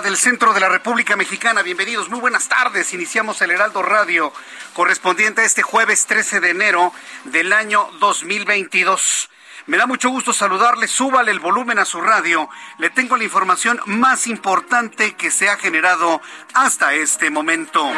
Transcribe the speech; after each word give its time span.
Del 0.00 0.16
centro 0.16 0.52
de 0.52 0.58
la 0.58 0.68
República 0.68 1.14
Mexicana. 1.14 1.62
Bienvenidos, 1.62 2.08
muy 2.08 2.18
buenas 2.18 2.48
tardes. 2.48 2.92
Iniciamos 2.92 3.40
el 3.42 3.52
Heraldo 3.52 3.80
Radio 3.80 4.32
correspondiente 4.72 5.42
a 5.42 5.44
este 5.44 5.62
jueves 5.62 6.06
13 6.06 6.40
de 6.40 6.50
enero 6.50 6.92
del 7.24 7.52
año 7.52 7.88
2022. 8.00 9.30
Me 9.66 9.76
da 9.76 9.86
mucho 9.86 10.08
gusto 10.08 10.32
saludarle, 10.32 10.88
súbale 10.88 11.30
el 11.30 11.38
volumen 11.38 11.78
a 11.78 11.84
su 11.84 12.00
radio. 12.00 12.48
Le 12.78 12.90
tengo 12.90 13.16
la 13.16 13.22
información 13.22 13.80
más 13.86 14.26
importante 14.26 15.14
que 15.14 15.30
se 15.30 15.48
ha 15.48 15.56
generado 15.58 16.20
hasta 16.54 16.94
este 16.94 17.30
momento. 17.30 17.88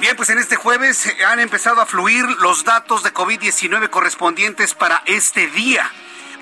Bien, 0.00 0.16
pues 0.16 0.28
en 0.28 0.38
este 0.38 0.56
jueves 0.56 1.14
han 1.26 1.40
empezado 1.40 1.80
a 1.80 1.86
fluir 1.86 2.26
los 2.40 2.64
datos 2.64 3.02
de 3.02 3.14
COVID-19 3.14 3.88
correspondientes 3.88 4.74
para 4.74 5.02
este 5.06 5.46
día. 5.46 5.90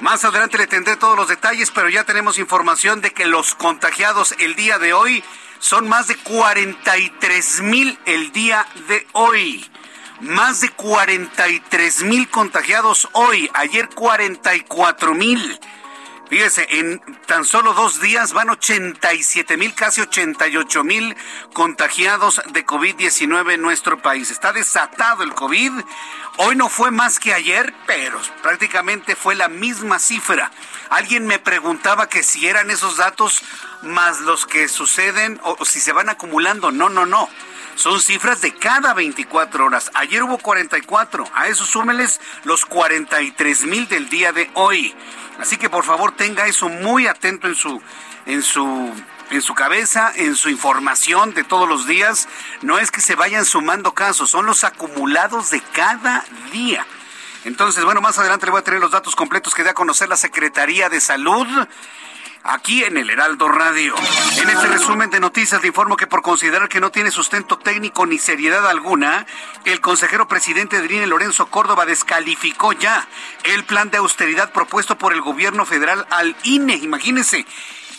Más 0.00 0.24
adelante 0.24 0.56
le 0.56 0.66
tendré 0.66 0.96
todos 0.96 1.14
los 1.14 1.28
detalles, 1.28 1.70
pero 1.70 1.90
ya 1.90 2.04
tenemos 2.04 2.38
información 2.38 3.02
de 3.02 3.12
que 3.12 3.26
los 3.26 3.54
contagiados 3.54 4.34
el 4.38 4.54
día 4.54 4.78
de 4.78 4.94
hoy 4.94 5.22
son 5.58 5.88
más 5.88 6.06
de 6.06 6.16
43 6.16 7.60
mil 7.60 7.98
el 8.06 8.32
día 8.32 8.66
de 8.88 9.06
hoy. 9.12 9.70
Más 10.20 10.62
de 10.62 10.70
43 10.70 12.02
mil 12.04 12.30
contagiados 12.30 13.08
hoy. 13.12 13.50
Ayer 13.52 13.90
44 13.90 15.14
mil. 15.14 15.60
Fíjese, 16.30 16.64
en 16.78 17.00
tan 17.26 17.44
solo 17.44 17.74
dos 17.74 18.00
días 18.00 18.32
van 18.32 18.50
87 18.50 19.56
mil, 19.56 19.74
casi 19.74 20.00
88 20.00 20.84
mil 20.84 21.16
contagiados 21.52 22.40
de 22.52 22.64
COVID-19 22.64 23.54
en 23.54 23.62
nuestro 23.62 24.00
país. 24.00 24.30
Está 24.30 24.52
desatado 24.52 25.24
el 25.24 25.34
COVID. 25.34 25.72
Hoy 26.36 26.54
no 26.54 26.68
fue 26.68 26.92
más 26.92 27.18
que 27.18 27.34
ayer, 27.34 27.74
pero 27.84 28.20
prácticamente 28.42 29.16
fue 29.16 29.34
la 29.34 29.48
misma 29.48 29.98
cifra. 29.98 30.52
Alguien 30.88 31.26
me 31.26 31.40
preguntaba 31.40 32.08
que 32.08 32.22
si 32.22 32.46
eran 32.46 32.70
esos 32.70 32.96
datos 32.96 33.42
más 33.82 34.20
los 34.20 34.46
que 34.46 34.68
suceden 34.68 35.40
o, 35.42 35.64
si 35.64 35.80
se 35.80 35.92
van 35.92 36.10
acumulando. 36.10 36.70
No, 36.70 36.88
no, 36.88 37.06
no 37.06 37.28
son 37.74 37.98
cifras 37.98 38.42
de 38.42 38.54
cada 38.54 38.92
24 38.94 39.64
horas. 39.64 39.90
Ayer 39.94 40.22
hubo 40.22 40.38
44, 40.38 41.24
a 41.34 41.48
eso 41.48 41.64
súmeles 41.64 42.20
los 42.44 42.66
43 42.66 43.64
mil 43.64 43.88
del 43.88 44.08
día 44.10 44.32
de 44.32 44.50
hoy. 44.54 44.94
Así 45.40 45.56
que 45.56 45.70
por 45.70 45.84
favor 45.84 46.12
tenga 46.12 46.46
eso 46.46 46.68
muy 46.68 47.06
atento 47.06 47.48
en 47.48 47.54
su, 47.54 47.80
en 48.26 48.42
su, 48.42 48.92
en 49.30 49.40
su 49.40 49.54
cabeza, 49.54 50.12
en 50.14 50.36
su 50.36 50.50
información 50.50 51.32
de 51.32 51.44
todos 51.44 51.68
los 51.68 51.86
días. 51.86 52.28
No 52.60 52.78
es 52.78 52.90
que 52.90 53.00
se 53.00 53.14
vayan 53.14 53.44
sumando 53.44 53.92
casos, 53.92 54.30
son 54.30 54.44
los 54.44 54.64
acumulados 54.64 55.50
de 55.50 55.62
cada 55.72 56.24
día. 56.52 56.86
Entonces, 57.44 57.84
bueno, 57.84 58.02
más 58.02 58.18
adelante 58.18 58.46
le 58.46 58.52
voy 58.52 58.60
a 58.60 58.64
tener 58.64 58.80
los 58.80 58.90
datos 58.90 59.16
completos 59.16 59.54
que 59.54 59.62
da 59.62 59.70
a 59.70 59.74
conocer 59.74 60.10
la 60.10 60.16
Secretaría 60.16 60.90
de 60.90 61.00
Salud 61.00 61.46
aquí 62.44 62.84
en 62.84 62.96
el 62.96 63.10
Heraldo 63.10 63.48
Radio. 63.48 63.94
En 64.36 64.48
este 64.48 64.66
resumen 64.66 65.10
de 65.10 65.20
noticias 65.20 65.60
le 65.60 65.68
informo 65.68 65.96
que 65.96 66.06
por 66.06 66.22
considerar 66.22 66.68
que 66.68 66.80
no 66.80 66.90
tiene 66.90 67.10
sustento 67.10 67.58
técnico 67.58 68.06
ni 68.06 68.18
seriedad 68.18 68.66
alguna, 68.68 69.26
el 69.64 69.80
consejero 69.80 70.28
presidente 70.28 70.80
de 70.80 70.94
INE, 70.94 71.06
Lorenzo 71.06 71.46
Córdoba, 71.46 71.86
descalificó 71.86 72.72
ya 72.72 73.06
el 73.44 73.64
plan 73.64 73.90
de 73.90 73.98
austeridad 73.98 74.52
propuesto 74.52 74.98
por 74.98 75.12
el 75.12 75.20
gobierno 75.20 75.66
federal 75.66 76.06
al 76.10 76.36
INE. 76.44 76.74
Imagínense. 76.74 77.46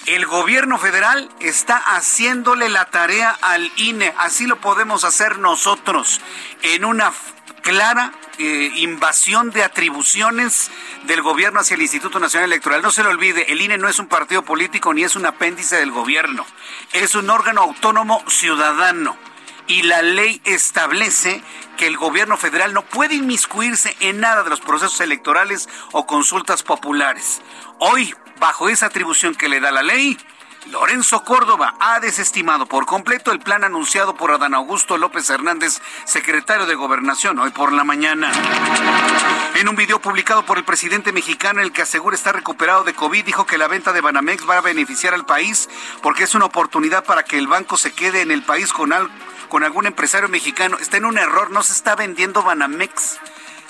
El 0.07 0.25
gobierno 0.25 0.79
federal 0.79 1.29
está 1.39 1.77
haciéndole 1.77 2.69
la 2.69 2.85
tarea 2.85 3.37
al 3.39 3.71
INE, 3.75 4.15
así 4.17 4.47
lo 4.47 4.59
podemos 4.59 5.03
hacer 5.03 5.37
nosotros, 5.37 6.21
en 6.63 6.85
una 6.85 7.13
clara 7.61 8.11
eh, 8.37 8.71
invasión 8.75 9.51
de 9.51 9.63
atribuciones 9.63 10.71
del 11.03 11.21
gobierno 11.21 11.59
hacia 11.59 11.75
el 11.75 11.81
Instituto 11.81 12.19
Nacional 12.19 12.49
Electoral. 12.49 12.81
No 12.81 12.91
se 12.91 13.03
lo 13.03 13.09
olvide, 13.09 13.51
el 13.51 13.61
INE 13.61 13.77
no 13.77 13.87
es 13.87 13.99
un 13.99 14.07
partido 14.07 14.43
político 14.43 14.93
ni 14.93 15.03
es 15.03 15.15
un 15.15 15.25
apéndice 15.25 15.77
del 15.77 15.91
gobierno, 15.91 16.45
es 16.93 17.15
un 17.15 17.29
órgano 17.29 17.61
autónomo 17.61 18.23
ciudadano. 18.27 19.17
Y 19.67 19.83
la 19.83 20.01
ley 20.01 20.41
establece 20.43 21.41
que 21.77 21.87
el 21.87 21.95
gobierno 21.95 22.35
federal 22.35 22.73
no 22.73 22.81
puede 22.81 23.15
inmiscuirse 23.15 23.95
en 24.01 24.19
nada 24.19 24.43
de 24.43 24.49
los 24.49 24.59
procesos 24.59 24.99
electorales 24.99 25.69
o 25.91 26.05
consultas 26.05 26.63
populares. 26.63 27.41
Hoy, 27.79 28.13
bajo 28.39 28.69
esa 28.69 28.87
atribución 28.87 29.35
que 29.35 29.47
le 29.47 29.59
da 29.59 29.71
la 29.71 29.83
ley, 29.83 30.17
Lorenzo 30.71 31.25
Córdoba 31.25 31.75
ha 31.81 31.99
desestimado 31.99 32.65
por 32.65 32.85
completo 32.85 33.33
el 33.33 33.39
plan 33.39 33.65
anunciado 33.65 34.15
por 34.15 34.31
Adán 34.31 34.53
Augusto 34.53 34.97
López 34.97 35.29
Hernández, 35.29 35.81
secretario 36.05 36.65
de 36.65 36.75
Gobernación, 36.75 37.39
hoy 37.39 37.49
por 37.49 37.73
la 37.73 37.83
mañana. 37.83 38.31
En 39.55 39.67
un 39.67 39.75
video 39.75 39.99
publicado 39.99 40.45
por 40.45 40.57
el 40.57 40.63
presidente 40.63 41.11
mexicano, 41.11 41.59
el 41.59 41.73
que 41.73 41.81
asegura 41.81 42.15
estar 42.15 42.33
recuperado 42.33 42.85
de 42.85 42.93
COVID, 42.93 43.25
dijo 43.25 43.45
que 43.45 43.57
la 43.57 43.67
venta 43.67 43.91
de 43.91 43.99
Banamex 43.99 44.49
va 44.49 44.59
a 44.59 44.61
beneficiar 44.61 45.13
al 45.13 45.25
país 45.25 45.67
porque 46.01 46.23
es 46.23 46.35
una 46.35 46.45
oportunidad 46.45 47.03
para 47.03 47.23
que 47.23 47.37
el 47.37 47.47
banco 47.47 47.75
se 47.75 47.91
quede 47.91 48.21
en 48.21 48.31
el 48.31 48.43
país 48.43 48.71
con, 48.71 48.93
con 49.49 49.65
algún 49.65 49.87
empresario 49.87 50.29
mexicano. 50.29 50.77
Está 50.79 50.95
en 50.95 51.05
un 51.05 51.17
error, 51.17 51.51
no 51.51 51.63
se 51.63 51.73
está 51.73 51.95
vendiendo 51.95 52.43
Banamex. 52.43 53.19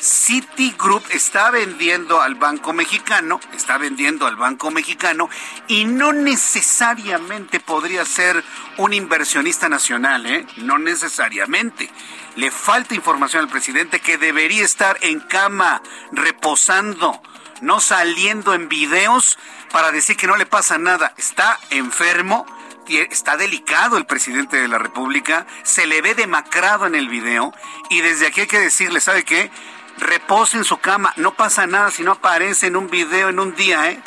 Citigroup 0.01 1.03
está 1.11 1.51
vendiendo 1.51 2.21
al 2.21 2.33
Banco 2.33 2.73
Mexicano, 2.73 3.39
está 3.53 3.77
vendiendo 3.77 4.25
al 4.25 4.35
Banco 4.35 4.71
Mexicano 4.71 5.29
y 5.67 5.85
no 5.85 6.11
necesariamente 6.11 7.59
podría 7.59 8.03
ser 8.03 8.43
un 8.77 8.93
inversionista 8.93 9.69
nacional, 9.69 10.25
¿eh? 10.25 10.47
No 10.57 10.79
necesariamente. 10.79 11.91
Le 12.35 12.49
falta 12.49 12.95
información 12.95 13.43
al 13.43 13.49
presidente 13.49 13.99
que 13.99 14.17
debería 14.17 14.65
estar 14.65 14.97
en 15.01 15.19
cama, 15.19 15.83
reposando, 16.11 17.21
no 17.61 17.79
saliendo 17.79 18.55
en 18.55 18.69
videos 18.69 19.37
para 19.71 19.91
decir 19.91 20.17
que 20.17 20.25
no 20.25 20.35
le 20.35 20.47
pasa 20.47 20.79
nada. 20.79 21.13
Está 21.17 21.59
enfermo, 21.69 22.47
está 22.87 23.37
delicado 23.37 23.97
el 23.97 24.05
presidente 24.05 24.57
de 24.57 24.67
la 24.67 24.77
República, 24.77 25.45
se 25.63 25.85
le 25.85 26.01
ve 26.01 26.15
demacrado 26.15 26.85
en 26.85 26.95
el 26.95 27.07
video 27.07 27.53
y 27.89 28.01
desde 28.01 28.27
aquí 28.27 28.41
hay 28.41 28.47
que 28.47 28.59
decirle, 28.59 28.99
¿sabe 28.99 29.23
qué? 29.23 29.51
Repose 29.97 30.57
en 30.57 30.63
su 30.63 30.77
cama, 30.77 31.13
no 31.17 31.33
pasa 31.33 31.67
nada 31.67 31.91
si 31.91 32.03
no 32.03 32.13
aparece 32.13 32.67
en 32.67 32.75
un 32.75 32.89
video 32.89 33.29
en 33.29 33.39
un 33.39 33.55
día, 33.55 33.89
¿eh? 33.89 34.01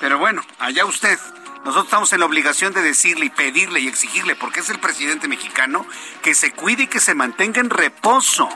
Pero 0.00 0.18
bueno, 0.18 0.42
allá 0.58 0.84
usted. 0.84 1.18
Nosotros 1.64 1.86
estamos 1.86 2.12
en 2.12 2.20
la 2.20 2.26
obligación 2.26 2.72
de 2.72 2.82
decirle 2.82 3.26
y 3.26 3.30
pedirle 3.30 3.80
y 3.80 3.88
exigirle, 3.88 4.36
porque 4.36 4.60
es 4.60 4.70
el 4.70 4.78
presidente 4.78 5.28
mexicano, 5.28 5.84
que 6.22 6.34
se 6.34 6.52
cuide 6.52 6.84
y 6.84 6.86
que 6.86 7.00
se 7.00 7.14
mantenga 7.14 7.60
en 7.60 7.68
reposo. 7.68 8.48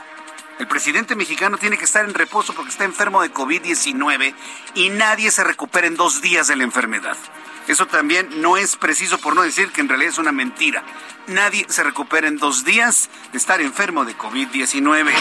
El 0.59 0.67
presidente 0.67 1.15
mexicano 1.15 1.57
tiene 1.57 1.77
que 1.77 1.83
estar 1.83 2.05
en 2.05 2.13
reposo 2.13 2.53
porque 2.53 2.71
está 2.71 2.85
enfermo 2.85 3.21
de 3.21 3.33
COVID-19 3.33 4.33
y 4.75 4.89
nadie 4.89 5.31
se 5.31 5.43
recupera 5.43 5.87
en 5.87 5.95
dos 5.95 6.21
días 6.21 6.47
de 6.47 6.55
la 6.55 6.63
enfermedad. 6.63 7.17
Eso 7.67 7.87
también 7.87 8.41
no 8.41 8.57
es 8.57 8.75
preciso 8.75 9.17
por 9.17 9.35
no 9.35 9.41
decir 9.41 9.71
que 9.71 9.81
en 9.81 9.89
realidad 9.89 10.11
es 10.11 10.17
una 10.17 10.31
mentira. 10.31 10.83
Nadie 11.27 11.65
se 11.69 11.83
recupera 11.83 12.27
en 12.27 12.37
dos 12.37 12.65
días 12.65 13.09
de 13.31 13.37
estar 13.37 13.61
enfermo 13.61 14.03
de 14.03 14.17
COVID-19. 14.17 15.13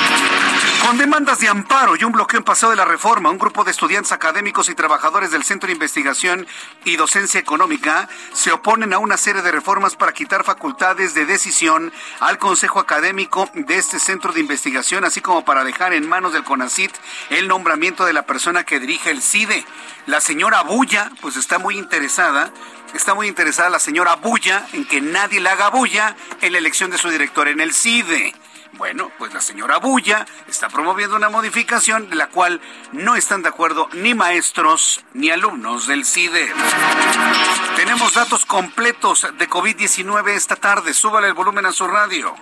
Con 0.84 0.98
demandas 0.98 1.38
de 1.38 1.48
amparo 1.48 1.94
y 1.94 2.02
un 2.02 2.10
bloqueo 2.10 2.38
en 2.38 2.44
pasado 2.44 2.70
de 2.70 2.76
la 2.76 2.84
reforma, 2.84 3.30
un 3.30 3.38
grupo 3.38 3.62
de 3.62 3.70
estudiantes 3.70 4.10
académicos 4.10 4.68
y 4.68 4.74
trabajadores 4.74 5.30
del 5.30 5.44
Centro 5.44 5.68
de 5.68 5.74
Investigación 5.74 6.48
y 6.84 6.96
Docencia 6.96 7.38
Económica 7.38 8.08
se 8.32 8.50
oponen 8.50 8.92
a 8.92 8.98
una 8.98 9.16
serie 9.16 9.42
de 9.42 9.52
reformas 9.52 9.94
para 9.94 10.12
quitar 10.12 10.42
facultades 10.42 11.14
de 11.14 11.24
decisión 11.24 11.92
al 12.18 12.38
Consejo 12.38 12.80
Académico 12.80 13.48
de 13.54 13.76
este 13.76 14.00
centro 14.00 14.32
de 14.32 14.40
investigación, 14.40 15.04
así 15.04 15.20
como 15.20 15.44
para 15.44 15.62
dejar 15.62 15.92
en 15.92 16.08
manos 16.08 16.32
del 16.32 16.42
CONACIT 16.42 16.92
el 17.30 17.46
nombramiento 17.46 18.04
de 18.04 18.12
la 18.12 18.26
persona 18.26 18.64
que 18.64 18.80
dirige 18.80 19.10
el 19.10 19.22
CIDE. 19.22 19.64
La 20.06 20.20
señora 20.20 20.62
Bulla, 20.62 21.12
pues 21.20 21.36
está 21.36 21.60
muy 21.60 21.78
interesada 21.78 22.52
está 22.94 23.14
muy 23.14 23.28
interesada 23.28 23.70
la 23.70 23.78
señora 23.78 24.16
Bulla 24.16 24.66
en 24.72 24.84
que 24.84 25.00
nadie 25.00 25.40
le 25.40 25.48
haga 25.48 25.70
bulla 25.70 26.16
en 26.40 26.52
la 26.52 26.58
elección 26.58 26.90
de 26.90 26.98
su 26.98 27.08
director 27.08 27.48
en 27.48 27.60
el 27.60 27.72
CIDE. 27.72 28.34
Bueno, 28.74 29.10
pues 29.18 29.34
la 29.34 29.42
señora 29.42 29.76
Bulla 29.78 30.26
está 30.48 30.70
promoviendo 30.70 31.14
una 31.14 31.28
modificación 31.28 32.08
de 32.08 32.16
la 32.16 32.28
cual 32.28 32.60
no 32.92 33.16
están 33.16 33.42
de 33.42 33.50
acuerdo 33.50 33.88
ni 33.92 34.14
maestros 34.14 35.04
ni 35.12 35.30
alumnos 35.30 35.86
del 35.86 36.06
CIDE. 36.06 36.50
Tenemos 37.76 38.14
datos 38.14 38.46
completos 38.46 39.26
de 39.36 39.48
COVID-19 39.48 40.30
esta 40.30 40.56
tarde. 40.56 40.94
Súbale 40.94 41.28
el 41.28 41.34
volumen 41.34 41.66
a 41.66 41.72
su 41.72 41.86
radio. 41.86 42.34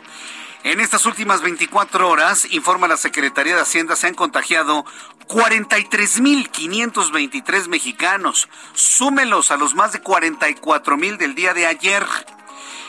En 0.63 0.79
estas 0.79 1.07
últimas 1.07 1.41
24 1.41 2.07
horas, 2.07 2.47
informa 2.51 2.87
la 2.87 2.99
Secretaría 2.99 3.55
de 3.55 3.63
Hacienda, 3.63 3.97
se 3.97 4.09
han 4.09 4.15
contagiado 4.15 4.85
43.523 5.27 7.69
mexicanos. 7.69 8.47
Súmelos 8.75 9.51
a 9.51 9.57
los 9.57 9.75
más 9.75 9.93
de 9.93 10.03
44.000 10.03 11.17
del 11.17 11.35
día 11.35 11.55
de 11.55 11.67
ayer. 11.67 12.05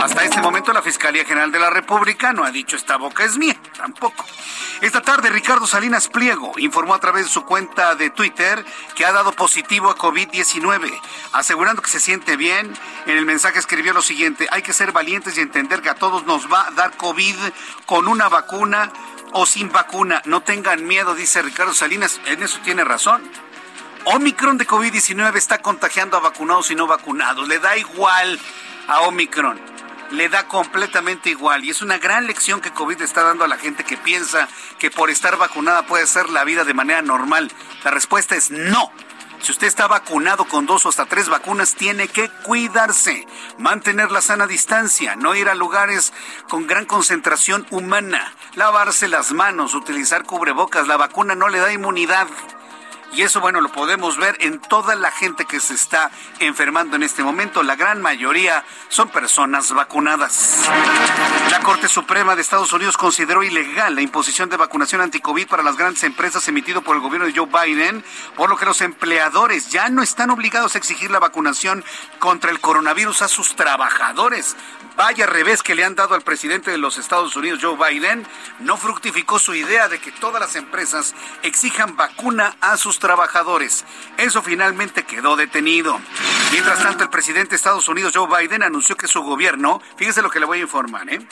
Hasta 0.00 0.22
este 0.22 0.40
momento 0.40 0.72
la 0.72 0.82
Fiscalía 0.82 1.24
General 1.24 1.50
de 1.50 1.58
la 1.58 1.70
República 1.70 2.32
no 2.32 2.44
ha 2.44 2.52
dicho 2.52 2.76
esta 2.76 2.96
boca 2.96 3.24
es 3.24 3.36
mía, 3.36 3.56
tampoco. 3.76 4.24
Esta 4.82 5.02
tarde 5.02 5.30
Ricardo 5.30 5.66
Salinas 5.66 6.08
Pliego 6.08 6.52
informó 6.58 6.94
a 6.94 7.00
través 7.00 7.24
de 7.24 7.32
su 7.32 7.44
cuenta 7.44 7.96
de 7.96 8.10
Twitter 8.10 8.53
que 8.94 9.04
ha 9.04 9.12
dado 9.12 9.32
positivo 9.32 9.90
a 9.90 9.96
COVID-19, 9.96 11.00
asegurando 11.32 11.82
que 11.82 11.90
se 11.90 12.00
siente 12.00 12.36
bien. 12.36 12.72
En 13.06 13.16
el 13.16 13.24
mensaje 13.24 13.58
escribió 13.58 13.92
lo 13.92 14.02
siguiente, 14.02 14.46
hay 14.50 14.62
que 14.62 14.72
ser 14.72 14.92
valientes 14.92 15.38
y 15.38 15.40
entender 15.40 15.80
que 15.80 15.90
a 15.90 15.94
todos 15.94 16.24
nos 16.26 16.52
va 16.52 16.66
a 16.66 16.70
dar 16.72 16.96
COVID 16.96 17.36
con 17.86 18.08
una 18.08 18.28
vacuna 18.28 18.92
o 19.32 19.46
sin 19.46 19.70
vacuna. 19.72 20.22
No 20.26 20.42
tengan 20.42 20.86
miedo, 20.86 21.14
dice 21.14 21.42
Ricardo 21.42 21.74
Salinas. 21.74 22.20
En 22.26 22.42
eso 22.42 22.60
tiene 22.62 22.84
razón. 22.84 23.22
Omicron 24.04 24.58
de 24.58 24.66
COVID-19 24.66 25.36
está 25.36 25.58
contagiando 25.58 26.16
a 26.16 26.20
vacunados 26.20 26.70
y 26.70 26.74
no 26.74 26.86
vacunados. 26.86 27.48
Le 27.48 27.58
da 27.58 27.76
igual 27.76 28.38
a 28.86 29.00
Omicron. 29.02 29.73
Le 30.10 30.28
da 30.28 30.46
completamente 30.46 31.30
igual. 31.30 31.64
Y 31.64 31.70
es 31.70 31.82
una 31.82 31.98
gran 31.98 32.26
lección 32.26 32.60
que 32.60 32.72
COVID 32.72 33.00
está 33.02 33.22
dando 33.22 33.44
a 33.44 33.48
la 33.48 33.58
gente 33.58 33.84
que 33.84 33.96
piensa 33.96 34.48
que 34.78 34.90
por 34.90 35.10
estar 35.10 35.36
vacunada 35.36 35.86
puede 35.86 36.06
ser 36.06 36.28
la 36.30 36.44
vida 36.44 36.64
de 36.64 36.74
manera 36.74 37.02
normal. 37.02 37.50
La 37.82 37.90
respuesta 37.90 38.36
es 38.36 38.50
no. 38.50 38.92
Si 39.44 39.52
usted 39.52 39.66
está 39.66 39.86
vacunado 39.86 40.46
con 40.46 40.64
dos 40.64 40.86
o 40.86 40.88
hasta 40.88 41.04
tres 41.04 41.28
vacunas, 41.28 41.74
tiene 41.74 42.08
que 42.08 42.30
cuidarse, 42.44 43.26
mantener 43.58 44.10
la 44.10 44.22
sana 44.22 44.46
distancia, 44.46 45.16
no 45.16 45.34
ir 45.34 45.50
a 45.50 45.54
lugares 45.54 46.14
con 46.48 46.66
gran 46.66 46.86
concentración 46.86 47.66
humana, 47.70 48.32
lavarse 48.54 49.06
las 49.06 49.32
manos, 49.32 49.74
utilizar 49.74 50.24
cubrebocas. 50.24 50.86
La 50.86 50.96
vacuna 50.96 51.34
no 51.34 51.48
le 51.48 51.58
da 51.58 51.74
inmunidad. 51.74 52.26
Y 53.14 53.22
eso, 53.22 53.40
bueno, 53.40 53.60
lo 53.60 53.70
podemos 53.70 54.16
ver 54.16 54.36
en 54.40 54.60
toda 54.60 54.96
la 54.96 55.12
gente 55.12 55.44
que 55.44 55.60
se 55.60 55.74
está 55.74 56.10
enfermando 56.40 56.96
en 56.96 57.04
este 57.04 57.22
momento. 57.22 57.62
La 57.62 57.76
gran 57.76 58.02
mayoría 58.02 58.64
son 58.88 59.08
personas 59.08 59.72
vacunadas. 59.72 60.68
La 61.50 61.60
Corte 61.60 61.86
Suprema 61.86 62.34
de 62.34 62.42
Estados 62.42 62.72
Unidos 62.72 62.96
consideró 62.96 63.44
ilegal 63.44 63.94
la 63.94 64.00
imposición 64.00 64.48
de 64.48 64.56
vacunación 64.56 65.00
anticovid 65.00 65.46
para 65.46 65.62
las 65.62 65.76
grandes 65.76 66.02
empresas 66.02 66.48
emitido 66.48 66.82
por 66.82 66.96
el 66.96 67.02
gobierno 67.02 67.26
de 67.26 67.34
Joe 67.34 67.46
Biden, 67.46 68.04
por 68.34 68.50
lo 68.50 68.56
que 68.56 68.64
los 68.64 68.80
empleadores 68.80 69.70
ya 69.70 69.88
no 69.90 70.02
están 70.02 70.30
obligados 70.30 70.74
a 70.74 70.78
exigir 70.78 71.12
la 71.12 71.20
vacunación 71.20 71.84
contra 72.18 72.50
el 72.50 72.60
coronavirus 72.60 73.22
a 73.22 73.28
sus 73.28 73.54
trabajadores. 73.54 74.56
Vaya 74.96 75.26
revés 75.26 75.62
que 75.64 75.74
le 75.74 75.84
han 75.84 75.96
dado 75.96 76.14
al 76.14 76.22
presidente 76.22 76.70
de 76.70 76.78
los 76.78 76.98
Estados 76.98 77.34
Unidos, 77.34 77.58
Joe 77.60 77.76
Biden, 77.76 78.24
no 78.60 78.76
fructificó 78.76 79.40
su 79.40 79.52
idea 79.54 79.88
de 79.88 79.98
que 79.98 80.12
todas 80.12 80.40
las 80.40 80.54
empresas 80.54 81.14
exijan 81.42 81.96
vacuna 81.96 82.56
a 82.60 82.76
sus 82.76 83.00
trabajadores. 83.00 83.84
Eso 84.18 84.40
finalmente 84.40 85.04
quedó 85.04 85.34
detenido. 85.34 86.00
Mientras 86.52 86.80
tanto, 86.80 87.02
el 87.02 87.10
presidente 87.10 87.50
de 87.50 87.56
Estados 87.56 87.88
Unidos, 87.88 88.12
Joe 88.14 88.28
Biden, 88.28 88.62
anunció 88.62 88.96
que 88.96 89.08
su 89.08 89.22
gobierno, 89.22 89.82
fíjese 89.96 90.22
lo 90.22 90.30
que 90.30 90.38
le 90.38 90.46
voy 90.46 90.58
a 90.58 90.62
informar, 90.62 91.12
¿eh? 91.12 91.26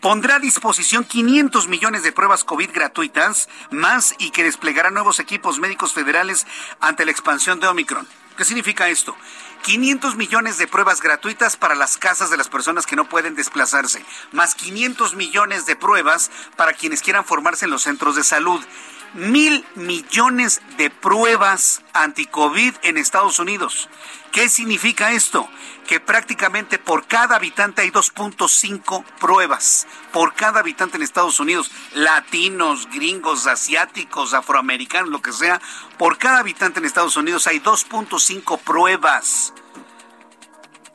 pondrá 0.00 0.36
a 0.36 0.38
disposición 0.40 1.04
500 1.04 1.68
millones 1.68 2.02
de 2.02 2.12
pruebas 2.12 2.44
COVID 2.44 2.70
gratuitas 2.72 3.48
más 3.70 4.14
y 4.18 4.32
que 4.32 4.44
desplegará 4.44 4.90
nuevos 4.90 5.18
equipos 5.20 5.60
médicos 5.60 5.94
federales 5.94 6.46
ante 6.80 7.04
la 7.04 7.12
expansión 7.12 7.60
de 7.60 7.68
Omicron. 7.68 8.06
¿Qué 8.36 8.44
significa 8.44 8.88
esto? 8.88 9.16
500 9.64 10.16
millones 10.16 10.58
de 10.58 10.66
pruebas 10.66 11.00
gratuitas 11.00 11.56
para 11.56 11.74
las 11.74 11.96
casas 11.96 12.28
de 12.28 12.36
las 12.36 12.50
personas 12.50 12.84
que 12.84 12.96
no 12.96 13.08
pueden 13.08 13.34
desplazarse, 13.34 14.04
más 14.30 14.54
500 14.54 15.14
millones 15.14 15.64
de 15.64 15.74
pruebas 15.74 16.30
para 16.54 16.74
quienes 16.74 17.00
quieran 17.00 17.24
formarse 17.24 17.64
en 17.64 17.70
los 17.70 17.80
centros 17.80 18.14
de 18.14 18.24
salud. 18.24 18.62
Mil 19.14 19.64
millones 19.76 20.60
de 20.76 20.90
pruebas 20.90 21.82
anti-COVID 21.92 22.74
en 22.82 22.96
Estados 22.96 23.38
Unidos. 23.38 23.88
¿Qué 24.32 24.48
significa 24.48 25.12
esto? 25.12 25.48
Que 25.86 26.00
prácticamente 26.00 26.80
por 26.80 27.06
cada 27.06 27.36
habitante 27.36 27.82
hay 27.82 27.90
2.5 27.90 29.04
pruebas. 29.20 29.86
Por 30.12 30.34
cada 30.34 30.58
habitante 30.58 30.96
en 30.96 31.04
Estados 31.04 31.38
Unidos, 31.38 31.70
latinos, 31.94 32.88
gringos, 32.90 33.46
asiáticos, 33.46 34.34
afroamericanos, 34.34 35.10
lo 35.10 35.22
que 35.22 35.32
sea, 35.32 35.60
por 35.96 36.18
cada 36.18 36.40
habitante 36.40 36.80
en 36.80 36.86
Estados 36.86 37.16
Unidos 37.16 37.46
hay 37.46 37.60
2.5 37.60 38.58
pruebas. 38.58 39.54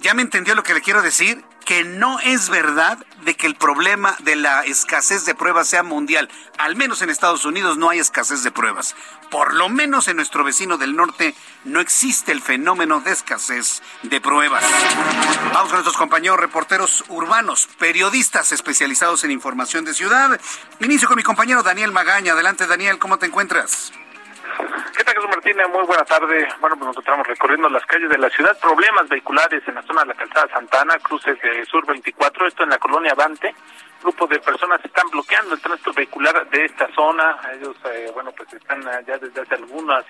¿Ya 0.01 0.13
me 0.13 0.24
entendió 0.24 0.55
lo 0.55 0.63
que 0.63 0.74
le 0.74 0.82
quiero 0.82 1.01
decir? 1.01 1.46
Que 1.66 1.84
no 1.84 2.20
es 2.20 2.50
verdad 2.50 2.98
de 3.24 3.36
que 3.36 3.48
el 3.48 3.56
problema 3.56 4.16
de 4.20 4.36
la 4.36 4.63
escasez 4.63 5.25
de 5.25 5.36
pruebas 5.36 5.68
sea 5.68 5.84
mundial. 5.84 6.30
Al 6.58 6.75
menos 6.75 7.01
en 7.01 7.10
Estados 7.10 7.46
Unidos 7.46 7.78
no 7.78 7.89
hay 7.89 8.00
escasez 8.00 8.44
de 8.44 8.51
pruebas. 8.51 8.96
Por 9.30 9.54
lo 9.54 9.70
menos 9.70 10.08
en 10.08 10.16
nuestro 10.16 10.44
vecino 10.44 10.78
del 10.78 10.96
norte 10.96 11.36
no 11.66 11.80
existe 11.80 12.32
el 12.32 12.42
fenómeno 12.42 13.01
de 13.01 13.12
escasez 13.12 13.82
de 14.04 14.20
pruebas. 14.22 14.63
Vamos 15.54 15.70
con 15.70 15.74
nuestros 15.74 15.98
compañeros 15.98 16.39
reporteros 16.39 17.04
urbanos, 17.10 17.68
periodistas 17.78 18.51
especializados 18.51 19.24
en 19.24 19.32
información 19.32 19.86
de 19.86 19.94
ciudad. 19.94 20.39
Inicio 20.80 21.08
con 21.08 21.18
mi 21.18 21.24
compañero 21.24 21.63
Daniel 21.63 21.92
Magaña. 21.92 22.34
Adelante 22.34 22.66
Daniel, 22.66 22.98
¿cómo 22.98 23.20
te 23.20 23.28
encuentras? 23.28 23.92
¿Qué 24.60 25.04
tal, 25.06 25.16
Jesús 25.16 25.30
Martínez? 25.30 25.68
Muy 25.70 25.86
buena 25.86 26.04
tarde. 26.04 26.46
Bueno, 26.60 26.75
pues 26.75 26.88
nos 26.88 26.94
encontramos 26.96 27.28
recorriendo 27.28 27.70
las 27.70 27.86
calles 27.86 28.10
de 28.10 28.18
la 28.18 28.30
ciudad. 28.30 28.58
Problemas 28.60 29.08
vehiculares 29.08 29.63
en 29.66 29.75
la 29.75 29.82
zona 29.84 30.01
de 30.01 30.08
la 30.08 30.16
calzada 30.16 30.50
Santana, 30.50 31.00
cruces 31.00 31.39
de 31.42 31.63
Sur 31.66 31.86
24, 31.86 32.48
esto 32.48 32.63
en 32.63 32.70
la 32.70 32.78
colonia 32.78 33.13
Avante. 33.13 33.56
Grupo 34.01 34.28
de 34.28 34.39
personas 34.39 34.84
están 34.84 35.10
bloqueando 35.10 35.56
el 35.56 35.62
tránsito 35.62 35.94
vehicular 35.94 36.50
de 36.50 36.66
esta 36.66 36.94
zona. 36.94 37.38
Ellos, 37.54 37.75
eh, 37.86 38.12
bueno, 38.13 38.34
pues 38.34 38.51
están 38.54 38.82
ya 39.06 39.18
desde 39.18 39.42
hace 39.42 39.56
algunas 39.56 40.06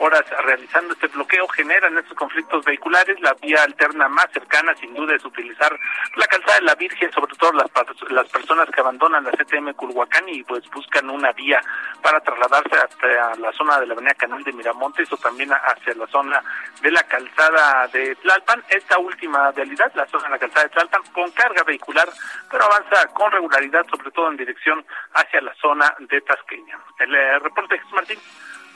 horas 0.00 0.24
realizando 0.44 0.94
este 0.94 1.06
bloqueo. 1.08 1.46
Generan 1.48 1.96
estos 1.98 2.16
conflictos 2.16 2.64
vehiculares. 2.64 3.20
La 3.20 3.34
vía 3.34 3.62
alterna 3.62 4.08
más 4.08 4.26
cercana, 4.32 4.74
sin 4.76 4.94
duda, 4.94 5.14
es 5.14 5.24
utilizar 5.24 5.78
la 6.16 6.26
calzada 6.26 6.58
de 6.58 6.64
la 6.64 6.74
Virgen, 6.74 7.12
sobre 7.12 7.34
todo 7.36 7.52
las, 7.52 7.70
las 8.10 8.28
personas 8.28 8.68
que 8.70 8.80
abandonan 8.80 9.24
la 9.24 9.30
CTM 9.30 9.74
Culhuacán 9.74 10.28
y 10.28 10.42
pues 10.42 10.68
buscan 10.70 11.08
una 11.10 11.32
vía 11.32 11.60
para 12.02 12.20
trasladarse 12.20 12.76
hasta 12.76 13.36
la 13.36 13.52
zona 13.52 13.80
de 13.80 13.86
la 13.86 13.94
avenida 13.94 14.14
Canal 14.14 14.42
de 14.42 14.52
Miramontes 14.52 15.12
o 15.12 15.16
también 15.16 15.50
hacia 15.52 15.94
la 15.94 16.06
zona 16.06 16.42
de 16.80 16.90
la 16.90 17.02
calzada 17.04 17.86
de 17.88 18.14
Tlalpan. 18.16 18.64
Esta 18.68 18.98
última 18.98 19.50
realidad, 19.52 19.92
la 19.94 20.06
zona 20.06 20.24
de 20.24 20.30
la 20.30 20.38
calzada 20.38 20.64
de 20.64 20.70
Tlalpan, 20.70 21.02
con 21.12 21.30
carga 21.32 21.62
vehicular, 21.64 22.08
pero 22.50 22.64
avanza 22.64 23.06
con 23.12 23.30
regularidad, 23.30 23.86
sobre 23.88 24.10
todo 24.10 24.30
en 24.30 24.36
dirección 24.36 24.84
hacia 25.14 25.40
la 25.40 25.54
zona 25.54 25.94
de 25.98 26.20
Tasqueña. 26.22 26.78
El 26.98 27.14
eh, 27.14 27.38
reporte 27.38 27.78
Jesús 27.78 27.92
Martín. 27.92 28.18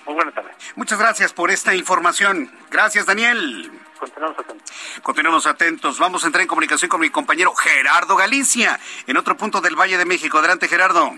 Muy 0.06 0.14
buena 0.14 0.32
tarde. 0.32 0.50
Muchas 0.76 0.98
gracias 0.98 1.32
por 1.32 1.50
esta 1.50 1.74
información. 1.74 2.50
Gracias, 2.70 3.06
Daniel. 3.06 3.70
Continuamos 3.98 4.38
atentos. 4.38 4.72
Continuamos 5.02 5.46
atentos. 5.46 5.98
Vamos 5.98 6.24
a 6.24 6.26
entrar 6.26 6.42
en 6.42 6.48
comunicación 6.48 6.88
con 6.88 7.00
mi 7.00 7.10
compañero 7.10 7.54
Gerardo 7.54 8.16
Galicia, 8.16 8.78
en 9.06 9.16
otro 9.16 9.36
punto 9.36 9.60
del 9.60 9.76
Valle 9.76 9.96
de 9.96 10.04
México. 10.04 10.38
Adelante, 10.38 10.68
Gerardo. 10.68 11.12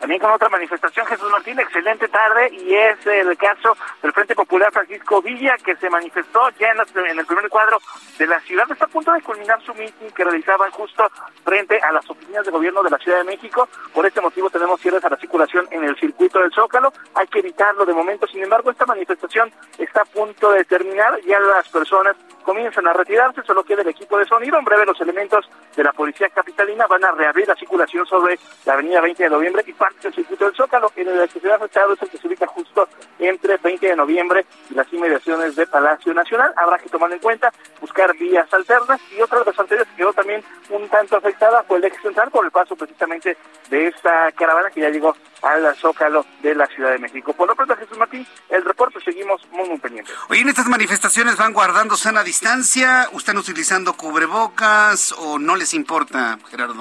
También 0.00 0.20
con 0.20 0.30
otra 0.30 0.48
manifestación, 0.48 1.06
Jesús 1.06 1.28
Martín, 1.30 1.58
excelente 1.58 2.06
tarde, 2.08 2.50
y 2.52 2.72
es 2.72 3.04
el 3.06 3.36
caso 3.36 3.76
del 4.00 4.12
Frente 4.12 4.34
Popular 4.34 4.70
Francisco 4.72 5.20
Villa, 5.20 5.56
que 5.64 5.74
se 5.76 5.90
manifestó 5.90 6.48
ya 6.58 6.68
en, 6.70 7.18
el 7.18 7.26
primer 7.26 7.48
cuadro 7.48 7.78
de 8.16 8.26
la 8.26 8.38
ciudad. 8.40 8.70
Está 8.70 8.84
a 8.84 8.88
punto 8.88 9.12
de 9.12 9.22
culminar 9.22 9.60
su 9.62 9.74
meeting 9.74 10.10
que 10.14 10.22
realizaban 10.22 10.70
justo 10.70 11.04
frente 11.44 11.80
a 11.80 11.90
las 11.90 12.08
oficinas 12.08 12.44
de 12.44 12.52
gobierno 12.52 12.82
de 12.84 12.90
la 12.90 12.98
Ciudad 12.98 13.18
de 13.18 13.24
México. 13.24 13.68
Por 13.92 14.06
este 14.06 14.20
motivo 14.20 14.48
tenemos 14.50 14.80
cierres 14.80 15.04
a 15.04 15.10
la 15.10 15.16
circulación 15.16 15.66
en 15.72 15.82
el 15.82 15.98
circuito 15.98 16.38
del 16.38 16.52
Zócalo. 16.52 16.92
Hay 17.14 17.26
que 17.26 17.40
evitarlo 17.40 17.84
de 17.84 17.92
momento. 17.92 18.26
Sin 18.28 18.42
embargo, 18.42 18.70
esta 18.70 18.86
manifestación 18.86 19.50
está 19.78 20.02
a 20.02 20.04
punto 20.04 20.52
de 20.52 20.64
terminar. 20.64 21.18
Ya 21.26 21.40
las 21.40 21.68
personas 21.68 22.16
comienzan 22.44 22.86
a 22.86 22.92
retirarse, 22.92 23.42
solo 23.42 23.64
queda 23.64 23.82
el 23.82 23.88
equipo 23.88 24.16
de 24.16 24.26
sonido. 24.26 24.58
En 24.58 24.64
breve 24.64 24.86
los 24.86 25.00
elementos 25.00 25.50
de 25.76 25.84
la 25.84 25.92
Policía 25.92 26.28
Capitalina 26.30 26.86
van 26.86 27.04
a 27.04 27.12
reabrir 27.12 27.48
la 27.48 27.56
circulación 27.56 28.06
sobre 28.06 28.38
la 28.64 28.74
avenida 28.74 29.00
20 29.00 29.22
de 29.22 29.30
noviembre 29.30 29.64
y 29.66 29.72
parte 29.72 29.87
del 30.02 30.14
circuito 30.14 30.44
del 30.44 30.54
Zócalo. 30.54 30.92
En 30.96 31.08
el 31.08 31.28
que 31.28 31.40
se 31.40 31.50
ha 31.50 31.56
afectado 31.56 31.92
es 31.92 32.02
el 32.02 32.08
que 32.08 32.18
se 32.18 32.26
ubica 32.26 32.46
justo 32.46 32.88
entre 33.18 33.56
20 33.56 33.86
de 33.86 33.96
noviembre 33.96 34.46
y 34.70 34.74
las 34.74 34.92
inmediaciones 34.92 35.56
de 35.56 35.66
Palacio 35.66 36.14
Nacional. 36.14 36.52
Habrá 36.56 36.78
que 36.78 36.88
tomar 36.88 37.12
en 37.12 37.18
cuenta, 37.18 37.52
buscar 37.80 38.16
vías 38.16 38.52
alternas 38.52 39.00
y 39.16 39.20
otra 39.20 39.40
de 39.40 39.46
las 39.46 39.58
anteriores 39.58 39.90
que 39.90 39.96
quedó 39.96 40.12
también 40.12 40.42
un 40.70 40.88
tanto 40.88 41.16
afectada 41.16 41.62
fue 41.64 41.78
el 41.78 41.84
eje 41.84 42.00
central 42.00 42.30
por 42.30 42.44
el 42.44 42.50
paso 42.50 42.76
precisamente 42.76 43.36
de 43.70 43.86
esta 43.88 44.32
caravana 44.32 44.70
que 44.70 44.80
ya 44.80 44.90
llegó 44.90 45.16
al 45.42 45.74
Zócalo 45.76 46.24
de 46.42 46.54
la 46.54 46.66
Ciudad 46.66 46.92
de 46.92 46.98
México. 46.98 47.32
Por 47.32 47.48
lo 47.48 47.54
pronto, 47.54 47.76
Jesús 47.76 47.98
Martín, 47.98 48.26
el 48.48 48.64
reporte 48.64 49.00
seguimos 49.04 49.40
muy, 49.50 49.68
muy 49.68 49.78
pendientes. 49.78 50.14
Oye, 50.28 50.40
en 50.40 50.48
estas 50.48 50.66
manifestaciones 50.66 51.36
van 51.36 51.52
guardando 51.52 51.96
sana 51.96 52.22
distancia, 52.22 53.08
están 53.16 53.38
utilizando 53.38 53.94
cubrebocas 53.94 55.12
o 55.12 55.38
no 55.38 55.56
les 55.56 55.74
importa, 55.74 56.38
Gerardo 56.50 56.74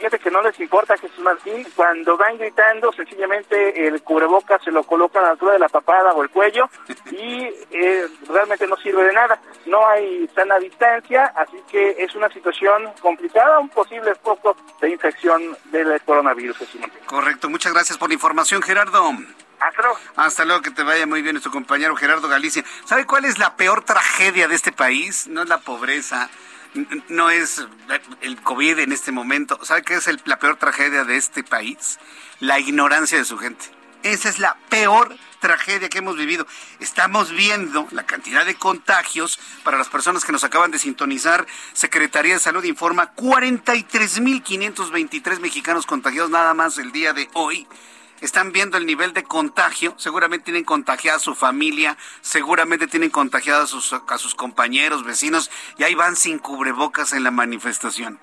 fíjate 0.00 0.18
que 0.18 0.30
no 0.30 0.40
les 0.40 0.58
importa 0.58 0.96
Jesús 0.96 1.18
Martín, 1.18 1.66
cuando 1.76 2.16
van 2.16 2.38
gritando, 2.38 2.90
sencillamente 2.90 3.86
el 3.86 4.02
cubreboca 4.02 4.58
se 4.64 4.70
lo 4.70 4.82
colocan 4.82 5.22
a 5.22 5.26
la 5.26 5.32
altura 5.32 5.52
de 5.52 5.58
la 5.58 5.68
papada 5.68 6.14
o 6.14 6.22
el 6.22 6.30
cuello 6.30 6.70
y 7.10 7.50
eh, 7.70 8.08
realmente 8.26 8.66
no 8.66 8.76
sirve 8.78 9.04
de 9.04 9.12
nada. 9.12 9.38
No 9.66 9.86
hay 9.86 10.26
sana 10.34 10.58
distancia, 10.58 11.26
así 11.36 11.58
que 11.70 11.96
es 11.98 12.14
una 12.14 12.30
situación 12.30 12.90
complicada, 13.02 13.58
un 13.58 13.68
posible 13.68 14.14
foco 14.14 14.56
de 14.80 14.88
infección 14.88 15.54
del 15.66 16.00
coronavirus, 16.00 16.56
Jesús 16.56 16.80
Martín. 16.80 17.00
Correcto, 17.04 17.50
muchas 17.50 17.74
gracias 17.74 17.98
por 17.98 18.08
la 18.08 18.14
información, 18.14 18.62
Gerardo. 18.62 19.12
Hasta 19.60 19.82
luego. 19.82 19.98
Hasta 20.16 20.44
luego, 20.46 20.62
que 20.62 20.70
te 20.70 20.82
vaya 20.82 21.06
muy 21.06 21.20
bien 21.20 21.34
nuestro 21.34 21.52
compañero 21.52 21.94
Gerardo 21.94 22.26
Galicia. 22.28 22.64
¿Sabe 22.86 23.04
cuál 23.04 23.26
es 23.26 23.38
la 23.38 23.56
peor 23.56 23.84
tragedia 23.84 24.48
de 24.48 24.54
este 24.54 24.72
país? 24.72 25.26
No 25.26 25.42
es 25.42 25.48
la 25.50 25.58
pobreza, 25.58 26.30
no 27.08 27.30
es 27.30 27.66
el 28.20 28.40
COVID 28.40 28.80
en 28.80 28.92
este 28.92 29.12
momento. 29.12 29.58
¿Sabe 29.64 29.82
qué 29.82 29.94
es 29.94 30.08
la 30.26 30.38
peor 30.38 30.56
tragedia 30.56 31.04
de 31.04 31.16
este 31.16 31.42
país? 31.42 31.98
La 32.38 32.58
ignorancia 32.58 33.18
de 33.18 33.24
su 33.24 33.38
gente. 33.38 33.66
Esa 34.02 34.30
es 34.30 34.38
la 34.38 34.56
peor 34.70 35.14
tragedia 35.40 35.88
que 35.88 35.98
hemos 35.98 36.16
vivido. 36.16 36.46
Estamos 36.78 37.32
viendo 37.32 37.88
la 37.90 38.06
cantidad 38.06 38.46
de 38.46 38.54
contagios 38.54 39.40
para 39.62 39.78
las 39.78 39.88
personas 39.88 40.24
que 40.24 40.32
nos 40.32 40.44
acaban 40.44 40.70
de 40.70 40.78
sintonizar. 40.78 41.46
Secretaría 41.72 42.34
de 42.34 42.40
Salud 42.40 42.62
informa 42.64 43.14
43.523 43.14 45.40
mexicanos 45.40 45.86
contagiados 45.86 46.30
nada 46.30 46.54
más 46.54 46.78
el 46.78 46.92
día 46.92 47.12
de 47.12 47.28
hoy 47.34 47.66
están 48.20 48.52
viendo 48.52 48.76
el 48.76 48.86
nivel 48.86 49.12
de 49.12 49.24
contagio, 49.24 49.94
seguramente 49.96 50.46
tienen 50.46 50.64
contagiada 50.64 51.18
a 51.18 51.20
su 51.20 51.34
familia, 51.34 51.96
seguramente 52.20 52.86
tienen 52.86 53.10
contagiada 53.10 53.64
a 53.64 53.66
sus, 53.66 53.92
a 53.92 54.18
sus 54.18 54.34
compañeros, 54.34 55.04
vecinos, 55.04 55.50
y 55.78 55.84
ahí 55.84 55.94
van 55.94 56.16
sin 56.16 56.38
cubrebocas 56.38 57.12
en 57.12 57.24
la 57.24 57.30
manifestación. 57.30 58.18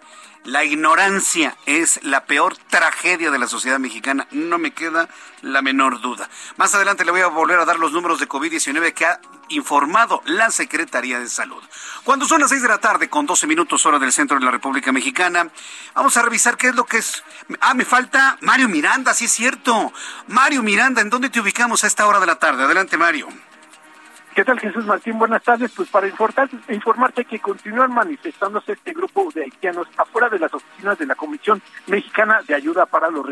La 0.48 0.64
ignorancia 0.64 1.58
es 1.66 2.00
la 2.04 2.24
peor 2.24 2.56
tragedia 2.70 3.32
de 3.32 3.38
la 3.38 3.50
sociedad 3.50 3.80
mexicana, 3.80 4.30
no 4.32 4.58
me 4.58 4.72
queda 4.72 5.10
la 5.42 5.62
menor 5.62 6.00
duda. 6.00 6.30
Más 6.56 6.74
adelante 6.74 7.04
le 7.04 7.12
voy 7.12 7.20
a 7.20 7.28
volver 7.28 7.60
a 7.60 7.66
dar 7.66 7.78
los 7.78 7.92
números 7.92 8.22
de 8.22 8.30
COVID-19 8.30 8.94
que 8.94 9.06
ha 9.06 9.20
informado 9.50 10.22
la 10.24 10.50
Secretaría 10.50 11.20
de 11.20 11.28
Salud. 11.28 11.62
Cuando 12.06 12.26
son 12.26 12.40
las 12.40 12.50
6 12.52 12.62
de 12.62 12.68
la 12.70 12.78
tarde, 12.78 13.10
con 13.10 13.26
12 13.26 13.46
minutos 13.46 13.86
hora 13.86 14.00
del 14.00 14.14
centro 14.14 14.40
de 14.40 14.46
la 14.46 14.52
República 14.52 14.94
Mexicana, 14.94 15.50
vamos 15.94 16.16
a 16.16 16.22
revisar 16.22 16.56
qué 16.56 16.68
es 16.68 16.76
lo 16.76 16.86
que 16.86 17.00
es. 17.00 17.26
Ah, 17.60 17.74
me 17.74 17.84
falta 17.84 18.38
Mario 18.40 18.70
Miranda, 18.70 19.14
sí 19.14 19.26
es 19.26 19.34
cierto. 19.34 19.92
Mario 20.28 20.64
Miranda, 20.64 21.02
¿en 21.02 21.10
dónde 21.10 21.30
te 21.30 21.42
ubicamos 21.42 21.84
a 21.84 21.88
esta 21.88 22.08
hora 22.08 22.22
de 22.22 22.26
la 22.26 22.40
tarde? 22.40 22.64
Adelante, 22.64 22.96
Mario. 22.96 23.28
¿Qué 24.38 24.46
tal 24.46 24.60
Jesús 24.60 24.86
Martín? 24.86 25.18
Buenas 25.18 25.42
tardes. 25.42 25.72
Pues 25.76 25.90
para 25.90 26.08
informarte 26.08 27.26
que 27.26 27.40
continúan 27.40 27.92
manifestándose 27.92 28.74
este 28.74 28.94
grupo 28.94 29.32
de 29.34 29.46
haitianos 29.46 29.88
afuera 29.98 30.30
de 30.30 30.38
las 30.38 30.54
oficinas 30.54 30.96
de 31.00 31.08
la 31.08 31.16
Comisión 31.16 31.60
Mexicana 31.88 32.44
de 32.48 32.54
Ayuda 32.54 32.86
para 32.86 33.10
los, 33.10 33.26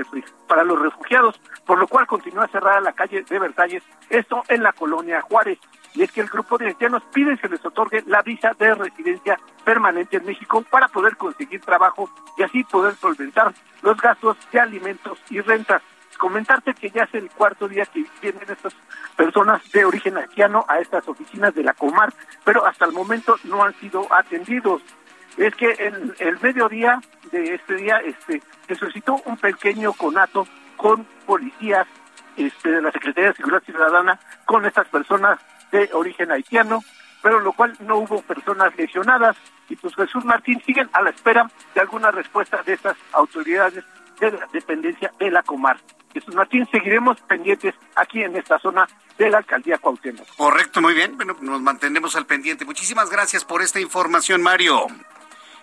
para 0.47 0.63
los 0.63 0.81
Refugiados, 0.81 1.39
por 1.63 1.77
lo 1.77 1.87
cual 1.87 2.07
continúa 2.07 2.47
cerrada 2.47 2.81
la 2.81 2.93
calle 2.93 3.21
de 3.21 3.37
Versalles, 3.37 3.83
esto 4.09 4.41
en 4.47 4.63
la 4.63 4.73
colonia 4.73 5.21
Juárez. 5.21 5.59
Y 5.93 6.01
es 6.01 6.11
que 6.11 6.21
el 6.21 6.27
grupo 6.27 6.57
de 6.57 6.69
haitianos 6.69 7.03
pide 7.13 7.37
se 7.37 7.49
les 7.49 7.63
otorgue 7.63 8.03
la 8.07 8.23
visa 8.23 8.53
de 8.57 8.73
residencia 8.73 9.39
permanente 9.63 10.17
en 10.17 10.25
México 10.25 10.63
para 10.71 10.87
poder 10.87 11.17
conseguir 11.17 11.61
trabajo 11.61 12.09
y 12.35 12.41
así 12.41 12.63
poder 12.63 12.95
solventar 12.95 13.53
los 13.83 13.95
gastos 13.97 14.37
de 14.51 14.59
alimentos 14.59 15.19
y 15.29 15.39
rentas 15.39 15.83
comentarte 16.17 16.73
que 16.73 16.89
ya 16.89 17.03
es 17.03 17.13
el 17.13 17.29
cuarto 17.29 17.67
día 17.67 17.85
que 17.85 18.05
vienen 18.21 18.43
estas 18.49 18.73
personas 19.15 19.61
de 19.71 19.85
origen 19.85 20.17
haitiano 20.17 20.65
a 20.67 20.79
estas 20.79 21.07
oficinas 21.07 21.53
de 21.55 21.63
la 21.63 21.73
Comar, 21.73 22.13
pero 22.43 22.65
hasta 22.65 22.85
el 22.85 22.91
momento 22.91 23.37
no 23.43 23.63
han 23.63 23.73
sido 23.75 24.07
atendidos. 24.11 24.81
Es 25.37 25.53
que 25.55 25.75
en 25.79 26.13
el 26.19 26.39
mediodía 26.39 27.01
de 27.31 27.55
este 27.55 27.75
día 27.75 27.97
este, 27.97 28.41
se 28.67 28.75
solicitó 28.75 29.21
un 29.25 29.37
pequeño 29.37 29.93
conato 29.93 30.47
con 30.77 31.05
policías 31.25 31.87
este, 32.37 32.69
de 32.69 32.81
la 32.81 32.91
Secretaría 32.91 33.29
de 33.29 33.35
Seguridad 33.35 33.63
Ciudadana 33.63 34.19
con 34.45 34.65
estas 34.65 34.87
personas 34.87 35.39
de 35.71 35.89
origen 35.93 36.31
haitiano, 36.31 36.83
pero 37.21 37.39
lo 37.39 37.53
cual 37.53 37.73
no 37.79 37.97
hubo 37.97 38.21
personas 38.21 38.75
lesionadas 38.77 39.35
y 39.69 39.75
pues 39.75 39.95
Jesús 39.95 40.23
Martín 40.23 40.61
siguen 40.65 40.89
a 40.93 41.01
la 41.01 41.09
espera 41.09 41.49
de 41.73 41.81
alguna 41.81 42.11
respuesta 42.11 42.61
de 42.63 42.73
estas 42.73 42.97
autoridades 43.13 43.83
de 44.19 44.31
la 44.31 44.47
dependencia 44.51 45.11
de 45.19 45.31
la 45.31 45.43
Comar. 45.43 45.79
Jesús 46.13 46.33
Martín, 46.33 46.67
seguiremos 46.71 47.19
pendientes 47.21 47.75
aquí 47.95 48.23
en 48.23 48.35
esta 48.35 48.57
zona 48.59 48.87
de 49.17 49.29
la 49.29 49.39
alcaldía 49.39 49.77
Cuauhtémoc. 49.77 50.25
Correcto, 50.37 50.81
muy 50.81 50.93
bien. 50.93 51.17
Bueno, 51.17 51.35
nos 51.41 51.61
mantenemos 51.61 52.15
al 52.15 52.25
pendiente. 52.25 52.65
Muchísimas 52.65 53.09
gracias 53.09 53.43
por 53.43 53.61
esta 53.61 53.79
información, 53.79 54.41
Mario. 54.41 54.87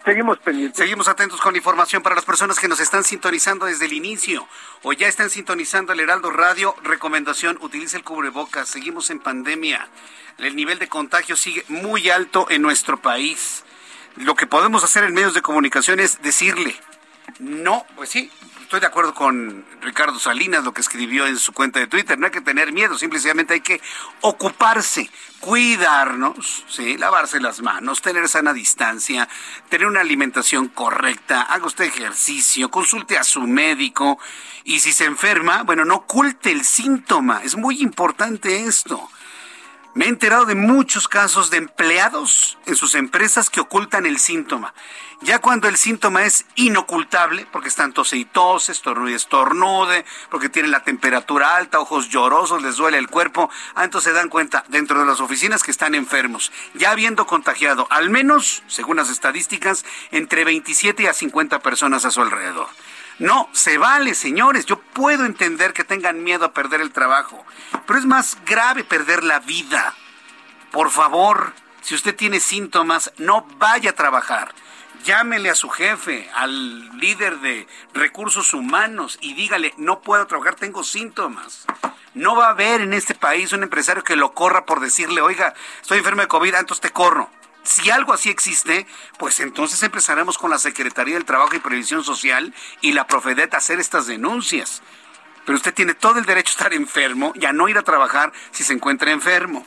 Seguimos 0.04 0.38
pendientes. 0.40 0.76
Seguimos 0.76 1.06
atentos 1.06 1.40
con 1.40 1.52
la 1.52 1.58
información 1.58 2.02
para 2.02 2.16
las 2.16 2.24
personas 2.24 2.58
que 2.58 2.66
nos 2.66 2.80
están 2.80 3.04
sintonizando 3.04 3.66
desde 3.66 3.86
el 3.86 3.92
inicio 3.92 4.46
o 4.82 4.92
ya 4.92 5.06
están 5.06 5.30
sintonizando 5.30 5.92
el 5.92 6.00
Heraldo 6.00 6.30
Radio. 6.30 6.74
Recomendación, 6.82 7.56
utilice 7.60 7.96
el 7.96 8.04
cubrebocas. 8.04 8.68
Seguimos 8.68 9.10
en 9.10 9.20
pandemia. 9.20 9.88
El 10.38 10.56
nivel 10.56 10.78
de 10.78 10.88
contagio 10.88 11.36
sigue 11.36 11.64
muy 11.68 12.10
alto 12.10 12.46
en 12.50 12.62
nuestro 12.62 12.96
país. 13.00 13.64
Lo 14.16 14.34
que 14.34 14.46
podemos 14.46 14.82
hacer 14.82 15.04
en 15.04 15.14
medios 15.14 15.34
de 15.34 15.42
comunicación 15.42 16.00
es 16.00 16.20
decirle, 16.20 16.74
no, 17.38 17.84
pues 17.96 18.10
sí, 18.10 18.30
estoy 18.72 18.80
de 18.80 18.86
acuerdo 18.86 19.12
con 19.12 19.66
Ricardo 19.82 20.18
Salinas, 20.18 20.64
lo 20.64 20.72
que 20.72 20.80
escribió 20.80 21.26
en 21.26 21.36
su 21.36 21.52
cuenta 21.52 21.78
de 21.78 21.86
Twitter. 21.86 22.18
No 22.18 22.24
hay 22.24 22.32
que 22.32 22.40
tener 22.40 22.72
miedo, 22.72 22.96
simplemente 22.96 23.54
hay 23.54 23.60
que 23.60 23.80
ocuparse, 24.22 25.10
cuidarnos, 25.40 26.64
¿sí? 26.68 26.96
lavarse 26.96 27.38
las 27.40 27.60
manos, 27.60 28.00
tener 28.00 28.28
sana 28.28 28.54
distancia, 28.54 29.28
tener 29.68 29.86
una 29.86 30.00
alimentación 30.00 30.68
correcta, 30.68 31.42
haga 31.42 31.66
usted 31.66 31.84
ejercicio, 31.84 32.70
consulte 32.70 33.18
a 33.18 33.24
su 33.24 33.42
médico 33.42 34.18
y 34.64 34.78
si 34.78 34.92
se 34.92 35.04
enferma, 35.04 35.64
bueno, 35.64 35.84
no 35.84 35.96
oculte 35.96 36.50
el 36.50 36.64
síntoma. 36.64 37.42
Es 37.44 37.56
muy 37.56 37.82
importante 37.82 38.64
esto. 38.64 39.10
Me 39.94 40.06
he 40.06 40.08
enterado 40.08 40.46
de 40.46 40.54
muchos 40.54 41.06
casos 41.06 41.50
de 41.50 41.58
empleados 41.58 42.56
en 42.64 42.76
sus 42.76 42.94
empresas 42.94 43.50
que 43.50 43.60
ocultan 43.60 44.06
el 44.06 44.18
síntoma. 44.18 44.72
Ya 45.20 45.38
cuando 45.38 45.68
el 45.68 45.76
síntoma 45.76 46.24
es 46.24 46.46
inocultable, 46.54 47.46
porque 47.52 47.68
están 47.68 47.92
tose 47.92 48.16
y 48.16 48.26
estornude, 49.12 50.06
porque 50.30 50.48
tienen 50.48 50.70
la 50.70 50.82
temperatura 50.82 51.56
alta, 51.56 51.78
ojos 51.78 52.08
llorosos, 52.08 52.62
les 52.62 52.76
duele 52.76 52.96
el 52.96 53.08
cuerpo, 53.08 53.50
ah, 53.74 53.84
entonces 53.84 54.12
se 54.12 54.16
dan 54.16 54.30
cuenta 54.30 54.64
dentro 54.68 54.98
de 54.98 55.04
las 55.06 55.20
oficinas 55.20 55.62
que 55.62 55.70
están 55.70 55.94
enfermos, 55.94 56.52
ya 56.72 56.90
habiendo 56.90 57.26
contagiado 57.26 57.86
al 57.90 58.08
menos, 58.08 58.62
según 58.68 58.96
las 58.96 59.10
estadísticas, 59.10 59.84
entre 60.10 60.44
27 60.44 61.06
a 61.06 61.12
50 61.12 61.58
personas 61.60 62.06
a 62.06 62.10
su 62.10 62.22
alrededor. 62.22 62.68
No, 63.18 63.48
se 63.52 63.78
vale, 63.78 64.14
señores. 64.14 64.66
Yo 64.66 64.80
puedo 64.80 65.24
entender 65.24 65.72
que 65.72 65.84
tengan 65.84 66.22
miedo 66.22 66.44
a 66.44 66.52
perder 66.52 66.80
el 66.80 66.92
trabajo, 66.92 67.44
pero 67.86 67.98
es 67.98 68.06
más 68.06 68.38
grave 68.44 68.84
perder 68.84 69.22
la 69.22 69.40
vida. 69.40 69.94
Por 70.70 70.90
favor, 70.90 71.52
si 71.82 71.94
usted 71.94 72.16
tiene 72.16 72.40
síntomas, 72.40 73.12
no 73.18 73.46
vaya 73.58 73.90
a 73.90 73.94
trabajar. 73.94 74.54
Llámele 75.04 75.50
a 75.50 75.54
su 75.54 75.68
jefe, 75.68 76.30
al 76.34 76.96
líder 76.98 77.40
de 77.40 77.66
recursos 77.92 78.54
humanos 78.54 79.18
y 79.20 79.34
dígale, 79.34 79.74
no 79.76 80.00
puedo 80.00 80.26
trabajar, 80.26 80.54
tengo 80.54 80.84
síntomas. 80.84 81.66
No 82.14 82.36
va 82.36 82.46
a 82.46 82.50
haber 82.50 82.82
en 82.82 82.92
este 82.92 83.14
país 83.14 83.52
un 83.52 83.62
empresario 83.62 84.04
que 84.04 84.16
lo 84.16 84.32
corra 84.32 84.64
por 84.64 84.80
decirle, 84.80 85.20
oiga, 85.20 85.54
estoy 85.80 85.98
enfermo 85.98 86.22
de 86.22 86.28
COVID, 86.28 86.54
entonces 86.54 86.80
te 86.80 86.90
corro. 86.90 87.28
Si 87.62 87.90
algo 87.90 88.12
así 88.12 88.28
existe, 88.28 88.86
pues 89.18 89.40
entonces 89.40 89.82
empezaremos 89.82 90.36
con 90.36 90.50
la 90.50 90.58
Secretaría 90.58 91.14
del 91.14 91.24
Trabajo 91.24 91.54
y 91.54 91.60
Previsión 91.60 92.02
Social 92.02 92.52
y 92.80 92.92
la 92.92 93.06
Profedet 93.06 93.54
a 93.54 93.58
hacer 93.58 93.78
estas 93.78 94.06
denuncias. 94.06 94.82
Pero 95.44 95.56
usted 95.56 95.74
tiene 95.74 95.94
todo 95.94 96.18
el 96.18 96.24
derecho 96.24 96.50
a 96.50 96.52
estar 96.52 96.74
enfermo 96.74 97.32
y 97.34 97.46
a 97.46 97.52
no 97.52 97.68
ir 97.68 97.78
a 97.78 97.82
trabajar 97.82 98.32
si 98.50 98.64
se 98.64 98.72
encuentra 98.72 99.10
enfermo. 99.10 99.66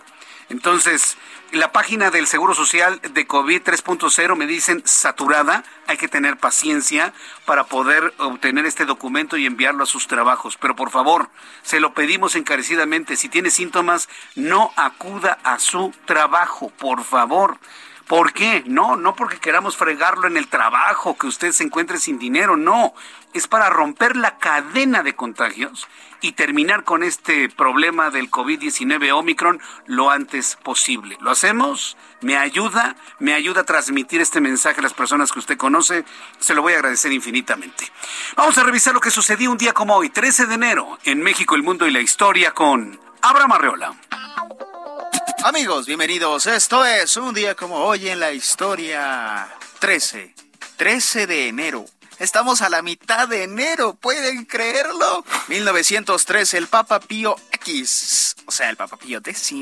Entonces, 0.50 1.18
la 1.52 1.72
página 1.72 2.12
del 2.12 2.28
Seguro 2.28 2.54
Social 2.54 3.00
de 3.02 3.26
COVID 3.26 3.62
3.0 3.62 4.36
me 4.36 4.46
dicen 4.46 4.82
saturada. 4.86 5.64
Hay 5.88 5.98
que 5.98 6.08
tener 6.08 6.38
paciencia 6.38 7.14
para 7.46 7.66
poder 7.66 8.14
obtener 8.18 8.66
este 8.66 8.86
documento 8.86 9.38
y 9.38 9.46
enviarlo 9.46 9.84
a 9.84 9.88
sus 9.88 10.08
trabajos. 10.08 10.58
Pero 10.58 10.76
por 10.76 10.92
favor, 10.92 11.30
se 11.64 11.80
lo 11.80 11.94
pedimos 11.94 12.36
encarecidamente. 12.36 13.16
Si 13.16 13.30
tiene 13.30 13.52
síntomas, 13.52 14.10
no 14.36 14.72
acuda 14.76 15.40
a 15.44 15.60
su 15.60 15.94
trabajo, 16.06 16.70
por 16.78 17.04
favor. 17.04 17.58
¿Por 18.08 18.34
qué? 18.34 18.64
No, 18.68 18.96
no 18.98 19.16
porque 19.16 19.40
queramos 19.40 19.78
fregarlo 19.78 20.28
en 20.28 20.38
el 20.38 20.48
trabajo, 20.48 21.18
que 21.18 21.26
usted 21.26 21.52
se 21.52 21.64
encuentre 21.64 21.98
sin 21.98 22.20
dinero, 22.20 22.56
no. 22.56 22.94
Es 23.34 23.48
para 23.48 23.70
romper 23.70 24.16
la 24.16 24.38
cadena 24.38 25.02
de 25.02 25.16
contagios 25.16 25.88
y 26.22 26.34
terminar 26.34 26.84
con 26.84 27.04
este 27.04 27.50
problema 27.50 28.12
del 28.12 28.30
COVID-19 28.30 29.12
Omicron 29.12 29.60
lo 29.88 30.12
antes 30.12 30.56
posible. 30.64 31.18
¿Lo 31.20 31.32
hacemos? 31.32 31.98
¿Me 32.22 32.38
ayuda? 32.38 32.96
¿Me 33.20 33.34
ayuda 33.34 33.62
a 33.62 33.66
transmitir 33.66 34.22
este 34.22 34.40
mensaje 34.40 34.80
a 34.80 34.84
las 34.84 34.94
personas 34.94 35.32
que 35.32 35.40
usted 35.40 35.58
conoce? 35.58 36.06
Se 36.40 36.54
lo 36.54 36.62
voy 36.62 36.74
a 36.74 36.78
agradecer 36.78 37.12
infinitamente. 37.12 37.92
Vamos 38.36 38.58
a 38.58 38.64
revisar 38.64 38.94
lo 38.94 39.02
que 39.02 39.12
sucedió 39.12 39.52
un 39.52 39.58
día 39.58 39.74
como 39.74 39.96
hoy, 39.96 40.10
13 40.10 40.46
de 40.46 40.56
enero, 40.56 41.00
en 41.04 41.22
México, 41.22 41.56
el 41.56 41.64
mundo 41.64 41.88
y 41.88 41.92
la 41.92 42.02
historia 42.02 42.52
con 42.52 43.00
Abraham 43.22 43.52
Arreola. 43.54 43.94
Amigos, 45.46 45.86
bienvenidos. 45.86 46.48
Esto 46.48 46.84
es 46.84 47.18
un 47.18 47.32
día 47.36 47.54
como 47.54 47.76
hoy 47.76 48.10
en 48.10 48.20
la 48.20 48.32
historia. 48.32 49.48
13. 49.78 50.34
13 50.76 51.28
de 51.28 51.48
enero. 51.50 51.86
Estamos 52.18 52.64
a 52.64 52.70
la 52.70 52.82
mitad 52.82 53.28
de 53.28 53.44
enero, 53.44 53.94
¿pueden 53.94 54.46
creerlo? 54.46 55.24
1903, 55.50 56.56
el 56.56 56.66
Papa 56.66 57.00
Pío 57.00 57.36
X, 57.52 58.36
o 58.48 58.52
sea, 58.52 58.72
el 58.72 58.76
Papa 58.76 58.98
Pío 58.98 59.20
X, 59.20 59.54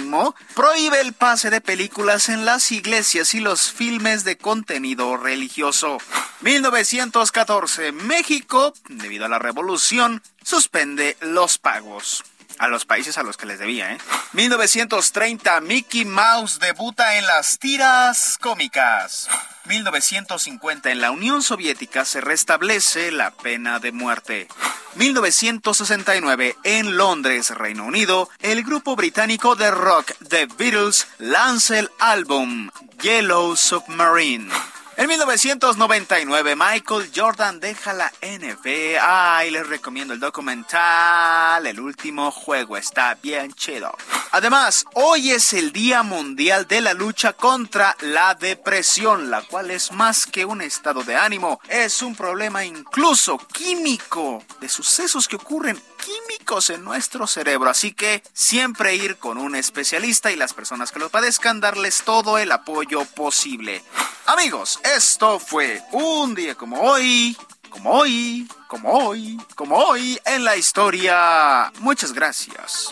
prohíbe 0.56 1.02
el 1.02 1.12
pase 1.12 1.50
de 1.50 1.60
películas 1.60 2.30
en 2.30 2.46
las 2.46 2.72
iglesias 2.72 3.34
y 3.34 3.42
los 3.42 3.74
filmes 3.74 4.24
de 4.24 4.38
contenido 4.38 5.18
religioso. 5.18 5.98
1914, 6.40 7.92
México, 7.92 8.74
debido 8.88 9.26
a 9.26 9.30
la 9.30 9.40
revolución, 9.40 10.24
suspende 10.44 11.18
los 11.20 11.58
pagos 11.58 12.24
a 12.60 12.68
los 12.68 12.86
países 12.86 13.18
a 13.18 13.24
los 13.24 13.38
que 13.38 13.46
les 13.46 13.60
debía, 13.60 13.94
¿eh? 13.94 13.98
1930, 14.34 15.62
Mickey 15.62 16.06
Mouse 16.06 16.60
debuta 16.60 17.18
en 17.18 17.26
las 17.26 17.60
tiras 17.60 18.38
cómicas. 18.40 19.30
1950, 19.66 20.92
en 20.92 21.02
la 21.02 21.12
Unión 21.12 21.42
Soviética 21.42 22.06
se 22.06 22.22
restablece 22.22 23.12
la 23.12 23.32
pena 23.32 23.80
de 23.80 23.92
muerte. 23.92 24.48
1969, 24.96 26.58
en 26.64 26.98
Londres, 26.98 27.50
Reino 27.52 27.86
Unido, 27.86 28.30
el 28.42 28.64
grupo 28.64 28.96
británico 28.96 29.56
de 29.56 29.72
rock 29.72 30.12
The 30.28 30.48
Beatles 30.58 31.08
lanza 31.18 31.80
el 31.80 31.90
álbum 32.00 32.70
Yellow 33.02 33.56
Submarine. 33.56 34.52
En 34.96 35.08
1999, 35.08 36.56
Michael 36.56 37.10
Jordan 37.16 37.60
deja 37.60 37.94
la 37.94 38.12
NBA 38.22 39.46
y 39.46 39.50
les 39.50 39.68
recomiendo 39.68 40.14
el 40.14 40.20
documental 40.20 41.66
El 41.66 41.80
último 41.80 42.30
juego, 42.30 42.78
está 42.78 43.18
bien 43.22 43.52
chido. 43.54 43.92
Además, 44.32 44.86
hoy 44.94 45.32
es 45.32 45.54
el 45.54 45.72
Día 45.72 46.04
Mundial 46.04 46.68
de 46.68 46.82
la 46.82 46.94
Lucha 46.94 47.34
contra 47.34 47.96
la 48.02 48.36
Depresión, 48.36 49.32
la 49.32 49.42
cual 49.42 49.72
es 49.72 49.92
más 49.92 50.28
que 50.28 50.46
un 50.46 50.62
estado 50.62 51.04
de 51.04 51.16
ánimo, 51.16 51.60
es 51.70 52.04
un 52.04 52.16
problema 52.16 52.64
incluso 52.64 53.40
químico 53.40 54.44
de 54.60 54.70
sucesos 54.70 55.28
que 55.28 55.38
ocurren 55.38 55.82
químicos 56.04 56.70
en 56.70 56.84
nuestro 56.84 57.28
cerebro, 57.28 57.70
así 57.70 57.94
que 57.94 58.24
siempre 58.34 58.96
ir 58.96 59.18
con 59.18 59.38
un 59.38 59.56
especialista 59.56 60.32
y 60.32 60.36
las 60.36 60.54
personas 60.54 60.92
que 60.92 61.00
lo 61.00 61.10
padezcan 61.10 61.60
darles 61.60 62.04
todo 62.04 62.38
el 62.38 62.52
apoyo 62.52 63.06
posible. 63.06 63.84
Amigos, 64.26 64.80
esto 64.84 65.40
fue 65.40 65.82
un 65.92 66.36
día 66.36 66.56
como 66.56 66.82
hoy, 66.82 67.38
como 67.70 67.92
hoy, 67.92 68.48
como 68.68 68.90
hoy, 68.92 69.38
como 69.56 69.78
hoy 69.78 70.20
en 70.26 70.44
la 70.44 70.58
historia. 70.58 71.72
Muchas 71.80 72.14
gracias. 72.14 72.92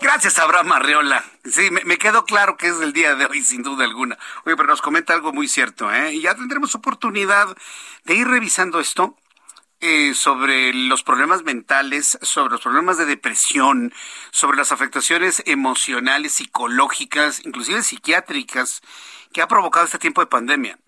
Gracias, 0.00 0.38
Abraham 0.38 0.72
Arreola. 0.72 1.24
Sí, 1.44 1.70
me, 1.70 1.96
quedó 1.96 2.24
claro 2.24 2.56
que 2.56 2.68
es 2.68 2.80
el 2.80 2.92
día 2.92 3.14
de 3.14 3.26
hoy, 3.26 3.42
sin 3.42 3.62
duda 3.62 3.84
alguna. 3.84 4.18
Oye, 4.44 4.56
pero 4.56 4.68
nos 4.68 4.82
comenta 4.82 5.14
algo 5.14 5.32
muy 5.32 5.46
cierto, 5.46 5.92
¿eh? 5.92 6.14
Y 6.14 6.22
ya 6.22 6.34
tendremos 6.34 6.74
oportunidad 6.74 7.56
de 8.04 8.14
ir 8.14 8.26
revisando 8.26 8.80
esto 8.80 9.16
eh, 9.84 10.14
sobre 10.14 10.72
los 10.72 11.02
problemas 11.02 11.42
mentales, 11.42 12.16
sobre 12.22 12.52
los 12.52 12.60
problemas 12.60 12.98
de 12.98 13.04
depresión, 13.04 13.92
sobre 14.30 14.56
las 14.56 14.70
afectaciones 14.70 15.42
emocionales, 15.44 16.34
psicológicas, 16.34 17.44
inclusive 17.44 17.82
psiquiátricas 17.82 18.80
que 19.32 19.42
ha 19.42 19.48
provocado 19.48 19.84
este 19.84 19.98
tiempo 19.98 20.20
de 20.20 20.28
pandemia. 20.28 20.78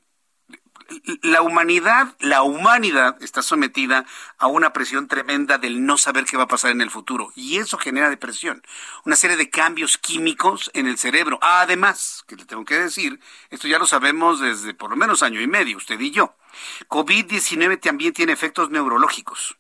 La 1.23 1.43
humanidad, 1.43 2.15
la 2.21 2.43
humanidad 2.43 3.21
está 3.21 3.43
sometida 3.43 4.07
a 4.39 4.47
una 4.47 4.73
presión 4.73 5.09
tremenda 5.09 5.59
del 5.59 5.85
no 5.85 5.99
saber 5.99 6.25
qué 6.25 6.37
va 6.37 6.45
a 6.45 6.49
pasar 6.49 6.71
en 6.71 6.81
el 6.81 6.91
futuro 6.91 7.33
y 7.35 7.57
eso 7.57 7.79
genera 7.79 8.11
depresión, 8.11 8.63
una 9.05 9.17
serie 9.17 9.37
de 9.37 9.51
cambios 9.51 9.99
químicos 9.99 10.71
en 10.73 10.87
el 10.87 10.99
cerebro. 10.99 11.41
Además, 11.43 12.23
que 12.29 12.37
le 12.37 12.45
tengo 12.45 12.65
que 12.65 12.79
decir, 12.79 13.19
esto 13.51 13.67
ya 13.67 13.81
lo 13.81 13.87
sabemos 13.87 14.39
desde 14.39 14.73
por 14.73 14.91
lo 14.91 14.97
menos 14.97 15.25
año 15.25 15.41
y 15.41 15.49
medio, 15.49 15.79
usted 15.79 15.99
y 15.99 16.13
yo 16.13 16.37
COVID-19 16.89 17.81
también 17.81 18.13
tiene 18.13 18.33
efectos 18.33 18.71
neurológicos. 18.71 19.57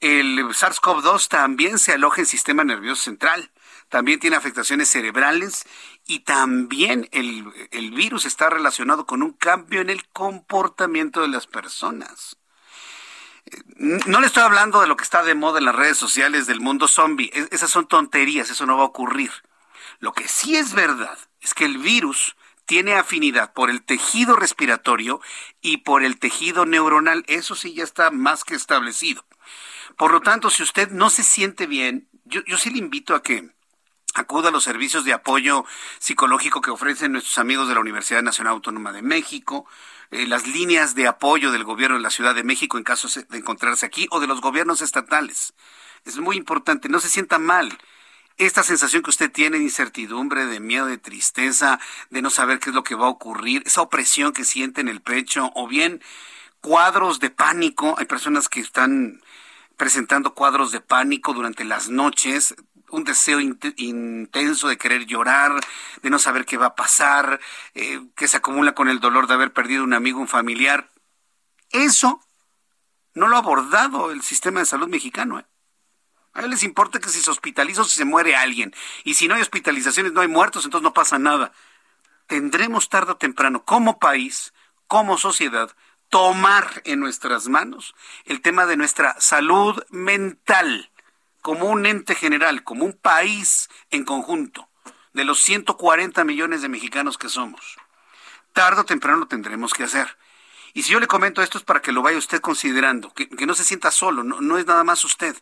El 0.00 0.38
SARS-CoV-2 0.40 1.28
también 1.28 1.78
se 1.78 1.92
aloja 1.92 2.20
en 2.20 2.26
sistema 2.26 2.64
nervioso 2.64 3.02
central, 3.02 3.50
también 3.88 4.20
tiene 4.20 4.36
afectaciones 4.36 4.90
cerebrales 4.90 5.64
y 6.06 6.20
también 6.20 7.08
el, 7.12 7.46
el, 7.70 7.92
virus 7.92 8.26
está 8.26 8.50
relacionado 8.50 9.06
con 9.06 9.22
un 9.22 9.32
cambio 9.32 9.80
en 9.80 9.90
el 9.90 10.06
comportamiento 10.08 11.22
de 11.22 11.28
las 11.28 11.46
personas. 11.46 12.36
No 13.76 14.20
le 14.20 14.26
estoy 14.26 14.42
hablando 14.42 14.80
de 14.80 14.88
lo 14.88 14.96
que 14.96 15.04
está 15.04 15.22
de 15.22 15.34
moda 15.34 15.60
en 15.60 15.64
las 15.66 15.74
redes 15.74 15.96
sociales 15.96 16.46
del 16.46 16.60
mundo 16.60 16.88
zombie, 16.88 17.30
esas 17.50 17.70
son 17.70 17.86
tonterías, 17.86 18.50
eso 18.50 18.66
no 18.66 18.76
va 18.76 18.82
a 18.82 18.86
ocurrir. 18.86 19.30
Lo 20.00 20.12
que 20.12 20.28
sí 20.28 20.56
es 20.56 20.74
verdad 20.74 21.18
es 21.40 21.54
que 21.54 21.64
el 21.64 21.78
virus 21.78 22.36
tiene 22.66 22.94
afinidad 22.94 23.52
por 23.52 23.70
el 23.70 23.82
tejido 23.82 24.36
respiratorio 24.36 25.20
y 25.62 25.78
por 25.78 26.02
el 26.02 26.18
tejido 26.18 26.66
neuronal. 26.66 27.24
Eso 27.28 27.54
sí 27.54 27.72
ya 27.74 27.84
está 27.84 28.10
más 28.10 28.44
que 28.44 28.54
establecido. 28.54 29.24
Por 29.96 30.10
lo 30.10 30.20
tanto, 30.20 30.50
si 30.50 30.62
usted 30.62 30.90
no 30.90 31.08
se 31.08 31.22
siente 31.22 31.66
bien, 31.66 32.08
yo, 32.24 32.42
sí 32.58 32.70
le 32.70 32.78
invito 32.78 33.14
a 33.14 33.22
que 33.22 33.50
acuda 34.14 34.48
a 34.48 34.52
los 34.52 34.64
servicios 34.64 35.04
de 35.04 35.12
apoyo 35.12 35.64
psicológico 35.98 36.60
que 36.60 36.70
ofrecen 36.70 37.12
nuestros 37.12 37.38
amigos 37.38 37.68
de 37.68 37.74
la 37.74 37.80
Universidad 37.80 38.22
Nacional 38.22 38.54
Autónoma 38.54 38.92
de 38.92 39.02
México, 39.02 39.66
eh, 40.10 40.26
las 40.26 40.46
líneas 40.46 40.94
de 40.94 41.06
apoyo 41.06 41.52
del 41.52 41.64
gobierno 41.64 41.96
de 41.96 42.02
la 42.02 42.10
Ciudad 42.10 42.34
de 42.34 42.44
México 42.44 42.78
en 42.78 42.84
caso 42.84 43.08
de 43.28 43.38
encontrarse 43.38 43.86
aquí 43.86 44.06
o 44.10 44.20
de 44.20 44.26
los 44.26 44.40
gobiernos 44.40 44.82
estatales. 44.82 45.54
Es 46.04 46.18
muy 46.18 46.36
importante, 46.36 46.88
no 46.88 47.00
se 47.00 47.08
sienta 47.08 47.38
mal 47.38 47.78
esta 48.38 48.62
sensación 48.62 49.02
que 49.02 49.10
usted 49.10 49.30
tiene 49.30 49.58
de 49.58 49.64
incertidumbre, 49.64 50.46
de 50.46 50.60
miedo, 50.60 50.86
de 50.86 50.98
tristeza, 50.98 51.80
de 52.10 52.22
no 52.22 52.30
saber 52.30 52.58
qué 52.58 52.70
es 52.70 52.74
lo 52.74 52.84
que 52.84 52.94
va 52.94 53.06
a 53.06 53.10
ocurrir, 53.10 53.62
esa 53.66 53.82
opresión 53.82 54.32
que 54.32 54.44
siente 54.44 54.80
en 54.80 54.88
el 54.88 55.00
pecho, 55.00 55.50
o 55.54 55.66
bien 55.66 56.02
cuadros 56.60 57.20
de 57.20 57.30
pánico, 57.30 57.94
hay 57.98 58.06
personas 58.06 58.48
que 58.48 58.60
están 58.60 59.22
presentando 59.76 60.34
cuadros 60.34 60.72
de 60.72 60.80
pánico 60.80 61.32
durante 61.32 61.64
las 61.64 61.88
noches, 61.88 62.54
un 62.90 63.04
deseo 63.04 63.40
intenso 63.40 64.68
de 64.68 64.78
querer 64.78 65.06
llorar, 65.06 65.52
de 66.02 66.10
no 66.10 66.18
saber 66.18 66.44
qué 66.44 66.56
va 66.56 66.66
a 66.66 66.74
pasar, 66.74 67.40
eh, 67.74 68.00
que 68.14 68.28
se 68.28 68.36
acumula 68.36 68.74
con 68.74 68.88
el 68.88 69.00
dolor 69.00 69.26
de 69.26 69.34
haber 69.34 69.52
perdido 69.52 69.84
un 69.84 69.92
amigo, 69.92 70.20
un 70.20 70.28
familiar. 70.28 70.90
Eso 71.70 72.20
no 73.14 73.28
lo 73.28 73.36
ha 73.36 73.40
abordado 73.40 74.10
el 74.12 74.22
sistema 74.22 74.60
de 74.60 74.66
salud 74.66 74.88
mexicano. 74.88 75.40
¿eh? 75.40 75.46
A 76.36 76.40
ellos 76.40 76.50
les 76.50 76.62
importa 76.64 77.00
que 77.00 77.08
si 77.08 77.22
se 77.22 77.30
hospitaliza 77.30 77.80
o 77.80 77.84
si 77.84 77.96
se 77.96 78.04
muere 78.04 78.36
alguien. 78.36 78.74
Y 79.04 79.14
si 79.14 79.26
no 79.26 79.34
hay 79.34 79.40
hospitalizaciones, 79.40 80.12
no 80.12 80.20
hay 80.20 80.28
muertos, 80.28 80.66
entonces 80.66 80.84
no 80.84 80.92
pasa 80.92 81.18
nada. 81.18 81.52
Tendremos 82.26 82.90
tarde 82.90 83.12
o 83.12 83.16
temprano, 83.16 83.64
como 83.64 83.98
país, 83.98 84.52
como 84.86 85.16
sociedad, 85.16 85.74
tomar 86.10 86.82
en 86.84 87.00
nuestras 87.00 87.48
manos 87.48 87.94
el 88.26 88.42
tema 88.42 88.66
de 88.66 88.76
nuestra 88.76 89.18
salud 89.18 89.82
mental 89.88 90.90
como 91.40 91.70
un 91.70 91.86
ente 91.86 92.14
general, 92.14 92.64
como 92.64 92.84
un 92.84 92.92
país 92.92 93.70
en 93.90 94.04
conjunto, 94.04 94.68
de 95.14 95.24
los 95.24 95.40
140 95.40 96.22
millones 96.24 96.60
de 96.60 96.68
mexicanos 96.68 97.16
que 97.16 97.30
somos. 97.30 97.78
Tardo 98.52 98.82
o 98.82 98.84
temprano 98.84 99.20
lo 99.20 99.26
tendremos 99.26 99.72
que 99.72 99.84
hacer. 99.84 100.18
Y 100.76 100.82
si 100.82 100.92
yo 100.92 101.00
le 101.00 101.06
comento 101.06 101.40
esto 101.40 101.56
es 101.56 101.64
para 101.64 101.80
que 101.80 101.90
lo 101.90 102.02
vaya 102.02 102.18
usted 102.18 102.42
considerando, 102.42 103.10
que, 103.14 103.46
no 103.46 103.54
se 103.54 103.64
sienta 103.64 103.90
solo, 103.90 104.22
no, 104.22 104.42
no 104.42 104.58
es 104.58 104.66
nada 104.66 104.84
más 104.84 105.04
usted. 105.04 105.34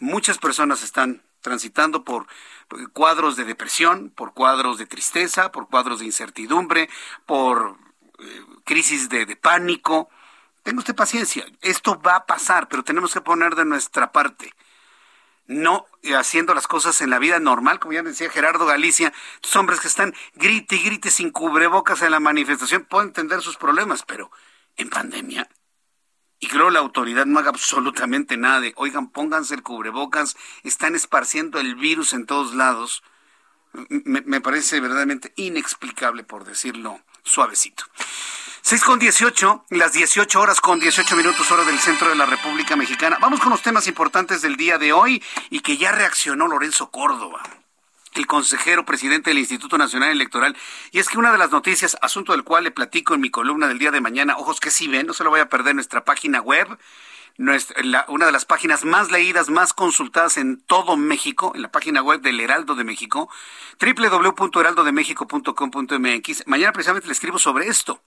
Muchas 0.00 0.38
personas 0.38 0.82
están 0.82 1.22
transitando 1.42 2.02
por 2.02 2.26
cuadros 2.92 3.36
de 3.36 3.44
depresión, 3.44 4.10
por 4.10 4.34
cuadros 4.34 4.78
de 4.78 4.86
tristeza, 4.86 5.52
por 5.52 5.68
cuadros 5.68 6.00
de 6.00 6.06
incertidumbre, 6.06 6.90
por 7.24 7.76
eh, 8.18 8.42
crisis 8.64 9.08
de, 9.08 9.36
pánico. 9.36 10.10
Tenga 10.64 10.80
usted 10.80 10.96
paciencia, 10.96 11.46
esto 11.60 12.02
va 12.02 12.16
a 12.16 12.26
pasar, 12.26 12.66
pero 12.66 12.82
tenemos 12.82 13.14
que 13.14 13.20
poner 13.20 13.54
de 13.54 13.66
nuestra 13.66 14.10
parte. 14.10 14.52
No 15.46 15.86
eh, 16.02 16.16
haciendo 16.16 16.52
las 16.52 16.66
cosas 16.66 17.00
en 17.00 17.10
la 17.10 17.20
vida 17.20 17.38
normal, 17.38 17.78
como 17.78 17.92
ya 17.92 18.02
decía 18.02 18.28
Gerardo 18.28 18.66
Galicia, 18.66 19.12
los 19.40 19.54
hombres 19.54 19.78
que 19.78 19.86
están 19.86 20.16
grite 20.34 20.74
y 20.74 20.82
grite 20.82 21.12
sin 21.12 21.30
cubrebocas 21.30 22.02
en 22.02 22.10
la 22.10 22.18
manifestación, 22.18 22.86
puedo 22.90 23.04
entender 23.04 23.40
sus 23.40 23.56
problemas, 23.56 24.02
pero 24.02 24.32
en 24.80 24.90
pandemia 24.90 25.48
y 26.40 26.48
creo 26.48 26.70
la 26.70 26.78
autoridad 26.78 27.26
no 27.26 27.38
haga 27.38 27.50
absolutamente 27.50 28.38
nada 28.38 28.60
de, 28.60 28.72
oigan, 28.76 29.10
pónganse 29.10 29.54
el 29.54 29.62
cubrebocas, 29.62 30.36
están 30.64 30.94
esparciendo 30.96 31.60
el 31.60 31.74
virus 31.74 32.14
en 32.14 32.24
todos 32.24 32.54
lados. 32.54 33.02
Me, 33.88 34.40
parece 34.40 34.80
verdaderamente 34.80 35.32
inexplicable, 35.36 36.24
por 36.24 36.44
decirlo 36.44 37.02
suavecito. 37.22 37.84
6 38.62 38.82
con 38.82 38.98
18, 38.98 39.66
las 39.70 39.92
18 39.92 40.40
horas 40.40 40.60
con 40.60 40.80
18 40.80 41.14
minutos 41.14 41.50
hora 41.50 41.64
del 41.64 41.78
centro 41.78 42.08
de 42.08 42.16
la 42.16 42.26
República 42.26 42.74
Mexicana. 42.74 43.18
Vamos 43.20 43.40
con 43.40 43.50
los 43.50 43.62
temas 43.62 43.86
importantes 43.86 44.40
del 44.40 44.56
día 44.56 44.78
de 44.78 44.94
hoy 44.94 45.22
y 45.50 45.60
que 45.60 45.76
ya 45.76 45.92
reaccionó 45.92 46.48
Lorenzo 46.48 46.90
Córdoba 46.90 47.42
el 48.14 48.26
consejero 48.26 48.84
presidente 48.84 49.30
del 49.30 49.38
Instituto 49.38 49.78
Nacional 49.78 50.10
Electoral. 50.10 50.56
Y 50.90 50.98
es 50.98 51.08
que 51.08 51.18
una 51.18 51.32
de 51.32 51.38
las 51.38 51.50
noticias, 51.50 51.96
asunto 52.02 52.32
del 52.32 52.44
cual 52.44 52.64
le 52.64 52.70
platico 52.70 53.14
en 53.14 53.20
mi 53.20 53.30
columna 53.30 53.68
del 53.68 53.78
día 53.78 53.90
de 53.90 54.00
mañana, 54.00 54.36
ojos 54.36 54.60
que 54.60 54.70
sí 54.70 54.88
ven, 54.88 55.06
no 55.06 55.12
se 55.12 55.24
lo 55.24 55.30
voy 55.30 55.40
a 55.40 55.48
perder, 55.48 55.74
nuestra 55.74 56.04
página 56.04 56.40
web, 56.40 56.78
una 57.38 58.26
de 58.26 58.32
las 58.32 58.44
páginas 58.44 58.84
más 58.84 59.10
leídas, 59.10 59.48
más 59.48 59.72
consultadas 59.72 60.36
en 60.36 60.60
todo 60.60 60.96
México, 60.96 61.52
en 61.54 61.62
la 61.62 61.70
página 61.70 62.02
web 62.02 62.20
del 62.20 62.40
Heraldo 62.40 62.74
de 62.74 62.84
México, 62.84 63.30
www.heraldodemexico.com.mx. 63.80 66.46
Mañana 66.46 66.72
precisamente 66.72 67.06
le 67.06 67.12
escribo 67.12 67.38
sobre 67.38 67.68
esto 67.68 68.02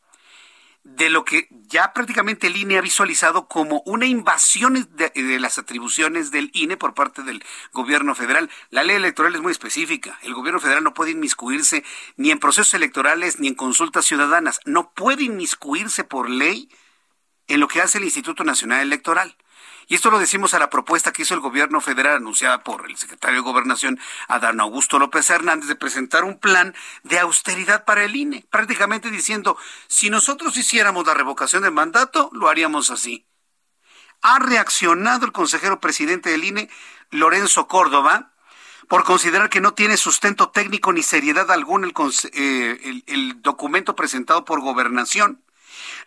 de 0.84 1.10
lo 1.10 1.24
que 1.24 1.48
ya 1.50 1.94
prácticamente 1.94 2.48
el 2.48 2.58
INE 2.58 2.78
ha 2.78 2.82
visualizado 2.82 3.48
como 3.48 3.82
una 3.86 4.06
invasión 4.06 4.90
de, 4.92 5.40
las 5.40 5.58
atribuciones 5.58 6.30
del 6.30 6.52
INE 6.54 6.76
por 6.76 6.94
parte 6.94 7.24
del 7.24 7.44
gobierno 7.72 8.16
federal. 8.16 8.50
La 8.70 8.84
ley 8.84 8.98
electoral 8.98 9.34
es 9.34 9.42
muy 9.42 9.52
específica. 9.52 10.20
El 10.24 10.34
gobierno 10.34 10.60
federal 10.60 10.84
no 10.84 10.94
puede 10.94 11.12
inmiscuirse 11.12 11.86
ni 12.18 12.32
en 12.32 12.40
procesos 12.40 12.74
electorales 12.74 13.40
ni 13.40 13.48
en 13.48 13.56
consultas 13.56 14.06
ciudadanas. 14.06 14.60
No 14.66 14.92
puede 14.94 15.24
inmiscuirse 15.24 16.04
por 16.04 16.30
ley 16.30 16.70
en 17.48 17.62
lo 17.62 17.68
que 17.68 17.82
hace 17.82 17.98
el 17.98 18.04
Instituto 18.04 18.44
Nacional 18.44 18.82
Electoral. 18.82 19.38
Y 19.88 19.96
esto 19.96 20.10
lo 20.10 20.20
decimos 20.20 20.54
a 20.54 20.60
la 20.60 20.70
propuesta 20.70 21.12
que 21.12 21.24
hizo 21.24 21.34
el 21.34 21.40
gobierno 21.40 21.82
federal 21.82 22.18
anunciada 22.18 22.64
por 22.64 22.90
el 22.90 22.98
secretario 22.98 23.38
de 23.38 23.44
Gobernación, 23.44 24.00
Adán 24.28 24.60
Augusto 24.60 25.00
López 25.00 25.30
Hernández, 25.30 25.68
de 25.68 25.76
presentar 25.76 26.24
un 26.24 26.40
plan 26.40 26.74
de 27.04 27.20
austeridad 27.20 27.86
para 27.86 28.04
el 28.04 28.16
INE, 28.16 28.46
prácticamente 28.50 29.12
diciendo, 29.12 29.58
si 29.88 30.10
nosotros 30.10 30.56
hiciéramos 30.58 31.06
la 31.06 31.14
revocación 31.14 31.64
de 31.64 31.72
mandato, 31.72 32.30
lo 32.34 32.50
haríamos 32.50 32.90
así. 32.90 33.28
Ha 34.22 34.40
reaccionado 34.40 35.26
el 35.26 35.32
consejero 35.32 35.80
presidente 35.80 36.30
del 36.30 36.46
INE, 36.46 36.70
Lorenzo 37.12 37.68
Córdoba, 37.68 38.34
por 38.88 39.04
considerar 39.04 39.50
que 39.50 39.62
no 39.62 39.74
tiene 39.74 39.98
sustento 39.98 40.50
técnico 40.50 40.94
ni 40.94 41.04
seriedad 41.04 41.50
alguna 41.52 41.88
el, 41.88 41.94
eh, 42.34 43.02
el 43.08 43.42
documento 43.42 43.96
presentado 43.96 44.46
por 44.46 44.62
gobernación. 44.62 45.44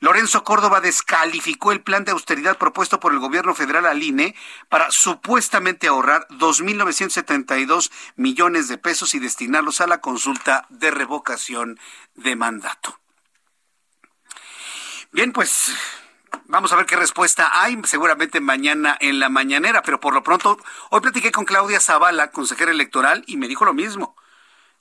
Lorenzo 0.01 0.45
Córdoba 0.45 0.81
descalificó 0.81 1.73
el 1.73 1.83
plan 1.83 2.05
de 2.05 2.13
austeridad 2.13 2.59
propuesto 2.59 3.01
por 3.01 3.13
el 3.13 3.19
gobierno 3.19 3.55
federal 3.55 3.87
al 3.87 4.03
INE 4.03 4.35
para 4.69 4.91
supuestamente 4.91 5.89
ahorrar 5.89 6.27
2.972 6.29 7.91
millones 8.17 8.69
de 8.69 8.79
pesos 8.79 9.15
y 9.15 9.19
destinarlos 9.19 9.81
a 9.81 9.87
la 9.87 10.01
consulta 10.01 10.67
de 10.69 10.91
revocación 10.91 11.79
de 12.15 12.37
mandato. 12.37 12.99
Bien, 15.13 15.33
pues 15.33 15.73
Vamos 16.49 16.73
a 16.73 16.77
ver 16.77 16.87
qué 16.87 16.95
respuesta 16.95 17.51
hay, 17.61 17.77
seguramente 17.85 18.41
mañana 18.41 18.97
en 19.01 19.19
la 19.19 19.29
mañanera, 19.29 19.83
pero 19.83 19.99
por 19.99 20.15
lo 20.15 20.23
pronto, 20.23 20.59
hoy 20.91 21.01
platiqué 21.01 21.33
con 21.33 21.45
Claudia 21.45 21.81
Zavala, 21.81 22.31
consejera 22.31 22.71
electoral, 22.71 23.25
y 23.27 23.37
me 23.37 23.49
dijo 23.49 23.65
lo 23.65 23.75
mismo. 23.75 24.15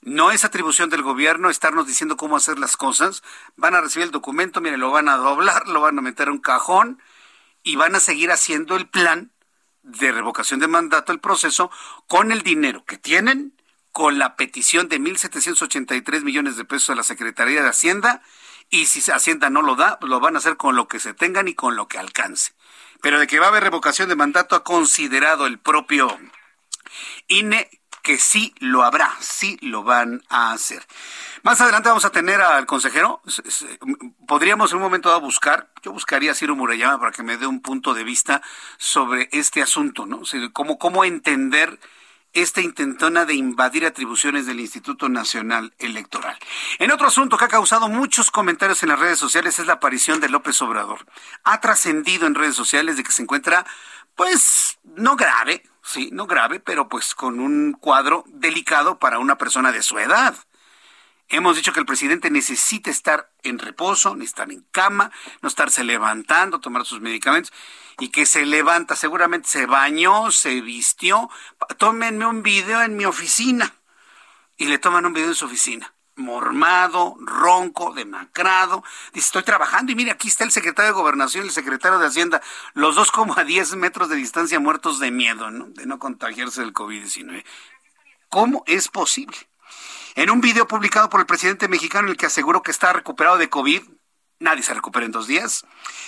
No 0.06 0.30
es 0.30 0.44
atribución 0.44 0.88
del 0.88 1.02
gobierno 1.02 1.50
estarnos 1.50 1.84
diciendo 1.84 2.16
cómo 2.16 2.36
hacer 2.36 2.60
las 2.60 2.76
cosas. 2.76 3.24
Van 3.56 3.74
a 3.74 3.80
recibir 3.80 4.04
el 4.04 4.12
documento, 4.12 4.60
miren, 4.60 4.78
lo 4.78 4.92
van 4.92 5.08
a 5.08 5.16
doblar, 5.16 5.66
lo 5.66 5.80
van 5.80 5.98
a 5.98 6.00
meter 6.00 6.28
en 6.28 6.34
un 6.34 6.38
cajón 6.38 7.02
y 7.64 7.74
van 7.74 7.96
a 7.96 7.98
seguir 7.98 8.30
haciendo 8.30 8.76
el 8.76 8.88
plan 8.88 9.32
de 9.82 10.12
revocación 10.12 10.60
de 10.60 10.68
mandato, 10.68 11.10
el 11.10 11.18
proceso, 11.18 11.72
con 12.06 12.30
el 12.30 12.42
dinero 12.42 12.84
que 12.84 12.98
tienen, 12.98 13.60
con 13.90 14.20
la 14.20 14.36
petición 14.36 14.88
de 14.88 15.00
1.783 15.00 16.22
millones 16.22 16.56
de 16.56 16.64
pesos 16.64 16.90
a 16.90 16.94
la 16.94 17.02
Secretaría 17.02 17.64
de 17.64 17.68
Hacienda, 17.68 18.22
y 18.70 18.86
si 18.86 19.10
Hacienda 19.10 19.50
no 19.50 19.60
lo 19.60 19.74
da, 19.74 19.98
lo 20.02 20.20
van 20.20 20.36
a 20.36 20.38
hacer 20.38 20.56
con 20.56 20.76
lo 20.76 20.86
que 20.86 21.00
se 21.00 21.14
tengan 21.14 21.48
y 21.48 21.54
con 21.54 21.74
lo 21.74 21.88
que 21.88 21.98
alcance. 21.98 22.52
Pero 23.02 23.18
de 23.18 23.26
que 23.26 23.40
va 23.40 23.46
a 23.46 23.48
haber 23.48 23.64
revocación 23.64 24.08
de 24.08 24.14
mandato 24.14 24.54
ha 24.54 24.62
considerado 24.62 25.46
el 25.46 25.58
propio 25.58 26.16
INE 27.26 27.68
que 28.06 28.18
sí 28.18 28.54
lo 28.60 28.84
habrá, 28.84 29.16
sí 29.18 29.58
lo 29.62 29.82
van 29.82 30.22
a 30.28 30.52
hacer. 30.52 30.80
Más 31.42 31.60
adelante 31.60 31.88
vamos 31.88 32.04
a 32.04 32.10
tener 32.10 32.40
al 32.40 32.64
consejero. 32.64 33.20
Podríamos 34.28 34.70
en 34.70 34.76
un 34.76 34.84
momento 34.84 35.08
dado 35.08 35.22
buscar, 35.22 35.72
yo 35.82 35.90
buscaría 35.90 36.30
a 36.30 36.34
Ciro 36.36 36.54
Murayama 36.54 37.00
para 37.00 37.10
que 37.10 37.24
me 37.24 37.36
dé 37.36 37.48
un 37.48 37.60
punto 37.60 37.94
de 37.94 38.04
vista 38.04 38.42
sobre 38.78 39.28
este 39.32 39.60
asunto, 39.60 40.06
¿no? 40.06 40.20
cómo, 40.52 40.78
cómo 40.78 41.04
entender 41.04 41.80
esta 42.32 42.60
intentona 42.60 43.24
de 43.24 43.34
invadir 43.34 43.84
atribuciones 43.84 44.46
del 44.46 44.60
Instituto 44.60 45.08
Nacional 45.08 45.74
Electoral. 45.80 46.38
En 46.78 46.92
otro 46.92 47.08
asunto 47.08 47.36
que 47.36 47.46
ha 47.46 47.48
causado 47.48 47.88
muchos 47.88 48.30
comentarios 48.30 48.84
en 48.84 48.90
las 48.90 49.00
redes 49.00 49.18
sociales 49.18 49.58
es 49.58 49.66
la 49.66 49.72
aparición 49.74 50.20
de 50.20 50.28
López 50.28 50.62
Obrador. 50.62 51.06
Ha 51.42 51.60
trascendido 51.60 52.28
en 52.28 52.36
redes 52.36 52.54
sociales 52.54 52.96
de 52.96 53.02
que 53.02 53.10
se 53.10 53.22
encuentra, 53.22 53.66
pues, 54.14 54.78
no 54.84 55.16
grave, 55.16 55.64
sí, 55.86 56.10
no 56.12 56.26
grave, 56.26 56.60
pero 56.60 56.88
pues 56.88 57.14
con 57.14 57.40
un 57.40 57.72
cuadro 57.72 58.24
delicado 58.26 58.98
para 58.98 59.18
una 59.18 59.38
persona 59.38 59.72
de 59.72 59.82
su 59.82 59.98
edad. 59.98 60.34
Hemos 61.28 61.56
dicho 61.56 61.72
que 61.72 61.80
el 61.80 61.86
presidente 61.86 62.30
necesita 62.30 62.90
estar 62.90 63.30
en 63.42 63.58
reposo, 63.58 64.14
ni 64.14 64.24
estar 64.24 64.50
en 64.52 64.62
cama, 64.70 65.10
no 65.42 65.48
estarse 65.48 65.82
levantando, 65.82 66.60
tomar 66.60 66.84
sus 66.84 67.00
medicamentos, 67.00 67.52
y 67.98 68.10
que 68.10 68.26
se 68.26 68.46
levanta, 68.46 68.94
seguramente 68.94 69.48
se 69.48 69.66
bañó, 69.66 70.30
se 70.30 70.60
vistió. 70.60 71.28
Tómenme 71.78 72.26
un 72.26 72.42
video 72.42 72.82
en 72.82 72.96
mi 72.96 73.06
oficina. 73.06 73.74
Y 74.56 74.66
le 74.66 74.78
toman 74.78 75.04
un 75.06 75.12
video 75.12 75.28
en 75.28 75.34
su 75.34 75.46
oficina 75.46 75.95
mormado, 76.16 77.16
ronco, 77.20 77.92
demacrado. 77.92 78.82
Dice, 79.12 79.26
estoy 79.26 79.42
trabajando 79.42 79.92
y 79.92 79.94
mire, 79.94 80.10
aquí 80.10 80.28
está 80.28 80.44
el 80.44 80.50
secretario 80.50 80.92
de 80.92 81.00
Gobernación 81.00 81.44
y 81.44 81.48
el 81.48 81.54
secretario 81.54 81.98
de 81.98 82.06
Hacienda, 82.06 82.42
los 82.74 82.96
dos 82.96 83.12
como 83.12 83.38
a 83.38 83.44
10 83.44 83.76
metros 83.76 84.08
de 84.08 84.16
distancia 84.16 84.58
muertos 84.58 84.98
de 84.98 85.10
miedo, 85.10 85.50
¿no? 85.50 85.66
De 85.66 85.86
no 85.86 85.98
contagiarse 85.98 86.62
del 86.62 86.72
COVID-19. 86.72 87.44
¿Cómo 88.28 88.64
es 88.66 88.88
posible? 88.88 89.36
En 90.14 90.30
un 90.30 90.40
video 90.40 90.66
publicado 90.66 91.10
por 91.10 91.20
el 91.20 91.26
presidente 91.26 91.68
mexicano, 91.68 92.08
en 92.08 92.12
el 92.12 92.16
que 92.16 92.26
aseguró 92.26 92.62
que 92.62 92.70
está 92.70 92.92
recuperado 92.92 93.36
de 93.36 93.50
COVID, 93.50 93.82
nadie 94.38 94.62
se 94.62 94.74
recupera 94.74 95.06
en 95.06 95.12
dos 95.12 95.26
días. 95.26 95.66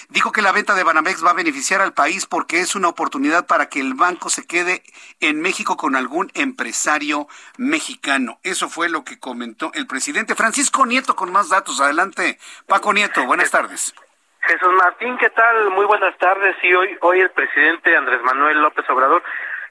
Dijo 0.09 0.33
que 0.33 0.43
la 0.43 0.53
venta 0.53 0.75
de 0.75 0.85
Banamex 0.85 1.25
va 1.25 1.31
a 1.31 1.35
beneficiar 1.35 1.81
al 1.81 1.93
país 1.93 2.27
porque 2.27 2.61
es 2.61 2.75
una 2.75 2.89
oportunidad 2.89 3.47
para 3.47 3.69
que 3.69 3.81
el 3.81 3.95
banco 3.95 4.29
se 4.29 4.47
quede 4.47 4.83
en 5.21 5.41
México 5.41 5.77
con 5.77 5.97
algún 5.97 6.31
empresario 6.35 7.29
mexicano. 7.57 8.39
Eso 8.43 8.69
fue 8.69 8.89
lo 8.89 9.05
que 9.05 9.19
comentó 9.19 9.71
el 9.75 9.87
presidente 9.87 10.35
Francisco 10.35 10.87
Nieto 10.87 11.17
con 11.17 11.33
más 11.33 11.49
datos. 11.49 11.81
Adelante, 11.81 12.39
Paco 12.67 12.93
Nieto, 12.93 13.25
buenas 13.27 13.51
tardes. 13.51 13.95
Jesús 14.41 14.73
Martín, 14.73 15.17
¿qué 15.19 15.31
tal? 15.31 15.71
Muy 15.71 15.85
buenas 15.85 16.17
tardes. 16.19 16.57
Y 16.63 16.73
hoy, 16.73 16.97
hoy 17.03 17.21
el 17.21 17.31
presidente 17.31 17.97
Andrés 17.97 18.23
Manuel 18.23 18.63
López 18.63 18.89
Obrador 18.89 19.23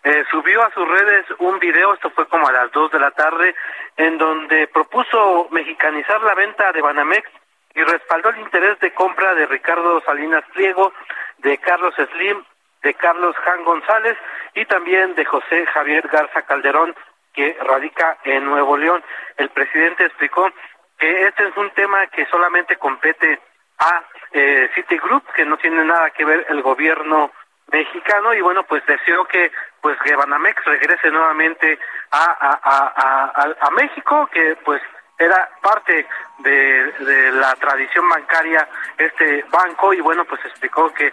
eh, 0.03 0.23
subió 0.29 0.63
a 0.63 0.71
sus 0.71 0.87
redes 0.87 1.25
un 1.39 1.57
video, 1.59 1.93
esto 1.93 2.11
fue 2.11 2.27
como 2.27 2.47
a 2.47 2.51
las 2.51 2.71
dos 2.71 2.91
de 2.91 2.99
la 2.99 3.11
tarde, 3.11 3.55
en 3.97 4.17
donde 4.17 4.67
propuso 4.67 5.47
mexicanizar 5.51 6.21
la 6.21 6.35
venta 6.35 6.71
de 6.71 6.81
Banamex 6.81 7.27
y 7.77 7.83
respaldó 7.83 8.29
el 8.29 8.39
interés 8.39 8.79
de 8.79 8.91
compra 8.91 9.35
de 9.35 9.45
Ricardo 9.45 10.01
Salinas 10.01 10.43
Pliego, 10.51 10.91
de 11.37 11.59
Carlos 11.59 11.93
Slim, 11.95 12.43
de 12.81 12.93
Carlos 12.95 13.35
Jan 13.37 13.63
González 13.63 14.17
y 14.55 14.65
también 14.65 15.13
de 15.13 15.23
José 15.25 15.63
Javier 15.67 16.07
Garza 16.07 16.41
Calderón, 16.41 16.95
que 17.33 17.55
radica 17.61 18.17
en 18.23 18.45
Nuevo 18.45 18.77
León. 18.77 19.03
El 19.37 19.49
presidente 19.49 20.05
explicó 20.05 20.49
que 20.97 21.27
este 21.27 21.47
es 21.47 21.55
un 21.55 21.69
tema 21.71 22.07
que 22.07 22.25
solamente 22.25 22.77
compete 22.77 23.39
a 23.77 24.03
eh, 24.31 24.69
Citigroup, 24.73 25.31
que 25.35 25.45
no 25.45 25.57
tiene 25.57 25.85
nada 25.85 26.09
que 26.09 26.25
ver 26.25 26.47
el 26.49 26.63
gobierno 26.63 27.31
mexicano 27.71 28.33
y 28.33 28.41
bueno 28.41 28.63
pues 28.63 28.83
deseo 28.87 29.25
que 29.25 29.51
pues 29.81 29.99
que 30.01 30.15
Banamex 30.15 30.63
regrese 30.65 31.11
nuevamente 31.11 31.77
a, 32.11 32.23
a, 32.23 33.33
a, 33.35 33.55
a, 33.59 33.71
México 33.71 34.27
que 34.31 34.55
pues 34.63 34.81
era 35.17 35.49
parte 35.61 36.07
de, 36.39 36.91
de 36.99 37.31
la 37.31 37.55
tradición 37.55 38.07
bancaria 38.07 38.67
este 38.97 39.43
banco 39.49 39.93
y 39.93 40.01
bueno 40.01 40.25
pues 40.25 40.43
explicó 40.45 40.93
que 40.93 41.11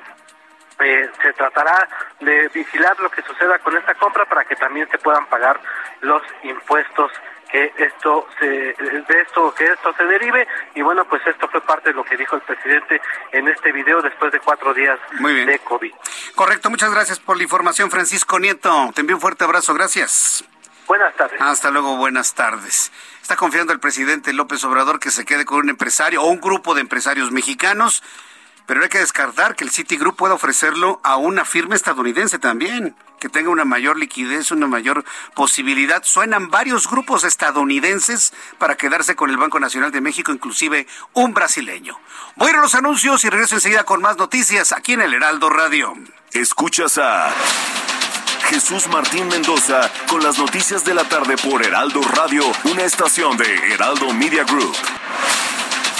eh, 0.80 1.10
se 1.22 1.32
tratará 1.34 1.88
de 2.20 2.48
vigilar 2.48 2.98
lo 2.98 3.10
que 3.10 3.22
suceda 3.22 3.58
con 3.60 3.76
esta 3.76 3.94
compra 3.94 4.24
para 4.24 4.44
que 4.44 4.56
también 4.56 4.88
se 4.90 4.98
puedan 4.98 5.26
pagar 5.26 5.60
los 6.00 6.22
impuestos 6.42 7.12
que 7.50 7.72
esto 7.78 8.26
se, 8.40 8.46
de 8.46 9.20
esto 9.22 9.54
que 9.54 9.66
esto 9.66 9.94
se 9.96 10.04
derive 10.04 10.46
y 10.74 10.82
bueno 10.82 11.04
pues 11.04 11.24
esto 11.26 11.48
fue 11.48 11.60
parte 11.60 11.90
de 11.90 11.94
lo 11.94 12.04
que 12.04 12.16
dijo 12.16 12.34
el 12.34 12.42
presidente 12.42 13.00
en 13.30 13.46
este 13.48 13.70
video 13.70 14.02
después 14.02 14.32
de 14.32 14.40
cuatro 14.40 14.74
días 14.74 14.98
de 15.20 15.58
COVID. 15.60 15.92
Correcto, 16.34 16.68
muchas 16.68 16.92
gracias 16.92 17.20
por 17.20 17.36
la 17.36 17.44
información 17.44 17.90
Francisco 17.90 18.40
Nieto, 18.40 18.90
te 18.94 19.02
envío 19.02 19.16
un 19.16 19.22
fuerte 19.22 19.44
abrazo, 19.44 19.72
gracias. 19.72 20.44
Buenas 20.86 21.14
tardes. 21.14 21.40
Hasta 21.40 21.70
luego, 21.70 21.96
buenas 21.96 22.34
tardes. 22.34 22.92
Está 23.24 23.36
confiando 23.36 23.72
el 23.72 23.80
presidente 23.80 24.34
López 24.34 24.62
Obrador 24.64 25.00
que 25.00 25.10
se 25.10 25.24
quede 25.24 25.46
con 25.46 25.60
un 25.60 25.70
empresario 25.70 26.22
o 26.22 26.26
un 26.26 26.42
grupo 26.42 26.74
de 26.74 26.82
empresarios 26.82 27.32
mexicanos, 27.32 28.02
pero 28.66 28.82
hay 28.82 28.90
que 28.90 28.98
descartar 28.98 29.56
que 29.56 29.64
el 29.64 29.70
Citigroup 29.70 30.14
pueda 30.14 30.34
ofrecerlo 30.34 31.00
a 31.02 31.16
una 31.16 31.46
firma 31.46 31.74
estadounidense 31.74 32.38
también 32.38 32.94
que 33.18 33.30
tenga 33.30 33.48
una 33.48 33.64
mayor 33.64 33.96
liquidez, 33.96 34.50
una 34.50 34.66
mayor 34.66 35.06
posibilidad. 35.34 36.02
Suenan 36.04 36.50
varios 36.50 36.86
grupos 36.86 37.24
estadounidenses 37.24 38.34
para 38.58 38.76
quedarse 38.76 39.16
con 39.16 39.30
el 39.30 39.38
Banco 39.38 39.58
Nacional 39.58 39.90
de 39.90 40.02
México, 40.02 40.30
inclusive 40.30 40.86
un 41.14 41.32
brasileño. 41.32 41.98
Voy 42.36 42.48
a 42.48 42.50
ir 42.50 42.56
a 42.58 42.60
los 42.60 42.74
anuncios 42.74 43.24
y 43.24 43.30
regreso 43.30 43.54
enseguida 43.54 43.84
con 43.84 44.02
más 44.02 44.18
noticias 44.18 44.70
aquí 44.72 44.92
en 44.92 45.00
el 45.00 45.14
Heraldo 45.14 45.48
Radio. 45.48 45.94
Escuchas 46.30 46.98
a 46.98 47.32
Jesús 48.48 48.88
Martín 48.88 49.26
Mendoza 49.28 49.90
con 50.08 50.22
las 50.22 50.38
noticias 50.38 50.84
de 50.84 50.94
la 50.94 51.04
tarde 51.04 51.36
por 51.36 51.64
Heraldo 51.64 52.00
Radio, 52.02 52.44
una 52.64 52.82
estación 52.82 53.36
de 53.36 53.72
Heraldo 53.72 54.12
Media 54.12 54.44
Group. 54.44 54.76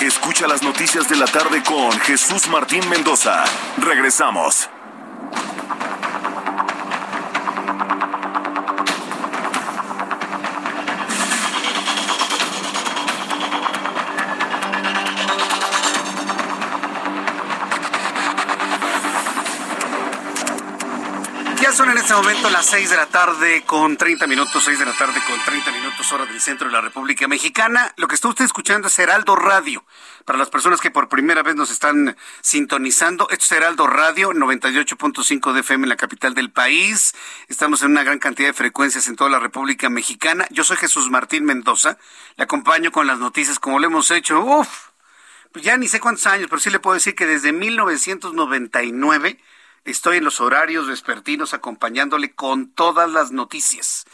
Escucha 0.00 0.46
las 0.46 0.62
noticias 0.62 1.08
de 1.08 1.16
la 1.16 1.26
tarde 1.26 1.62
con 1.62 1.92
Jesús 2.00 2.48
Martín 2.48 2.86
Mendoza. 2.88 3.44
Regresamos. 3.78 4.68
Este 22.14 22.28
momento 22.28 22.50
las 22.50 22.66
6 22.66 22.90
de 22.90 22.96
la 22.96 23.06
tarde 23.06 23.64
con 23.66 23.96
30 23.96 24.28
minutos, 24.28 24.62
6 24.64 24.78
de 24.78 24.86
la 24.86 24.92
tarde 24.92 25.20
con 25.26 25.36
30 25.44 25.72
minutos 25.72 26.12
hora 26.12 26.24
del 26.24 26.40
centro 26.40 26.68
de 26.68 26.72
la 26.72 26.80
República 26.80 27.26
Mexicana. 27.26 27.92
Lo 27.96 28.06
que 28.06 28.14
está 28.14 28.28
usted 28.28 28.44
escuchando 28.44 28.86
es 28.86 28.96
Heraldo 29.00 29.34
Radio. 29.34 29.84
Para 30.24 30.38
las 30.38 30.48
personas 30.48 30.80
que 30.80 30.92
por 30.92 31.08
primera 31.08 31.42
vez 31.42 31.56
nos 31.56 31.72
están 31.72 32.16
sintonizando, 32.40 33.28
esto 33.30 33.46
es 33.46 33.52
Heraldo 33.52 33.88
Radio, 33.88 34.30
98.5 34.30 35.54
de 35.54 35.60
FM 35.60 35.86
en 35.86 35.88
la 35.88 35.96
capital 35.96 36.34
del 36.34 36.52
país. 36.52 37.14
Estamos 37.48 37.82
en 37.82 37.90
una 37.90 38.04
gran 38.04 38.20
cantidad 38.20 38.50
de 38.50 38.54
frecuencias 38.54 39.08
en 39.08 39.16
toda 39.16 39.28
la 39.28 39.40
República 39.40 39.90
Mexicana. 39.90 40.46
Yo 40.50 40.62
soy 40.62 40.76
Jesús 40.76 41.10
Martín 41.10 41.44
Mendoza. 41.44 41.98
Le 42.36 42.44
acompaño 42.44 42.92
con 42.92 43.08
las 43.08 43.18
noticias 43.18 43.58
como 43.58 43.80
lo 43.80 43.88
hemos 43.88 44.12
hecho. 44.12 44.40
Uf, 44.40 44.68
pues 45.50 45.64
ya 45.64 45.76
ni 45.76 45.88
sé 45.88 45.98
cuántos 45.98 46.26
años, 46.26 46.46
pero 46.48 46.60
sí 46.60 46.70
le 46.70 46.78
puedo 46.78 46.94
decir 46.94 47.16
que 47.16 47.26
desde 47.26 47.52
1999 47.52 49.40
estoy 49.84 50.18
en 50.18 50.24
los 50.24 50.40
horarios 50.40 50.86
vespertinos 50.86 51.54
acompañándole 51.54 52.34
con 52.34 52.70
todas 52.70 53.10
las 53.10 53.32
noticias. 53.32 54.06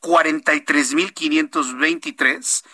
43.523. 0.00 2.64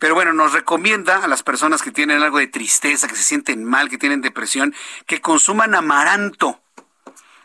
Pero 0.00 0.16
bueno, 0.16 0.32
nos 0.32 0.52
recomienda 0.52 1.22
a 1.22 1.28
las 1.28 1.44
personas 1.44 1.80
que 1.80 1.92
tienen 1.92 2.22
algo 2.22 2.38
de 2.38 2.48
tristeza, 2.48 3.06
que 3.06 3.14
se 3.14 3.22
sienten 3.22 3.64
mal, 3.64 3.88
que 3.88 3.98
tienen 3.98 4.20
depresión, 4.20 4.74
que 5.06 5.20
consuman 5.20 5.76
amaranto 5.76 6.61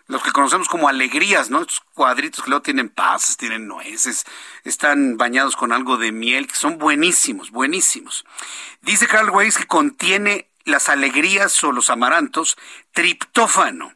los 0.07 0.23
que 0.23 0.31
conocemos 0.31 0.69
como 0.69 0.87
alegrías, 0.87 1.49
¿no? 1.49 1.61
Estos 1.61 1.81
cuadritos 1.93 2.43
que 2.43 2.49
luego 2.49 2.63
tienen 2.63 2.89
pasas, 2.89 3.35
tienen 3.35 3.67
nueces, 3.67 4.23
están 4.63 5.17
bañados 5.17 5.55
con 5.55 5.73
algo 5.73 5.97
de 5.97 6.11
miel, 6.11 6.47
que 6.47 6.55
son 6.55 6.77
buenísimos, 6.77 7.51
buenísimos. 7.51 8.25
Dice 8.81 9.07
Carl 9.07 9.29
Weiss 9.29 9.57
que 9.57 9.67
contiene 9.67 10.49
las 10.63 10.89
alegrías 10.89 11.61
o 11.63 11.71
los 11.71 11.89
amarantos 11.89 12.57
triptófano, 12.93 13.93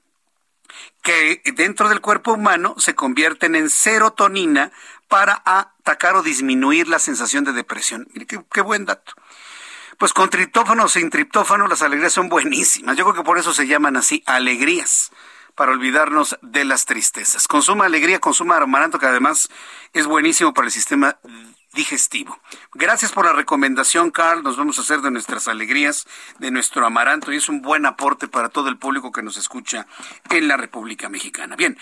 que 1.01 1.41
dentro 1.55 1.87
del 1.87 2.01
cuerpo 2.01 2.33
humano 2.33 2.75
se 2.77 2.93
convierten 2.93 3.55
en 3.55 3.69
serotonina 3.69 4.71
para 5.07 5.41
atacar 5.45 6.15
o 6.15 6.23
disminuir 6.23 6.87
la 6.89 6.99
sensación 6.99 7.45
de 7.45 7.53
depresión. 7.53 8.07
Mire 8.13 8.25
qué, 8.25 8.41
qué 8.51 8.61
buen 8.61 8.85
dato. 8.85 9.13
Pues 9.97 10.13
con 10.13 10.29
triptófano 10.29 10.85
o 10.85 10.89
sin 10.89 11.09
triptófano 11.09 11.67
las 11.67 11.81
alegrías 11.81 12.13
son 12.13 12.27
buenísimas. 12.27 12.97
Yo 12.97 13.05
creo 13.05 13.15
que 13.15 13.23
por 13.23 13.37
eso 13.37 13.53
se 13.53 13.67
llaman 13.67 13.97
así 13.97 14.23
alegrías 14.25 15.11
para 15.55 15.71
olvidarnos 15.71 16.37
de 16.41 16.65
las 16.65 16.85
tristezas. 16.85 17.47
Consuma 17.47 17.85
alegría, 17.85 18.19
consuma 18.19 18.57
amaranto, 18.57 18.99
que 18.99 19.05
además 19.05 19.49
es 19.93 20.05
buenísimo 20.05 20.53
para 20.53 20.67
el 20.67 20.71
sistema 20.71 21.17
digestivo. 21.73 22.37
Gracias 22.73 23.11
por 23.11 23.25
la 23.25 23.33
recomendación, 23.33 24.11
Carl. 24.11 24.43
Nos 24.43 24.57
vamos 24.57 24.77
a 24.77 24.81
hacer 24.81 25.01
de 25.01 25.11
nuestras 25.11 25.47
alegrías, 25.47 26.05
de 26.39 26.51
nuestro 26.51 26.85
amaranto, 26.85 27.31
y 27.31 27.37
es 27.37 27.47
un 27.47 27.61
buen 27.61 27.85
aporte 27.85 28.27
para 28.27 28.49
todo 28.49 28.67
el 28.67 28.77
público 28.77 29.11
que 29.11 29.23
nos 29.23 29.37
escucha 29.37 29.87
en 30.29 30.47
la 30.47 30.57
República 30.57 31.07
Mexicana. 31.07 31.55
Bien, 31.55 31.77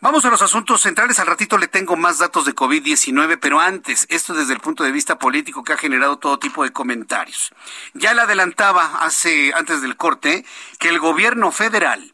vamos 0.00 0.24
a 0.24 0.30
los 0.30 0.40
asuntos 0.40 0.80
centrales. 0.80 1.18
Al 1.18 1.26
ratito 1.26 1.58
le 1.58 1.68
tengo 1.68 1.96
más 1.96 2.18
datos 2.18 2.46
de 2.46 2.54
COVID-19, 2.54 3.38
pero 3.40 3.60
antes, 3.60 4.06
esto 4.08 4.32
desde 4.32 4.54
el 4.54 4.60
punto 4.60 4.82
de 4.82 4.92
vista 4.92 5.18
político 5.18 5.62
que 5.62 5.74
ha 5.74 5.78
generado 5.78 6.18
todo 6.18 6.38
tipo 6.38 6.64
de 6.64 6.72
comentarios. 6.72 7.52
Ya 7.92 8.14
le 8.14 8.22
adelantaba 8.22 9.04
hace, 9.04 9.52
antes 9.54 9.82
del 9.82 9.96
corte, 9.96 10.44
que 10.78 10.88
el 10.88 10.98
gobierno 10.98 11.52
federal 11.52 12.13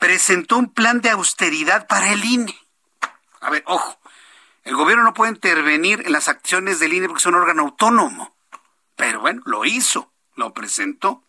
presentó 0.00 0.56
un 0.56 0.72
plan 0.72 1.00
de 1.00 1.10
austeridad 1.10 1.86
para 1.86 2.12
el 2.12 2.24
INE. 2.24 2.58
A 3.40 3.50
ver, 3.50 3.62
ojo, 3.66 4.00
el 4.64 4.74
gobierno 4.74 5.04
no 5.04 5.14
puede 5.14 5.30
intervenir 5.30 6.02
en 6.06 6.12
las 6.12 6.26
acciones 6.26 6.80
del 6.80 6.94
INE 6.94 7.06
porque 7.06 7.20
es 7.20 7.26
un 7.26 7.36
órgano 7.36 7.62
autónomo. 7.62 8.34
Pero 8.96 9.20
bueno, 9.20 9.42
lo 9.44 9.64
hizo, 9.64 10.10
lo 10.34 10.52
presentó. 10.52 11.22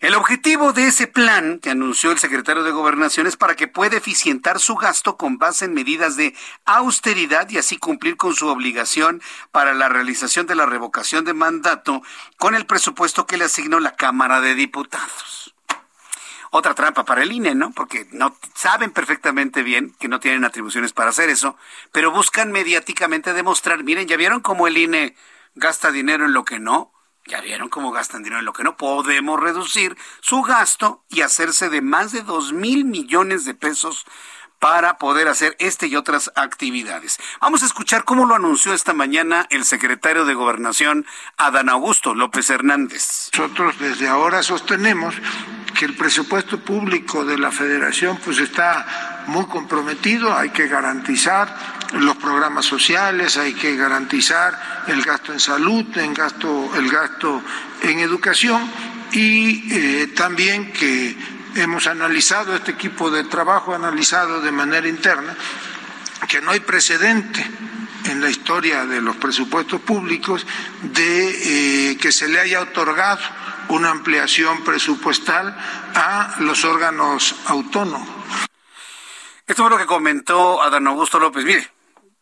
El 0.00 0.14
objetivo 0.14 0.72
de 0.72 0.88
ese 0.88 1.06
plan 1.06 1.60
que 1.60 1.70
anunció 1.70 2.10
el 2.10 2.18
secretario 2.18 2.64
de 2.64 2.72
Gobernación 2.72 3.26
es 3.26 3.36
para 3.36 3.54
que 3.54 3.68
pueda 3.68 3.98
eficientar 3.98 4.58
su 4.58 4.74
gasto 4.74 5.16
con 5.16 5.38
base 5.38 5.66
en 5.66 5.74
medidas 5.74 6.16
de 6.16 6.34
austeridad 6.64 7.48
y 7.50 7.58
así 7.58 7.76
cumplir 7.76 8.16
con 8.16 8.34
su 8.34 8.48
obligación 8.48 9.22
para 9.52 9.74
la 9.74 9.88
realización 9.88 10.46
de 10.46 10.56
la 10.56 10.66
revocación 10.66 11.24
de 11.24 11.34
mandato 11.34 12.02
con 12.36 12.54
el 12.54 12.66
presupuesto 12.66 13.26
que 13.26 13.36
le 13.36 13.44
asignó 13.44 13.78
la 13.78 13.94
Cámara 13.94 14.40
de 14.40 14.54
Diputados 14.54 15.54
otra 16.52 16.74
trampa 16.74 17.04
para 17.04 17.22
el 17.22 17.32
INE, 17.32 17.54
¿no? 17.54 17.72
Porque 17.72 18.06
no 18.12 18.36
saben 18.54 18.90
perfectamente 18.90 19.62
bien 19.62 19.96
que 19.98 20.06
no 20.06 20.20
tienen 20.20 20.44
atribuciones 20.44 20.92
para 20.92 21.08
hacer 21.08 21.30
eso, 21.30 21.56
pero 21.92 22.12
buscan 22.12 22.52
mediáticamente 22.52 23.32
demostrar, 23.32 23.82
miren, 23.82 24.06
ya 24.06 24.18
vieron 24.18 24.40
cómo 24.40 24.68
el 24.68 24.76
INE 24.76 25.16
gasta 25.54 25.90
dinero 25.90 26.26
en 26.26 26.34
lo 26.34 26.44
que 26.44 26.60
no, 26.60 26.92
Ya 27.24 27.40
vieron 27.40 27.68
cómo 27.68 27.92
gastan 27.92 28.24
dinero 28.24 28.40
en 28.40 28.44
lo 28.44 28.52
que 28.52 28.64
no 28.64 28.76
podemos 28.76 29.40
reducir 29.40 29.96
su 30.20 30.42
gasto 30.42 31.04
y 31.08 31.20
hacerse 31.20 31.70
de 31.70 31.80
más 31.80 32.10
de 32.10 32.22
dos 32.22 32.52
mil 32.52 32.84
millones 32.84 33.44
de 33.44 33.54
pesos 33.54 34.04
para 34.58 34.98
poder 34.98 35.28
hacer 35.28 35.56
este 35.58 35.86
y 35.86 35.96
otras 35.96 36.30
actividades. 36.36 37.18
Vamos 37.40 37.62
a 37.62 37.66
escuchar 37.66 38.04
cómo 38.04 38.26
lo 38.26 38.34
anunció 38.34 38.74
esta 38.74 38.92
mañana 38.92 39.46
el 39.50 39.64
secretario 39.64 40.24
de 40.24 40.34
Gobernación, 40.34 41.06
Adán 41.36 41.68
Augusto 41.68 42.14
López 42.14 42.50
Hernández. 42.50 43.30
Nosotros 43.36 43.78
desde 43.78 44.08
ahora 44.08 44.42
sostenemos 44.42 45.14
que 45.72 45.84
el 45.84 45.94
presupuesto 45.94 46.58
público 46.58 47.24
de 47.24 47.38
la 47.38 47.50
federación 47.50 48.18
pues 48.24 48.38
está 48.38 49.24
muy 49.26 49.46
comprometido, 49.46 50.36
hay 50.36 50.50
que 50.50 50.68
garantizar 50.68 51.82
los 51.94 52.16
programas 52.16 52.64
sociales, 52.64 53.36
hay 53.36 53.54
que 53.54 53.76
garantizar 53.76 54.84
el 54.88 55.02
gasto 55.02 55.32
en 55.32 55.40
salud, 55.40 55.86
en 55.98 56.14
gasto, 56.14 56.70
el 56.76 56.90
gasto 56.90 57.42
en 57.82 58.00
educación. 58.00 58.62
Y 59.12 59.72
eh, 59.72 60.06
también 60.08 60.72
que 60.72 61.16
hemos 61.56 61.86
analizado, 61.86 62.54
este 62.54 62.72
equipo 62.72 63.10
de 63.10 63.24
trabajo 63.24 63.72
ha 63.72 63.76
analizado 63.76 64.40
de 64.40 64.52
manera 64.52 64.88
interna 64.88 65.36
que 66.28 66.40
no 66.40 66.52
hay 66.52 66.60
precedente 66.60 67.44
en 68.06 68.20
la 68.20 68.30
historia 68.30 68.86
de 68.86 69.00
los 69.00 69.16
presupuestos 69.16 69.80
públicos 69.80 70.46
de 70.82 71.90
eh, 71.90 71.96
que 71.98 72.10
se 72.10 72.28
le 72.28 72.40
haya 72.40 72.60
otorgado 72.60 73.20
una 73.68 73.90
ampliación 73.90 74.62
presupuestal 74.64 75.56
a 75.94 76.36
los 76.40 76.64
órganos 76.64 77.34
autónomos. 77.46 78.08
Esto 79.46 79.62
fue 79.62 79.70
lo 79.70 79.78
que 79.78 79.86
comentó 79.86 80.62
Adán 80.62 80.86
Augusto 80.86 81.18
López. 81.18 81.44
Mire, 81.44 81.68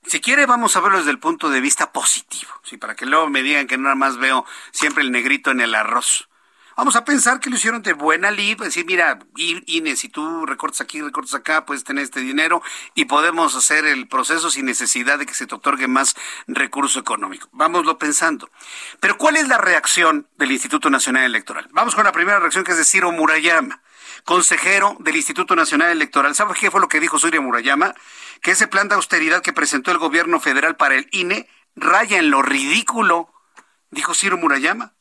si 0.06 0.20
quiere 0.20 0.46
vamos 0.46 0.74
a 0.76 0.80
verlo 0.80 0.98
desde 0.98 1.10
el 1.10 1.18
punto 1.18 1.50
de 1.50 1.60
vista 1.60 1.92
positivo, 1.92 2.50
¿sí? 2.62 2.76
para 2.76 2.94
que 2.94 3.06
luego 3.06 3.28
me 3.28 3.42
digan 3.42 3.66
que 3.66 3.76
nada 3.76 3.94
más 3.94 4.16
veo 4.16 4.46
siempre 4.72 5.04
el 5.04 5.12
negrito 5.12 5.50
en 5.50 5.60
el 5.60 5.74
arroz. 5.74 6.29
Vamos 6.80 6.96
a 6.96 7.04
pensar 7.04 7.40
que 7.40 7.50
lo 7.50 7.56
hicieron 7.56 7.82
de 7.82 7.92
buena 7.92 8.30
lid, 8.30 8.56
decir, 8.56 8.86
mira, 8.86 9.18
Inés, 9.36 9.98
si 9.98 10.08
tú 10.08 10.46
recortas 10.46 10.80
aquí, 10.80 11.02
recortas 11.02 11.34
acá, 11.34 11.66
puedes 11.66 11.84
tener 11.84 12.02
este 12.02 12.20
dinero 12.20 12.62
y 12.94 13.04
podemos 13.04 13.54
hacer 13.54 13.84
el 13.84 14.08
proceso 14.08 14.50
sin 14.50 14.64
necesidad 14.64 15.18
de 15.18 15.26
que 15.26 15.34
se 15.34 15.46
te 15.46 15.54
otorgue 15.54 15.88
más 15.88 16.16
recurso 16.46 16.98
económico. 16.98 17.50
Vámoslo 17.52 17.98
pensando. 17.98 18.50
Pero 18.98 19.18
¿cuál 19.18 19.36
es 19.36 19.46
la 19.46 19.58
reacción 19.58 20.26
del 20.38 20.52
Instituto 20.52 20.88
Nacional 20.88 21.24
Electoral? 21.24 21.68
Vamos 21.72 21.94
con 21.94 22.04
la 22.04 22.12
primera 22.12 22.40
reacción 22.40 22.64
que 22.64 22.70
es 22.70 22.78
de 22.78 22.84
Ciro 22.84 23.12
Murayama, 23.12 23.82
consejero 24.24 24.96
del 25.00 25.16
Instituto 25.16 25.54
Nacional 25.54 25.90
Electoral. 25.90 26.34
¿Sabe 26.34 26.54
qué 26.58 26.70
fue 26.70 26.80
lo 26.80 26.88
que 26.88 26.98
dijo 26.98 27.18
Ciro 27.18 27.42
Murayama? 27.42 27.94
Que 28.40 28.52
ese 28.52 28.68
plan 28.68 28.88
de 28.88 28.94
austeridad 28.94 29.42
que 29.42 29.52
presentó 29.52 29.90
el 29.90 29.98
gobierno 29.98 30.40
federal 30.40 30.76
para 30.76 30.94
el 30.94 31.08
INE 31.12 31.46
raya 31.76 32.18
en 32.18 32.30
lo 32.30 32.40
ridículo, 32.40 33.30
dijo 33.90 34.14
Ciro 34.14 34.38
Murayama 34.38 34.94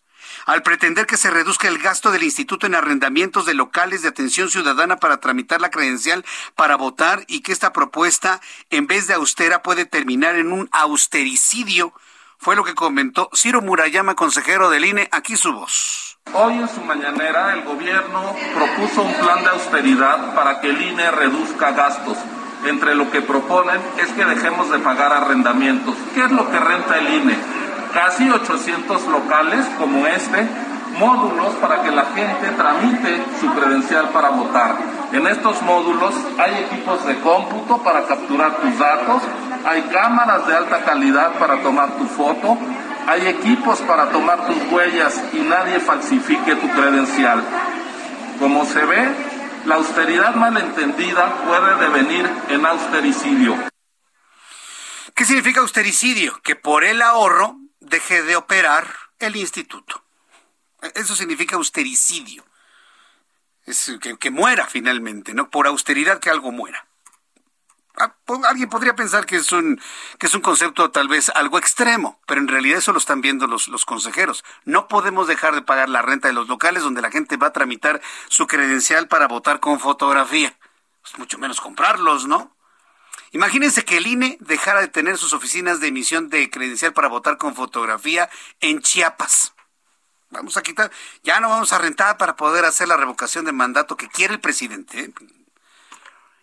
al 0.50 0.64
pretender 0.64 1.06
que 1.06 1.16
se 1.16 1.30
reduzca 1.30 1.68
el 1.68 1.78
gasto 1.78 2.10
del 2.10 2.24
instituto 2.24 2.66
en 2.66 2.74
arrendamientos 2.74 3.46
de 3.46 3.54
locales 3.54 4.02
de 4.02 4.08
atención 4.08 4.50
ciudadana 4.50 4.98
para 4.98 5.20
tramitar 5.20 5.62
la 5.62 5.70
credencial 5.70 6.26
para 6.56 6.76
votar 6.76 7.24
y 7.28 7.42
que 7.42 7.52
esta 7.52 7.72
propuesta, 7.72 8.42
en 8.72 8.88
vez 8.88 9.06
de 9.06 9.14
austera, 9.14 9.62
puede 9.62 9.86
terminar 9.86 10.38
en 10.38 10.52
un 10.52 10.68
austericidio. 10.72 11.94
Fue 12.40 12.56
lo 12.56 12.64
que 12.64 12.74
comentó 12.74 13.30
Ciro 13.36 13.62
Murayama, 13.62 14.16
consejero 14.16 14.72
del 14.72 14.86
INE. 14.86 15.08
Aquí 15.12 15.38
su 15.38 15.54
voz. 15.54 16.18
Hoy 16.34 16.56
en 16.56 16.68
su 16.68 16.82
mañanera 16.82 17.54
el 17.54 17.62
gobierno 17.62 18.36
propuso 18.56 19.04
un 19.04 19.14
plan 19.14 19.44
de 19.44 19.50
austeridad 19.50 20.34
para 20.34 20.62
que 20.62 20.72
el 20.72 20.82
INE 20.82 21.12
reduzca 21.12 21.74
gastos. 21.74 22.18
Entre 22.66 22.96
lo 22.96 23.12
que 23.12 23.22
proponen 23.22 23.80
es 24.00 24.10
que 24.14 24.26
dejemos 24.26 24.72
de 24.72 24.80
pagar 24.80 25.14
arrendamientos. 25.14 25.96
¿Qué 26.16 26.26
es 26.26 26.32
lo 26.32 26.50
que 26.50 26.60
renta 26.60 26.98
el 26.98 27.14
INE? 27.22 27.38
Casi 27.94 28.30
800 28.30 29.08
locales 29.08 29.66
como 29.78 30.06
este, 30.08 30.48
módulos 30.98 31.54
para 31.56 31.82
que 31.84 31.92
la 31.92 32.06
gente 32.06 32.50
tramite 32.58 33.24
su 33.40 33.54
credencial 33.54 34.10
para 34.10 34.30
votar. 34.30 34.78
En 35.12 35.28
estos 35.28 35.62
módulos 35.62 36.14
hay 36.38 36.64
equipos 36.66 37.06
de 37.06 37.20
cómputo 37.20 37.82
para 37.84 38.06
capturar 38.06 38.58
tus 38.58 38.78
datos, 38.78 39.24
hay 39.66 39.82
cámaras 39.84 40.46
de 40.48 40.56
alta 40.56 40.84
calidad 40.84 41.34
para 41.40 41.62
tomar 41.62 41.92
tu 41.98 42.06
foto, 42.06 42.58
hay 43.08 43.28
equipos 43.28 43.80
para 43.82 44.10
tomar 44.10 44.46
tus 44.46 44.72
huellas 44.72 45.22
y 45.34 45.40
nadie 45.40 45.80
falsifique 45.80 46.56
tu 46.56 46.70
credencial. 46.70 47.44
Como 48.40 48.66
se 48.66 48.86
ve, 48.86 49.10
la 49.66 49.76
austeridad 49.76 50.36
malentendida 50.36 51.34
puede 51.46 51.76
devenir 51.76 52.30
en 52.50 52.66
austericidio. 52.66 53.56
¿Qué 55.16 55.26
significa 55.26 55.60
austericidio? 55.60 56.40
Que 56.44 56.56
por 56.56 56.86
el 56.86 57.02
ahorro 57.02 57.59
deje 57.90 58.24
de 58.24 58.36
operar 58.36 58.88
el 59.20 59.36
instituto. 59.36 60.04
Eso 60.96 61.16
significa 61.16 61.56
austericidio. 61.56 62.46
Es 63.66 63.92
que, 64.20 64.32
muera 64.32 64.66
finalmente, 64.66 65.34
¿no? 65.34 65.50
Por 65.50 65.68
austeridad 65.68 66.20
que 66.20 66.30
algo 66.30 66.52
muera. 66.52 66.86
Ah, 67.98 68.16
alguien 68.48 68.70
podría 68.70 68.96
pensar 68.96 69.26
que 69.26 69.36
es 69.36 69.52
un 69.52 69.80
que 70.18 70.28
es 70.28 70.34
un 70.34 70.42
concepto 70.42 70.90
tal 70.90 71.10
vez 71.10 71.30
algo 71.36 71.58
extremo, 71.58 72.20
pero 72.26 72.40
en 72.40 72.48
realidad 72.48 72.78
eso 72.78 72.94
lo 72.94 72.98
están 72.98 73.20
viendo 73.20 73.46
los, 73.46 73.68
los 73.68 73.84
consejeros. 73.84 74.46
No 74.64 74.88
podemos 74.88 75.28
dejar 75.28 75.54
de 75.54 75.62
pagar 75.62 75.90
la 75.90 76.02
renta 76.02 76.30
de 76.30 76.34
los 76.34 76.48
locales 76.48 76.84
donde 76.84 77.02
la 77.02 77.12
gente 77.12 77.36
va 77.36 77.48
a 77.48 77.54
tramitar 77.54 78.02
su 78.30 78.48
credencial 78.48 79.08
para 79.10 79.28
votar 79.28 79.60
con 79.60 79.80
fotografía. 79.80 80.58
Mucho 81.18 81.38
menos 81.38 81.60
comprarlos, 81.60 82.26
¿no? 82.26 82.56
Imagínense 83.32 83.86
que 83.86 83.98
el 83.98 84.08
INE 84.08 84.38
dejara 84.40 84.82
de 84.82 84.88
tener 84.88 85.18
sus 85.18 85.34
oficinas 85.34 85.80
de 85.80 85.88
emisión 85.88 86.30
de 86.30 86.50
credencial 86.50 86.94
para 86.94 87.08
votar 87.08 87.38
con 87.38 87.56
fotografía 87.56 88.30
en 88.60 88.82
Chiapas. 88.82 89.54
Vamos 90.32 90.58
a 90.58 90.62
quitar, 90.62 90.92
ya 91.24 91.40
no 91.40 91.50
vamos 91.50 91.74
a 91.74 91.80
rentar 91.80 92.18
para 92.18 92.36
poder 92.36 92.66
hacer 92.66 92.88
la 92.88 92.98
revocación 92.98 93.46
de 93.46 93.52
mandato 93.52 93.98
que 93.98 94.08
quiere 94.08 94.36
el 94.36 94.40
presidente. 94.40 95.00
¿eh? 95.00 95.14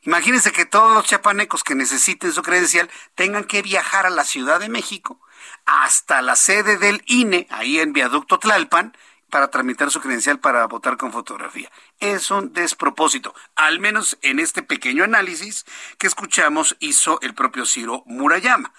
Imagínense 0.03 0.53
que 0.53 0.67
todos 0.67 0.93
los 0.95 1.05
chiapanecos 1.05 1.65
que 1.65 1.75
necesiten 1.75 2.33
su 2.33 2.43
credencial 2.43 2.91
tengan 3.15 3.45
que 3.45 3.63
viajar 3.63 4.07
a 4.07 4.11
la 4.11 4.25
Ciudad 4.25 4.61
de 4.61 4.69
México 4.69 5.21
hasta 5.67 6.23
la 6.23 6.37
sede 6.37 6.79
del 6.79 7.03
INE, 7.07 7.47
ahí 7.51 7.81
en 7.81 7.93
Viaducto 7.93 8.39
Tlalpan, 8.39 8.97
para 9.31 9.51
tramitar 9.51 9.91
su 9.91 10.01
credencial 10.01 10.39
para 10.39 10.67
votar 10.67 10.97
con 10.97 11.13
fotografía. 11.13 11.71
Es 11.99 12.31
un 12.31 12.53
despropósito, 12.53 13.35
al 13.55 13.81
menos 13.81 14.19
en 14.21 14.39
este 14.39 14.63
pequeño 14.63 15.05
análisis 15.05 15.65
que 15.99 16.07
escuchamos 16.07 16.77
hizo 16.79 17.19
el 17.23 17.35
propio 17.35 17.65
Ciro 17.65 18.03
Murayama. 18.05 18.71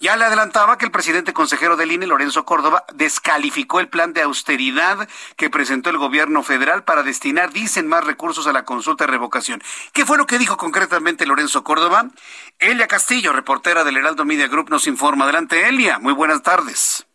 Ya 0.00 0.16
le 0.16 0.26
adelantaba 0.26 0.76
que 0.76 0.84
el 0.84 0.90
presidente 0.90 1.32
consejero 1.32 1.76
del 1.76 1.90
INE, 1.90 2.06
Lorenzo 2.06 2.44
Córdoba, 2.44 2.84
descalificó 2.92 3.80
el 3.80 3.88
plan 3.88 4.12
de 4.12 4.20
austeridad 4.20 5.08
que 5.36 5.48
presentó 5.48 5.88
el 5.88 5.96
gobierno 5.96 6.42
federal 6.42 6.84
para 6.84 7.02
destinar, 7.02 7.52
dicen, 7.52 7.88
más 7.88 8.04
recursos 8.04 8.46
a 8.46 8.52
la 8.52 8.66
consulta 8.66 9.04
de 9.04 9.12
revocación. 9.12 9.62
¿Qué 9.94 10.04
fue 10.04 10.18
lo 10.18 10.26
que 10.26 10.38
dijo 10.38 10.58
concretamente 10.58 11.26
Lorenzo 11.26 11.64
Córdoba? 11.64 12.10
Elia 12.58 12.86
Castillo, 12.86 13.32
reportera 13.32 13.82
del 13.82 13.96
Heraldo 13.96 14.26
Media 14.26 14.46
Group, 14.46 14.68
nos 14.68 14.86
informa. 14.86 15.24
Adelante, 15.24 15.68
Elia. 15.68 15.98
Muy 15.98 16.12
buenas 16.12 16.42
tardes. 16.42 17.08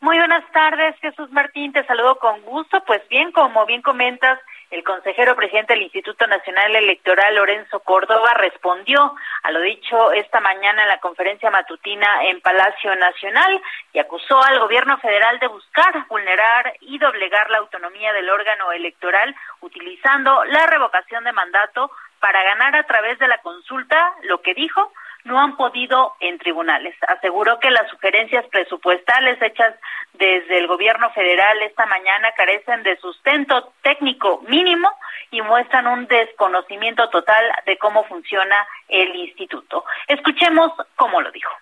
Muy 0.00 0.16
buenas 0.16 0.44
tardes, 0.52 0.94
Jesús 1.00 1.30
Martín, 1.32 1.72
te 1.72 1.84
saludo 1.84 2.18
con 2.20 2.40
gusto. 2.42 2.82
Pues 2.86 3.02
bien, 3.08 3.32
como 3.32 3.66
bien 3.66 3.82
comentas, 3.82 4.38
el 4.70 4.84
consejero 4.84 5.34
presidente 5.34 5.72
del 5.72 5.84
Instituto 5.84 6.26
Nacional 6.26 6.76
Electoral, 6.76 7.34
Lorenzo 7.34 7.80
Córdoba, 7.80 8.34
respondió 8.34 9.14
a 9.42 9.50
lo 9.50 9.60
dicho 9.60 10.12
esta 10.12 10.40
mañana 10.40 10.82
en 10.82 10.88
la 10.88 11.00
conferencia 11.00 11.50
matutina 11.50 12.24
en 12.24 12.40
Palacio 12.40 12.94
Nacional 12.96 13.60
y 13.92 13.98
acusó 13.98 14.42
al 14.42 14.58
gobierno 14.60 14.98
federal 14.98 15.38
de 15.38 15.46
buscar 15.46 16.06
vulnerar 16.08 16.74
y 16.80 16.98
doblegar 16.98 17.50
la 17.50 17.58
autonomía 17.58 18.12
del 18.12 18.28
órgano 18.28 18.72
electoral 18.72 19.34
utilizando 19.60 20.44
la 20.44 20.66
revocación 20.66 21.24
de 21.24 21.32
mandato 21.32 21.90
para 22.20 22.42
ganar 22.42 22.76
a 22.76 22.84
través 22.84 23.18
de 23.18 23.28
la 23.28 23.38
consulta, 23.38 24.12
lo 24.24 24.42
que 24.42 24.54
dijo, 24.54 24.92
no 25.24 25.38
han 25.38 25.56
podido 25.56 26.14
en 26.20 26.38
tribunales. 26.38 26.94
Aseguró 27.06 27.58
que 27.58 27.70
las 27.70 27.88
sugerencias 27.90 28.46
presupuestales 28.46 29.40
hechas 29.42 29.74
desde 30.14 30.58
el 30.58 30.66
gobierno 30.66 31.10
federal 31.10 31.60
esta 31.62 31.86
mañana 31.86 32.32
carecen 32.36 32.82
de 32.82 32.96
sustento 32.98 33.72
técnico 33.82 34.42
mínimo 34.48 34.88
y 35.30 35.42
muestran 35.42 35.86
un 35.86 36.06
desconocimiento 36.06 37.08
total 37.10 37.44
de 37.66 37.76
cómo 37.78 38.04
funciona 38.04 38.66
el 38.88 39.14
instituto. 39.16 39.84
Escuchemos 40.06 40.72
cómo 40.96 41.20
lo 41.20 41.30
dijo. 41.30 41.52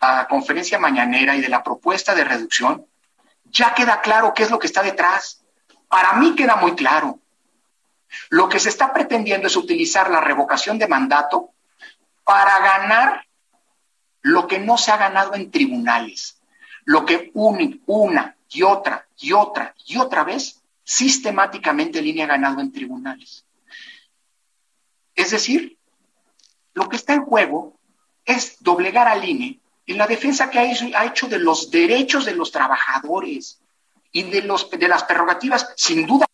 La 0.00 0.26
conferencia 0.28 0.78
mañanera 0.78 1.34
y 1.34 1.40
de 1.40 1.48
la 1.48 1.62
propuesta 1.62 2.14
de 2.14 2.24
reducción, 2.24 2.86
ya 3.46 3.74
queda 3.74 4.00
claro 4.00 4.32
qué 4.34 4.44
es 4.44 4.50
lo 4.50 4.58
que 4.58 4.66
está 4.66 4.82
detrás. 4.82 5.44
Para 5.88 6.12
mí 6.14 6.34
queda 6.36 6.56
muy 6.56 6.74
claro. 6.74 7.18
Lo 8.30 8.48
que 8.48 8.58
se 8.58 8.68
está 8.68 8.92
pretendiendo 8.92 9.48
es 9.48 9.56
utilizar 9.56 10.10
la 10.10 10.20
revocación 10.20 10.78
de 10.78 10.86
mandato 10.86 11.50
para 12.26 12.58
ganar 12.58 13.24
lo 14.22 14.48
que 14.48 14.58
no 14.58 14.76
se 14.76 14.90
ha 14.90 14.96
ganado 14.96 15.34
en 15.34 15.52
tribunales, 15.52 16.42
lo 16.84 17.06
que 17.06 17.30
una 17.32 18.36
y 18.48 18.62
otra 18.62 19.06
y 19.16 19.32
otra 19.32 19.74
y 19.86 19.96
otra 19.96 20.24
vez 20.24 20.60
sistemáticamente 20.82 22.00
el 22.00 22.08
INE 22.08 22.24
ha 22.24 22.26
ganado 22.26 22.60
en 22.60 22.72
tribunales. 22.72 23.46
Es 25.14 25.30
decir, 25.30 25.78
lo 26.74 26.88
que 26.88 26.96
está 26.96 27.14
en 27.14 27.24
juego 27.24 27.78
es 28.24 28.56
doblegar 28.60 29.06
al 29.06 29.24
INE 29.24 29.60
en 29.86 29.96
la 29.96 30.08
defensa 30.08 30.50
que 30.50 30.58
ha 30.58 31.04
hecho 31.04 31.28
de 31.28 31.38
los 31.38 31.70
derechos 31.70 32.24
de 32.24 32.34
los 32.34 32.50
trabajadores 32.50 33.60
y 34.10 34.24
de, 34.24 34.42
los, 34.42 34.68
de 34.68 34.88
las 34.88 35.04
prerrogativas, 35.04 35.72
sin 35.76 36.04
duda. 36.06 36.26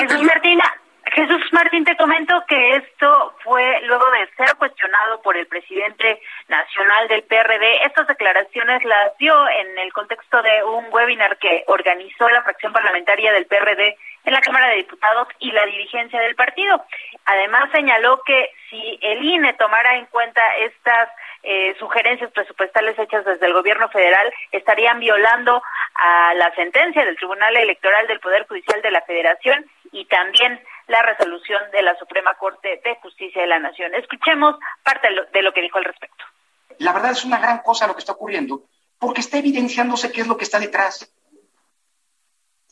Jesús 0.00 0.22
Martina, 0.24 0.79
Jesús 1.12 1.42
Martín, 1.52 1.84
te 1.84 1.96
comento 1.96 2.44
que 2.46 2.76
esto 2.76 3.34
fue 3.42 3.80
luego 3.82 4.10
de 4.12 4.28
ser 4.36 4.56
cuestionado 4.56 5.20
por 5.22 5.36
el 5.36 5.46
presidente 5.46 6.20
nacional 6.48 7.08
del 7.08 7.24
PRD. 7.24 7.84
Estas 7.84 8.06
declaraciones 8.06 8.84
las 8.84 9.16
dio 9.18 9.34
en 9.48 9.78
el 9.78 9.92
contexto 9.92 10.40
de 10.42 10.62
un 10.64 10.86
webinar 10.92 11.36
que 11.38 11.64
organizó 11.66 12.28
la 12.28 12.42
fracción 12.42 12.72
parlamentaria 12.72 13.32
del 13.32 13.46
PRD 13.46 13.96
en 14.24 14.32
la 14.32 14.40
Cámara 14.40 14.68
de 14.68 14.76
Diputados 14.76 15.28
y 15.40 15.50
la 15.50 15.64
dirigencia 15.66 16.20
del 16.20 16.36
partido. 16.36 16.84
Además 17.24 17.70
señaló 17.72 18.22
que 18.24 18.50
si 18.68 18.98
el 19.02 19.24
INE 19.24 19.54
tomara 19.54 19.96
en 19.96 20.06
cuenta 20.06 20.42
estas 20.60 21.08
eh, 21.42 21.74
sugerencias 21.78 22.30
presupuestales 22.32 22.98
hechas 22.98 23.24
desde 23.24 23.46
el 23.46 23.54
gobierno 23.54 23.88
federal 23.88 24.32
estarían 24.52 25.00
violando 25.00 25.62
a 25.94 26.34
la 26.34 26.54
sentencia 26.54 27.04
del 27.04 27.16
Tribunal 27.16 27.56
Electoral 27.56 28.06
del 28.06 28.20
Poder 28.20 28.46
Judicial 28.46 28.80
de 28.82 28.90
la 28.90 29.00
Federación 29.02 29.66
y 29.92 30.04
también 30.04 30.60
la 30.90 31.02
resolución 31.02 31.62
de 31.72 31.82
la 31.82 31.96
Suprema 31.98 32.34
Corte 32.34 32.80
de 32.84 32.96
Justicia 32.96 33.42
de 33.42 33.48
la 33.48 33.60
Nación. 33.60 33.94
Escuchemos 33.94 34.56
parte 34.82 35.08
de 35.32 35.42
lo, 35.42 35.52
que 35.52 35.62
dijo 35.62 35.78
al 35.78 35.84
respecto. 35.84 36.24
La 36.78 36.92
verdad 36.92 37.12
es 37.12 37.24
una 37.24 37.38
gran 37.38 37.58
cosa 37.58 37.86
lo 37.86 37.94
que 37.94 38.00
está 38.00 38.12
ocurriendo, 38.12 38.64
porque 38.98 39.20
está 39.20 39.38
evidenciándose 39.38 40.10
qué 40.10 40.22
es 40.22 40.26
lo 40.26 40.36
que 40.36 40.42
está 40.44 40.58
detrás. 40.58 41.08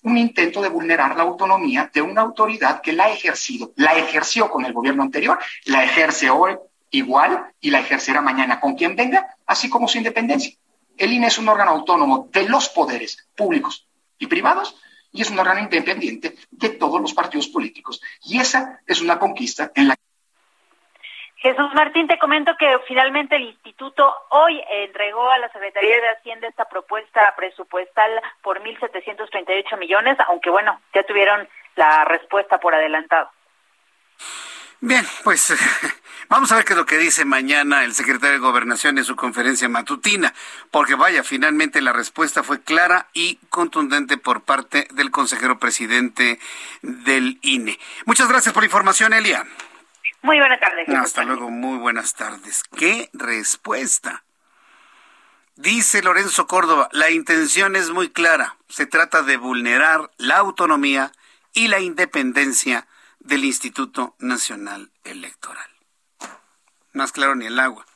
Un 0.03 0.19
intento 0.19 0.61
de 0.61 0.69
vulnerar 0.69 1.17
la 1.17 1.23
autonomía 1.23 1.91
de 1.95 2.03
una 2.03 2.23
autoridad 2.23 2.81
que 2.81 2.93
la 2.93 3.05
ha 3.05 3.11
ejercido, 3.11 3.71
la 3.77 3.95
ejerció 3.95 4.51
con 4.51 4.65
el 4.65 4.73
gobierno 4.73 5.05
anterior, 5.05 5.39
la 5.67 5.85
ejerce 5.85 6.29
hoy 6.29 6.59
igual 6.91 7.53
y 7.61 7.71
la 7.71 7.81
ejercerá 7.81 8.21
mañana 8.21 8.59
con 8.59 8.75
quien 8.75 8.97
venga, 8.97 9.37
así 9.47 9.71
como 9.71 9.87
su 9.87 9.99
independencia. 9.99 10.55
El 10.97 11.13
INE 11.13 11.29
es 11.29 11.39
un 11.39 11.49
órgano 11.49 11.71
autónomo 11.71 12.29
de 12.33 12.49
los 12.49 12.69
poderes 12.69 13.29
públicos 13.37 13.87
y 14.19 14.27
privados 14.27 14.77
y 15.13 15.23
es 15.23 15.31
un 15.31 15.39
órgano 15.39 15.61
independiente 15.61 16.37
de 16.51 16.71
todos 16.71 17.01
los 17.01 17.15
partidos 17.15 17.49
políticos. 17.49 18.01
Y 18.23 18.39
esa 18.39 18.81
es 18.87 19.01
una 19.01 19.19
conquista 19.19 19.71
en 19.75 19.89
la 19.89 19.95
Jesús 21.41 21.73
Martín, 21.73 22.09
te 22.09 22.19
comento 22.19 22.57
que 22.59 22.67
finalmente 22.89 23.37
el 23.37 23.45
instituto 23.45 24.13
hoy 24.31 24.61
entregó 24.71 25.31
a 25.31 25.39
la 25.39 25.49
Secretaría 25.51 26.01
de 26.01 26.09
Hacienda 26.09 26.49
esta 26.49 26.65
propuesta 26.65 27.33
presupuestal 27.37 28.11
por 28.43 28.61
1.738 28.61 29.79
millones, 29.79 30.19
aunque 30.27 30.51
bueno, 30.51 30.81
ya 30.93 31.05
tuvieron 31.05 31.49
la 31.77 32.05
respuesta 32.07 32.59
por 32.59 32.75
adelantado. 32.75 33.31
Bien, 34.81 35.05
pues 35.23 35.55
vamos 36.29 36.53
a 36.53 36.57
ver 36.57 36.65
qué 36.65 36.73
es 36.75 36.79
lo 36.79 36.87
que 36.87 36.99
dice 36.99 37.25
mañana 37.25 37.85
el 37.85 37.95
secretario 37.95 38.35
de 38.35 38.39
Gobernación 38.39 38.99
en 38.99 39.05
su 39.05 39.17
conferencia 39.17 39.69
matutina, 39.69 40.35
porque 40.71 40.95
vaya, 40.95 41.25
finalmente 41.25 41.81
la 41.81 41.93
respuesta 41.93 42.43
fue 42.43 42.61
clara 42.63 43.09
y 43.13 43.37
contundente 43.51 44.17
por 44.19 44.43
parte 44.43 44.89
del 44.93 45.11
consejero 45.11 45.59
presidente 45.59 46.39
del 46.83 47.39
INE. 47.43 47.79
Muchas 48.07 48.29
gracias 48.29 48.53
por 48.53 48.63
la 48.63 48.67
información, 48.67 49.13
Elia. 49.13 49.47
Muy 50.23 50.39
buenas 50.39 50.61
tardes. 50.61 50.89
Hasta 50.89 51.25
luego, 51.25 51.51
muy 51.51 51.79
buenas 51.79 52.15
tardes. 52.15 52.65
¿Qué 52.77 53.09
respuesta? 53.13 54.25
Dice 55.57 56.03
Lorenzo 56.03 56.47
Córdoba, 56.47 56.89
la 56.93 57.11
intención 57.11 57.75
es 57.75 57.91
muy 57.91 58.11
clara. 58.11 58.57
Se 58.69 58.87
trata 58.87 59.23
de 59.23 59.37
vulnerar 59.37 60.11
la 60.17 60.37
autonomía 60.37 61.13
y 61.53 61.67
la 61.67 61.81
independencia 61.81 62.87
del 63.19 63.45
Instituto 63.45 64.15
Nacional 64.19 64.91
Electoral. 65.03 65.78
Más 66.99 67.13
claro 67.13 67.37
ni 67.37 67.47
el 67.47 67.61
agua. 67.61 67.87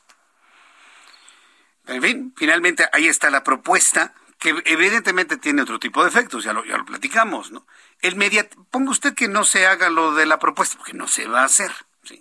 En 1.89 2.01
fin, 2.01 2.33
finalmente 2.37 2.89
ahí 2.93 3.09
está 3.09 3.31
la 3.31 3.43
propuesta 3.43 4.15
que 4.39 4.55
evidentemente 4.65 5.37
tiene 5.39 5.63
otro 5.63 5.81
tipo 5.81 6.05
de 6.05 6.09
efectos, 6.09 6.45
ya 6.45 6.53
lo, 6.53 6.65
lo 6.65 6.85
platicamos, 6.85 7.51
¿no? 7.51 7.67
El 7.99 8.15
media, 8.15 8.49
ponga 8.71 8.93
usted 8.93 9.15
que 9.15 9.27
no 9.27 9.43
se 9.43 9.67
haga 9.67 9.91
lo 9.91 10.15
de 10.15 10.25
la 10.25 10.39
propuesta, 10.39 10.77
porque 10.79 10.93
no 10.93 11.09
se 11.09 11.27
va 11.27 11.41
a 11.41 11.47
hacer. 11.47 11.73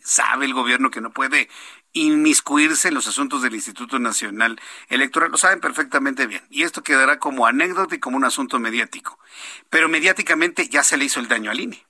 Sabe 0.04 0.46
el 0.46 0.56
gobierno 0.56 0.90
que 0.90 1.02
no 1.02 1.12
puede 1.12 1.50
inmiscuirse 1.94 2.88
en 2.88 2.96
los 2.96 3.06
asuntos 3.06 3.44
del 3.44 3.54
Instituto 3.54 4.00
Nacional 4.00 4.60
Electoral, 4.90 5.30
lo 5.30 5.38
saben 5.38 5.60
perfectamente 5.60 6.26
bien. 6.26 6.42
Y 6.50 6.64
esto 6.64 6.82
quedará 6.82 7.20
como 7.20 7.46
anécdota 7.46 7.94
y 7.94 8.00
como 8.00 8.18
un 8.18 8.26
asunto 8.26 8.58
mediático. 8.58 9.20
Pero 9.70 9.88
mediáticamente 9.88 10.68
ya 10.68 10.84
se 10.84 10.98
le 10.98 11.06
hizo 11.06 11.20
el 11.20 11.28
daño 11.28 11.52
al 11.52 11.60
INE. 11.60 11.86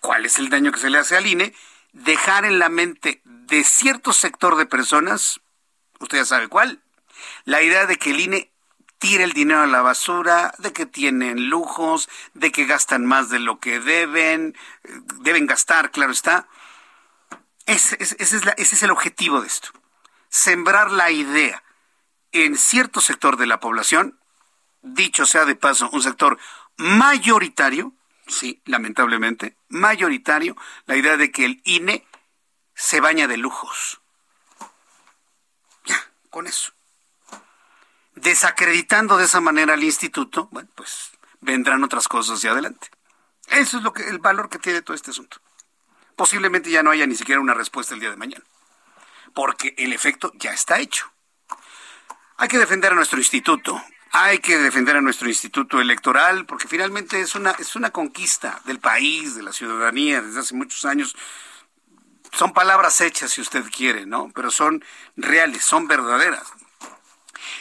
¿Cuál 0.00 0.26
es 0.26 0.38
el 0.38 0.50
daño 0.50 0.70
que 0.70 0.80
se 0.80 0.90
le 0.90 0.98
hace 0.98 1.16
al 1.16 1.26
INE? 1.26 1.54
Dejar 1.94 2.44
en 2.44 2.58
la 2.58 2.68
mente 2.68 3.22
de 3.48 3.64
cierto 3.64 4.12
sector 4.12 4.56
de 4.56 4.66
personas, 4.66 5.40
usted 6.00 6.18
ya 6.18 6.24
sabe 6.24 6.48
cuál, 6.48 6.80
la 7.44 7.62
idea 7.62 7.86
de 7.86 7.96
que 7.96 8.10
el 8.10 8.20
INE 8.20 8.50
tire 8.98 9.24
el 9.24 9.32
dinero 9.32 9.62
a 9.62 9.66
la 9.66 9.80
basura, 9.80 10.52
de 10.58 10.72
que 10.72 10.84
tienen 10.84 11.48
lujos, 11.48 12.08
de 12.34 12.52
que 12.52 12.66
gastan 12.66 13.06
más 13.06 13.30
de 13.30 13.38
lo 13.38 13.58
que 13.58 13.80
deben, 13.80 14.56
deben 15.20 15.46
gastar, 15.46 15.90
claro 15.90 16.12
está. 16.12 16.46
Ese, 17.66 17.96
es, 18.00 18.16
ese 18.18 18.56
es 18.56 18.82
el 18.82 18.90
objetivo 18.90 19.40
de 19.40 19.46
esto. 19.46 19.70
Sembrar 20.28 20.90
la 20.90 21.10
idea 21.10 21.62
en 22.32 22.56
cierto 22.56 23.00
sector 23.00 23.36
de 23.36 23.46
la 23.46 23.60
población, 23.60 24.18
dicho 24.82 25.26
sea 25.26 25.44
de 25.44 25.54
paso, 25.54 25.88
un 25.92 26.02
sector 26.02 26.38
mayoritario, 26.76 27.92
sí, 28.26 28.60
lamentablemente, 28.66 29.56
mayoritario, 29.68 30.56
la 30.86 30.96
idea 30.96 31.16
de 31.16 31.30
que 31.30 31.44
el 31.44 31.62
INE 31.64 32.04
se 32.78 33.00
baña 33.00 33.26
de 33.26 33.36
lujos. 33.36 34.00
Ya, 35.84 36.00
con 36.30 36.46
eso. 36.46 36.72
Desacreditando 38.14 39.16
de 39.16 39.24
esa 39.24 39.40
manera 39.40 39.74
al 39.74 39.82
instituto, 39.82 40.48
bueno, 40.52 40.68
pues 40.76 41.10
vendrán 41.40 41.82
otras 41.82 42.06
cosas 42.06 42.40
de 42.40 42.48
adelante. 42.48 42.88
Eso 43.48 43.78
es 43.78 43.82
lo 43.82 43.92
que 43.92 44.08
el 44.08 44.20
valor 44.20 44.48
que 44.48 44.60
tiene 44.60 44.82
todo 44.82 44.94
este 44.94 45.10
asunto. 45.10 45.38
Posiblemente 46.14 46.70
ya 46.70 46.84
no 46.84 46.90
haya 46.90 47.06
ni 47.06 47.16
siquiera 47.16 47.40
una 47.40 47.52
respuesta 47.52 47.94
el 47.94 48.00
día 48.00 48.10
de 48.10 48.16
mañana, 48.16 48.44
porque 49.34 49.74
el 49.76 49.92
efecto 49.92 50.32
ya 50.36 50.52
está 50.52 50.78
hecho. 50.78 51.10
Hay 52.36 52.48
que 52.48 52.58
defender 52.58 52.92
a 52.92 52.94
nuestro 52.94 53.18
instituto, 53.18 53.82
hay 54.12 54.38
que 54.38 54.56
defender 54.58 54.96
a 54.96 55.00
nuestro 55.00 55.28
instituto 55.28 55.80
electoral 55.80 56.46
porque 56.46 56.68
finalmente 56.68 57.20
es 57.20 57.34
una 57.34 57.50
es 57.52 57.74
una 57.74 57.90
conquista 57.90 58.60
del 58.66 58.78
país, 58.78 59.34
de 59.34 59.42
la 59.42 59.52
ciudadanía 59.52 60.22
desde 60.22 60.40
hace 60.40 60.54
muchos 60.54 60.84
años. 60.84 61.16
Son 62.32 62.52
palabras 62.52 63.00
hechas 63.00 63.32
si 63.32 63.40
usted 63.40 63.64
quiere, 63.74 64.06
¿no? 64.06 64.30
Pero 64.34 64.50
son 64.50 64.84
reales, 65.16 65.64
son 65.64 65.88
verdaderas. 65.88 66.52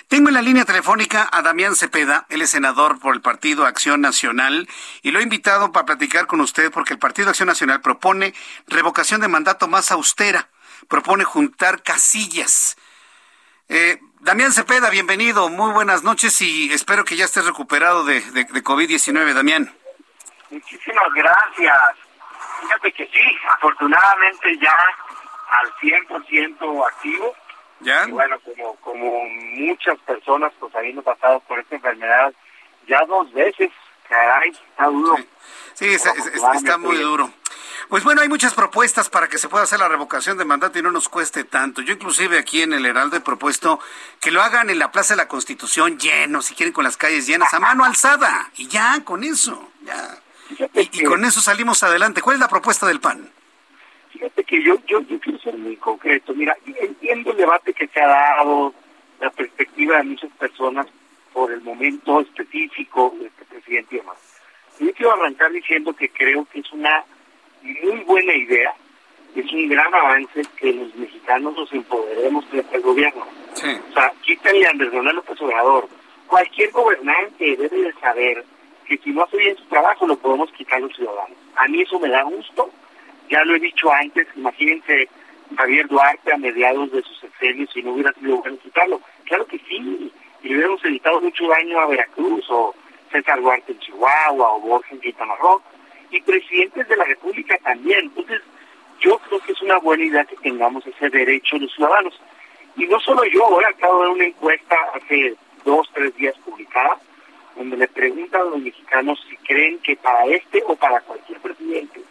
Tengo 0.08 0.30
en 0.30 0.36
la 0.36 0.42
línea 0.42 0.64
telefónica 0.64 1.28
a 1.32 1.42
Damián 1.42 1.76
Cepeda, 1.76 2.26
él 2.30 2.42
es 2.42 2.52
senador 2.52 3.00
por 3.00 3.14
el 3.14 3.22
Partido 3.22 3.66
Acción 3.66 4.00
Nacional 4.00 4.70
y 5.02 5.12
lo 5.12 5.20
he 5.20 5.24
invitado 5.24 5.72
para 5.74 5.86
platicar 5.86 6.28
con 6.28 6.40
usted 6.40 6.72
porque 6.72 6.94
el 6.94 7.00
Partido 7.00 7.30
Acción 7.30 7.48
Nacional 7.48 7.82
propone 7.82 8.34
revocación 8.68 9.20
de 9.20 9.28
mandato 9.28 9.68
más 9.68 9.92
austera, 9.92 10.50
propone 10.88 11.26
juntar 11.26 11.84
casillas. 11.84 12.78
Eh, 13.68 14.00
Damián 14.22 14.54
Cepeda, 14.54 14.90
bienvenido, 14.90 15.50
muy 15.50 15.74
buenas 15.74 16.04
noches 16.04 16.42
y 16.42 16.72
espero 16.72 17.04
que 17.04 17.18
ya 17.18 17.26
estés 17.26 17.46
recuperado 17.46 18.06
de, 18.06 18.24
COVID-19, 18.24 19.34
Damián. 19.34 19.74
Muchísimas 20.50 21.14
gracias. 21.14 21.78
Fíjate 22.62 22.92
que 22.92 23.06
sí, 23.08 23.38
afortunadamente 23.50 24.58
ya 24.60 24.76
al 25.52 25.74
100% 25.76 26.88
activo. 26.88 27.36
¿Ya? 27.80 28.08
Y 28.08 28.12
bueno, 28.12 28.40
como, 28.40 28.76
como 28.78 29.24
muchas 29.30 30.00
personas 30.00 30.52
pues 30.60 30.74
habiendo 30.76 31.04
pasado 31.04 31.40
por 31.42 31.60
esta 31.60 31.76
enfermedad 31.76 32.34
ya 32.88 33.06
dos 33.06 33.32
veces, 33.34 33.70
caray, 34.08 34.50
está 34.50 34.86
duro. 34.86 35.18
Sí, 35.74 35.86
está 35.94 36.78
muy 36.78 36.98
duro. 36.98 37.32
Pues 37.90 38.04
bueno, 38.04 38.22
hay 38.22 38.28
muchas 38.28 38.54
propuestas 38.54 39.10
para 39.10 39.30
que 39.30 39.38
se 39.38 39.48
pueda 39.48 39.64
hacer 39.64 39.80
la 39.80 39.88
revocación 39.88 40.38
de 40.38 40.44
mandato 40.44 40.78
y 40.78 40.82
no 40.82 40.92
nos 40.92 41.08
cueste 41.08 41.46
tanto. 41.46 41.82
Yo 41.82 41.94
inclusive 41.94 42.38
aquí 42.38 42.62
en 42.62 42.74
el 42.74 42.86
Heraldo 42.86 43.16
he 43.16 43.22
propuesto 43.22 43.80
que 44.20 44.32
lo 44.32 44.42
hagan 44.42 44.70
en 44.70 44.80
la 44.80 44.92
Plaza 44.92 45.14
de 45.14 45.18
la 45.18 45.28
Constitución 45.28 45.98
lleno, 45.98 46.42
si 46.42 46.54
quieren 46.54 46.74
con 46.74 46.84
las 46.84 46.98
calles 46.98 47.28
llenas, 47.28 47.54
a 47.54 47.60
mano 47.60 47.86
alzada. 47.86 48.52
Y 48.58 48.68
ya, 48.68 49.04
con 49.06 49.24
eso, 49.24 49.72
ya. 49.84 50.18
Y, 50.74 51.04
con 51.04 51.26
eso 51.26 51.42
salimos 51.42 51.84
adelante. 51.84 52.22
¿Cuál 52.22 52.36
es 52.36 52.40
la 52.40 52.48
propuesta 52.48 52.88
del 52.88 53.00
PAN? 53.00 53.30
Fíjate 54.12 54.44
que 54.44 54.64
yo, 54.64 54.76
yo, 54.88 55.02
yo 55.02 55.20
quiero 55.20 55.40
ser 55.40 55.58
muy 55.58 55.76
concreto. 55.76 56.34
Mira, 56.34 56.56
entiendo 56.66 57.32
el 57.32 57.38
debate 57.38 57.74
que 57.74 57.88
se 57.88 58.02
ha 58.02 58.08
dado, 58.08 58.74
la 59.20 59.30
perspectiva 59.30 59.98
de 59.98 60.04
muchas 60.04 60.32
personas 60.32 60.88
por 61.34 61.52
el 61.52 61.62
momento 61.62 62.22
específico 62.22 63.16
de 63.20 63.28
este 63.28 63.46
presidente 63.46 63.96
y 63.96 64.00
demás. 64.00 64.18
Yo 64.80 64.94
quiero 64.94 65.14
arrancar 65.14 65.52
diciendo 65.52 65.94
que 65.94 66.10
creo 66.10 66.46
que 66.46 66.60
es 66.60 66.72
una 66.72 67.04
muy 67.62 68.04
buena 68.06 68.34
idea, 68.34 68.74
es 69.36 69.52
un 69.52 69.70
gran 69.70 69.94
avance 69.94 70.42
que 70.58 70.74
los 70.74 70.96
mexicanos 70.96 71.56
nos 71.56 71.72
empoderemos 71.74 72.46
frente 72.46 72.76
al 72.76 72.82
gobierno. 72.82 73.26
O 73.54 73.94
sea, 73.94 74.12
quítale 74.22 74.66
a 74.66 74.70
Andrés 74.72 74.94
Manuel 74.94 75.18
López 75.18 75.42
Obrador. 75.42 75.88
Cualquier 76.28 76.72
gobernante 76.72 77.56
debe 77.56 77.82
de 77.84 77.94
saber 77.94 78.46
que 78.88 78.98
si 78.98 79.12
no 79.12 79.24
hace 79.24 79.38
bien 79.38 79.58
su 79.58 79.66
trabajo 79.66 80.08
lo 80.08 80.18
podemos 80.18 80.52
quitar 80.52 80.82
los 80.82 80.96
ciudadanos. 80.96 81.38
A 81.56 81.68
mí 81.68 81.82
eso 81.82 82.00
me 82.00 82.10
da 82.10 82.24
gusto, 82.24 82.70
ya 83.30 83.44
lo 83.44 83.56
he 83.56 83.60
dicho 83.60 83.92
antes, 83.92 84.28
imagínense 84.36 85.10
Javier 85.58 85.88
Duarte 85.88 86.34
a 86.34 86.38
mediados 86.38 86.92
de 86.92 87.02
sus 87.02 87.20
sexenios 87.20 87.70
si 87.74 87.82
no 87.82 87.94
hubiera 87.94 88.14
sido 88.14 88.38
bueno 88.38 88.58
quitarlo. 88.60 89.02
Claro 89.26 89.46
que 89.46 89.60
sí, 89.60 90.12
y 90.44 90.54
hubiéramos 90.54 90.84
evitado 90.86 91.22
mucho 91.22 91.48
daño 91.48 91.80
a 91.80 91.88
Veracruz 91.88 92.46
o 92.50 92.74
César 93.12 93.42
Duarte 93.42 93.72
en 93.72 93.80
Chihuahua 93.80 94.54
o 94.54 94.62
Borges 94.62 94.92
en 94.94 95.02
Quintana 95.02 95.36
Roo 95.36 95.62
y 96.12 96.22
presidentes 96.22 96.88
de 96.88 96.96
la 96.96 97.04
República 97.06 97.58
también. 97.64 98.06
Entonces, 98.06 98.42
yo 99.00 99.18
creo 99.20 99.40
que 99.42 99.52
es 99.52 99.62
una 99.62 99.78
buena 99.80 100.06
idea 100.06 100.26
que 100.26 100.36
tengamos 100.38 100.86
ese 100.88 101.10
derecho 101.10 101.56
de 101.56 101.64
los 101.64 101.74
ciudadanos. 101.74 102.20
Y 102.76 102.86
no 102.86 103.00
solo 103.00 103.24
yo, 103.26 103.46
ahora 103.46 103.70
acabo 103.70 104.00
de 104.00 104.08
ver 104.08 104.16
una 104.16 104.26
encuesta 104.26 104.76
hace 104.94 105.36
dos, 105.66 105.90
tres 105.94 106.16
días 106.16 106.36
publicada, 106.46 106.98
donde 107.58 107.78
le 107.78 107.88
preguntan 107.88 108.42
a 108.42 108.46
los 108.46 108.60
mexicanos 108.60 109.20
si 109.30 109.36
creen 109.38 109.80
que 109.80 109.96
para 109.96 110.26
este 110.26 110.64
o 110.68 110.76
para 110.76 111.02
cualquier 111.02 111.40
presidente 111.40 112.02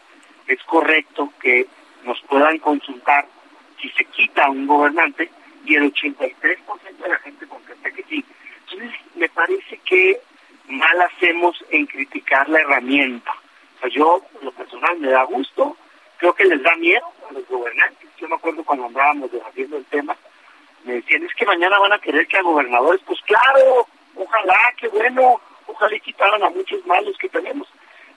es 0.47 0.63
correcto 0.65 1.33
que 1.41 1.67
nos 2.05 2.21
puedan 2.23 2.59
consultar 2.59 3.27
si 3.81 3.89
se 3.91 4.05
quita 4.07 4.51
un 4.51 4.67
gobernante 4.67 5.31
y 5.65 5.75
el 5.77 5.93
83% 5.93 6.27
de 7.03 7.09
la 7.09 7.19
gente 7.19 7.47
contesta 7.47 7.91
que 7.91 8.03
sí. 8.05 8.25
Entonces, 8.61 9.01
me 9.17 9.29
parece 9.29 9.79
que 9.79 10.21
mal 10.69 11.01
hacemos 11.01 11.57
en 11.71 11.87
criticar 11.87 12.49
la 12.49 12.61
herramienta. 12.61 13.33
O 13.33 13.81
sea, 13.81 13.89
yo, 13.91 14.23
lo 14.43 14.53
personal, 14.53 14.99
me 14.99 15.11
da 15.11 15.25
gusto, 15.25 15.77
creo 16.19 16.35
que 16.35 16.45
les 16.45 16.63
da 16.63 16.75
miedo 16.77 17.07
a 17.29 17.33
los 17.33 17.47
gobernantes. 17.49 18.09
Yo 18.19 18.29
me 18.29 18.37
acuerdo 18.37 18.65
cuando 18.65 18.87
andábamos 18.87 19.31
debatiendo 19.31 19.77
el 19.77 19.85
tema, 19.87 20.17
me 20.85 20.95
decían, 20.95 21.25
es 21.25 21.35
que 21.35 21.45
mañana 21.45 21.79
van 21.81 21.93
a 21.93 21.99
querer 21.99 22.27
que 22.29 22.37
a 22.37 22.43
gobernadores, 22.43 23.01
pues 23.05 23.21
claro, 23.23 23.89
ojalá, 24.17 24.75
qué 24.79 24.89
bueno, 24.89 25.41
ojalá 25.67 25.97
y 25.97 26.01
quitaran 26.01 26.43
a 26.43 26.51
muchos 26.51 26.85
malos 26.87 27.17
que 27.19 27.29
tenemos. 27.29 27.69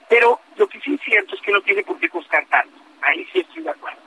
Pero 0.08 0.40
lo 0.56 0.68
que 0.68 0.80
sí 0.80 0.94
es 0.94 1.00
cierto 1.02 1.34
es 1.34 1.42
que 1.42 1.52
no 1.52 1.60
tiene 1.60 1.82
por 1.82 1.98
qué 1.98 2.08
costar 2.08 2.44
tanto. 2.46 2.76
Ahí 3.02 3.26
sí 3.32 3.40
estoy 3.40 3.62
de 3.62 3.70
acuerdo. 3.70 4.00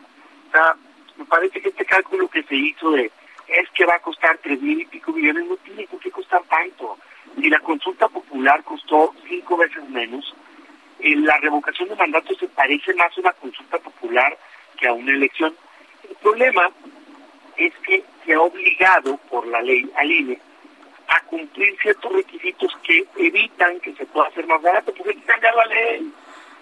O 0.50 0.52
sea, 0.52 0.76
me 1.16 1.26
parece 1.26 1.62
que 1.62 1.70
este 1.70 1.86
cálculo 1.86 2.28
que 2.28 2.44
se 2.44 2.56
hizo 2.56 2.92
de 2.92 3.12
es 3.48 3.70
que 3.72 3.86
va 3.86 3.96
a 3.96 4.02
costar 4.02 4.38
tres 4.40 4.62
mil 4.62 4.82
y 4.82 4.86
pico 4.86 5.12
millones, 5.12 5.46
no 5.46 5.58
tiene 5.58 5.88
por 5.88 6.00
qué 6.00 6.12
costar 6.12 6.42
tanto. 6.44 6.98
Y 7.38 7.50
la 7.50 7.60
consulta 7.60 8.08
popular 8.08 8.64
costó 8.64 9.14
cinco 9.28 9.58
veces 9.58 9.88
menos, 9.90 10.34
la 11.00 11.38
revocación 11.38 11.90
de 11.90 11.96
mandato 11.96 12.34
se 12.36 12.48
parece 12.48 12.94
más 12.94 13.16
a 13.18 13.22
una 13.22 13.34
consulta 13.34 13.78
popular 13.80 14.38
que 14.78 14.88
a 14.88 14.94
una 14.94 15.12
elección. 15.12 15.56
El 16.10 16.16
problema 16.16 16.70
es 17.58 17.74
que 17.86 18.04
se 18.26 18.34
ha 18.34 18.42
obligado 18.42 19.18
por 19.30 19.48
la 19.48 19.62
ley 19.62 19.90
al 19.98 20.12
INE 20.12 20.40
a 21.08 21.20
cumplir 21.22 21.78
ciertos 21.82 22.12
requisitos 22.12 22.72
que 22.84 23.06
evitan 23.18 23.80
que 23.80 23.94
se 23.94 24.06
pueda 24.06 24.28
hacer 24.28 24.46
más 24.48 24.62
barato, 24.62 24.94
porque 24.94 25.12
hay 25.12 25.18
que 25.18 25.26
cambiar 25.26 25.56
la 25.56 25.66
ley. 25.66 26.14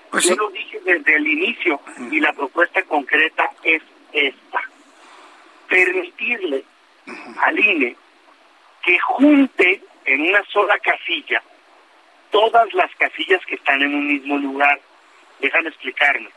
Pues 0.09 0.27
Yo 0.27 0.35
lo 0.35 0.49
dije 0.49 0.79
desde 0.83 1.15
el 1.15 1.27
inicio 1.27 1.79
y 2.11 2.19
la 2.19 2.33
propuesta 2.33 2.81
concreta 2.83 3.49
es 3.63 3.81
esta. 4.11 4.61
Permitirle 5.69 6.63
al 7.41 7.59
INE 7.59 7.95
que 8.83 8.99
junte 8.99 9.81
en 10.05 10.21
una 10.21 10.43
sola 10.45 10.77
casilla 10.79 11.41
todas 12.31 12.73
las 12.73 12.93
casillas 12.95 13.45
que 13.45 13.55
están 13.55 13.81
en 13.81 13.93
un 13.93 14.07
mismo 14.07 14.37
lugar. 14.37 14.79
Déjame 15.39 15.69
explicarme. 15.69 16.29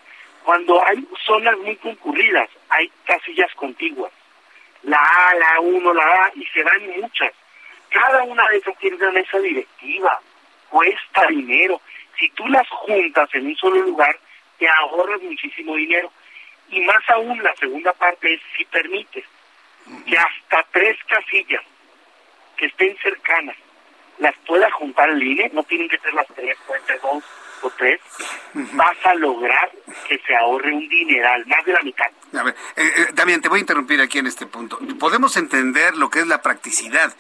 Cuando 0.44 0.84
hay 0.86 1.06
zonas 1.24 1.56
muy 1.58 1.76
concurridas, 1.76 2.50
hay 2.68 2.90
casillas 3.04 3.52
contiguas. 3.54 4.12
La 4.82 4.98
A, 4.98 5.34
la 5.34 5.60
1, 5.60 5.94
la 5.94 6.04
A, 6.04 6.32
y 6.34 6.44
se 6.46 6.62
dan 6.62 7.00
muchas. 7.00 7.32
Cada 7.94 8.24
una 8.24 8.44
de 8.48 8.56
esas 8.56 8.76
tiene 8.78 8.96
una 8.96 9.12
mesa 9.12 9.38
directiva, 9.38 10.20
cuesta 10.68 11.28
dinero. 11.28 11.80
Si 12.18 12.28
tú 12.30 12.44
las 12.48 12.68
juntas 12.68 13.28
en 13.34 13.46
un 13.46 13.56
solo 13.56 13.82
lugar, 13.82 14.18
te 14.58 14.68
ahorras 14.68 15.22
muchísimo 15.22 15.76
dinero. 15.76 16.10
Y 16.70 16.80
más 16.80 17.08
aún, 17.08 17.40
la 17.40 17.54
segunda 17.54 17.92
parte 17.92 18.34
es 18.34 18.40
si 18.56 18.64
permites 18.64 19.24
que 20.06 20.18
hasta 20.18 20.66
tres 20.72 20.98
casillas 21.06 21.62
que 22.56 22.66
estén 22.66 22.96
cercanas 22.98 23.56
las 24.18 24.34
pueda 24.46 24.68
juntar 24.72 25.10
el 25.10 25.22
INE, 25.22 25.50
no 25.52 25.62
tienen 25.62 25.88
que 25.88 25.98
ser 25.98 26.14
las 26.14 26.26
tres, 26.34 26.56
pueden 26.66 26.84
ser 26.86 27.00
dos 27.00 27.22
o 27.62 27.70
tres, 27.70 28.00
vas 28.54 28.96
a 29.04 29.14
lograr 29.14 29.70
que 30.08 30.18
se 30.18 30.34
ahorre 30.34 30.72
un 30.72 30.88
dineral, 30.88 31.46
más 31.46 31.64
de 31.64 31.72
la 31.72 31.82
mitad. 31.82 32.06
A 32.36 32.42
ver, 32.42 32.54
eh, 32.76 32.92
eh, 32.96 33.06
Damián, 33.12 33.40
te 33.40 33.48
voy 33.48 33.58
a 33.58 33.60
interrumpir 33.60 34.00
aquí 34.00 34.18
en 34.18 34.26
este 34.26 34.46
punto. 34.46 34.78
Podemos 34.98 35.36
entender 35.36 35.96
lo 35.96 36.10
que 36.10 36.20
es 36.20 36.26
la 36.26 36.42
practicidad, 36.42 37.14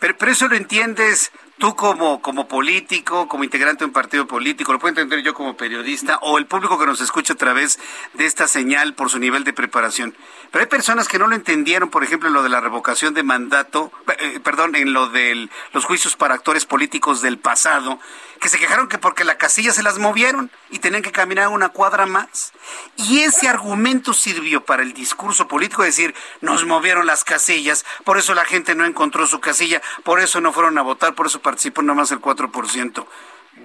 pero, 0.00 0.32
eso 0.32 0.48
lo 0.48 0.56
entiendes 0.56 1.30
tú 1.60 1.76
como, 1.76 2.22
como 2.22 2.48
político, 2.48 3.28
como 3.28 3.44
integrante 3.44 3.80
de 3.80 3.84
un 3.84 3.92
partido 3.92 4.26
político, 4.26 4.72
lo 4.72 4.78
puedo 4.78 4.88
entender 4.88 5.22
yo 5.22 5.34
como 5.34 5.58
periodista 5.58 6.18
o 6.22 6.38
el 6.38 6.46
público 6.46 6.78
que 6.78 6.86
nos 6.86 7.02
escucha 7.02 7.34
a 7.34 7.36
través 7.36 7.78
de 8.14 8.24
esta 8.24 8.48
señal 8.48 8.94
por 8.94 9.10
su 9.10 9.18
nivel 9.18 9.44
de 9.44 9.52
preparación. 9.52 10.16
Pero 10.50 10.62
hay 10.62 10.68
personas 10.68 11.06
que 11.06 11.18
no 11.18 11.26
lo 11.26 11.36
entendieron, 11.36 11.90
por 11.90 12.02
ejemplo, 12.02 12.28
en 12.28 12.34
lo 12.34 12.42
de 12.42 12.48
la 12.48 12.60
revocación 12.60 13.12
de 13.12 13.22
mandato, 13.22 13.92
eh, 14.18 14.40
perdón, 14.42 14.74
en 14.74 14.94
lo 14.94 15.10
de 15.10 15.50
los 15.72 15.84
juicios 15.84 16.16
para 16.16 16.34
actores 16.34 16.64
políticos 16.64 17.20
del 17.20 17.38
pasado, 17.38 18.00
que 18.40 18.48
se 18.48 18.58
quejaron 18.58 18.88
que 18.88 18.96
porque 18.96 19.24
la 19.24 19.36
casilla 19.36 19.72
se 19.72 19.82
las 19.82 19.98
movieron 19.98 20.50
y 20.70 20.78
tenían 20.78 21.02
que 21.02 21.12
caminar 21.12 21.48
una 21.48 21.68
cuadra 21.68 22.06
más. 22.06 22.52
Y 22.96 23.20
ese 23.20 23.48
argumento 23.48 24.14
sirvió 24.14 24.64
para 24.64 24.82
el 24.82 24.94
discurso 24.94 25.46
político, 25.46 25.82
decir, 25.82 26.14
nos 26.40 26.64
movieron 26.64 27.06
las 27.06 27.22
casillas, 27.22 27.84
por 28.04 28.16
eso 28.16 28.34
la 28.34 28.46
gente 28.46 28.74
no 28.74 28.86
encontró 28.86 29.26
su 29.26 29.40
casilla, 29.40 29.82
por 30.04 30.20
eso 30.20 30.40
no 30.40 30.52
fueron 30.54 30.78
a 30.78 30.82
votar, 30.82 31.14
por 31.14 31.26
eso 31.26 31.42
participó 31.50 31.82
nomás 31.82 32.12
el 32.12 32.20
4%. 32.20 33.06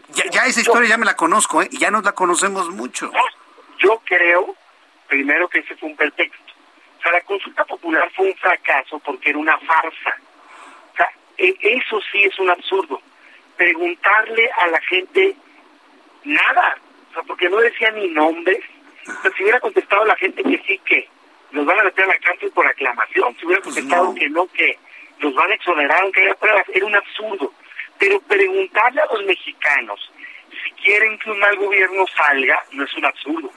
Ya, 0.10 0.24
ya 0.32 0.46
esa 0.46 0.60
historia 0.60 0.90
ya 0.90 0.98
me 0.98 1.06
la 1.06 1.16
conozco, 1.16 1.62
¿eh? 1.62 1.70
ya 1.72 1.92
nos 1.92 2.04
la 2.04 2.14
conocemos 2.14 2.70
mucho. 2.72 3.12
Yo 3.78 4.02
creo, 4.06 4.56
primero, 5.08 5.48
que 5.48 5.60
ese 5.60 5.76
fue 5.76 5.90
un 5.90 5.96
pretexto. 5.96 6.52
O 6.98 7.02
sea, 7.04 7.12
la 7.12 7.22
consulta 7.22 7.64
popular 7.66 8.12
fue 8.16 8.26
un 8.32 8.36
fracaso 8.38 8.98
porque 9.00 9.30
era 9.30 9.38
una 9.38 9.56
farsa. 9.60 10.18
O 10.94 10.98
sea, 10.98 11.10
e, 11.38 11.56
eso 11.62 12.02
sí 12.12 12.24
es 12.24 12.40
un 12.40 12.50
absurdo 12.50 13.00
preguntarle 13.56 14.50
a 14.60 14.68
la 14.68 14.82
gente 14.82 15.36
nada, 16.24 16.78
o 17.12 17.14
sea, 17.14 17.24
porque 17.24 17.50
no 17.50 17.58
decía 17.58 17.92
ni 17.92 18.08
nombres. 18.08 18.60
si 19.38 19.44
hubiera 19.44 19.60
contestado 19.60 20.06
la 20.06 20.16
gente 20.16 20.42
que 20.42 20.58
sí, 20.66 20.80
que 20.80 21.08
los 21.52 21.66
van 21.68 21.80
a 21.80 21.84
meter 21.84 22.06
a 22.06 22.08
la 22.08 22.18
cárcel 22.18 22.52
por 22.52 22.66
aclamación, 22.66 23.36
si 23.38 23.46
hubiera 23.46 23.62
pues 23.62 23.76
contestado 23.76 24.16
que 24.16 24.30
no, 24.30 24.48
que 24.48 24.80
los 25.20 25.36
van 25.36 25.52
a 25.52 25.54
exonerar 25.54 26.02
aunque 26.02 26.24
haya 26.24 26.34
pruebas, 26.34 26.66
era 26.74 26.86
un 26.86 26.96
absurdo. 26.96 27.54
Pero 28.00 28.20
preguntarle 28.22 29.02
a 29.02 29.14
los 29.14 29.26
mexicanos 29.26 30.12
si 30.64 30.72
quieren 30.84 31.18
que 31.20 31.32
un 31.32 31.40
mal 31.40 31.56
gobierno 31.58 32.06
salga 32.16 32.64
no 32.72 32.84
es 32.84 32.94
un 32.94 33.06
absurdo, 33.06 33.52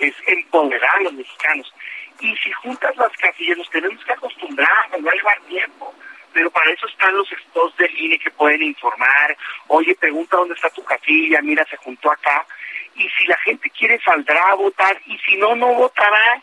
es 0.00 0.14
empoderar 0.26 0.96
a 0.96 1.02
los 1.02 1.12
mexicanos. 1.14 1.72
Y 2.20 2.34
si 2.36 2.50
juntas 2.52 2.96
las 2.96 3.12
casillas, 3.12 3.58
nos 3.58 3.70
tenemos 3.70 4.04
que 4.04 4.12
acostumbrar, 4.12 4.90
nos 4.90 5.06
va 5.06 5.12
a 5.12 5.14
llevar 5.14 5.40
tiempo 5.42 5.94
pero 6.32 6.50
para 6.50 6.70
eso 6.70 6.86
están 6.86 7.16
los 7.16 7.28
spots 7.28 7.76
del 7.78 7.98
INE 7.98 8.18
que 8.18 8.30
pueden 8.30 8.62
informar, 8.62 9.36
oye, 9.68 9.94
pregunta 9.96 10.36
dónde 10.36 10.54
está 10.54 10.70
tu 10.70 10.84
casilla, 10.84 11.40
mira, 11.42 11.64
se 11.68 11.76
juntó 11.78 12.12
acá, 12.12 12.46
y 12.94 13.08
si 13.10 13.26
la 13.26 13.36
gente 13.38 13.70
quiere 13.70 14.00
saldrá 14.00 14.42
a 14.50 14.54
votar, 14.54 15.00
y 15.06 15.18
si 15.18 15.36
no, 15.36 15.54
no 15.56 15.74
votará. 15.74 16.40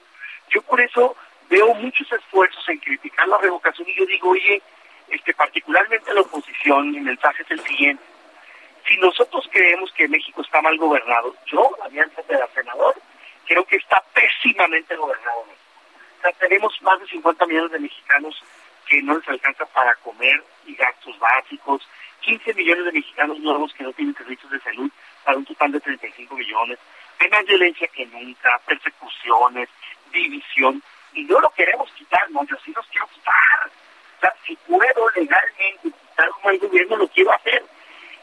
Yo 0.49 0.61
por 0.63 0.81
eso 0.81 1.15
veo 1.49 1.73
muchos 1.75 2.11
esfuerzos 2.11 2.67
en 2.69 2.79
criticar 2.79 3.27
la 3.27 3.37
revocación, 3.37 3.87
y 3.87 3.95
yo 3.95 4.05
digo, 4.05 4.29
oye, 4.31 4.61
este, 5.09 5.33
particularmente 5.33 6.13
la 6.13 6.21
oposición, 6.21 6.91
mi 6.91 6.99
mensaje 6.99 7.43
es 7.43 7.51
el 7.51 7.61
siguiente, 7.61 8.03
si 8.87 8.97
nosotros 8.97 9.47
creemos 9.51 9.91
que 9.93 10.07
México 10.07 10.41
está 10.41 10.61
mal 10.61 10.77
gobernado, 10.77 11.35
yo, 11.47 11.71
Alianza 11.83 12.21
de 12.23 12.35
la 12.37 12.47
Senador, 12.47 12.95
creo 13.45 13.65
que 13.65 13.77
está 13.77 14.03
pésimamente 14.13 14.95
gobernado. 14.95 15.39
O 15.39 16.21
sea, 16.21 16.31
tenemos 16.33 16.79
más 16.81 16.99
de 16.99 17.07
50 17.07 17.45
millones 17.47 17.71
de 17.71 17.79
mexicanos 17.79 18.43
que 18.87 19.01
no 19.01 19.17
les 19.17 19.27
alcanza 19.27 19.65
para 19.67 19.95
comer 19.95 20.43
y 20.65 20.75
gastos 20.75 21.17
básicos, 21.17 21.87
15 22.21 22.53
millones 22.53 22.85
de 22.85 22.91
mexicanos 22.91 23.39
nuevos 23.39 23.73
que 23.73 23.83
no 23.83 23.93
tienen 23.93 24.15
servicios 24.15 24.51
de 24.51 24.59
salud 24.59 24.91
para 25.23 25.37
un 25.37 25.45
total 25.45 25.71
de 25.71 25.79
35 25.79 26.35
millones, 26.35 26.79
hay 27.19 27.29
más 27.29 27.45
violencia 27.45 27.87
que 27.87 28.05
nunca, 28.05 28.59
persecuciones, 28.65 29.69
división, 30.11 30.81
y 31.13 31.23
no 31.23 31.39
lo 31.39 31.49
queremos 31.51 31.89
quitar, 31.93 32.29
no, 32.31 32.45
yo 32.45 32.55
sí 32.63 32.73
los 32.75 32.85
quiero 32.87 33.07
quitar. 33.07 33.71
Si 34.45 34.55
puedo 34.67 35.09
legalmente 35.15 35.79
quitar 35.83 36.29
como 36.29 36.49
el 36.51 36.59
gobierno, 36.59 36.97
lo 36.97 37.07
quiero 37.07 37.31
hacer. 37.33 37.63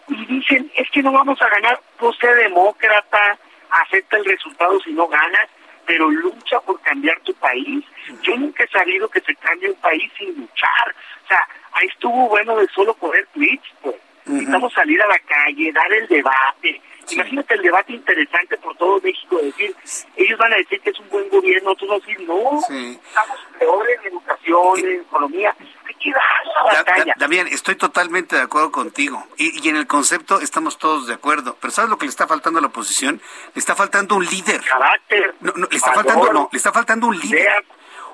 Y 0.08 0.26
dicen, 0.26 0.70
es 0.74 0.90
que 0.90 1.02
no 1.02 1.12
vamos 1.12 1.40
a 1.40 1.48
ganar, 1.48 1.80
pues 1.98 2.16
sé 2.18 2.34
demócrata, 2.34 3.38
acepta 3.70 4.16
el 4.16 4.24
resultado 4.24 4.80
si 4.80 4.92
no 4.92 5.06
ganas, 5.08 5.48
pero 5.86 6.10
lucha 6.10 6.60
por 6.60 6.80
cambiar 6.80 7.18
tu 7.20 7.34
país. 7.34 7.84
Yo 8.22 8.36
nunca 8.36 8.64
he 8.64 8.68
sabido 8.68 9.08
que 9.08 9.20
se 9.20 9.34
cambie 9.36 9.70
un 9.70 9.76
país 9.76 10.10
sin 10.18 10.28
luchar. 10.40 10.94
O 11.24 11.28
sea, 11.28 11.48
ahí 11.72 11.86
estuvo 11.86 12.28
bueno 12.28 12.56
de 12.56 12.66
solo 12.68 12.94
poner 12.94 13.26
tweets, 13.34 13.68
pues. 13.80 13.96
Necesitamos 14.24 14.72
salir 14.72 15.02
a 15.02 15.08
la 15.08 15.18
calle, 15.18 15.72
dar 15.72 15.92
el 15.92 16.06
debate. 16.06 16.80
Imagínate 17.10 17.54
el 17.54 17.62
debate 17.62 17.92
interesante 17.92 18.56
por 18.58 18.76
todo 18.76 19.00
México, 19.00 19.38
decir, 19.42 19.74
ellos 20.16 20.38
van 20.38 20.52
a 20.52 20.56
decir 20.56 20.80
que 20.80 20.90
es 20.90 20.98
un 21.00 21.08
buen 21.08 21.28
gobierno, 21.28 21.74
tú 21.74 21.86
vas 21.86 22.02
a 22.02 22.06
decir, 22.06 22.26
no, 22.26 22.60
estamos 22.60 23.38
peores 23.58 24.00
en 24.04 24.12
educación, 24.12 24.78
en 24.78 25.00
economía, 25.00 25.54
hay 25.86 25.94
que 25.94 26.10
dar 26.10 26.22
la 26.64 26.82
batalla. 26.82 27.14
También 27.18 27.48
estoy 27.48 27.76
totalmente 27.76 28.36
de 28.36 28.42
acuerdo 28.42 28.70
contigo, 28.70 29.26
y, 29.36 29.64
y, 29.64 29.68
en 29.68 29.76
el 29.76 29.86
concepto 29.86 30.40
estamos 30.40 30.78
todos 30.78 31.06
de 31.06 31.14
acuerdo, 31.14 31.56
pero 31.60 31.70
¿sabes 31.70 31.90
lo 31.90 31.98
que 31.98 32.06
le 32.06 32.10
está 32.10 32.26
faltando 32.26 32.58
a 32.58 32.62
la 32.62 32.68
oposición? 32.68 33.20
Le 33.54 33.58
está 33.58 33.74
faltando 33.74 34.14
un 34.14 34.24
líder. 34.24 34.60
Carácter. 34.62 35.34
No, 35.40 35.52
no, 35.56 35.66
le 35.70 35.76
está 35.76 35.92
faltando, 35.92 36.32
no, 36.32 36.48
le 36.50 36.56
está 36.56 36.72
faltando 36.72 37.06
un 37.08 37.18
líder. 37.18 37.64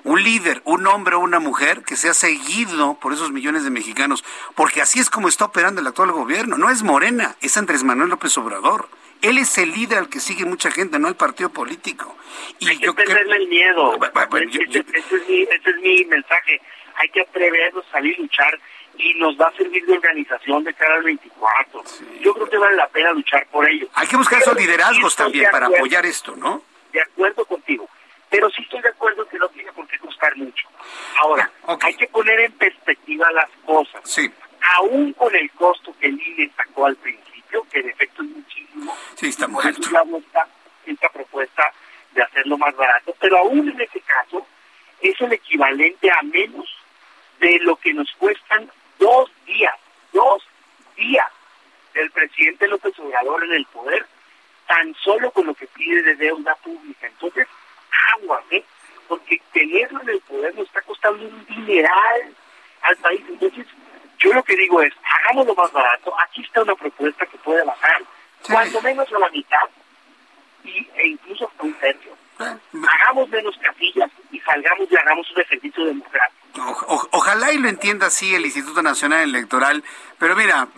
Un 0.05 0.23
líder, 0.23 0.63
un 0.65 0.87
hombre 0.87 1.17
o 1.17 1.21
una 1.21 1.41
mujer 1.41 1.83
que 1.83 1.97
sea 1.97 2.15
seguido 2.15 2.99
por 3.01 3.13
esos 3.13 3.31
millones 3.31 3.65
de 3.65 3.71
mexicanos, 3.71 4.25
porque 4.55 4.81
así 4.81 5.01
es 5.01 5.11
como 5.11 5.29
está 5.29 5.47
operando 5.47 5.81
el 5.81 5.87
actual 5.87 6.13
gobierno. 6.13 6.57
No 6.59 6.71
es 6.71 6.83
Morena, 6.83 7.37
es 7.41 7.57
Andrés 7.57 7.85
Manuel 7.85 8.11
López 8.11 8.37
Obrador. 8.39 8.89
Él 9.23 9.39
es 9.39 9.59
el 9.59 9.73
líder 9.73 9.99
al 9.99 10.09
que 10.09 10.21
sigue 10.21 10.45
mucha 10.45 10.71
gente, 10.71 10.99
no 10.99 11.09
el 11.09 11.17
partido 11.17 11.51
político. 11.51 12.17
Y 12.61 12.69
Hay 12.69 12.79
que 12.79 12.93
perderle 12.93 13.37
el 13.37 13.49
miedo. 13.49 13.99
ese, 13.99 14.79
es 14.79 15.77
mi, 15.83 16.05
mensaje. 16.05 16.61
Hay 16.97 17.09
que 17.09 17.23
atrevernos 17.23 17.85
a 17.89 17.93
salir 17.93 18.17
a 18.17 18.23
luchar 18.23 18.59
y 18.97 19.15
nos 19.15 19.37
va 19.39 19.47
a 19.47 19.53
servir 19.53 19.85
de 19.87 19.93
organización 19.93 20.65
de 20.65 20.75
cara 20.75 20.95
al 20.95 21.03
24. 21.03 21.85
Yo 22.21 22.35
creo 22.35 22.49
que 22.49 22.59
vale 22.59 22.77
la 22.77 22.89
pena 22.89 23.13
luchar 23.13 23.47
por 23.51 23.69
ello. 23.69 23.89
Hay 23.95 24.07
que 24.07 24.17
buscar 24.17 24.41
esos 24.41 24.57
liderazgos 24.57 25.17
también 25.17 25.49
para 25.51 25.67
apoyar 25.67 26.07
esto, 26.07 26.37
¿no? 26.37 26.63
De 26.93 27.01
acuerdo 27.01 27.45
contigo. 27.45 27.89
Pero 28.31 28.51
sí 28.51 28.63
estoy 28.63 28.81
de 28.83 28.91
acuerdo 28.91 29.27
que 29.29 29.39
no 29.39 29.49
tiene 29.49 29.73
por 29.73 29.87
qué 29.89 29.99
costar 29.99 30.37
mucho. 30.37 30.69
Ahora, 31.21 31.51
ah, 31.67 31.79
hay 31.81 31.95
que 31.95 32.07
poner 32.09 32.41
en 32.41 32.53
perspectiva 32.53 33.31
las 33.33 33.49
cosas. 33.65 34.03
Sí. 34.05 34.31
Aún 34.77 35.13
con 35.15 35.35
el 35.35 35.51
costo 35.53 35.95
que 35.99 36.07
el 36.07 36.21
INE 36.21 36.51
sacó 36.57 36.87
al 36.87 36.97
principio, 36.97 37.67
que 37.71 37.83
de 37.83 37.91
efecto 37.91 38.23
es 38.23 38.29
muchísimo. 38.29 38.97
Sí, 39.15 39.29
está 39.29 39.49
muy 39.49 39.65
alto. 39.65 39.81
Esta, 39.81 40.49
esta 40.85 41.09
propuesta 41.09 41.73
de 42.13 42.23
hacerlo 42.23 42.59
más 42.59 42.75
barato, 42.77 43.15
pero 43.21 43.39
aún 43.39 43.69
en 43.69 43.81
ese 43.81 44.01
caso 44.01 44.47
es 45.01 45.21
el 45.21 45.33
equivalente 45.33 46.11
a 46.11 46.23
menos 46.23 46.67
de 47.41 47.59
lo 47.61 47.77
que 47.77 47.95
nos 47.95 48.11
cuestan 48.19 48.71
dos 48.99 49.31
días, 49.47 49.75
dos 50.13 50.43
días 50.97 51.31
del 51.95 52.11
presidente 52.11 52.69
López 52.69 52.99
Obrador 52.99 53.45
en 53.45 53.53
el 53.53 53.67
poder, 53.67 54.07
tan 54.67 54.95
solo 54.97 55.31
con 55.31 55.47
lo 55.47 55.55
que 55.55 55.67
pide 55.69 56.03
de 56.03 56.17
deuda 56.17 56.55
pública. 56.57 57.07
Entonces, 57.07 57.47
agua, 58.15 58.43
¿eh? 58.51 58.65
Porque 59.07 59.41
tenerlo 59.53 60.03
en 60.03 60.11
el 60.11 60.21
poder 60.21 60.55
nos 60.55 60.67
está 60.67 60.83
costando 60.83 61.25
un 61.25 61.47
dineral 61.47 62.35
al 62.83 62.97
país. 62.97 63.23
Entonces, 63.29 63.67
yo 64.19 64.33
lo 64.33 64.43
que 64.43 64.57
digo 64.57 64.83
hagámoslo 65.39 65.55
más 65.55 65.73
barato. 65.73 66.13
Aquí 66.21 66.43
está 66.43 66.63
una 66.63 66.75
propuesta 66.75 67.27
que 67.27 67.39
puede 67.39 67.65
bajar, 67.65 68.03
cuanto 68.43 68.81
menos 68.83 69.13
a 69.13 69.19
la 69.19 69.29
mitad, 69.31 69.69
y, 70.65 70.87
e 70.95 71.09
incluso 71.09 71.49
hasta 71.49 71.63
un 71.63 71.75
tercio. 71.75 72.17
Hagamos 72.39 73.29
menos 73.31 73.57
casillas 73.59 74.11
y 74.31 74.41
salgamos 74.41 74.91
y 74.91 74.97
hagamos 74.97 75.31
un 75.33 75.41
ejercicio 75.41 75.85
democrático 75.85 76.39
ojalá 77.11 77.53
y 77.53 77.59
lo 77.59 77.69
entienda 77.69 78.07
así 78.07 78.35
el 78.35 78.45
Instituto 78.45 78.83
Nacional 78.83 79.23
Electoral, 79.23 79.85
pero 80.19 80.37
mira, 80.37 80.69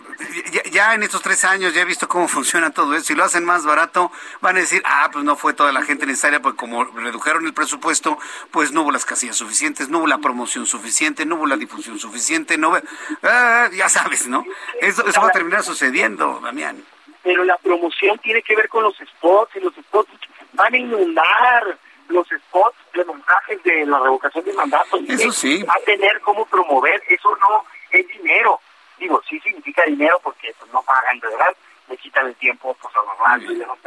ya, 0.71 0.93
en 0.93 1.03
estos 1.03 1.21
tres 1.21 1.43
años 1.43 1.73
ya 1.73 1.81
he 1.81 1.85
visto 1.85 2.07
cómo 2.07 2.27
funciona 2.27 2.71
todo 2.71 2.95
eso. 2.95 3.05
Si 3.05 3.15
lo 3.15 3.23
hacen 3.23 3.43
más 3.45 3.65
barato, 3.65 4.11
van 4.41 4.57
a 4.57 4.59
decir, 4.59 4.81
ah, 4.85 5.09
pues 5.11 5.23
no 5.25 5.35
fue 5.35 5.53
toda 5.53 5.71
la 5.71 5.81
gente 5.83 6.05
necesaria, 6.05 6.41
porque 6.41 6.57
como 6.57 6.83
redujeron 6.83 7.45
el 7.45 7.53
presupuesto, 7.53 8.17
pues 8.51 8.71
no 8.71 8.83
hubo 8.83 8.91
las 8.91 9.05
casillas 9.05 9.35
suficientes, 9.35 9.89
no 9.89 9.99
hubo 9.99 10.07
la 10.07 10.19
promoción 10.19 10.65
suficiente, 10.65 11.25
no 11.25 11.35
hubo 11.35 11.47
la 11.47 11.57
difusión 11.57 11.99
suficiente, 11.99 12.57
no 12.57 12.77
ah, 13.23 13.69
ya 13.73 13.89
sabes, 13.89 14.27
¿no? 14.27 14.45
Eso, 14.79 15.05
eso 15.05 15.21
va 15.21 15.27
a 15.27 15.31
terminar 15.31 15.63
sucediendo, 15.63 16.39
Damián. 16.41 16.83
Pero 17.23 17.43
la 17.43 17.57
promoción 17.57 18.17
tiene 18.19 18.41
que 18.41 18.55
ver 18.55 18.69
con 18.69 18.83
los 18.83 18.95
spots, 18.97 19.55
y 19.55 19.59
los 19.59 19.73
spots 19.75 20.09
van 20.53 20.73
a 20.73 20.77
inundar 20.77 21.77
los 22.07 22.27
spots 22.27 22.77
de 22.93 23.05
montajes 23.05 23.63
de 23.63 23.85
la 23.85 23.99
revocación 23.99 24.45
de 24.45 24.53
mandato. 24.53 24.99
Eso 25.07 25.31
sí. 25.31 25.63
Va 25.63 25.73
a 25.73 25.85
tener 25.85 26.19
cómo 26.21 26.45
promover, 26.45 27.01
eso 27.07 27.29
no 27.37 27.65
es 27.89 28.07
dinero. 28.07 28.60
Digo, 29.11 29.23
sí 29.27 29.41
significa 29.41 29.83
dinero 29.83 30.21
porque 30.23 30.55
pues, 30.57 30.71
no 30.71 30.81
pagan, 30.83 31.19
de 31.19 31.27
verdad, 31.27 31.53
le 31.89 31.97
quitan 31.97 32.27
el 32.27 32.35
tiempo 32.37 32.73
pues, 32.81 32.95
a 32.95 32.99
los 32.99 33.17
radios 33.17 33.51
y 33.51 33.55
los 33.57 33.77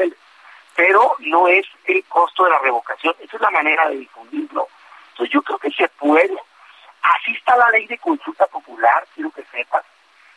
Pero 0.77 1.17
no 1.21 1.49
es 1.49 1.65
el 1.87 2.05
costo 2.05 2.45
de 2.45 2.51
la 2.51 2.59
revocación, 2.59 3.15
esa 3.21 3.37
es 3.37 3.41
la 3.41 3.51
manera 3.51 3.89
de 3.89 3.97
difundirlo. 3.97 4.69
Entonces 5.13 5.33
yo 5.33 5.41
creo 5.41 5.59
que 5.59 5.71
se 5.71 5.89
puede. 5.89 6.37
Así 7.01 7.33
está 7.33 7.57
la 7.57 7.71
ley 7.71 7.87
de 7.87 7.97
consulta 7.97 8.47
popular, 8.49 9.07
quiero 9.15 9.31
que 9.31 9.45
sepas. 9.45 9.83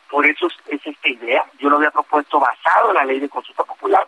Por 0.09 0.25
eso 0.25 0.47
es 0.67 0.79
esta 0.85 1.09
idea. 1.09 1.43
Yo 1.59 1.69
lo 1.69 1.75
había 1.75 1.91
propuesto 1.91 2.39
basado 2.39 2.91
en 2.91 2.95
la 2.95 3.03
ley 3.03 3.19
de 3.19 3.27
consulta 3.27 3.65
popular 3.65 4.07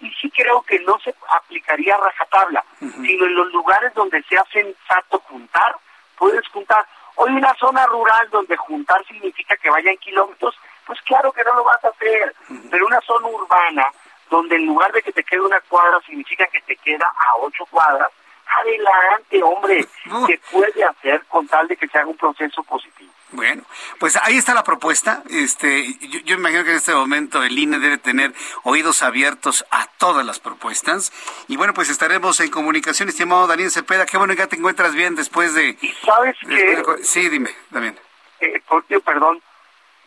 y 0.00 0.10
sí 0.12 0.30
creo 0.30 0.62
que 0.62 0.80
no 0.80 0.98
se 1.00 1.14
aplicaría 1.36 1.96
a 1.96 1.98
rajatabla, 1.98 2.64
sino 2.80 3.26
en 3.26 3.34
los 3.34 3.52
lugares 3.52 3.92
donde 3.92 4.22
se 4.22 4.28
sea 4.30 4.44
sensato 4.50 5.18
juntar, 5.28 5.76
puedes 6.16 6.48
juntar. 6.48 6.86
Hoy 7.16 7.30
una 7.30 7.54
zona 7.54 7.86
rural 7.86 8.28
donde 8.30 8.56
juntar 8.56 9.04
significa 9.06 9.56
que 9.56 9.70
vayan 9.70 9.96
kilómetros, 9.98 10.54
pues 10.86 11.00
claro 11.02 11.32
que 11.32 11.44
no 11.44 11.54
lo 11.54 11.64
vas 11.64 11.82
a 11.84 11.88
hacer, 11.88 12.34
pero 12.70 12.86
una 12.86 13.00
zona 13.00 13.28
urbana 13.28 13.90
donde 14.30 14.56
en 14.56 14.66
lugar 14.66 14.92
de 14.92 15.02
que 15.02 15.12
te 15.12 15.22
quede 15.22 15.40
una 15.40 15.60
cuadra 15.62 16.00
significa 16.04 16.46
que 16.48 16.60
te 16.62 16.76
queda 16.76 17.06
a 17.06 17.36
ocho 17.36 17.64
cuadras, 17.66 18.10
adelante, 18.46 19.42
hombre, 19.42 19.86
se 20.26 20.40
puede 20.50 20.84
hacer 20.84 21.24
con 21.26 21.46
tal 21.46 21.68
de 21.68 21.76
que 21.76 21.88
se 21.88 21.98
haga 21.98 22.08
un 22.08 22.16
proceso 22.16 22.62
positivo. 22.64 23.12
Bueno, 23.34 23.64
pues 23.98 24.16
ahí 24.22 24.36
está 24.36 24.54
la 24.54 24.62
propuesta. 24.62 25.24
Este, 25.28 25.98
yo, 26.24 26.36
imagino 26.36 26.62
que 26.62 26.70
en 26.70 26.76
este 26.76 26.94
momento 26.94 27.42
el 27.42 27.58
INE 27.58 27.80
debe 27.80 27.98
tener 27.98 28.32
oídos 28.62 29.02
abiertos 29.02 29.66
a 29.72 29.86
todas 29.98 30.24
las 30.24 30.38
propuestas. 30.38 31.12
Y 31.48 31.56
bueno, 31.56 31.74
pues 31.74 31.90
estaremos 31.90 32.38
en 32.38 32.50
comunicación, 32.50 33.08
estimado 33.08 33.48
Daniel 33.48 33.72
Cepeda. 33.72 34.06
Qué 34.06 34.18
bueno 34.18 34.34
que 34.34 34.38
ya 34.38 34.46
te 34.46 34.54
encuentras 34.54 34.94
bien 34.94 35.16
después 35.16 35.52
de. 35.52 35.76
¿Sabes 36.04 36.36
qué? 36.48 36.80
sí, 37.02 37.28
dime, 37.28 37.50
también. 37.72 37.98
Eh, 38.38 38.62
porque, 38.68 39.00
perdón, 39.00 39.42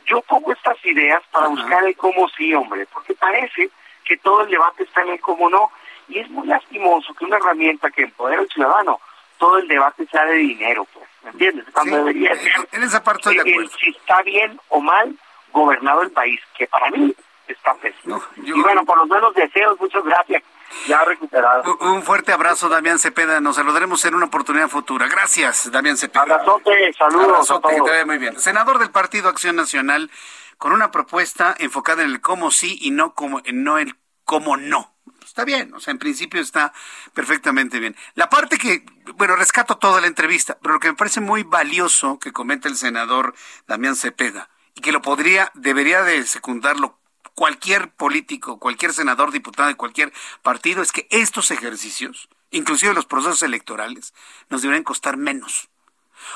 yo 0.06 0.22
pongo 0.22 0.54
estas 0.54 0.78
ideas 0.86 1.22
para 1.30 1.50
buscar 1.50 1.84
el 1.84 1.98
cómo 1.98 2.30
sí, 2.30 2.54
hombre, 2.54 2.88
porque 2.94 3.14
parece 3.14 3.70
que 4.06 4.16
todo 4.18 4.44
el 4.44 4.50
debate 4.50 4.84
está 4.84 5.02
en 5.02 5.10
el 5.10 5.20
cómo 5.20 5.50
no. 5.50 5.70
Y 6.08 6.20
es 6.20 6.30
muy 6.30 6.48
lastimoso 6.48 7.14
que 7.14 7.26
una 7.26 7.36
herramienta 7.36 7.92
que 7.92 8.04
empodera 8.04 8.40
al 8.40 8.48
ciudadano, 8.48 9.02
todo 9.38 9.58
el 9.58 9.68
debate 9.68 10.08
sea 10.08 10.26
de 10.26 10.36
dinero, 10.36 10.86
pues. 10.94 11.08
¿Me 11.24 11.32
entiendes? 11.32 11.66
Cuando 11.74 11.98
debería 11.98 12.36
ser. 12.36 12.68
En 12.72 12.84
esa 12.84 13.04
parte 13.04 13.30
de 13.30 13.40
acuerdo. 13.40 13.70
si 13.80 13.90
está 13.90 14.22
bien 14.22 14.60
o 14.70 14.80
mal 14.80 15.18
gobernado 15.52 16.04
el 16.04 16.12
país, 16.12 16.40
que 16.58 16.68
para 16.68 16.90
mí 16.92 17.14
está 17.48 17.74
pésimo. 17.76 18.22
Y 18.38 18.52
bueno, 18.52 18.86
por 18.86 18.98
los 18.98 19.08
buenos 19.08 19.34
deseos, 19.34 19.80
muchas 19.80 20.04
gracias. 20.04 20.44
Ya 20.88 21.04
recuperado. 21.06 21.78
Un 21.80 22.04
fuerte 22.04 22.32
abrazo, 22.32 22.70
Damián 22.70 23.00
Cepeda. 23.00 23.40
Nos 23.40 23.56
saludaremos 23.56 24.04
en 24.06 24.16
una 24.16 24.26
oportunidad 24.26 24.68
futura. 24.68 25.08
Gracias, 25.08 25.72
Damián 25.72 25.98
Cepeda. 25.98 26.24
Abrazote, 26.24 26.94
saludos. 26.94 27.50
Abrazote, 27.50 27.76
que 27.76 27.82
te 27.82 27.90
vaya 27.90 28.06
muy 28.06 28.18
bien. 28.18 28.40
Senador 28.40 28.78
del 28.80 28.92
Partido 28.92 29.30
Acción 29.30 29.56
Nacional, 29.56 30.12
con 30.58 30.74
una 30.74 30.92
propuesta 30.92 31.56
enfocada 31.58 32.04
en 32.04 32.10
el 32.12 32.22
cómo 32.22 32.52
sí 32.52 32.78
y 32.82 32.92
no 32.92 33.14
como 33.14 33.42
no 33.54 33.78
el 33.78 33.96
cómo 34.26 34.58
no. 34.58 34.97
Está 35.38 35.46
bien, 35.46 35.72
o 35.76 35.80
sea, 35.80 35.92
en 35.92 36.00
principio 36.00 36.42
está 36.42 36.74
perfectamente 37.14 37.80
bien. 37.80 37.96
La 38.16 38.28
parte 38.28 38.58
que, 38.58 38.84
bueno, 39.18 39.36
rescato 39.36 39.78
toda 39.78 40.02
la 40.02 40.08
entrevista, 40.08 40.58
pero 40.60 40.74
lo 40.74 40.80
que 40.80 40.88
me 40.88 40.96
parece 40.96 41.22
muy 41.22 41.44
valioso 41.44 42.18
que 42.18 42.34
comenta 42.34 42.68
el 42.68 42.76
senador 42.76 43.36
Damián 43.68 43.96
Cepeda, 43.96 44.50
y 44.74 44.82
que 44.82 44.92
lo 44.92 45.04
podría, 45.04 45.52
debería 45.54 46.02
de 46.02 46.26
secundarlo 46.26 46.98
cualquier 47.36 47.92
político, 47.92 48.58
cualquier 48.58 48.94
senador, 48.94 49.32
diputado 49.32 49.68
de 49.68 49.76
cualquier 49.76 50.12
partido, 50.42 50.82
es 50.82 50.92
que 50.92 51.08
estos 51.12 51.52
ejercicios, 51.52 52.30
inclusive 52.50 52.96
los 52.96 53.06
procesos 53.06 53.44
electorales, 53.44 54.16
nos 54.50 54.64
deberían 54.64 54.84
costar 54.84 55.18
menos. 55.18 55.70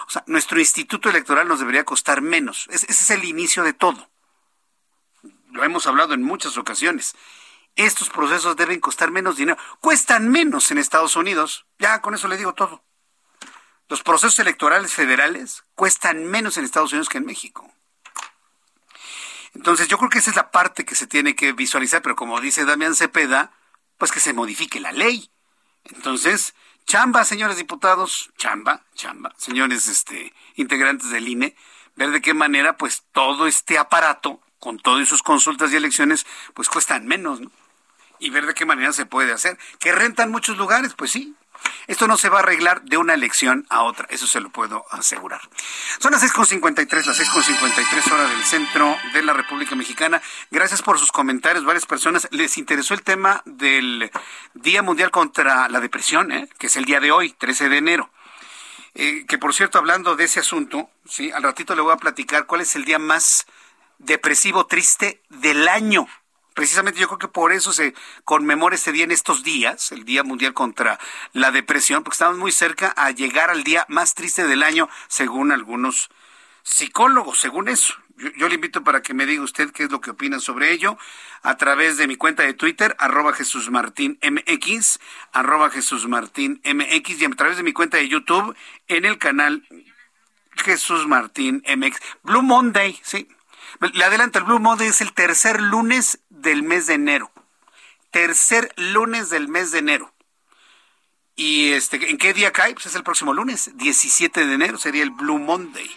O 0.06 0.12
sea, 0.12 0.24
nuestro 0.28 0.60
instituto 0.60 1.10
electoral 1.10 1.47
nos 1.47 1.58
debería 1.58 1.86
costar 1.86 2.22
menos. 2.22 2.68
ese 2.70 2.91
es 2.91 3.10
el 3.10 3.24
inicio 3.24 3.64
de 3.64 3.74
todo. 3.74 4.08
Lo 5.49 5.64
hemos 5.64 5.88
hablado 5.88 6.14
en 6.14 6.22
muchas 6.22 6.56
ocasiones 6.60 7.16
estos 7.76 8.10
procesos 8.10 8.56
deben 8.56 8.80
costar 8.80 9.12
menos 9.12 9.38
dinero. 9.38 9.58
Cuestan 9.80 10.30
menos 10.30 10.72
en 10.72 10.78
Estados 10.78 11.16
Unidos. 11.16 11.66
Ya 11.80 12.02
con 12.02 12.14
eso 12.14 12.28
le 12.28 12.38
digo 12.38 12.54
todo. 12.54 12.84
Los 13.88 14.04
procesos 14.04 14.40
electorales 14.40 14.94
federales 14.94 15.64
cuestan 15.76 16.26
menos 16.26 16.58
en 16.58 16.64
Estados 16.64 16.92
Unidos 16.92 17.10
que 17.10 17.18
en 17.18 17.26
México. 17.26 17.70
Entonces 19.54 19.88
yo 19.88 19.98
creo 19.98 20.10
que 20.10 20.20
esa 20.20 20.30
es 20.30 20.36
la 20.36 20.52
parte 20.52 20.86
que 20.86 20.96
se 20.96 21.08
tiene 21.08 21.36
que 21.36 21.52
visualizar, 21.52 22.02
pero 22.02 22.16
como 22.16 22.40
dice 22.40 22.64
Damián 22.64 22.96
Cepeda, 22.96 23.52
pues 23.98 24.12
que 24.12 24.22
se 24.22 24.34
modifique 24.34 24.80
la 24.80 24.94
ley. 24.94 25.30
Entonces, 25.84 26.56
chamba, 26.86 27.26
señores 27.26 27.58
diputados, 27.58 28.32
chamba, 28.38 28.86
chamba, 28.96 29.34
señores 29.38 29.88
este, 29.88 30.34
integrantes 30.56 31.10
del 31.10 31.28
INE, 31.28 31.56
ver 31.96 32.12
de 32.12 32.22
qué 32.22 32.34
manera 32.34 32.78
pues 32.78 33.04
todo 33.12 33.46
este 33.46 33.78
aparato, 33.78 34.42
con 34.60 34.80
todas 34.80 35.10
sus 35.10 35.24
consultas 35.24 35.72
y 35.74 35.76
elecciones, 35.76 36.26
pues 36.54 36.70
cuestan 36.70 37.08
menos, 37.08 37.42
¿no? 37.42 37.52
Y 38.22 38.30
ver 38.30 38.46
de 38.46 38.54
qué 38.54 38.66
manera 38.66 38.94
se 38.94 39.06
puede 39.06 39.34
hacer. 39.34 39.58
¿Que 39.80 39.92
rentan 39.92 40.32
muchos 40.32 40.58
lugares? 40.58 40.94
Pues 40.94 41.12
sí. 41.12 41.36
Esto 41.88 42.08
no 42.08 42.18
se 42.18 42.30
va 42.30 42.38
a 42.38 42.42
arreglar 42.42 42.82
de 42.84 42.98
una 42.98 43.14
elección 43.14 43.66
a 43.70 43.84
otra, 43.84 44.08
eso 44.10 44.26
se 44.26 44.40
lo 44.40 44.50
puedo 44.50 44.86
asegurar. 44.92 45.42
Son 46.00 46.12
las 46.12 46.24
6.53, 46.24 47.06
las 47.06 47.20
6.53 47.20 48.12
horas 48.12 48.30
del 48.30 48.44
centro 48.44 48.98
de 49.14 49.22
la 49.22 49.34
República 49.34 49.76
Mexicana. 49.76 50.22
Gracias 50.50 50.82
por 50.82 50.98
sus 50.98 51.12
comentarios. 51.12 51.66
Varias 51.66 51.86
personas 51.86 52.28
les 52.32 52.58
interesó 52.58 52.94
el 52.94 53.04
tema 53.04 53.42
del 53.46 54.12
Día 54.54 54.82
Mundial 54.82 55.12
contra 55.12 55.70
la 55.70 55.80
Depresión, 55.80 56.32
¿eh? 56.32 56.50
que 56.58 56.68
es 56.68 56.76
el 56.76 56.86
día 56.86 57.00
de 57.00 57.12
hoy, 57.12 57.34
13 57.34 57.70
de 57.70 57.78
enero. 57.78 58.10
Eh, 58.94 59.26
que 59.28 59.38
por 59.38 59.54
cierto, 59.54 59.78
hablando 59.78 60.16
de 60.16 60.26
ese 60.26 60.40
asunto, 60.40 60.90
sí, 61.08 61.32
al 61.32 61.44
ratito 61.44 61.76
le 61.76 61.82
voy 61.82 61.94
a 61.94 61.98
platicar 61.98 62.46
cuál 62.46 62.62
es 62.62 62.76
el 62.76 62.86
día 62.86 63.00
más 63.00 63.46
depresivo, 64.00 64.66
triste 64.66 65.22
del 65.30 65.68
año 65.68 66.08
precisamente 66.62 66.99
yo 66.99 67.07
creo 67.07 67.18
que 67.18 67.28
por 67.28 67.53
eso 67.53 67.74
se 67.74 67.95
conmemora 68.24 68.76
este 68.76 68.91
día 68.91 69.03
en 69.03 69.09
estos 69.09 69.41
días, 69.41 69.91
el 69.91 70.05
Día 70.05 70.22
Mundial 70.22 70.53
contra 70.53 70.99
la 71.34 71.49
Depresión, 71.49 72.03
porque 72.03 72.14
estamos 72.14 72.38
muy 72.38 72.51
cerca 72.51 72.93
a 72.95 73.09
llegar 73.09 73.49
al 73.49 73.64
día 73.64 73.84
más 73.89 74.14
triste 74.14 74.45
del 74.45 74.62
año, 74.62 74.88
según 75.07 75.51
algunos 75.51 76.12
psicólogos, 76.62 77.39
según 77.39 77.68
eso. 77.68 77.95
Yo, 78.38 78.47
le 78.47 78.53
invito 78.53 78.84
para 78.84 79.01
que 79.01 79.16
me 79.16 79.26
diga 79.26 79.41
usted 79.41 79.72
qué 79.72 79.86
es 79.86 79.91
lo 79.91 80.01
que 80.01 80.12
opina 80.12 80.39
sobre 80.39 80.72
ello 80.72 80.99
a 81.41 81.57
través 81.57 81.97
de 81.97 82.05
mi 82.05 82.16
cuenta 82.16 82.43
de 82.43 82.53
Twitter, 82.53 82.95
arroba 82.99 83.34
Jesús 83.34 83.72
Martín 83.72 84.20
MX, 84.22 84.99
arroba 85.32 85.72
Jesús 85.72 86.07
Martín 86.07 86.62
MX, 86.64 87.22
y 87.22 87.26
a 87.26 87.30
través 87.32 87.57
de 87.57 87.64
mi 87.64 87.74
cuenta 87.74 87.97
de 87.97 88.07
YouTube 88.07 88.55
en 88.88 89.05
el 89.05 89.18
canal 89.18 89.68
Jesús 90.57 91.07
Martín 91.07 91.64
MX. 91.68 91.97
Blue 92.22 92.43
Monday, 92.43 92.99
sí. 93.01 93.28
Le 93.93 94.03
adelanta, 94.03 94.39
el 94.39 94.45
Blue 94.45 94.59
Monday 94.59 94.89
es 94.89 95.01
el 95.01 95.14
tercer 95.14 95.59
lunes 95.59 96.20
del 96.42 96.64
mes 96.64 96.88
de 96.88 96.96
enero. 96.96 97.32
Tercer 98.12 98.74
lunes 98.76 99.30
del 99.30 99.48
mes 99.48 99.72
de 99.72 99.80
enero. 99.80 100.14
¿Y 101.36 101.72
este, 101.72 102.10
en 102.10 102.18
qué 102.18 102.34
día 102.34 102.52
cae? 102.52 102.74
Pues 102.74 102.88
es 102.88 102.96
el 102.96 103.04
próximo 103.04 103.34
lunes, 103.34 103.72
17 103.76 104.46
de 104.46 104.54
enero, 104.54 104.78
sería 104.78 105.04
el 105.04 105.12
Blue 105.12 105.39
Monday 105.39 105.89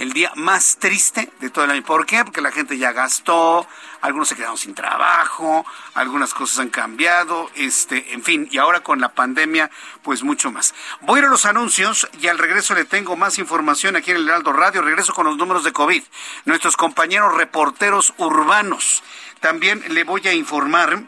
el 0.00 0.14
día 0.14 0.32
más 0.34 0.78
triste 0.78 1.30
de 1.40 1.50
todo 1.50 1.66
el 1.66 1.72
año. 1.72 1.82
¿Por 1.82 2.06
qué? 2.06 2.24
Porque 2.24 2.40
la 2.40 2.50
gente 2.50 2.78
ya 2.78 2.90
gastó, 2.92 3.66
algunos 4.00 4.28
se 4.28 4.34
quedaron 4.34 4.56
sin 4.56 4.74
trabajo, 4.74 5.66
algunas 5.92 6.32
cosas 6.32 6.60
han 6.60 6.70
cambiado, 6.70 7.50
este, 7.54 8.14
en 8.14 8.22
fin, 8.22 8.48
y 8.50 8.56
ahora 8.56 8.80
con 8.80 8.98
la 8.98 9.10
pandemia, 9.10 9.70
pues 10.02 10.22
mucho 10.22 10.50
más. 10.50 10.74
Voy 11.02 11.18
a 11.18 11.18
ir 11.20 11.26
a 11.26 11.30
los 11.30 11.44
anuncios 11.44 12.08
y 12.18 12.28
al 12.28 12.38
regreso 12.38 12.74
le 12.74 12.86
tengo 12.86 13.14
más 13.14 13.38
información 13.38 13.94
aquí 13.94 14.10
en 14.10 14.16
el 14.16 14.28
Heraldo 14.28 14.54
Radio. 14.54 14.80
Regreso 14.80 15.12
con 15.12 15.26
los 15.26 15.36
números 15.36 15.64
de 15.64 15.72
COVID. 15.72 16.02
Nuestros 16.46 16.78
compañeros 16.78 17.34
reporteros 17.34 18.14
urbanos. 18.16 19.02
También 19.40 19.82
le 19.88 20.04
voy 20.04 20.26
a 20.28 20.34
informar 20.34 21.02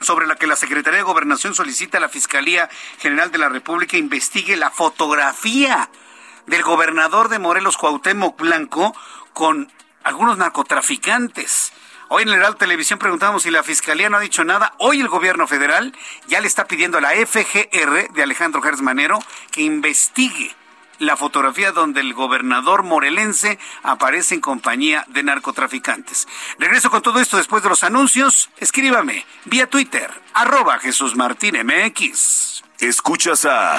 sobre 0.00 0.26
la 0.26 0.36
que 0.36 0.46
la 0.46 0.56
Secretaría 0.56 0.98
de 0.98 1.04
Gobernación 1.04 1.54
solicita 1.54 1.98
a 1.98 2.00
la 2.00 2.08
Fiscalía 2.08 2.68
General 2.98 3.30
de 3.30 3.38
la 3.38 3.48
República 3.48 3.96
investigue 3.96 4.56
la 4.56 4.70
fotografía 4.70 5.88
del 6.46 6.62
gobernador 6.62 7.28
de 7.28 7.38
Morelos, 7.38 7.76
Cuauhtémoc 7.76 8.38
Blanco, 8.38 8.94
con 9.32 9.72
algunos 10.02 10.36
narcotraficantes. 10.38 11.72
Hoy 12.08 12.24
en 12.24 12.28
el 12.28 12.34
Heraldo 12.34 12.58
Televisión 12.58 12.98
preguntamos 12.98 13.44
si 13.44 13.50
la 13.50 13.62
Fiscalía 13.62 14.10
no 14.10 14.18
ha 14.18 14.20
dicho 14.20 14.44
nada. 14.44 14.74
Hoy 14.78 15.00
el 15.00 15.08
gobierno 15.08 15.46
federal 15.46 15.96
ya 16.26 16.40
le 16.40 16.48
está 16.48 16.66
pidiendo 16.66 16.98
a 16.98 17.00
la 17.00 17.12
FGR 17.12 18.12
de 18.12 18.22
Alejandro 18.22 18.60
Gertz 18.60 18.82
Manero 18.82 19.18
que 19.50 19.62
investigue 19.62 20.54
la 20.98 21.16
fotografía 21.16 21.72
donde 21.72 22.00
el 22.00 22.14
gobernador 22.14 22.82
morelense 22.82 23.58
aparece 23.82 24.34
en 24.34 24.40
compañía 24.40 25.04
de 25.08 25.22
narcotraficantes. 25.22 26.28
Regreso 26.58 26.90
con 26.90 27.02
todo 27.02 27.20
esto 27.20 27.36
después 27.36 27.62
de 27.62 27.68
los 27.68 27.82
anuncios. 27.82 28.50
Escríbame 28.58 29.26
vía 29.44 29.68
Twitter, 29.68 30.10
arroba 30.34 30.78
Jesús 30.78 31.16
Martín 31.16 31.56
MX. 31.64 32.62
Escuchas 32.78 33.44
a 33.44 33.78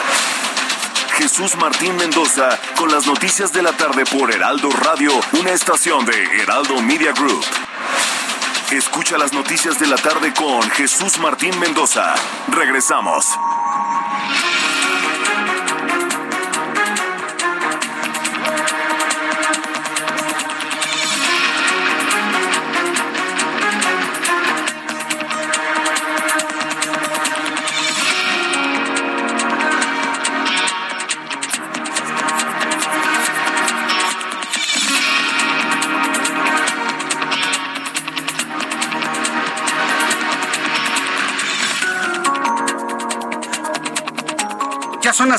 Jesús 1.17 1.55
Martín 1.57 1.95
Mendoza 1.95 2.57
con 2.75 2.91
las 2.91 3.05
noticias 3.05 3.53
de 3.53 3.61
la 3.61 3.71
tarde 3.73 4.03
por 4.05 4.31
Heraldo 4.31 4.69
Radio, 4.71 5.11
una 5.33 5.51
estación 5.51 6.05
de 6.05 6.41
Heraldo 6.41 6.81
Media 6.81 7.11
Group. 7.11 7.43
Escucha 8.71 9.17
las 9.19 9.33
noticias 9.33 9.79
de 9.79 9.85
la 9.85 9.97
tarde 9.97 10.33
con 10.33 10.61
Jesús 10.71 11.19
Martín 11.19 11.57
Mendoza. 11.59 12.15
Regresamos. 12.47 13.27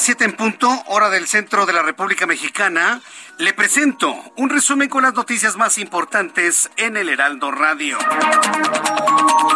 Siete 0.05 0.26
en 0.26 0.36
punto, 0.36 0.68
hora 0.88 1.09
del 1.09 1.26
centro 1.26 1.64
de 1.64 1.72
la 1.72 1.80
República 1.80 2.26
Mexicana. 2.26 3.00
Le 3.38 3.55
presento 3.55 4.14
un 4.36 4.50
resumen 4.50 4.90
con 4.90 5.02
las 5.02 5.14
noticias 5.14 5.57
más 5.57 5.78
importantes 5.78 6.70
en 6.76 6.98
el 6.98 7.09
Heraldo 7.09 7.50
Radio. 7.50 7.96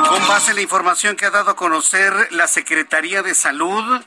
Con 0.08 0.26
base 0.26 0.52
en 0.52 0.56
la 0.56 0.62
información 0.62 1.16
que 1.16 1.26
ha 1.26 1.30
dado 1.30 1.50
a 1.50 1.56
conocer 1.56 2.28
la 2.30 2.46
Secretaría 2.46 3.22
de 3.22 3.34
Salud, 3.34 4.00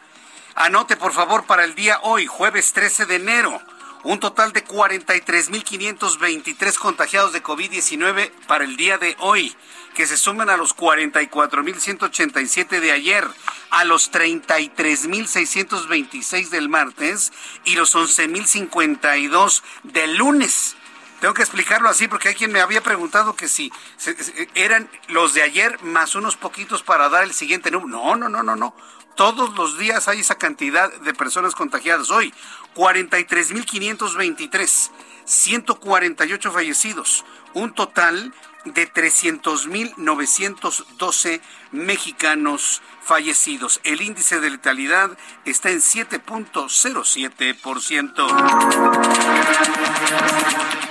anote 0.56 0.98
por 0.98 1.14
favor 1.14 1.46
para 1.46 1.64
el 1.64 1.76
día 1.76 2.00
hoy, 2.02 2.26
jueves 2.26 2.74
13 2.74 3.06
de 3.06 3.18
enero, 3.18 3.62
un 4.04 4.20
total 4.20 4.52
de 4.54 4.64
43.523 4.66 6.78
contagiados 6.78 7.34
de 7.34 7.44
COVID-19 7.44 8.32
para 8.48 8.64
el 8.64 8.78
día 8.78 8.98
de 8.98 9.16
hoy 9.20 9.56
que 9.94 10.08
se 10.08 10.18
suman 10.18 10.50
a 10.50 10.58
los 10.58 10.76
44.187 10.76 12.80
de 12.80 12.92
ayer, 12.92 13.28
a 13.70 13.86
los 13.86 14.12
33.626 14.12 16.50
del 16.50 16.68
martes 16.70 17.32
y 17.66 17.76
los 17.76 17.94
11.052 17.96 19.62
del 19.84 20.16
lunes. 20.16 20.76
Tengo 21.20 21.36
que 21.36 21.44
explicarlo 21.44 21.90
así 21.90 22.08
porque 22.08 22.30
hay 22.30 22.36
quien 22.36 22.52
me 22.52 22.62
había 22.62 22.82
preguntado 22.82 23.36
que 23.36 23.48
si 23.48 23.72
eran 24.56 24.90
los 25.08 25.36
de 25.36 25.44
ayer 25.44 25.80
más 25.84 26.16
unos 26.16 26.36
poquitos 26.36 26.82
para 26.82 27.10
dar 27.10 27.22
el 27.24 27.34
siguiente 27.34 27.70
número. 27.70 27.90
No, 27.90 28.16
no, 28.16 28.28
no, 28.28 28.42
no, 28.42 28.56
no. 28.56 28.74
Todos 29.16 29.56
los 29.56 29.78
días 29.78 30.08
hay 30.08 30.22
esa 30.22 30.36
cantidad 30.36 30.90
de 31.02 31.14
personas 31.14 31.54
contagiadas. 31.56 32.10
Hoy, 32.12 32.34
43.523, 32.76 34.92
148 35.26 36.52
fallecidos, 36.52 37.26
un 37.54 37.74
total 37.74 38.34
de 38.66 38.92
300.912 38.92 41.40
mexicanos 41.72 42.82
fallecidos. 43.02 43.80
El 43.84 44.02
índice 44.02 44.40
de 44.40 44.50
letalidad 44.52 45.18
está 45.46 45.72
en 45.72 45.82
7.07%. 45.82 48.28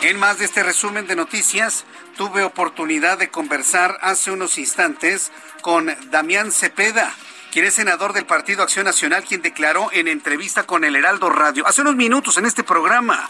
En 0.02 0.18
más 0.18 0.38
de 0.38 0.46
este 0.46 0.62
resumen 0.62 1.06
de 1.06 1.16
noticias, 1.16 1.84
tuve 2.16 2.42
oportunidad 2.42 3.18
de 3.18 3.30
conversar 3.30 3.98
hace 4.02 4.30
unos 4.30 4.56
instantes 4.58 5.32
con 5.62 5.94
Damián 6.10 6.52
Cepeda 6.52 7.14
quien 7.50 7.64
es 7.64 7.74
senador 7.74 8.12
del 8.12 8.26
Partido 8.26 8.62
Acción 8.62 8.84
Nacional, 8.84 9.24
quien 9.24 9.42
declaró 9.42 9.90
en 9.92 10.08
entrevista 10.08 10.64
con 10.64 10.84
el 10.84 10.96
Heraldo 10.96 11.30
Radio 11.30 11.66
hace 11.66 11.82
unos 11.82 11.96
minutos 11.96 12.36
en 12.36 12.46
este 12.46 12.62
programa 12.62 13.28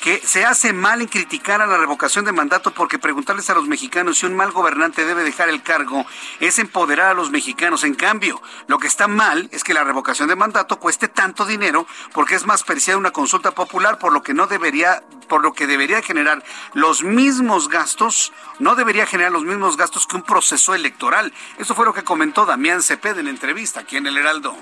que 0.00 0.18
se 0.18 0.44
hace 0.44 0.72
mal 0.72 1.00
en 1.00 1.08
criticar 1.08 1.60
a 1.60 1.66
la 1.66 1.78
revocación 1.78 2.24
de 2.24 2.32
mandato 2.32 2.70
porque 2.72 2.98
preguntarles 2.98 3.50
a 3.50 3.54
los 3.54 3.66
mexicanos 3.66 4.18
si 4.18 4.26
un 4.26 4.36
mal 4.36 4.52
gobernante 4.52 5.04
debe 5.04 5.24
dejar 5.24 5.48
el 5.48 5.62
cargo 5.62 6.06
es 6.40 6.58
empoderar 6.58 7.08
a 7.08 7.14
los 7.14 7.30
mexicanos. 7.30 7.84
En 7.84 7.94
cambio, 7.94 8.40
lo 8.68 8.78
que 8.78 8.86
está 8.86 9.08
mal 9.08 9.48
es 9.52 9.64
que 9.64 9.74
la 9.74 9.84
revocación 9.84 10.28
de 10.28 10.36
mandato 10.36 10.78
cueste 10.78 11.08
tanto 11.08 11.44
dinero 11.44 11.86
porque 12.12 12.34
es 12.34 12.46
más 12.46 12.62
parecida 12.62 12.96
una 12.96 13.10
consulta 13.10 13.50
popular, 13.50 13.98
por 13.98 14.12
lo 14.12 14.22
que 14.22 14.34
no 14.34 14.46
debería, 14.46 15.02
por 15.28 15.42
lo 15.42 15.54
que 15.54 15.66
debería 15.66 16.02
generar 16.02 16.44
los 16.74 17.02
mismos 17.02 17.68
gastos, 17.68 18.32
no 18.58 18.76
debería 18.76 19.06
generar 19.06 19.32
los 19.32 19.44
mismos 19.44 19.76
gastos 19.76 20.06
que 20.06 20.16
un 20.16 20.22
proceso 20.22 20.74
electoral. 20.74 21.32
Eso 21.58 21.74
fue 21.74 21.84
lo 21.84 21.94
que 21.94 22.04
comentó 22.04 22.46
Damián 22.46 22.82
Cepeda 22.82 23.20
en 23.20 23.28
entrevista 23.28 23.80
aquí 23.80 23.96
en 23.96 24.06
el 24.06 24.16
Heraldo. 24.18 24.56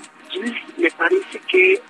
Me 0.77 0.91
parece 0.91 1.39
que 1.47 1.81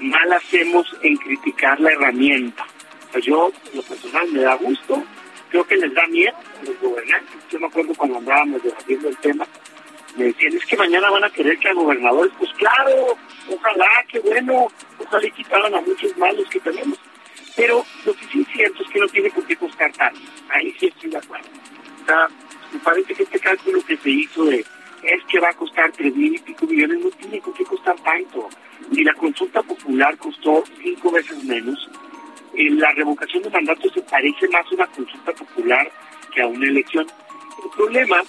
mal 0.00 0.32
hacemos 0.32 0.86
en 1.02 1.16
criticar 1.16 1.78
la 1.80 1.92
herramienta 1.92 2.66
pues 3.14 3.26
yo, 3.26 3.52
lo 3.72 3.82
personal, 3.82 4.28
me 4.32 4.40
da 4.40 4.56
gusto. 4.56 5.00
Creo 5.48 5.64
que 5.64 5.76
les 5.76 5.94
da 5.94 6.04
miedo 6.08 6.34
a 6.36 6.64
los 6.64 6.80
gobernantes. 6.80 7.36
Yo 7.48 7.60
me 7.60 7.66
acuerdo 7.68 7.94
cuando 7.94 8.18
andábamos 8.18 8.60
debatiendo 8.60 9.08
el 9.08 9.16
tema, 9.18 9.46
me 10.16 10.24
decían, 10.24 10.56
es 10.56 10.66
que 10.66 10.76
mañana 10.76 11.08
van 11.10 11.22
a 11.22 11.30
querer 11.30 11.56
que 11.58 11.68
a 11.68 11.74
gobernadores, 11.74 12.32
pues 12.36 12.50
claro, 12.54 13.16
ojalá, 13.48 13.88
qué 14.08 14.18
bueno, 14.18 14.66
ojalá 14.98 15.26
y 15.28 15.30
quitaran 15.30 15.72
a 15.76 15.80
muchos 15.82 16.16
malos 16.16 16.48
que 16.50 16.58
tenemos. 16.58 16.98
Pero 17.54 17.84
lo 18.04 18.14
que 18.14 18.26
sí 18.26 18.40
es 18.40 18.48
cierto 18.48 18.82
es 18.82 18.90
que 18.90 18.98
no 18.98 19.06
tiene 19.06 19.30
por 19.30 19.46
qué 19.46 19.56
costar 19.56 19.92
tanto. 19.92 20.20
Ahí 20.48 20.74
sí 20.80 20.86
estoy 20.86 21.10
de 21.10 21.18
acuerdo. 21.18 21.48
O 22.02 22.06
sea, 22.06 22.28
me 22.72 22.80
parece 22.80 23.14
que 23.14 23.22
este 23.22 23.38
cálculo 23.38 23.84
que 23.86 23.96
se 23.96 24.10
hizo 24.10 24.44
de 24.46 24.58
es 25.04 25.24
que 25.30 25.38
va 25.38 25.50
a 25.50 25.54
costar 25.54 25.92
tres 25.92 26.16
mil 26.16 26.34
y 26.34 26.38
pico 26.38 26.66
millones, 26.66 26.98
no 26.98 27.10
tiene 27.10 27.40
por 27.40 27.54
qué 27.54 27.64
costar 27.64 27.94
tanto. 28.00 28.48
Y 28.90 29.04
la 29.04 29.14
consulta 29.14 29.62
popular 29.62 30.18
costó 30.18 30.64
cinco 30.82 31.12
veces 31.12 31.44
menos, 31.44 31.88
la 32.56 32.92
revocación 32.92 33.42
de 33.42 33.50
mandato 33.50 33.88
se 33.90 34.02
parece 34.02 34.48
más 34.48 34.64
a 34.66 34.74
una 34.74 34.86
consulta 34.86 35.32
popular 35.32 35.90
que 36.32 36.42
a 36.42 36.46
una 36.46 36.66
elección. 36.66 37.06
El 37.64 37.70
problema 37.70 38.22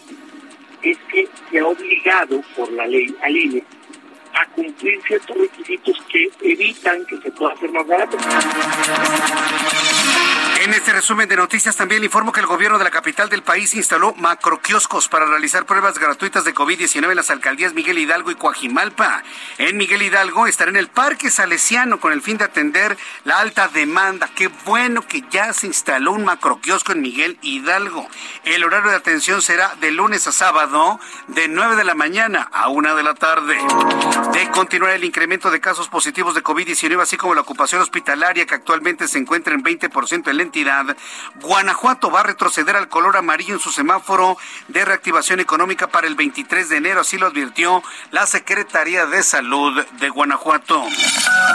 es 0.82 0.98
que 1.12 1.28
se 1.50 1.60
ha 1.60 1.68
obligado 1.68 2.42
por 2.56 2.72
la 2.72 2.88
ley 2.88 3.16
al 3.22 3.36
INE 3.36 3.64
a 4.34 4.46
cumplir 4.48 5.02
ciertos 5.04 5.38
requisitos 5.38 5.98
que 6.12 6.30
evitan 6.42 7.06
que 7.06 7.18
se 7.18 7.32
pueda 7.32 7.54
hacer 7.54 7.72
más 7.72 7.88
barato. 7.88 8.18
En 10.66 10.74
este 10.74 10.94
resumen 10.94 11.30
de 11.30 11.36
noticias 11.36 11.76
también 11.76 12.02
le 12.02 12.08
informo 12.08 12.32
que 12.32 12.40
el 12.40 12.48
gobierno 12.48 12.80
de 12.80 12.84
la 12.84 12.90
capital 12.90 13.30
del 13.30 13.44
país 13.44 13.76
instaló 13.76 14.16
macroquioscos 14.16 15.08
para 15.08 15.28
realizar 15.28 15.68
pruebas 15.68 16.00
gratuitas 16.00 16.44
de 16.44 16.56
COVID-19 16.56 17.08
en 17.08 17.16
las 17.16 17.30
alcaldías 17.30 17.76
Miguel 17.76 18.00
Hidalgo 18.00 18.32
y 18.32 18.36
Coajimalpa. 18.36 19.22
En 19.60 19.78
Miguel 19.78 20.02
Hidalgo 20.02 20.48
estará 20.48 20.72
en 20.72 20.78
el 20.78 20.88
Parque 20.88 21.30
Salesiano 21.30 22.00
con 22.00 22.14
el 22.14 22.24
fin 22.24 22.40
de 22.40 22.46
atender 22.46 22.98
la 23.26 23.42
alta 23.42 23.68
demanda. 23.68 24.28
Qué 24.36 24.48
bueno 24.66 25.04
que 25.04 25.24
ya 25.30 25.54
se 25.54 25.68
instaló 25.68 26.14
un 26.14 26.26
macroquiosco 26.26 26.94
en 26.94 27.04
Miguel 27.04 27.38
Hidalgo. 27.44 28.10
El 28.44 28.64
horario 28.64 28.90
de 28.90 28.98
atención 28.98 29.44
será 29.44 29.76
de 29.76 29.92
lunes 29.92 30.26
a 30.26 30.32
sábado 30.32 31.00
de 31.28 31.48
9 31.48 31.76
de 31.76 31.84
la 31.84 31.94
mañana 31.94 32.50
a 32.52 32.70
1 32.70 32.96
de 32.96 33.04
la 33.04 33.14
tarde. 33.14 33.56
De 34.34 34.50
continuar 34.50 34.94
el 34.94 35.04
incremento 35.04 35.52
de 35.52 35.62
casos 35.62 35.90
positivos 35.90 36.34
de 36.34 36.44
COVID-19 36.44 37.04
así 37.04 37.18
como 37.18 37.36
la 37.36 37.42
ocupación 37.42 37.84
hospitalaria 37.84 38.48
que 38.48 38.56
actualmente 38.56 39.08
se 39.08 39.20
encuentra 39.20 39.54
en 39.54 39.64
20% 39.64 40.32
en 40.32 40.38
Guanajuato 41.42 42.10
va 42.10 42.22
a 42.22 42.24
retroceder 42.24 42.76
al 42.76 42.88
color 42.88 43.18
amarillo 43.18 43.54
en 43.54 43.60
su 43.60 43.72
semáforo 43.72 44.38
de 44.68 44.86
reactivación 44.86 45.40
económica 45.40 45.88
para 45.88 46.08
el 46.08 46.16
23 46.16 46.70
de 46.70 46.78
enero, 46.78 47.02
así 47.02 47.18
lo 47.18 47.28
advirtió 47.28 47.84
la 48.12 48.26
Secretaría 48.26 49.06
de 49.06 49.24
Salud 49.24 49.84
de 49.84 50.10
Guanajuato. 50.10 50.84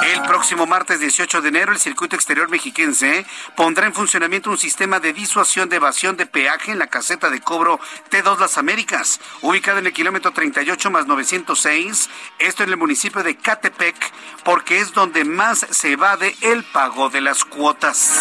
El 0.03 0.23
próximo 0.23 0.67
martes 0.67 1.01
18 1.01 1.41
de 1.41 1.49
enero, 1.49 1.73
el 1.73 1.79
circuito 1.79 2.17
exterior 2.17 2.49
mexiquense 2.49 3.27
pondrá 3.57 3.87
en 3.87 3.95
funcionamiento 3.95 4.51
un 4.51 4.59
sistema 4.59 5.01
de 5.01 5.13
disuasión 5.13 5.69
de 5.69 5.77
evasión 5.77 6.17
de 6.17 6.27
peaje 6.27 6.73
en 6.73 6.79
la 6.79 6.89
caseta 6.89 7.31
de 7.31 7.41
cobro 7.41 7.81
T2 8.11 8.39
Las 8.39 8.59
Américas, 8.59 9.21
ubicada 9.43 9.79
en 9.79 9.87
el 9.87 9.93
kilómetro 9.93 10.33
38 10.33 10.91
más 10.91 11.07
906, 11.07 12.11
esto 12.39 12.63
en 12.63 12.71
el 12.71 12.77
municipio 12.77 13.23
de 13.23 13.37
Catepec, 13.37 13.97
porque 14.45 14.81
es 14.81 14.93
donde 14.93 15.25
más 15.25 15.67
se 15.71 15.93
evade 15.93 16.35
el 16.41 16.65
pago 16.65 17.11
de 17.11 17.21
las 17.21 17.45
cuotas. 17.45 18.21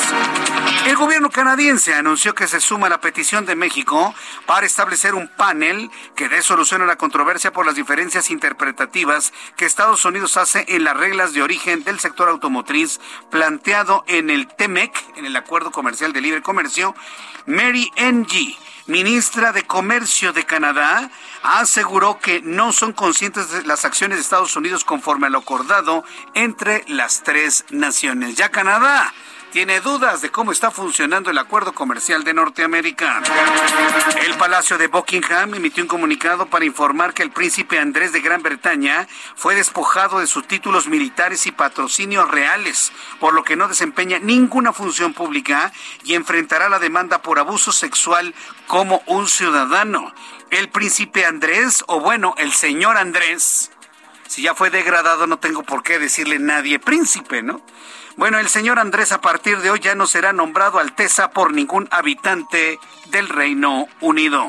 El 0.85 0.95
gobierno 0.95 1.29
canadiense 1.29 1.93
anunció 1.93 2.33
que 2.33 2.47
se 2.47 2.59
suma 2.59 2.87
a 2.87 2.89
la 2.89 3.01
petición 3.01 3.45
de 3.45 3.55
México 3.55 4.13
para 4.45 4.65
establecer 4.65 5.13
un 5.13 5.27
panel 5.27 5.89
que 6.15 6.29
dé 6.29 6.41
solución 6.41 6.81
a 6.81 6.85
la 6.85 6.95
controversia 6.95 7.53
por 7.53 7.65
las 7.65 7.75
diferencias 7.75 8.29
interpretativas 8.29 9.33
que 9.55 9.65
Estados 9.65 10.03
Unidos 10.05 10.37
hace 10.37 10.65
en 10.67 10.83
las 10.83 10.97
reglas 10.97 11.33
de 11.33 11.41
origen 11.41 11.83
del 11.83 11.99
sector 11.99 12.29
automotriz 12.29 12.99
planteado 13.29 14.03
en 14.07 14.29
el 14.29 14.47
TEMEC, 14.47 14.91
en 15.15 15.25
el 15.25 15.35
Acuerdo 15.35 15.71
Comercial 15.71 16.13
de 16.13 16.21
Libre 16.21 16.41
Comercio. 16.41 16.95
Mary 17.45 17.91
Ng, 17.95 18.57
ministra 18.87 19.51
de 19.51 19.63
Comercio 19.63 20.33
de 20.33 20.45
Canadá, 20.45 21.09
aseguró 21.43 22.19
que 22.19 22.41
no 22.41 22.73
son 22.73 22.93
conscientes 22.93 23.51
de 23.51 23.63
las 23.63 23.85
acciones 23.85 24.17
de 24.17 24.21
Estados 24.21 24.55
Unidos 24.55 24.83
conforme 24.83 25.27
a 25.27 25.29
lo 25.29 25.39
acordado 25.39 26.03
entre 26.33 26.83
las 26.87 27.23
tres 27.23 27.65
naciones. 27.69 28.35
Ya 28.35 28.49
Canadá 28.49 29.13
tiene 29.51 29.79
dudas 29.79 30.21
de 30.21 30.29
cómo 30.29 30.51
está 30.51 30.69
funcionando 30.69 31.31
el 31.31 31.37
acuerdo 31.37 31.73
comercial 31.73 32.23
de 32.23 32.33
Norteamérica. 32.33 33.21
El 34.25 34.35
Palacio 34.35 34.77
de 34.77 34.87
Buckingham 34.87 35.55
emitió 35.55 35.83
un 35.83 35.87
comunicado 35.87 36.45
para 36.45 36.65
informar 36.65 37.13
que 37.13 37.23
el 37.23 37.31
príncipe 37.31 37.79
Andrés 37.79 38.13
de 38.13 38.21
Gran 38.21 38.43
Bretaña 38.43 39.07
fue 39.35 39.55
despojado 39.55 40.19
de 40.19 40.27
sus 40.27 40.47
títulos 40.47 40.87
militares 40.87 41.47
y 41.47 41.51
patrocinios 41.51 42.29
reales, 42.29 42.91
por 43.19 43.33
lo 43.33 43.43
que 43.43 43.55
no 43.55 43.67
desempeña 43.67 44.19
ninguna 44.19 44.71
función 44.71 45.13
pública 45.13 45.71
y 46.03 46.13
enfrentará 46.13 46.69
la 46.69 46.79
demanda 46.79 47.21
por 47.21 47.39
abuso 47.39 47.71
sexual 47.71 48.35
como 48.67 49.01
un 49.07 49.27
ciudadano. 49.27 50.13
El 50.51 50.69
príncipe 50.69 51.25
Andrés, 51.25 51.83
o 51.87 51.99
bueno, 51.99 52.35
el 52.37 52.53
señor 52.53 52.97
Andrés, 52.97 53.71
si 54.27 54.43
ya 54.43 54.53
fue 54.53 54.69
degradado 54.69 55.25
no 55.25 55.39
tengo 55.39 55.63
por 55.63 55.81
qué 55.81 55.97
decirle 55.97 56.37
nadie 56.37 56.77
príncipe, 56.77 57.41
¿no? 57.41 57.61
Bueno, 58.19 58.37
el 58.37 58.49
señor 58.49 58.79
Andrés 58.79 59.13
a 59.13 59.21
partir 59.21 59.59
de 59.59 59.71
hoy 59.71 59.79
ya 59.79 59.95
no 59.95 60.05
será 60.05 60.33
nombrado 60.33 60.77
Alteza 60.77 61.31
por 61.31 61.53
ningún 61.53 61.87
habitante 61.89 62.77
del 63.11 63.29
Reino 63.29 63.87
Unido. 64.01 64.45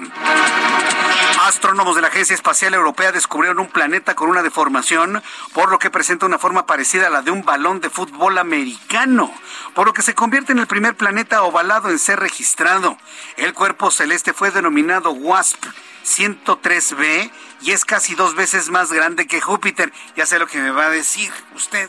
Astrónomos 1.42 1.94
de 1.94 2.02
la 2.02 2.08
Agencia 2.08 2.34
Espacial 2.34 2.74
Europea 2.74 3.12
descubrieron 3.12 3.60
un 3.60 3.68
planeta 3.68 4.16
con 4.16 4.28
una 4.28 4.42
deformación, 4.42 5.22
por 5.52 5.70
lo 5.70 5.78
que 5.78 5.88
presenta 5.88 6.26
una 6.26 6.40
forma 6.40 6.66
parecida 6.66 7.06
a 7.06 7.10
la 7.10 7.22
de 7.22 7.30
un 7.30 7.44
balón 7.44 7.80
de 7.80 7.90
fútbol 7.90 8.38
americano, 8.38 9.32
por 9.72 9.86
lo 9.86 9.92
que 9.92 10.02
se 10.02 10.16
convierte 10.16 10.50
en 10.50 10.58
el 10.58 10.66
primer 10.66 10.96
planeta 10.96 11.44
ovalado 11.44 11.90
en 11.90 12.00
ser 12.00 12.18
registrado. 12.18 12.98
El 13.36 13.54
cuerpo 13.54 13.92
celeste 13.92 14.32
fue 14.32 14.50
denominado 14.50 15.12
WASP 15.12 15.64
103b 16.04 17.30
y 17.62 17.70
es 17.70 17.84
casi 17.84 18.16
dos 18.16 18.34
veces 18.34 18.68
más 18.68 18.92
grande 18.92 19.28
que 19.28 19.40
Júpiter. 19.40 19.92
Ya 20.16 20.26
sé 20.26 20.40
lo 20.40 20.48
que 20.48 20.58
me 20.58 20.72
va 20.72 20.86
a 20.86 20.90
decir 20.90 21.30
usted. 21.54 21.88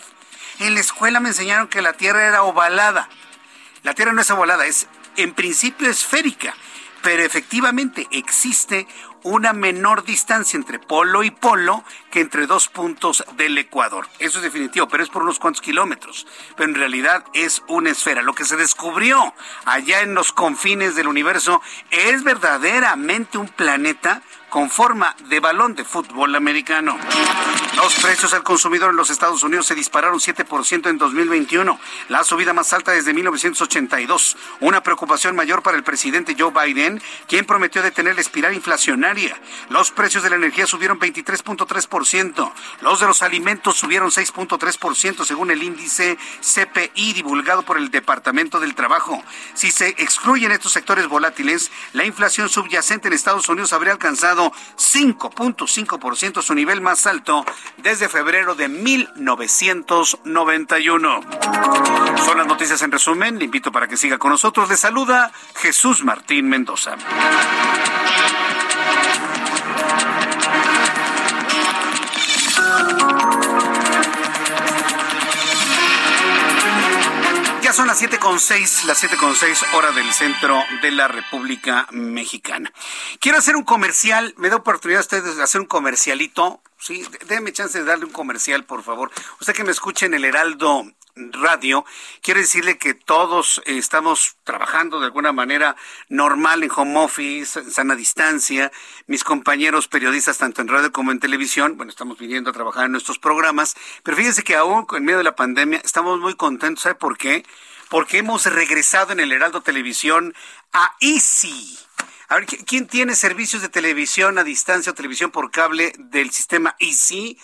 En 0.61 0.75
la 0.75 0.79
escuela 0.79 1.19
me 1.19 1.29
enseñaron 1.29 1.67
que 1.67 1.81
la 1.81 1.93
Tierra 1.93 2.27
era 2.27 2.43
ovalada. 2.43 3.09
La 3.81 3.95
Tierra 3.95 4.13
no 4.13 4.21
es 4.21 4.29
ovalada, 4.29 4.67
es 4.67 4.87
en 5.17 5.33
principio 5.33 5.89
esférica, 5.89 6.53
pero 7.01 7.23
efectivamente 7.23 8.07
existe 8.11 8.85
una 9.23 9.53
menor 9.53 10.03
distancia 10.03 10.57
entre 10.57 10.77
polo 10.77 11.23
y 11.23 11.31
polo 11.31 11.83
que 12.11 12.19
entre 12.21 12.45
dos 12.45 12.67
puntos 12.67 13.23
del 13.37 13.57
Ecuador. 13.57 14.07
Eso 14.19 14.37
es 14.37 14.43
definitivo, 14.43 14.87
pero 14.87 15.01
es 15.01 15.09
por 15.09 15.23
unos 15.23 15.39
cuantos 15.39 15.63
kilómetros. 15.63 16.27
Pero 16.55 16.69
en 16.69 16.75
realidad 16.75 17.25
es 17.33 17.63
una 17.67 17.89
esfera. 17.89 18.21
Lo 18.21 18.35
que 18.35 18.45
se 18.45 18.55
descubrió 18.55 19.33
allá 19.65 20.01
en 20.01 20.13
los 20.13 20.31
confines 20.31 20.95
del 20.95 21.07
universo 21.07 21.59
es 21.89 22.23
verdaderamente 22.23 23.39
un 23.39 23.47
planeta 23.47 24.21
con 24.51 24.69
forma 24.69 25.15
de 25.29 25.39
balón 25.39 25.75
de 25.75 25.85
fútbol 25.85 26.35
americano. 26.35 26.97
Los 27.77 27.95
precios 27.95 28.33
al 28.33 28.43
consumidor 28.43 28.89
en 28.89 28.97
los 28.97 29.09
Estados 29.09 29.41
Unidos 29.43 29.65
se 29.65 29.75
dispararon 29.75 30.19
7% 30.19 30.89
en 30.89 30.97
2021, 30.97 31.79
la 32.09 32.23
subida 32.25 32.51
más 32.51 32.73
alta 32.73 32.91
desde 32.91 33.13
1982. 33.13 34.37
Una 34.59 34.83
preocupación 34.83 35.37
mayor 35.37 35.63
para 35.63 35.77
el 35.77 35.83
presidente 35.83 36.35
Joe 36.37 36.51
Biden, 36.51 37.01
quien 37.27 37.45
prometió 37.45 37.81
detener 37.81 38.15
la 38.15 38.21
espiral 38.21 38.53
inflacionaria. 38.53 39.39
Los 39.69 39.91
precios 39.91 40.21
de 40.21 40.29
la 40.29 40.35
energía 40.35 40.67
subieron 40.67 40.99
23.3%, 40.99 42.51
los 42.81 42.99
de 42.99 43.07
los 43.07 43.21
alimentos 43.21 43.77
subieron 43.77 44.11
6.3% 44.11 45.23
según 45.23 45.49
el 45.49 45.63
índice 45.63 46.17
CPI 46.41 47.13
divulgado 47.13 47.63
por 47.63 47.77
el 47.77 47.89
Departamento 47.89 48.59
del 48.59 48.75
Trabajo. 48.75 49.23
Si 49.53 49.71
se 49.71 49.87
excluyen 49.97 50.51
estos 50.51 50.73
sectores 50.73 51.07
volátiles, 51.07 51.71
la 51.93 52.03
inflación 52.03 52.49
subyacente 52.49 53.07
en 53.07 53.13
Estados 53.13 53.47
Unidos 53.47 53.71
habría 53.71 53.93
alcanzado 53.93 54.40
5.5%, 54.49 56.41
su 56.41 56.55
nivel 56.55 56.81
más 56.81 57.05
alto 57.05 57.45
desde 57.77 58.09
febrero 58.09 58.55
de 58.55 58.67
1991. 58.67 61.21
Son 62.25 62.37
las 62.37 62.47
noticias 62.47 62.81
en 62.81 62.91
resumen. 62.91 63.37
Le 63.37 63.45
invito 63.45 63.71
para 63.71 63.87
que 63.87 63.97
siga 63.97 64.17
con 64.17 64.31
nosotros. 64.31 64.67
Le 64.69 64.77
saluda 64.77 65.31
Jesús 65.55 66.03
Martín 66.03 66.49
Mendoza. 66.49 66.95
Las 78.01 78.09
siete 78.09 78.19
con 78.19 78.39
seis, 78.39 78.83
las 78.85 78.97
siete 78.97 79.15
con 79.15 79.35
seis 79.35 79.63
hora 79.73 79.91
del 79.91 80.11
centro 80.11 80.59
de 80.81 80.89
la 80.89 81.07
República 81.07 81.85
Mexicana. 81.91 82.73
Quiero 83.19 83.37
hacer 83.37 83.55
un 83.55 83.63
comercial, 83.63 84.33
me 84.37 84.49
da 84.49 84.55
oportunidad 84.55 85.01
a 85.01 85.01
ustedes 85.01 85.35
de 85.35 85.43
hacer 85.43 85.61
un 85.61 85.67
comercialito. 85.67 86.63
Sí, 86.79 87.05
déme 87.27 87.53
chance 87.53 87.77
de 87.77 87.85
darle 87.85 88.05
un 88.05 88.11
comercial, 88.11 88.65
por 88.65 88.81
favor. 88.81 89.11
Usted 89.39 89.53
que 89.53 89.63
me 89.63 89.69
escuche 89.69 90.07
en 90.07 90.15
el 90.15 90.25
Heraldo 90.25 90.91
Radio, 91.15 91.85
quiero 92.23 92.39
decirle 92.39 92.79
que 92.79 92.95
todos 92.95 93.61
estamos 93.67 94.35
trabajando 94.45 94.99
de 94.99 95.05
alguna 95.05 95.31
manera 95.31 95.75
normal 96.09 96.63
en 96.63 96.71
home 96.75 96.97
office, 97.01 97.59
en 97.59 97.69
sana 97.69 97.95
distancia. 97.95 98.71
Mis 99.05 99.23
compañeros 99.23 99.87
periodistas, 99.87 100.39
tanto 100.39 100.61
en 100.61 100.69
radio 100.69 100.91
como 100.91 101.11
en 101.11 101.19
televisión, 101.19 101.77
bueno, 101.77 101.91
estamos 101.91 102.17
viniendo 102.17 102.49
a 102.49 102.53
trabajar 102.53 102.85
en 102.85 102.93
nuestros 102.93 103.19
programas, 103.19 103.75
pero 104.01 104.17
fíjense 104.17 104.43
que 104.43 104.55
aún 104.55 104.87
en 104.91 105.05
medio 105.05 105.19
de 105.19 105.23
la 105.23 105.35
pandemia 105.35 105.81
estamos 105.83 106.19
muy 106.19 106.33
contentos. 106.33 106.81
¿Sabe 106.81 106.95
por 106.95 107.15
qué? 107.15 107.45
Porque 107.91 108.17
hemos 108.19 108.45
regresado 108.45 109.11
en 109.11 109.19
el 109.19 109.33
Heraldo 109.33 109.63
Televisión 109.63 110.33
a 110.71 110.95
Easy. 111.01 111.77
A 112.29 112.35
ver, 112.35 112.45
¿quién 112.45 112.87
tiene 112.87 113.15
servicios 113.15 113.61
de 113.61 113.67
televisión 113.67 114.39
a 114.39 114.45
distancia 114.45 114.93
o 114.93 114.95
televisión 114.95 115.29
por 115.29 115.51
cable 115.51 115.91
del 115.97 116.31
sistema 116.31 116.77
Easy? 116.79 117.37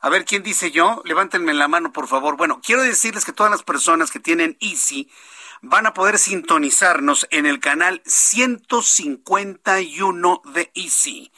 A 0.00 0.10
ver, 0.10 0.26
¿quién 0.26 0.42
dice 0.42 0.70
yo? 0.70 1.00
Levántenme 1.06 1.54
la 1.54 1.68
mano, 1.68 1.90
por 1.90 2.06
favor. 2.06 2.36
Bueno, 2.36 2.60
quiero 2.62 2.82
decirles 2.82 3.24
que 3.24 3.32
todas 3.32 3.50
las 3.50 3.62
personas 3.62 4.10
que 4.10 4.20
tienen 4.20 4.58
Easy 4.60 5.10
van 5.62 5.86
a 5.86 5.94
poder 5.94 6.18
sintonizarnos 6.18 7.26
en 7.30 7.46
el 7.46 7.58
canal 7.58 8.02
151 8.04 10.42
de 10.52 10.70
Easy. 10.74 11.32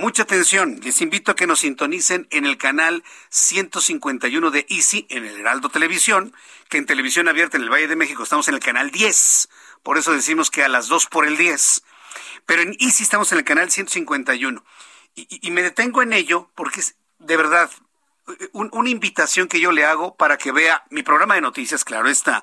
Mucha 0.00 0.22
atención, 0.22 0.80
les 0.82 1.02
invito 1.02 1.30
a 1.30 1.36
que 1.36 1.46
nos 1.46 1.60
sintonicen 1.60 2.26
en 2.30 2.46
el 2.46 2.56
canal 2.56 3.04
151 3.28 4.50
de 4.50 4.64
Easy 4.70 5.06
en 5.10 5.26
el 5.26 5.38
Heraldo 5.38 5.68
Televisión, 5.68 6.34
que 6.70 6.78
en 6.78 6.86
televisión 6.86 7.28
abierta 7.28 7.58
en 7.58 7.64
el 7.64 7.68
Valle 7.68 7.86
de 7.86 7.96
México 7.96 8.22
estamos 8.22 8.48
en 8.48 8.54
el 8.54 8.60
canal 8.60 8.90
10, 8.90 9.50
por 9.82 9.98
eso 9.98 10.14
decimos 10.14 10.50
que 10.50 10.64
a 10.64 10.70
las 10.70 10.88
2 10.88 11.04
por 11.08 11.26
el 11.26 11.36
10. 11.36 11.82
Pero 12.46 12.62
en 12.62 12.74
Easy 12.80 13.02
estamos 13.02 13.30
en 13.32 13.38
el 13.40 13.44
canal 13.44 13.70
151. 13.70 14.64
Y, 15.16 15.46
y 15.46 15.50
me 15.50 15.60
detengo 15.60 16.00
en 16.00 16.14
ello 16.14 16.48
porque 16.54 16.80
es 16.80 16.96
de 17.18 17.36
verdad 17.36 17.70
una 18.52 18.88
invitación 18.88 19.48
que 19.48 19.60
yo 19.60 19.70
le 19.70 19.84
hago 19.84 20.16
para 20.16 20.38
que 20.38 20.50
vea 20.50 20.82
mi 20.88 21.02
programa 21.02 21.34
de 21.34 21.42
noticias, 21.42 21.84
claro 21.84 22.08
está, 22.08 22.42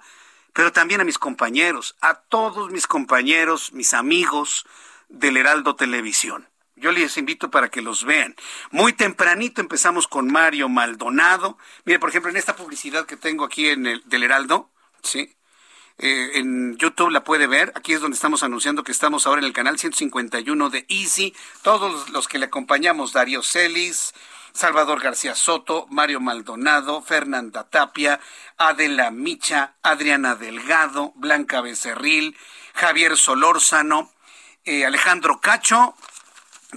pero 0.53 0.71
también 0.71 1.01
a 1.01 1.05
mis 1.05 1.17
compañeros, 1.17 1.97
a 2.01 2.13
todos 2.13 2.69
mis 2.69 2.85
compañeros, 2.85 3.73
mis 3.73 3.95
amigos 3.95 4.67
del 5.09 5.37
Heraldo 5.37 5.75
Televisión. 5.75 6.47
Yo 6.77 6.91
les 6.91 7.17
invito 7.17 7.49
para 7.49 7.69
que 7.69 7.81
los 7.81 8.05
vean. 8.05 8.35
Muy 8.71 8.93
tempranito 8.93 9.61
empezamos 9.61 10.07
con 10.07 10.31
Mario 10.31 10.69
Maldonado. 10.69 11.57
Mire, 11.85 11.99
por 11.99 12.09
ejemplo, 12.09 12.29
en 12.29 12.37
esta 12.37 12.55
publicidad 12.55 13.05
que 13.05 13.17
tengo 13.17 13.43
aquí 13.43 13.69
en 13.69 13.87
el 13.87 14.03
del 14.05 14.23
Heraldo, 14.23 14.69
¿sí? 15.01 15.33
Eh, 15.99 16.33
en 16.35 16.77
YouTube 16.77 17.09
la 17.09 17.23
puede 17.23 17.47
ver. 17.47 17.71
Aquí 17.75 17.93
es 17.93 18.01
donde 18.01 18.15
estamos 18.15 18.43
anunciando 18.43 18.83
que 18.83 18.91
estamos 18.91 19.25
ahora 19.25 19.41
en 19.41 19.47
el 19.47 19.53
canal 19.53 19.79
151 19.79 20.69
de 20.69 20.85
Easy. 20.89 21.35
Todos 21.63 22.09
los 22.09 22.27
que 22.27 22.37
le 22.37 22.45
acompañamos, 22.45 23.13
Darío 23.13 23.41
Celis, 23.41 24.13
Salvador 24.53 25.01
García 25.01 25.33
Soto, 25.33 25.87
Mario 25.89 26.19
Maldonado, 26.19 27.01
Fernanda 27.01 27.67
Tapia, 27.67 28.19
Adela 28.57 29.09
Micha, 29.09 29.73
Adriana 29.81 30.35
Delgado, 30.35 31.13
Blanca 31.15 31.61
Becerril, 31.61 32.37
Javier 32.75 33.17
Solórzano, 33.17 34.11
eh, 34.65 34.85
Alejandro 34.85 35.39
Cacho, 35.41 35.95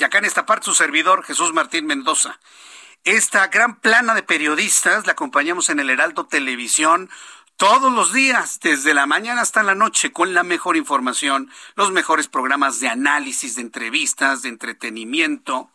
y 0.01 0.05
acá 0.05 0.19
en 0.19 0.25
esta 0.25 0.47
parte 0.47 0.65
su 0.65 0.75
servidor, 0.75 1.25
Jesús 1.25 1.53
Martín 1.53 1.85
Mendoza. 1.85 2.41
Esta 3.05 3.49
gran 3.49 3.79
plana 3.81 4.15
de 4.15 4.23
periodistas 4.23 5.05
la 5.05 5.13
acompañamos 5.13 5.69
en 5.69 5.79
el 5.79 5.91
Heraldo 5.91 6.27
Televisión 6.27 7.11
todos 7.57 7.93
los 7.93 8.15
días, 8.15 8.61
desde 8.61 8.95
la 8.95 9.05
mañana 9.05 9.43
hasta 9.43 9.63
la 9.63 9.75
noche, 9.75 10.11
con 10.11 10.33
la 10.33 10.43
mejor 10.43 10.79
información, 10.79 11.51
los 11.75 11.93
mejores 11.93 12.29
programas 12.29 12.81
de 12.81 12.89
análisis, 12.89 13.57
de 13.57 13.61
entrevistas, 13.61 14.41
de 14.41 14.49
entretenimiento. 14.49 15.71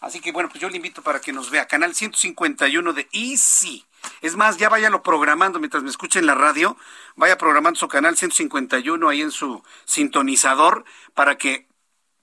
Así 0.00 0.18
que 0.18 0.32
bueno, 0.32 0.48
pues 0.48 0.60
yo 0.60 0.68
le 0.68 0.76
invito 0.76 1.02
para 1.02 1.20
que 1.20 1.32
nos 1.32 1.50
vea. 1.50 1.68
Canal 1.68 1.94
151 1.94 2.92
de 2.92 3.08
Easy. 3.12 3.84
Es 4.22 4.34
más, 4.34 4.56
ya 4.56 4.68
váyalo 4.68 5.04
programando 5.04 5.60
mientras 5.60 5.84
me 5.84 5.90
escuchen 5.90 6.26
la 6.26 6.34
radio. 6.34 6.76
Vaya 7.14 7.38
programando 7.38 7.78
su 7.78 7.86
canal 7.86 8.16
151 8.16 9.08
ahí 9.08 9.22
en 9.22 9.30
su 9.30 9.62
sintonizador 9.84 10.84
para 11.14 11.38
que 11.38 11.67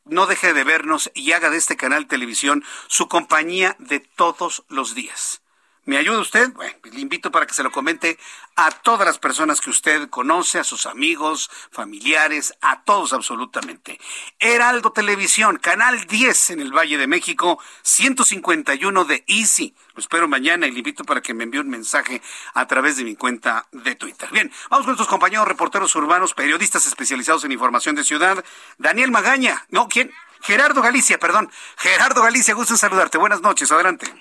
no 0.06 0.28
deje 0.28 0.54
de 0.54 0.64
vernos 0.64 1.12
y 1.14 1.32
haga 1.32 1.50
de 1.50 1.58
este 1.58 1.76
canal 1.78 2.08
televisión 2.08 2.64
su 2.88 3.08
compañía 3.08 3.76
de 3.80 4.00
todos 4.00 4.64
los 4.70 4.96
días. 4.96 5.42
¿Me 5.88 5.98
ayuda 5.98 6.18
usted? 6.18 6.52
Bueno, 6.54 6.76
le 6.84 7.00
invito 7.00 7.30
para 7.30 7.46
que 7.46 7.54
se 7.54 7.62
lo 7.62 7.70
comente 7.70 8.18
a 8.56 8.72
todas 8.72 9.06
las 9.06 9.20
personas 9.20 9.62
que 9.62 9.70
usted 9.70 10.10
conoce, 10.10 10.58
a 10.58 10.64
sus 10.64 10.88
amigos, 10.88 11.52
familiares, 11.72 12.56
a 12.60 12.82
todos 12.82 13.14
absolutamente. 13.14 14.00
Heraldo 14.40 14.92
Televisión, 14.94 15.58
Canal 15.58 16.08
10 16.08 16.50
en 16.50 16.62
el 16.62 16.72
Valle 16.72 16.98
de 16.98 17.06
México, 17.06 17.60
151 17.84 19.06
de 19.06 19.24
Easy. 19.28 19.76
Lo 19.94 20.00
espero 20.00 20.28
mañana 20.28 20.66
y 20.66 20.72
le 20.72 20.80
invito 20.80 21.04
para 21.04 21.22
que 21.22 21.36
me 21.36 21.44
envíe 21.44 21.60
un 21.60 21.70
mensaje 21.70 22.20
a 22.56 22.66
través 22.66 22.98
de 22.98 23.04
mi 23.04 23.16
cuenta 23.16 23.68
de 23.72 23.94
Twitter. 23.94 24.28
Bien, 24.32 24.52
vamos 24.72 24.86
con 24.86 24.94
nuestros 24.94 25.08
compañeros 25.08 25.48
reporteros 25.48 25.96
urbanos, 25.96 26.34
periodistas 26.34 26.88
especializados 26.88 27.44
en 27.44 27.52
información 27.52 27.94
de 27.94 28.04
ciudad. 28.04 28.44
Daniel 28.80 29.12
Magaña, 29.12 29.68
no, 29.70 29.88
¿quién? 29.88 30.12
Gerardo 30.42 30.82
Galicia, 30.82 31.20
perdón. 31.20 31.52
Gerardo 31.78 32.24
Galicia, 32.24 32.56
gusto 32.56 32.74
en 32.74 32.80
saludarte. 32.80 33.20
Buenas 33.20 33.42
noches, 33.42 33.72
adelante. 33.72 34.12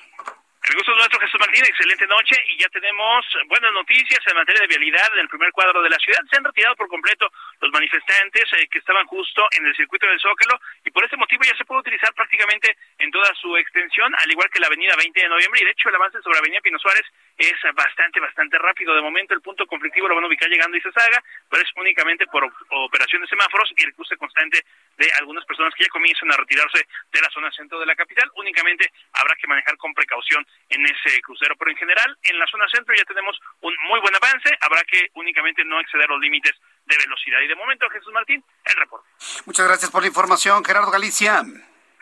El 0.65 0.77
gusto 0.77 0.93
es 0.93 0.97
nuestro, 0.97 1.21
Jesús 1.21 1.41
Martín. 1.41 1.63
Excelente 1.63 2.07
noche 2.07 2.37
y 2.49 2.57
ya 2.57 2.69
tenemos 2.71 3.21
buenas 3.49 3.71
noticias 3.75 4.19
en 4.27 4.35
materia 4.35 4.63
de 4.63 4.69
vialidad 4.69 5.13
en 5.13 5.21
el 5.21 5.29
primer 5.29 5.53
cuadro 5.53 5.83
de 5.83 5.91
la 5.91 5.99
ciudad. 5.99 6.21
Se 6.31 6.39
han 6.39 6.45
retirado 6.45 6.75
por 6.77 6.89
completo 6.89 7.29
los 7.61 7.71
manifestantes 7.71 8.45
eh, 8.57 8.67
que 8.73 8.79
estaban 8.79 9.05
justo 9.05 9.47
en 9.59 9.67
el 9.67 9.77
circuito 9.77 10.07
del 10.07 10.19
Zócalo 10.19 10.59
y 10.83 10.91
por 10.91 11.05
ese 11.05 11.19
motivo 11.19 11.43
ya 11.45 11.55
se 11.55 11.67
puede 11.67 11.81
utilizar 11.81 12.15
prácticamente 12.15 12.79
en 12.94 12.94
su 13.41 13.57
extensión, 13.57 14.13
al 14.19 14.31
igual 14.31 14.51
que 14.51 14.61
la 14.61 14.67
avenida 14.67 14.95
20 14.97 15.21
de 15.21 15.29
noviembre. 15.29 15.61
Y 15.63 15.65
de 15.65 15.71
hecho, 15.71 15.89
el 15.89 15.95
avance 15.95 16.21
sobre 16.23 16.39
avenida 16.39 16.61
Pino 16.61 16.79
Suárez 16.79 17.07
es 17.39 17.55
bastante, 17.75 18.21
bastante 18.21 18.59
rápido. 18.59 18.95
De 18.95 19.01
momento, 19.01 19.35
el 19.35 19.41
punto 19.41 19.67
conflictivo 19.67 20.09
lo 20.09 20.15
van 20.15 20.25
a 20.25 20.27
ubicar 20.27 20.49
llegando 20.49 20.77
y 20.77 20.81
se 20.81 20.93
salga, 20.93 21.23
pero 21.49 21.63
es 21.63 21.71
únicamente 21.77 22.27
por 22.27 22.45
operación 22.71 23.23
de 23.23 23.29
semáforos 23.29 23.73
y 23.77 23.85
el 23.85 23.95
cruce 23.95 24.17
constante 24.17 24.65
de 24.97 25.09
algunas 25.19 25.45
personas 25.45 25.75
que 25.75 25.85
ya 25.85 25.91
comienzan 25.91 26.31
a 26.33 26.37
retirarse 26.37 26.87
de 27.13 27.21
la 27.21 27.31
zona 27.31 27.51
centro 27.53 27.81
de 27.81 27.87
la 27.87 27.97
capital. 27.97 28.31
Únicamente 28.37 28.91
habrá 29.13 29.35
que 29.37 29.47
manejar 29.47 29.77
con 29.77 29.95
precaución 29.95 30.47
en 30.69 30.85
ese 30.87 31.21
crucero, 31.23 31.57
pero 31.57 31.71
en 31.71 31.77
general, 31.77 32.17
en 32.23 32.39
la 32.39 32.47
zona 32.47 32.67
centro 32.69 32.95
ya 32.95 33.05
tenemos 33.05 33.39
un 33.61 33.75
muy 33.89 34.01
buen 34.01 34.15
avance. 34.15 34.51
Habrá 34.61 34.83
que 34.85 35.09
únicamente 35.15 35.65
no 35.65 35.81
exceder 35.81 36.09
los 36.09 36.21
límites 36.21 36.53
de 36.87 36.97
velocidad. 36.97 37.41
Y 37.41 37.49
de 37.49 37.57
momento, 37.57 37.89
Jesús 37.91 38.13
Martín, 38.13 38.45
el 38.65 38.77
reporte. 38.77 39.09
Muchas 39.47 39.67
gracias 39.67 39.91
por 39.91 40.03
la 40.03 40.09
información, 40.09 40.65
Gerardo 40.65 40.91
Galicia. 40.91 41.43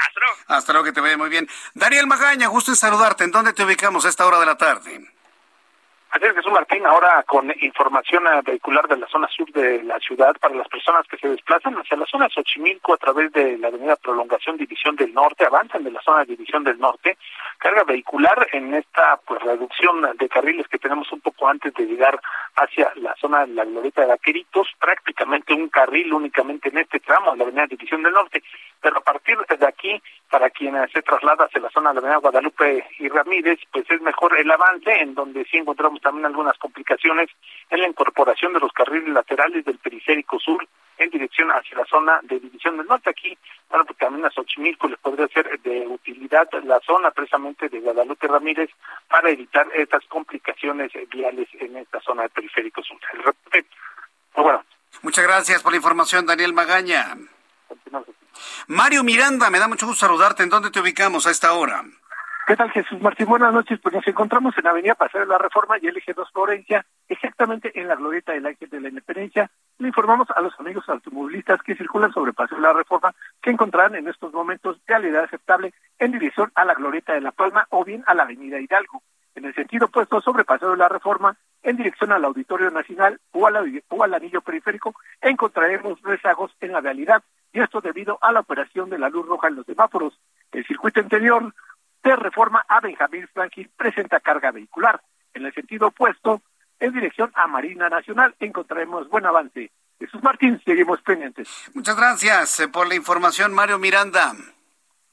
Hasta 0.06 0.20
luego. 0.20 0.36
Hasta 0.48 0.72
luego, 0.72 0.84
que 0.84 0.92
te 0.92 1.00
vaya 1.00 1.16
muy 1.16 1.28
bien. 1.28 1.48
Daniel 1.74 2.06
Magaña, 2.06 2.48
gusto 2.48 2.70
en 2.70 2.76
saludarte. 2.76 3.24
¿En 3.24 3.30
dónde 3.30 3.52
te 3.52 3.64
ubicamos 3.64 4.04
a 4.04 4.08
esta 4.08 4.26
hora 4.26 4.40
de 4.40 4.46
la 4.46 4.56
tarde? 4.56 5.12
Así 6.12 6.26
es, 6.26 6.34
Jesús 6.34 6.52
Martín, 6.52 6.84
ahora 6.84 7.24
con 7.26 7.50
información 7.62 8.26
eh, 8.26 8.42
vehicular 8.44 8.86
de 8.86 8.98
la 8.98 9.08
zona 9.08 9.28
sur 9.28 9.50
de 9.50 9.82
la 9.82 9.98
ciudad 9.98 10.36
para 10.38 10.54
las 10.54 10.68
personas 10.68 11.06
que 11.08 11.16
se 11.16 11.26
desplazan 11.26 11.74
hacia 11.78 11.96
la 11.96 12.04
zona 12.04 12.28
Xochimilco 12.28 12.92
a 12.92 12.98
través 12.98 13.32
de 13.32 13.56
la 13.56 13.68
avenida 13.68 13.96
Prolongación 13.96 14.58
División 14.58 14.94
del 14.94 15.14
Norte, 15.14 15.46
avanzan 15.46 15.82
de 15.84 15.90
la 15.90 16.02
zona 16.02 16.26
División 16.26 16.64
del 16.64 16.78
Norte, 16.78 17.16
carga 17.56 17.84
vehicular 17.84 18.46
en 18.52 18.74
esta 18.74 19.18
pues 19.26 19.40
reducción 19.40 20.02
de 20.18 20.28
carriles 20.28 20.68
que 20.68 20.78
tenemos 20.78 21.10
un 21.12 21.20
poco 21.22 21.48
antes 21.48 21.72
de 21.72 21.86
llegar 21.86 22.20
hacia 22.56 22.92
la 22.96 23.14
zona 23.18 23.46
de 23.46 23.54
la 23.54 23.64
Glorieta 23.64 24.02
de 24.02 24.08
Vaqueritos, 24.08 24.68
prácticamente 24.78 25.54
un 25.54 25.70
carril 25.70 26.12
únicamente 26.12 26.68
en 26.68 26.76
este 26.76 27.00
tramo 27.00 27.32
de 27.32 27.38
la 27.38 27.44
avenida 27.44 27.66
División 27.68 28.02
del 28.02 28.12
Norte, 28.12 28.42
pero 28.82 28.98
a 28.98 29.00
partir 29.00 29.38
de 29.38 29.66
aquí, 29.66 30.02
para 30.28 30.50
quienes 30.50 30.90
se 30.90 31.02
traslada 31.02 31.44
hacia 31.44 31.60
la 31.60 31.70
zona 31.70 31.90
de 31.90 31.94
la 31.94 32.00
avenida 32.00 32.18
Guadalupe 32.18 32.84
y 32.98 33.08
Ramírez, 33.08 33.60
pues 33.72 33.88
es 33.88 34.00
mejor 34.02 34.38
el 34.38 34.50
avance, 34.50 34.90
en 35.00 35.14
donde 35.14 35.44
sí 35.44 35.58
encontramos 35.58 36.00
también 36.00 36.26
algunas 36.26 36.58
complicaciones 36.58 37.30
en 37.70 37.80
la 37.80 37.88
incorporación 37.88 38.52
de 38.52 38.60
los 38.60 38.72
carriles 38.72 39.08
laterales 39.08 39.64
del 39.64 39.78
periférico 39.78 40.38
sur 40.40 40.66
en 40.98 41.10
dirección 41.10 41.50
hacia 41.50 41.78
la 41.78 41.84
zona 41.84 42.20
de 42.22 42.40
División 42.40 42.76
del 42.76 42.86
Norte. 42.86 43.10
Aquí, 43.10 43.36
bueno, 43.70 43.84
pues 43.84 43.98
también 43.98 44.26
a 44.26 44.30
Xochimilco 44.30 44.88
les 44.88 44.98
podría 44.98 45.28
ser 45.28 45.60
de 45.60 45.86
utilidad 45.86 46.48
la 46.64 46.80
zona 46.80 47.10
precisamente 47.12 47.68
de 47.68 47.80
Guadalupe 47.80 48.26
Ramírez 48.26 48.70
para 49.08 49.30
evitar 49.30 49.68
estas 49.74 50.04
complicaciones 50.06 50.90
viales 51.08 51.48
en 51.60 51.76
esta 51.76 52.00
zona 52.00 52.22
del 52.22 52.32
periférico 52.32 52.82
sur. 52.82 52.98
El 53.12 53.64
pues 54.32 54.44
bueno. 54.44 54.64
Muchas 55.02 55.24
gracias 55.24 55.62
por 55.62 55.72
la 55.72 55.76
información, 55.76 56.26
Daniel 56.26 56.52
Magaña. 56.52 57.16
Mario 58.66 59.04
Miranda, 59.04 59.50
me 59.50 59.58
da 59.58 59.68
mucho 59.68 59.86
gusto 59.86 60.06
saludarte. 60.06 60.42
¿En 60.42 60.50
dónde 60.50 60.70
te 60.70 60.80
ubicamos 60.80 61.26
a 61.26 61.30
esta 61.30 61.52
hora? 61.52 61.84
¿Qué 62.44 62.56
tal, 62.56 62.72
Jesús 62.72 63.00
Martín? 63.00 63.26
Buenas 63.26 63.54
noches. 63.54 63.78
Pues 63.80 63.94
nos 63.94 64.06
encontramos 64.06 64.56
en 64.58 64.66
Avenida 64.66 64.96
Paseo 64.96 65.20
de 65.20 65.26
la 65.28 65.38
Reforma 65.38 65.76
y 65.80 65.86
el 65.86 65.96
Eje 65.96 66.12
2 66.12 66.28
Florencia, 66.32 66.84
exactamente 67.08 67.70
en 67.80 67.86
la 67.86 67.94
glorieta 67.94 68.32
del 68.32 68.46
Ángel 68.46 68.68
de 68.68 68.80
la 68.80 68.88
Independencia. 68.88 69.48
Le 69.78 69.88
informamos 69.88 70.28
a 70.34 70.40
los 70.40 70.52
amigos 70.58 70.88
automovilistas 70.88 71.62
que 71.62 71.76
circulan 71.76 72.12
sobre 72.12 72.32
Paseo 72.32 72.58
de 72.58 72.62
la 72.62 72.72
Reforma 72.72 73.14
que 73.40 73.50
encontrarán 73.50 73.94
en 73.94 74.08
estos 74.08 74.32
momentos 74.32 74.78
realidad 74.86 75.24
aceptable 75.24 75.72
en 76.00 76.12
dirección 76.12 76.50
a 76.56 76.64
la 76.64 76.74
glorieta 76.74 77.12
de 77.12 77.20
La 77.20 77.30
Palma 77.30 77.66
o 77.70 77.84
bien 77.84 78.02
a 78.06 78.14
la 78.14 78.24
Avenida 78.24 78.60
Hidalgo. 78.60 79.02
En 79.34 79.44
el 79.44 79.54
sentido 79.54 79.86
opuesto 79.86 80.20
sobre 80.20 80.44
Paseo 80.44 80.72
de 80.72 80.76
la 80.76 80.88
Reforma, 80.88 81.36
en 81.62 81.76
dirección 81.76 82.12
al 82.12 82.24
Auditorio 82.24 82.70
Nacional 82.70 83.20
o 83.32 83.46
al, 83.46 83.82
o 83.88 84.04
al 84.04 84.14
anillo 84.14 84.40
periférico, 84.40 84.94
encontraremos 85.20 86.00
rezagos 86.02 86.52
en 86.60 86.72
la 86.72 86.80
realidad, 86.80 87.22
y 87.52 87.60
esto 87.60 87.80
debido 87.80 88.18
a 88.20 88.32
la 88.32 88.40
operación 88.40 88.90
de 88.90 88.98
la 88.98 89.08
luz 89.08 89.26
roja 89.26 89.48
en 89.48 89.56
los 89.56 89.66
semáforos. 89.66 90.18
El 90.50 90.66
circuito 90.66 91.00
interior 91.00 91.54
de 92.02 92.16
reforma 92.16 92.64
a 92.68 92.80
Benjamín 92.80 93.28
Franklin 93.32 93.70
presenta 93.76 94.20
carga 94.20 94.50
vehicular. 94.50 95.00
En 95.34 95.46
el 95.46 95.54
sentido 95.54 95.88
opuesto, 95.88 96.42
en 96.80 96.92
dirección 96.92 97.30
a 97.34 97.46
Marina 97.46 97.88
Nacional, 97.88 98.34
encontraremos 98.40 99.08
buen 99.08 99.24
avance. 99.24 99.70
Jesús 99.98 100.22
Martín, 100.22 100.60
seguimos 100.64 101.00
pendientes. 101.02 101.48
Muchas 101.74 101.96
gracias 101.96 102.60
eh, 102.60 102.68
por 102.68 102.88
la 102.88 102.96
información, 102.96 103.54
Mario 103.54 103.78
Miranda. 103.78 104.32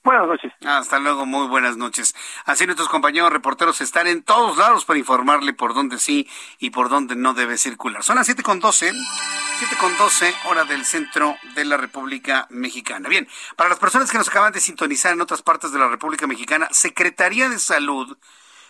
Buenas 0.02 0.28
noches. 0.28 0.54
Hasta 0.66 0.98
luego, 0.98 1.26
muy 1.26 1.48
buenas 1.48 1.76
noches. 1.76 2.16
Así 2.46 2.66
nuestros 2.66 2.88
compañeros 2.88 3.34
reporteros 3.34 3.82
están 3.82 4.08
en 4.08 4.24
todos 4.24 4.58
lados 4.58 4.86
para 4.86 4.98
informarle 4.98 5.54
por 5.54 5.74
dónde 5.74 6.00
sí 6.00 6.28
y 6.58 6.70
por 6.70 6.88
dónde 6.88 7.18
no 7.18 7.34
debe 7.34 7.58
circular. 7.58 8.02
Son 8.02 8.16
las 8.16 8.26
siete 8.26 8.42
con 8.42 8.62
doce, 8.62 8.94
siete 9.58 9.76
con 9.78 9.96
doce, 9.98 10.34
hora 10.46 10.64
del 10.64 10.86
centro 10.86 11.36
de 11.54 11.66
la 11.66 11.76
República 11.76 12.48
Mexicana. 12.50 13.10
Bien, 13.10 13.28
para 13.58 13.70
las 13.70 13.80
personas 13.80 14.10
que 14.10 14.18
nos 14.18 14.30
acaban 14.30 14.54
de 14.54 14.62
sintonizar 14.62 15.12
en 15.12 15.22
otras 15.22 15.42
partes 15.42 15.74
de 15.74 15.80
la 15.80 15.90
República 15.90 16.28
Mexicana, 16.28 16.70
Secretaría 16.72 17.50
de 17.50 17.60
Salud 17.60 18.18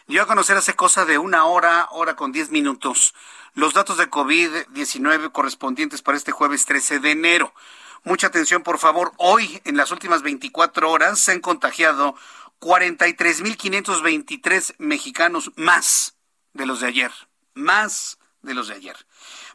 dio 0.07 0.23
a 0.23 0.25
conocer 0.25 0.57
hace 0.57 0.75
cosa 0.75 1.05
de 1.05 1.19
una 1.19 1.45
hora, 1.45 1.87
hora 1.91 2.15
con 2.15 2.31
diez 2.31 2.49
minutos, 2.49 3.13
los 3.53 3.75
datos 3.75 3.97
de 3.97 4.09
COVID-19 4.09 5.31
correspondientes 5.31 6.01
para 6.01 6.17
este 6.17 6.31
jueves 6.31 6.65
13 6.65 6.99
de 6.99 7.11
enero. 7.11 7.53
Mucha 8.03 8.27
atención, 8.27 8.61
por 8.63 8.77
favor. 8.77 9.11
Hoy, 9.17 9.61
en 9.65 9.75
las 9.77 9.91
últimas 9.91 10.21
24 10.21 10.89
horas, 10.89 11.19
se 11.19 11.33
han 11.33 11.41
contagiado 11.41 12.15
43.523 12.59 14.75
mexicanos 14.77 15.51
más 15.55 16.15
de 16.53 16.65
los 16.65 16.79
de 16.79 16.87
ayer. 16.87 17.11
Más 17.53 18.17
de 18.41 18.53
los 18.53 18.69
de 18.69 18.75
ayer. 18.75 18.95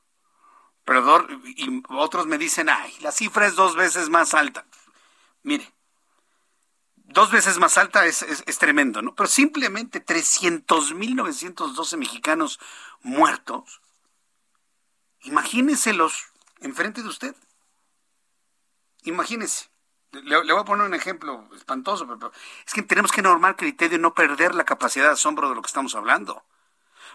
Pero 0.84 1.28
y 1.46 1.84
otros 1.90 2.26
me 2.28 2.38
dicen, 2.38 2.70
ay, 2.70 2.92
la 3.02 3.12
cifra 3.12 3.46
es 3.46 3.56
dos 3.56 3.76
veces 3.76 4.10
más 4.10 4.34
alta. 4.34 4.66
Mire, 5.44 5.72
dos 6.96 7.32
veces 7.32 7.60
más 7.60 7.78
alta 7.78 8.06
es, 8.06 8.22
es, 8.24 8.58
tremendo, 8.58 9.02
¿no? 9.02 9.14
Pero 9.14 9.28
simplemente 9.28 10.04
300.912 10.04 11.98
mexicanos 11.98 12.60
muertos, 13.02 13.82
imagíneselos 15.22 16.28
enfrente 16.62 17.04
de 17.04 17.10
usted. 17.10 17.36
Imagínese. 19.04 19.70
Le, 20.24 20.54
voy 20.54 20.62
a 20.62 20.66
poner 20.66 20.88
un 20.88 20.94
ejemplo 20.94 21.50
espantoso, 21.56 22.08
pero 22.08 22.32
es 22.66 22.74
que 22.74 22.82
tenemos 22.82 23.12
que 23.12 23.22
normar 23.22 23.56
criterio 23.56 23.98
y 23.98 24.02
no 24.02 24.14
perder 24.14 24.56
la 24.56 24.66
capacidad 24.66 25.06
de 25.06 25.14
asombro 25.14 25.50
de 25.50 25.56
lo 25.56 25.62
que 25.62 25.68
estamos 25.68 25.96
hablando. 25.96 26.44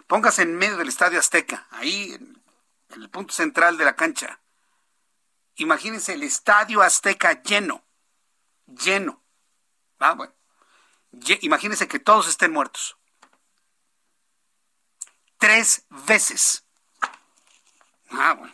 Póngase 0.07 0.43
en 0.43 0.55
medio 0.55 0.77
del 0.77 0.89
Estadio 0.89 1.19
Azteca, 1.19 1.67
ahí 1.71 2.13
en 2.13 2.41
el 3.01 3.09
punto 3.09 3.33
central 3.33 3.77
de 3.77 3.85
la 3.85 3.95
cancha. 3.95 4.39
Imagínense 5.55 6.13
el 6.13 6.23
Estadio 6.23 6.81
Azteca 6.81 7.41
lleno, 7.43 7.83
lleno. 8.65 9.21
Ah, 9.99 10.13
bueno. 10.13 10.33
Imagínense 11.41 11.87
que 11.87 11.99
todos 11.99 12.27
estén 12.27 12.51
muertos. 12.51 12.97
Tres 15.37 15.85
veces. 15.89 16.63
Ah, 18.09 18.33
bueno. 18.33 18.53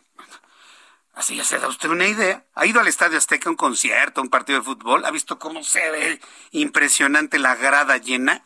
Así 1.20 1.36
ya 1.36 1.44
se 1.44 1.60
da 1.60 1.68
usted 1.68 1.90
una 1.90 2.08
idea. 2.08 2.46
¿Ha 2.56 2.66
ido 2.66 2.80
al 2.80 2.88
Estadio 2.88 3.18
Azteca 3.18 3.50
a 3.50 3.52
un 3.52 3.58
concierto, 3.58 4.22
a 4.22 4.24
un 4.24 4.30
partido 4.30 4.60
de 4.60 4.64
fútbol? 4.64 5.04
¿Ha 5.04 5.12
visto 5.12 5.38
cómo 5.38 5.66
se 5.66 5.92
ve 5.92 6.22
impresionante 6.52 7.40
la 7.40 7.56
grada 7.56 7.98
llena? 7.98 8.46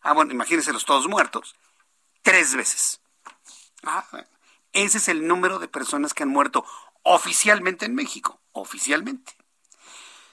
Ah, 0.00 0.14
bueno, 0.14 0.32
imagínense 0.32 0.72
los 0.72 0.84
todos 0.84 1.06
muertos. 1.06 1.54
Tres 2.22 2.56
veces. 2.56 3.00
Ah, 3.84 4.04
ese 4.72 4.98
es 4.98 5.06
el 5.06 5.28
número 5.28 5.60
de 5.60 5.68
personas 5.68 6.12
que 6.12 6.24
han 6.24 6.28
muerto 6.30 6.66
oficialmente 7.04 7.86
en 7.86 7.94
México. 7.94 8.40
Oficialmente. 8.50 9.36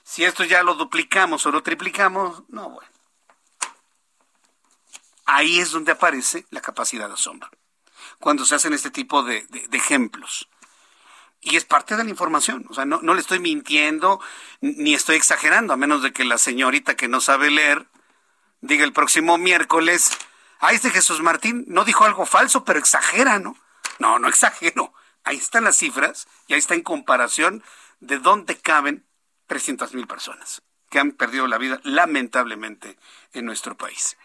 Si 0.03 0.23
esto 0.23 0.43
ya 0.43 0.63
lo 0.63 0.73
duplicamos 0.73 1.45
o 1.45 1.51
lo 1.51 1.61
triplicamos, 1.61 2.45
no, 2.47 2.71
bueno. 2.71 2.89
Ahí 5.25 5.59
es 5.59 5.69
donde 5.69 5.91
aparece 5.91 6.47
la 6.49 6.61
capacidad 6.61 7.07
de 7.07 7.13
asombro. 7.13 7.51
Cuando 8.19 8.43
se 8.43 8.55
hacen 8.55 8.73
este 8.73 8.89
tipo 8.89 9.21
de, 9.21 9.45
ejemplos. 9.71 10.49
Y 11.45 11.57
es 11.57 11.63
parte 11.63 11.95
de 11.95 12.03
la 12.03 12.09
información. 12.09 12.65
O 12.69 12.73
sea, 12.73 12.85
no, 12.85 12.99
no 13.03 13.13
le 13.13 13.21
estoy 13.21 13.39
mintiendo 13.39 14.19
ni 14.61 14.95
estoy 14.95 15.15
exagerando, 15.15 15.73
a 15.73 15.77
menos 15.77 16.01
de 16.01 16.11
que 16.11 16.25
la 16.25 16.39
señorita 16.39 16.95
que 16.95 17.07
no 17.07 17.21
sabe 17.21 17.51
leer 17.51 17.85
diga 18.61 18.83
el 18.83 18.93
próximo 18.93 19.37
miércoles, 19.37 20.09
ah, 20.59 20.73
este 20.73 20.89
Jesús 20.89 21.21
Martín 21.21 21.63
no 21.67 21.85
dijo 21.85 22.03
algo 22.03 22.25
falso, 22.25 22.65
pero 22.65 22.79
exagera, 22.79 23.37
¿no? 23.37 23.55
No, 23.99 24.17
no 24.17 24.27
exagero. 24.27 24.91
Ahí 25.23 25.37
están 25.37 25.65
las 25.65 25.77
cifras 25.77 26.27
y 26.47 26.53
ahí 26.53 26.59
está 26.59 26.73
en 26.73 26.81
comparación 26.81 27.63
de 27.99 28.17
dónde 28.17 28.57
caben 28.57 29.05
300 29.45 29.93
mil 29.93 30.07
personas 30.07 30.63
que 30.89 30.97
han 30.97 31.11
perdido 31.11 31.45
la 31.45 31.59
vida 31.59 31.79
lamentablemente 31.83 32.97
en 33.33 33.45
nuestro 33.45 33.77
país. 33.77 34.17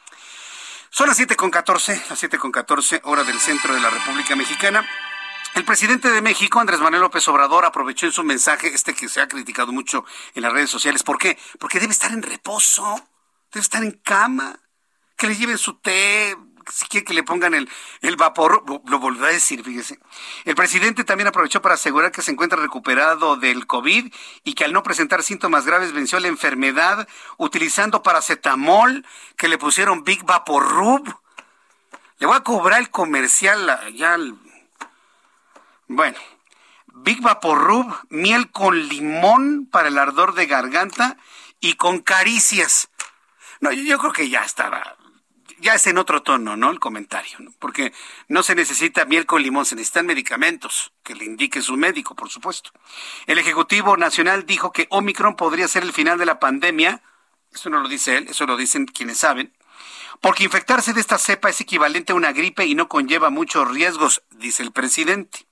Son 0.89 1.07
las 1.07 1.21
7.14, 1.21 2.09
las 2.09 2.23
7.14 2.23 3.03
hora 3.05 3.25
del 3.25 3.39
centro 3.39 3.75
de 3.75 3.81
la 3.81 3.91
República 3.91 4.35
Mexicana. 4.37 4.89
El 5.55 5.65
presidente 5.65 6.11
de 6.11 6.23
México, 6.23 6.61
Andrés 6.61 6.81
Manuel 6.81 7.03
López 7.03 7.27
Obrador, 7.29 7.65
aprovechó 7.65 8.07
en 8.07 8.13
su 8.13 8.23
mensaje, 8.23 8.69
este 8.73 8.95
que 8.95 9.09
se 9.09 9.21
ha 9.21 9.29
criticado 9.29 9.73
mucho 9.73 10.05
en 10.35 10.43
las 10.43 10.53
redes 10.53 10.71
sociales. 10.71 11.03
¿Por 11.03 11.19
qué? 11.19 11.39
Porque 11.59 11.81
debe 11.81 11.93
estar 11.93 12.13
en 12.13 12.23
reposo, 12.23 13.01
debe 13.53 13.63
estar 13.63 13.83
en 13.83 13.93
cama, 13.93 14.59
que 15.17 15.27
le 15.27 15.37
lleven 15.37 15.59
su 15.59 15.75
té, 15.75 16.37
si 16.71 16.87
quiere 16.87 17.05
que 17.05 17.15
le 17.15 17.23
pongan 17.23 17.55
el, 17.55 17.69
el 18.01 18.17
vapor, 18.17 18.65
lo, 18.67 18.99
volvió 18.99 19.25
a 19.25 19.31
decir, 19.31 19.63
fíjese. 19.65 19.99
El 20.45 20.55
presidente 20.55 21.05
también 21.05 21.29
aprovechó 21.29 21.61
para 21.61 21.75
asegurar 21.75 22.13
que 22.13 22.23
se 22.23 22.31
encuentra 22.31 22.61
recuperado 22.61 23.37
del 23.37 23.67
COVID 23.67 24.13
y 24.45 24.53
que 24.55 24.65
al 24.65 24.73
no 24.73 24.83
presentar 24.83 25.23
síntomas 25.23 25.67
graves 25.67 25.93
venció 25.93 26.21
la 26.21 26.29
enfermedad 26.29 27.09
utilizando 27.39 28.03
paracetamol 28.03 29.05
que 29.37 29.49
le 29.49 29.59
pusieron 29.59 30.05
Big 30.05 30.25
Vaporub. 30.25 31.07
Le 32.19 32.27
voy 32.27 32.37
a 32.37 32.41
cobrar 32.41 32.81
el 32.81 32.91
comercial 32.91 33.81
ya 33.95 34.17
Bueno, 35.93 36.17
Big 36.87 37.21
Vaporub, 37.21 37.93
miel 38.11 38.53
con 38.53 38.89
limón 38.89 39.67
para 39.67 39.89
el 39.89 39.99
ardor 39.99 40.35
de 40.35 40.47
garganta 40.47 41.17
y 41.59 41.73
con 41.73 41.99
caricias. 41.99 42.91
No, 43.59 43.73
yo 43.73 43.99
creo 43.99 44.13
que 44.13 44.29
ya 44.29 44.45
estaba 44.45 44.97
ya 45.59 45.75
es 45.75 45.89
en 45.89 45.99
otro 45.99 46.23
tono, 46.23 46.57
¿no? 46.57 46.71
El 46.71 46.79
comentario, 46.79 47.39
¿no? 47.41 47.53
Porque 47.59 47.93
no 48.29 48.45
se 48.45 48.55
necesita 48.55 49.05
miel 49.05 49.27
con 49.27 49.43
limón, 49.43 49.67
se 49.67 49.75
necesitan 49.75 50.07
medicamentos 50.07 50.93
que 51.03 51.17
le 51.17 51.25
indique 51.25 51.61
su 51.61 51.77
médico, 51.77 52.15
por 52.15 52.31
supuesto. 52.31 52.71
El 53.27 53.39
Ejecutivo 53.39 53.97
Nacional 53.97 54.47
dijo 54.47 54.71
que 54.71 54.87
Omicron 54.91 55.35
podría 55.35 55.67
ser 55.67 55.83
el 55.83 55.93
final 55.93 56.19
de 56.19 56.25
la 56.25 56.39
pandemia. 56.39 57.03
Eso 57.53 57.69
no 57.69 57.81
lo 57.81 57.89
dice 57.89 58.17
él, 58.17 58.29
eso 58.29 58.47
lo 58.47 58.57
dicen 58.57 58.87
quienes 58.87 59.19
saben. 59.19 59.53
Porque 60.21 60.45
infectarse 60.45 60.93
de 60.93 61.01
esta 61.01 61.19
cepa 61.19 61.51
es 61.51 61.61
equivalente 61.61 62.13
a 62.13 62.17
una 62.17 62.31
gripe 62.31 62.65
y 62.65 62.77
no 62.77 62.89
conlleva 62.89 63.29
muchos 63.29 63.69
riesgos, 63.69 64.23
dice 64.31 64.63
el 64.63 64.71
presidente. 64.71 65.50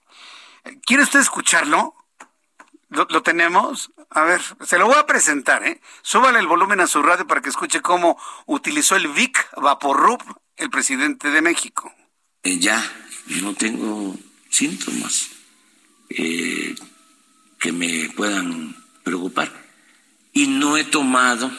¿Quiere 0.84 1.02
usted 1.02 1.20
escucharlo? 1.20 1.94
¿Lo, 2.90 3.22
tenemos? 3.22 3.92
A 4.10 4.22
ver, 4.22 4.40
se 4.64 4.78
lo 4.78 4.86
voy 4.86 4.96
a 4.96 5.06
presentar, 5.06 5.62
¿eh? 5.66 5.80
Súbale 6.00 6.38
el 6.38 6.46
volumen 6.46 6.80
a 6.80 6.86
su 6.86 7.02
radio 7.02 7.26
para 7.26 7.42
que 7.42 7.50
escuche 7.50 7.82
cómo 7.82 8.18
utilizó 8.46 8.96
el 8.96 9.08
VIC 9.08 9.60
Vaporrup 9.60 10.22
el 10.56 10.70
presidente 10.70 11.30
de 11.30 11.42
México. 11.42 11.92
Eh, 12.42 12.58
ya 12.58 12.82
no 13.42 13.54
tengo 13.54 14.16
síntomas 14.50 15.28
eh, 16.10 16.74
que 17.58 17.72
me 17.72 18.10
puedan 18.16 18.74
preocupar 19.04 19.52
y 20.32 20.46
no 20.46 20.76
he 20.76 20.84
tomado 20.84 21.50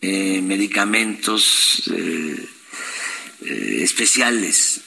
eh, 0.00 0.40
medicamentos 0.42 1.90
especiales, 3.40 4.82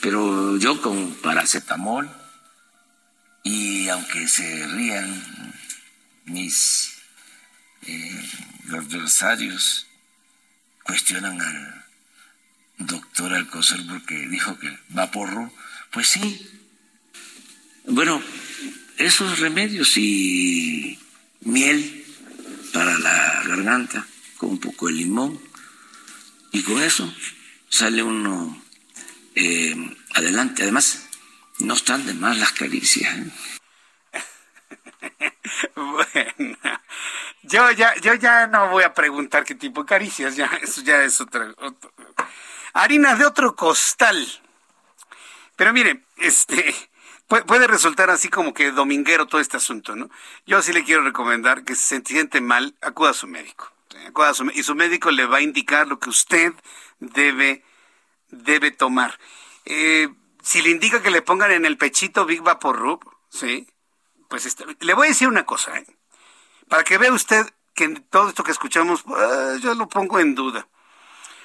pero 0.00 0.56
yo 0.58 0.80
con 0.80 1.14
paracetamol 1.16 2.08
y 3.42 3.88
aunque 3.88 4.26
se 4.26 4.66
rían 4.66 5.54
mis 6.24 6.92
eh, 7.82 8.30
adversarios, 8.72 9.86
cuestionan 10.82 11.40
al 11.40 11.84
doctor 12.78 13.32
Alcocer 13.34 13.80
porque 13.88 14.28
dijo 14.28 14.58
que 14.58 14.78
va 14.96 15.10
porro, 15.10 15.52
pues 15.92 16.08
sí. 16.08 16.50
Bueno, 17.86 18.22
esos 18.98 19.38
remedios 19.38 19.96
y 19.96 20.98
miel 21.40 22.04
para 22.72 22.98
la 22.98 23.42
garganta 23.46 24.06
con 24.36 24.50
un 24.50 24.58
poco 24.58 24.88
de 24.88 24.94
limón 24.94 25.40
y 26.52 26.62
con 26.62 26.82
eso 26.82 27.12
sale 27.68 28.02
uno 28.02 28.62
eh, 29.36 29.96
adelante. 30.14 30.62
Además, 30.62 31.08
no 31.60 31.74
están 31.74 32.04
de 32.06 32.14
más 32.14 32.36
las 32.36 32.52
caricias. 32.52 33.16
¿eh? 33.16 33.32
bueno, 35.76 36.58
yo 37.42 37.70
ya, 37.70 37.94
yo 37.96 38.14
ya 38.14 38.46
no 38.48 38.70
voy 38.70 38.82
a 38.82 38.94
preguntar 38.94 39.44
qué 39.44 39.54
tipo 39.54 39.82
de 39.82 39.88
caricias, 39.88 40.36
ya, 40.36 40.46
eso 40.62 40.82
ya 40.82 41.04
es 41.04 41.20
otra, 41.20 41.54
harina 42.72 43.14
de 43.14 43.24
otro 43.24 43.54
costal. 43.54 44.26
Pero 45.56 45.72
mire, 45.72 46.04
este, 46.18 46.74
puede 47.26 47.66
resultar 47.66 48.10
así 48.10 48.28
como 48.28 48.52
que 48.52 48.72
dominguero 48.72 49.26
todo 49.26 49.40
este 49.40 49.56
asunto, 49.56 49.96
¿no? 49.96 50.10
Yo 50.46 50.60
sí 50.60 50.72
le 50.72 50.84
quiero 50.84 51.02
recomendar 51.02 51.64
que 51.64 51.74
si 51.74 51.82
se 51.82 52.02
siente 52.04 52.40
mal, 52.40 52.74
acuda 52.82 53.10
a 53.10 53.14
su 53.14 53.26
médico. 53.26 53.72
Acuda 54.06 54.30
a 54.30 54.34
su, 54.34 54.50
y 54.54 54.62
su 54.62 54.74
médico 54.74 55.10
le 55.10 55.24
va 55.24 55.38
a 55.38 55.42
indicar 55.42 55.88
lo 55.88 55.98
que 55.98 56.10
usted 56.10 56.52
debe, 57.00 57.64
debe 58.28 58.70
tomar. 58.70 59.18
Eh, 59.64 60.08
si 60.42 60.62
le 60.62 60.70
indica 60.70 61.02
que 61.02 61.10
le 61.10 61.22
pongan 61.22 61.50
en 61.50 61.66
el 61.66 61.76
pechito 61.76 62.24
Big 62.24 62.42
Rub, 62.42 63.04
¿sí? 63.28 63.66
Pues 64.28 64.46
este, 64.46 64.64
le 64.80 64.94
voy 64.94 65.06
a 65.06 65.10
decir 65.10 65.28
una 65.28 65.44
cosa, 65.44 65.76
¿eh? 65.78 65.86
Para 66.68 66.84
que 66.84 66.98
vea 66.98 67.12
usted 67.12 67.46
que 67.74 67.88
todo 68.10 68.28
esto 68.28 68.42
que 68.42 68.52
escuchamos, 68.52 69.02
pues, 69.02 69.60
yo 69.60 69.74
lo 69.74 69.88
pongo 69.88 70.18
en 70.18 70.34
duda. 70.34 70.66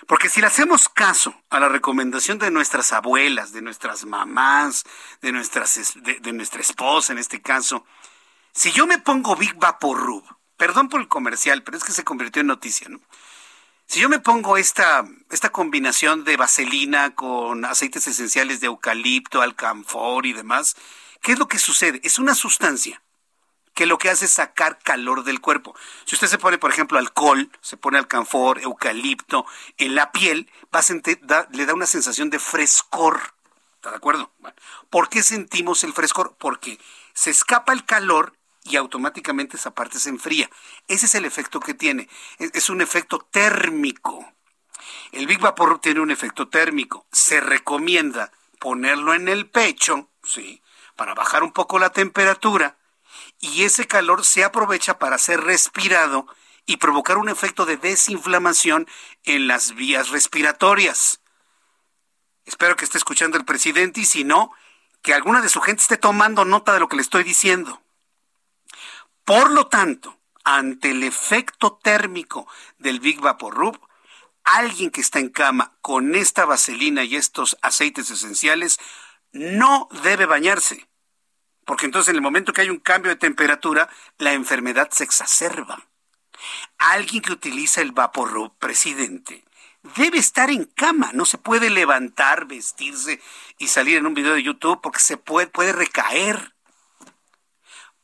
Porque 0.08 0.30
si 0.30 0.42
le 0.42 0.48
hacemos 0.48 0.90
caso 0.90 1.34
a 1.50 1.60
la 1.60 1.70
recomendación 1.70 2.40
de 2.40 2.52
nuestras 2.52 2.92
abuelas, 2.92 3.54
de 3.54 3.62
nuestras 3.62 4.06
mamás, 4.06 4.84
de, 5.22 5.32
nuestras, 5.32 5.94
de, 5.96 6.34
nuestra 6.34 6.62
esposa 6.62 7.14
en 7.14 7.20
este 7.20 7.42
caso, 7.42 7.86
si 8.52 8.72
yo 8.72 8.88
me 8.88 8.98
pongo 8.98 9.36
Big 9.36 9.56
Rub, 9.82 10.24
perdón 10.58 10.90
por 10.90 11.02
el 11.02 11.08
comercial, 11.08 11.64
pero 11.64 11.78
es 11.78 11.84
que 11.84 11.92
se 11.92 12.04
convirtió 12.04 12.42
en 12.42 12.48
noticia, 12.48 12.90
¿no? 12.90 13.00
Si 13.92 14.00
yo 14.00 14.08
me 14.08 14.20
pongo 14.20 14.56
esta, 14.56 15.04
esta 15.32 15.50
combinación 15.50 16.24
de 16.24 16.38
vaselina 16.38 17.14
con 17.14 17.66
aceites 17.66 18.08
esenciales 18.08 18.62
de 18.62 18.68
eucalipto, 18.68 19.42
alcanfor 19.42 20.26
y 20.26 20.32
demás, 20.32 20.78
¿qué 21.22 21.34
es 21.34 21.40
lo 21.40 21.50
que 21.50 21.60
sucede? 21.60 22.00
Es 22.02 22.18
una 22.18 22.34
sustancia 22.34 23.04
que 23.74 23.86
lo 23.86 23.98
que 23.98 24.10
hace 24.10 24.24
es 24.24 24.32
sacar 24.32 24.80
calor 24.80 25.26
del 25.26 25.42
cuerpo. 25.42 25.76
Si 26.06 26.16
usted 26.16 26.28
se 26.28 26.38
pone, 26.38 26.58
por 26.58 26.72
ejemplo, 26.72 26.98
alcohol, 27.00 27.52
se 27.60 27.76
pone 27.76 27.98
alcanfor, 27.98 28.62
eucalipto 28.62 29.46
en 29.78 29.94
la 29.94 30.14
piel, 30.14 30.50
va 30.74 30.80
a 30.80 30.84
sentir, 30.84 31.20
le 31.52 31.66
da 31.66 31.74
una 31.74 31.86
sensación 31.86 32.30
de 32.30 32.40
frescor. 32.40 33.20
¿Está 33.76 33.90
de 33.90 33.98
acuerdo? 33.98 34.32
¿Por 34.90 35.10
qué 35.10 35.22
sentimos 35.22 35.84
el 35.84 35.92
frescor? 35.92 36.38
Porque 36.40 36.80
se 37.14 37.30
escapa 37.30 37.74
el 37.74 37.84
calor 37.84 38.38
y 38.64 38.76
automáticamente 38.76 39.58
esa 39.58 39.74
parte 39.74 40.00
se 40.00 40.10
enfría. 40.10 40.50
Ese 40.88 41.06
es 41.06 41.16
el 41.16 41.26
efecto 41.26 41.60
que 41.60 41.74
tiene. 41.74 42.10
Es 42.40 42.70
un 42.70 42.82
efecto 42.82 43.20
térmico. 43.20 44.34
El 45.12 45.28
Big 45.28 45.40
Vapor 45.40 45.80
tiene 45.80 46.00
un 46.00 46.12
efecto 46.12 46.48
térmico. 46.48 47.06
Se 47.12 47.42
recomienda 47.42 48.32
ponerlo 48.60 49.14
en 49.14 49.28
el 49.28 49.50
pecho, 49.50 50.10
¿sí? 50.24 50.62
Para 50.96 51.14
bajar 51.14 51.44
un 51.44 51.52
poco 51.52 51.80
la 51.80 51.90
temperatura 51.90 52.78
y 53.40 53.64
ese 53.64 53.88
calor 53.88 54.24
se 54.24 54.44
aprovecha 54.44 55.00
para 55.00 55.18
ser 55.18 55.42
respirado 55.42 56.28
y 56.66 56.78
provocar 56.78 57.18
un 57.18 57.28
efecto 57.28 57.66
de 57.66 57.78
desinflamación 57.78 58.88
en 59.24 59.48
las 59.48 59.74
vías 59.74 60.10
respiratorias. 60.10 61.22
Espero 62.46 62.76
que 62.76 62.86
esté 62.86 62.98
escuchando 62.98 63.38
el 63.38 63.46
presidente 63.46 64.02
y 64.02 64.06
si 64.06 64.24
no, 64.24 64.52
que 65.02 65.14
alguna 65.14 65.42
de 65.42 65.50
su 65.50 65.62
gente 65.62 65.82
esté 65.82 65.98
tomando 65.98 66.46
nota 66.46 66.74
de 66.74 66.80
lo 66.80 66.88
que 66.88 66.96
le 66.96 67.02
estoy 67.02 67.24
diciendo. 67.24 67.82
Por 69.26 69.52
lo 69.52 69.68
tanto, 69.68 70.18
ante 70.44 70.92
el 70.92 71.04
efecto 71.04 71.80
térmico 71.82 72.48
del 72.78 73.00
Big 73.00 73.20
Vapor 73.20 73.54
Rub, 73.54 73.80
alguien 74.44 74.90
que 74.90 75.02
está 75.02 75.20
en 75.20 75.30
cama 75.30 75.74
con 75.82 76.16
esta 76.16 76.46
vaselina 76.46 77.04
y 77.04 77.16
estos 77.16 77.58
aceites 77.62 78.10
esenciales 78.10 78.80
no 79.32 79.88
debe 80.04 80.26
bañarse, 80.26 80.88
porque 81.66 81.86
entonces 81.86 82.10
en 82.10 82.16
el 82.16 82.22
momento 82.22 82.54
que 82.54 82.62
hay 82.62 82.70
un 82.70 82.80
cambio 82.80 83.12
de 83.12 83.18
temperatura, 83.18 83.90
la 84.18 84.34
enfermedad 84.34 84.90
se 84.92 85.04
exacerba. 85.04 85.88
Alguien 86.78 87.22
que 87.22 87.34
utiliza 87.34 87.82
el 87.82 87.92
Vaporub, 87.92 88.58
presidente, 88.58 89.46
debe 89.96 90.18
estar 90.18 90.50
en 90.50 90.66
cama, 90.66 91.12
no 91.14 91.26
se 91.26 91.38
puede 91.38 91.70
levantar, 91.70 92.46
vestirse 92.46 93.22
y 93.58 93.68
salir 93.68 93.98
en 93.98 94.06
un 94.06 94.14
video 94.14 94.34
de 94.34 94.44
YouTube 94.44 94.82
porque 94.82 95.00
se 95.00 95.18
puede, 95.18 95.48
puede 95.48 95.72
recaer. 95.74 96.54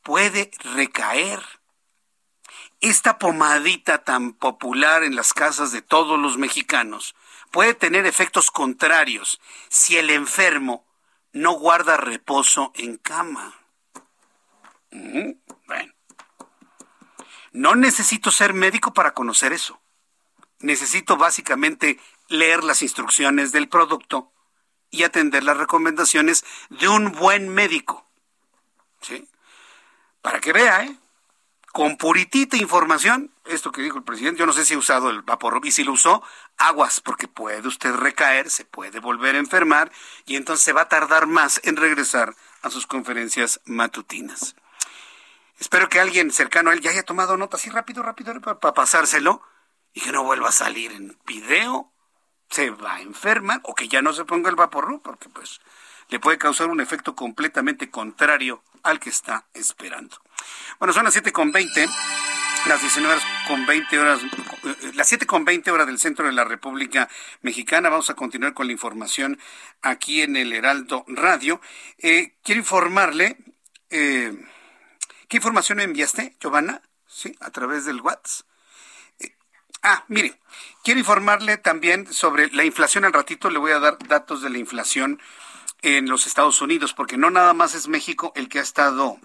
Puede 0.08 0.50
recaer 0.74 1.38
esta 2.80 3.18
pomadita 3.18 4.04
tan 4.04 4.32
popular 4.32 5.04
en 5.04 5.14
las 5.14 5.34
casas 5.34 5.70
de 5.70 5.82
todos 5.82 6.18
los 6.18 6.38
mexicanos 6.38 7.14
puede 7.50 7.74
tener 7.74 8.06
efectos 8.06 8.50
contrarios 8.50 9.38
si 9.68 9.98
el 9.98 10.08
enfermo 10.08 10.86
no 11.34 11.52
guarda 11.52 11.98
reposo 11.98 12.72
en 12.76 12.96
cama. 12.96 13.54
bueno. 14.90 15.92
No 17.52 17.74
necesito 17.74 18.30
ser 18.30 18.54
médico 18.54 18.94
para 18.94 19.12
conocer 19.12 19.52
eso. 19.52 19.78
Necesito 20.60 21.18
básicamente 21.18 22.00
leer 22.28 22.64
las 22.64 22.80
instrucciones 22.80 23.52
del 23.52 23.68
producto 23.68 24.32
y 24.90 25.02
atender 25.02 25.44
las 25.44 25.58
recomendaciones 25.58 26.46
de 26.70 26.88
un 26.88 27.12
buen 27.12 27.50
médico. 27.50 28.06
¿Sí? 29.02 29.28
Para 30.28 30.40
que 30.40 30.52
vea, 30.52 30.84
¿eh? 30.84 30.94
con 31.72 31.96
puritita 31.96 32.58
información, 32.58 33.32
esto 33.46 33.72
que 33.72 33.80
dijo 33.80 33.96
el 33.96 34.04
presidente, 34.04 34.40
yo 34.40 34.44
no 34.44 34.52
sé 34.52 34.66
si 34.66 34.74
ha 34.74 34.78
usado 34.78 35.08
el 35.08 35.22
vapor 35.22 35.58
y 35.64 35.70
si 35.70 35.84
lo 35.84 35.92
usó, 35.92 36.22
aguas, 36.58 37.00
porque 37.00 37.28
puede 37.28 37.66
usted 37.66 37.94
recaer, 37.94 38.50
se 38.50 38.66
puede 38.66 39.00
volver 39.00 39.36
a 39.36 39.38
enfermar 39.38 39.90
y 40.26 40.36
entonces 40.36 40.62
se 40.62 40.74
va 40.74 40.82
a 40.82 40.88
tardar 40.90 41.26
más 41.26 41.62
en 41.64 41.76
regresar 41.76 42.36
a 42.60 42.68
sus 42.68 42.86
conferencias 42.86 43.62
matutinas. 43.64 44.54
Espero 45.58 45.88
que 45.88 45.98
alguien 45.98 46.30
cercano 46.30 46.68
a 46.68 46.74
él 46.74 46.82
ya 46.82 46.90
haya 46.90 47.04
tomado 47.04 47.38
nota 47.38 47.56
así 47.56 47.70
rápido, 47.70 48.02
rápido, 48.02 48.38
para 48.38 48.74
pasárselo 48.74 49.40
y 49.94 50.02
que 50.02 50.12
no 50.12 50.24
vuelva 50.24 50.50
a 50.50 50.52
salir 50.52 50.92
en 50.92 51.16
video. 51.24 51.90
Se 52.50 52.68
va 52.68 52.96
a 52.96 53.00
enfermar 53.00 53.62
o 53.62 53.74
que 53.74 53.88
ya 53.88 54.02
no 54.02 54.12
se 54.12 54.26
ponga 54.26 54.50
el 54.50 54.56
vapor, 54.56 55.00
porque 55.02 55.30
pues 55.30 55.62
le 56.08 56.20
puede 56.20 56.38
causar 56.38 56.68
un 56.68 56.80
efecto 56.80 57.14
completamente 57.14 57.90
contrario 57.90 58.62
al 58.82 59.00
que 59.00 59.10
está 59.10 59.46
esperando. 59.54 60.20
Bueno, 60.78 60.92
son 60.92 61.04
las 61.04 61.12
7 61.12 61.32
con 61.32 61.52
20, 61.52 61.86
las 62.66 62.80
19 62.80 63.14
horas 63.14 63.26
con 63.46 63.66
20 63.66 63.98
horas, 63.98 64.20
eh, 64.22 64.92
las 64.94 65.08
7 65.08 65.26
con 65.26 65.44
20 65.44 65.70
horas 65.70 65.86
del 65.86 65.98
centro 65.98 66.26
de 66.26 66.32
la 66.32 66.44
República 66.44 67.08
Mexicana. 67.42 67.88
Vamos 67.88 68.10
a 68.10 68.14
continuar 68.14 68.54
con 68.54 68.66
la 68.66 68.72
información 68.72 69.38
aquí 69.82 70.22
en 70.22 70.36
el 70.36 70.52
Heraldo 70.52 71.04
Radio. 71.08 71.60
Eh, 71.98 72.34
quiero 72.42 72.60
informarle, 72.60 73.36
eh, 73.90 74.32
¿qué 75.28 75.36
información 75.36 75.78
me 75.78 75.84
enviaste, 75.84 76.36
Giovanna? 76.40 76.82
Sí, 77.06 77.36
a 77.40 77.50
través 77.50 77.84
del 77.84 78.00
WhatsApp. 78.00 78.46
Ah, 79.82 80.04
mire, 80.08 80.38
quiero 80.82 80.98
informarle 80.98 81.56
también 81.56 82.12
sobre 82.12 82.50
la 82.50 82.64
inflación. 82.64 83.04
Al 83.04 83.12
ratito 83.12 83.48
le 83.48 83.58
voy 83.58 83.70
a 83.70 83.78
dar 83.78 83.96
datos 84.08 84.42
de 84.42 84.50
la 84.50 84.58
inflación 84.58 85.20
en 85.82 86.08
los 86.08 86.26
Estados 86.26 86.60
Unidos, 86.60 86.92
porque 86.94 87.16
no 87.16 87.30
nada 87.30 87.54
más 87.54 87.74
es 87.74 87.88
México 87.88 88.32
el 88.34 88.48
que 88.48 88.58
ha 88.58 88.62
estado 88.62 89.18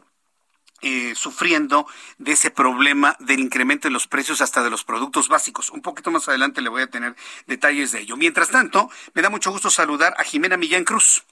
eh, 0.82 1.14
sufriendo 1.16 1.88
de 2.18 2.34
ese 2.34 2.52
problema 2.52 3.16
del 3.20 3.40
incremento 3.40 3.88
de 3.88 3.94
los 3.94 4.08
precios 4.08 4.42
hasta 4.42 4.62
de 4.64 4.70
los 4.70 4.84
productos 4.84 5.30
básicos. 5.30 5.70
Un 5.70 5.82
poquito 5.82 6.12
más 6.12 6.28
adelante 6.28 6.62
le 6.62 6.68
voy 6.70 6.82
a 6.82 6.90
tener 6.90 7.16
detalles 7.48 7.94
de 7.94 8.02
ello. 8.02 8.18
Mientras 8.18 8.50
tanto, 8.50 8.90
me 9.14 9.22
da 9.22 9.30
mucho 9.30 9.52
gusto 9.52 9.70
saludar 9.70 10.14
a 10.18 10.24
Jimena 10.26 10.58
Millán 10.58 10.84
Cruz. 10.84 11.24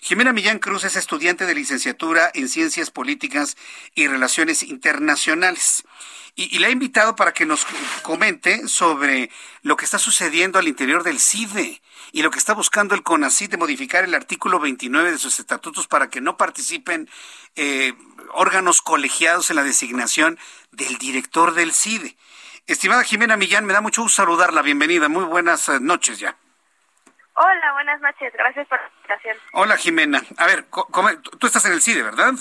Jimena 0.00 0.32
Millán 0.32 0.58
Cruz 0.58 0.84
es 0.84 0.96
estudiante 0.96 1.46
de 1.46 1.54
licenciatura 1.54 2.30
en 2.34 2.48
Ciencias 2.48 2.90
Políticas 2.90 3.56
y 3.94 4.06
Relaciones 4.08 4.62
Internacionales. 4.62 5.84
Y, 6.34 6.58
la 6.60 6.68
he 6.68 6.70
invitado 6.70 7.14
para 7.14 7.32
que 7.32 7.44
nos 7.44 7.66
comente 8.02 8.66
sobre 8.66 9.30
lo 9.62 9.76
que 9.76 9.84
está 9.84 9.98
sucediendo 9.98 10.58
al 10.58 10.66
interior 10.66 11.02
del 11.02 11.20
CIDE 11.20 11.82
y 12.10 12.22
lo 12.22 12.30
que 12.30 12.38
está 12.38 12.54
buscando 12.54 12.94
el 12.94 13.02
CONACYT 13.02 13.50
de 13.50 13.56
modificar 13.58 14.04
el 14.04 14.14
artículo 14.14 14.58
29 14.58 15.12
de 15.12 15.18
sus 15.18 15.40
estatutos 15.40 15.88
para 15.88 16.08
que 16.08 16.22
no 16.22 16.38
participen 16.38 17.10
eh, 17.54 17.92
órganos 18.32 18.80
colegiados 18.80 19.50
en 19.50 19.56
la 19.56 19.62
designación 19.62 20.38
del 20.70 20.96
director 20.96 21.52
del 21.52 21.72
CIDE. 21.72 22.16
Estimada 22.66 23.04
Jimena 23.04 23.36
Millán, 23.36 23.66
me 23.66 23.74
da 23.74 23.80
mucho 23.82 24.02
gusto 24.02 24.22
saludarla. 24.22 24.62
Bienvenida. 24.62 25.08
Muy 25.08 25.24
buenas 25.24 25.68
eh, 25.68 25.80
noches 25.80 26.18
ya. 26.18 26.38
Hola, 27.34 27.72
buenas 27.72 28.00
noches. 28.00 28.32
Gracias 28.34 28.66
por 28.68 28.78
la 28.80 28.88
invitación. 28.88 29.36
Hola, 29.52 29.76
Jimena. 29.76 30.22
A 30.36 30.46
ver, 30.46 30.66
tú 31.38 31.46
estás 31.46 31.64
en 31.64 31.72
el 31.72 31.82
CIDE, 31.82 32.02
¿verdad? 32.02 32.34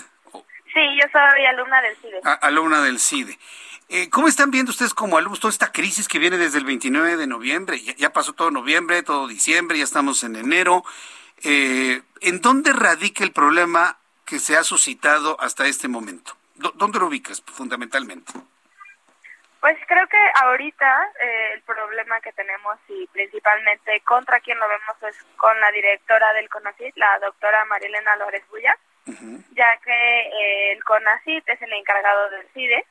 Sí, 0.73 0.79
yo 1.01 1.07
soy 1.11 1.45
alumna 1.45 1.81
del 1.81 1.95
CIDE. 1.97 2.19
alumna 2.41 2.81
del 2.81 2.99
CIDE. 2.99 3.37
Eh, 3.89 4.09
¿Cómo 4.09 4.27
están 4.27 4.51
viendo 4.51 4.71
ustedes 4.71 4.93
como 4.93 5.17
alumnos 5.17 5.41
toda 5.41 5.51
esta 5.51 5.71
crisis 5.71 6.07
que 6.07 6.17
viene 6.19 6.37
desde 6.37 6.57
el 6.59 6.65
29 6.65 7.17
de 7.17 7.27
noviembre? 7.27 7.81
Ya, 7.81 8.13
pasó 8.13 8.33
todo 8.33 8.49
noviembre, 8.49 9.03
todo 9.03 9.27
diciembre, 9.27 9.77
ya 9.77 9.83
estamos 9.83 10.23
en 10.23 10.37
enero. 10.37 10.83
Eh, 11.43 12.01
¿En 12.21 12.39
dónde 12.39 12.71
radica 12.71 13.23
el 13.23 13.33
problema 13.33 13.97
que 14.25 14.39
se 14.39 14.55
ha 14.55 14.63
suscitado 14.63 15.35
hasta 15.41 15.67
este 15.67 15.89
momento? 15.89 16.37
¿Dónde 16.55 16.99
lo 16.99 17.07
ubicas 17.07 17.41
fundamentalmente? 17.41 18.31
Pues 19.61 19.77
creo 19.87 20.07
que 20.07 20.17
ahorita 20.41 21.11
eh, 21.21 21.51
el 21.53 21.61
problema 21.61 22.19
que 22.19 22.33
tenemos 22.33 22.79
y 22.87 23.05
principalmente 23.13 24.01
contra 24.01 24.39
quien 24.39 24.57
lo 24.57 24.67
vemos 24.67 25.03
es 25.03 25.23
con 25.37 25.57
la 25.61 25.71
directora 25.71 26.33
del 26.33 26.49
CONACIT, 26.49 26.97
la 26.97 27.19
doctora 27.19 27.63
Marilena 27.65 28.15
Lórez 28.15 28.43
Bulla, 28.49 28.75
ya 29.51 29.77
que 29.85 30.71
el 30.71 30.83
CONACIT 30.83 31.47
es 31.47 31.61
el 31.61 31.73
encargado 31.73 32.31
del 32.31 32.47
CIDE 32.55 32.85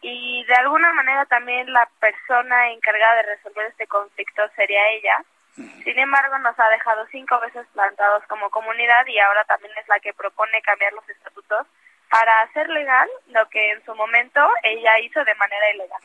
y 0.00 0.44
de 0.44 0.54
alguna 0.54 0.92
manera 0.92 1.26
también 1.26 1.72
la 1.72 1.88
persona 1.98 2.70
encargada 2.70 3.16
de 3.16 3.34
resolver 3.34 3.66
este 3.66 3.88
conflicto 3.88 4.42
sería 4.54 4.88
ella. 4.90 5.24
Sin 5.56 5.98
embargo, 5.98 6.38
nos 6.38 6.58
ha 6.58 6.68
dejado 6.70 7.04
cinco 7.10 7.38
veces 7.40 7.66
plantados 7.74 8.24
como 8.28 8.48
comunidad 8.50 9.04
y 9.08 9.18
ahora 9.18 9.42
también 9.44 9.72
es 9.76 9.88
la 9.88 9.98
que 9.98 10.14
propone 10.14 10.62
cambiar 10.62 10.92
los 10.92 11.08
estatutos 11.08 11.66
para 12.10 12.42
hacer 12.42 12.68
legal 12.68 13.08
lo 13.28 13.48
que 13.48 13.72
en 13.72 13.84
su 13.84 13.94
momento 13.94 14.40
ella 14.62 14.98
hizo 15.00 15.24
de 15.24 15.34
manera 15.36 15.74
ilegal. 15.74 16.00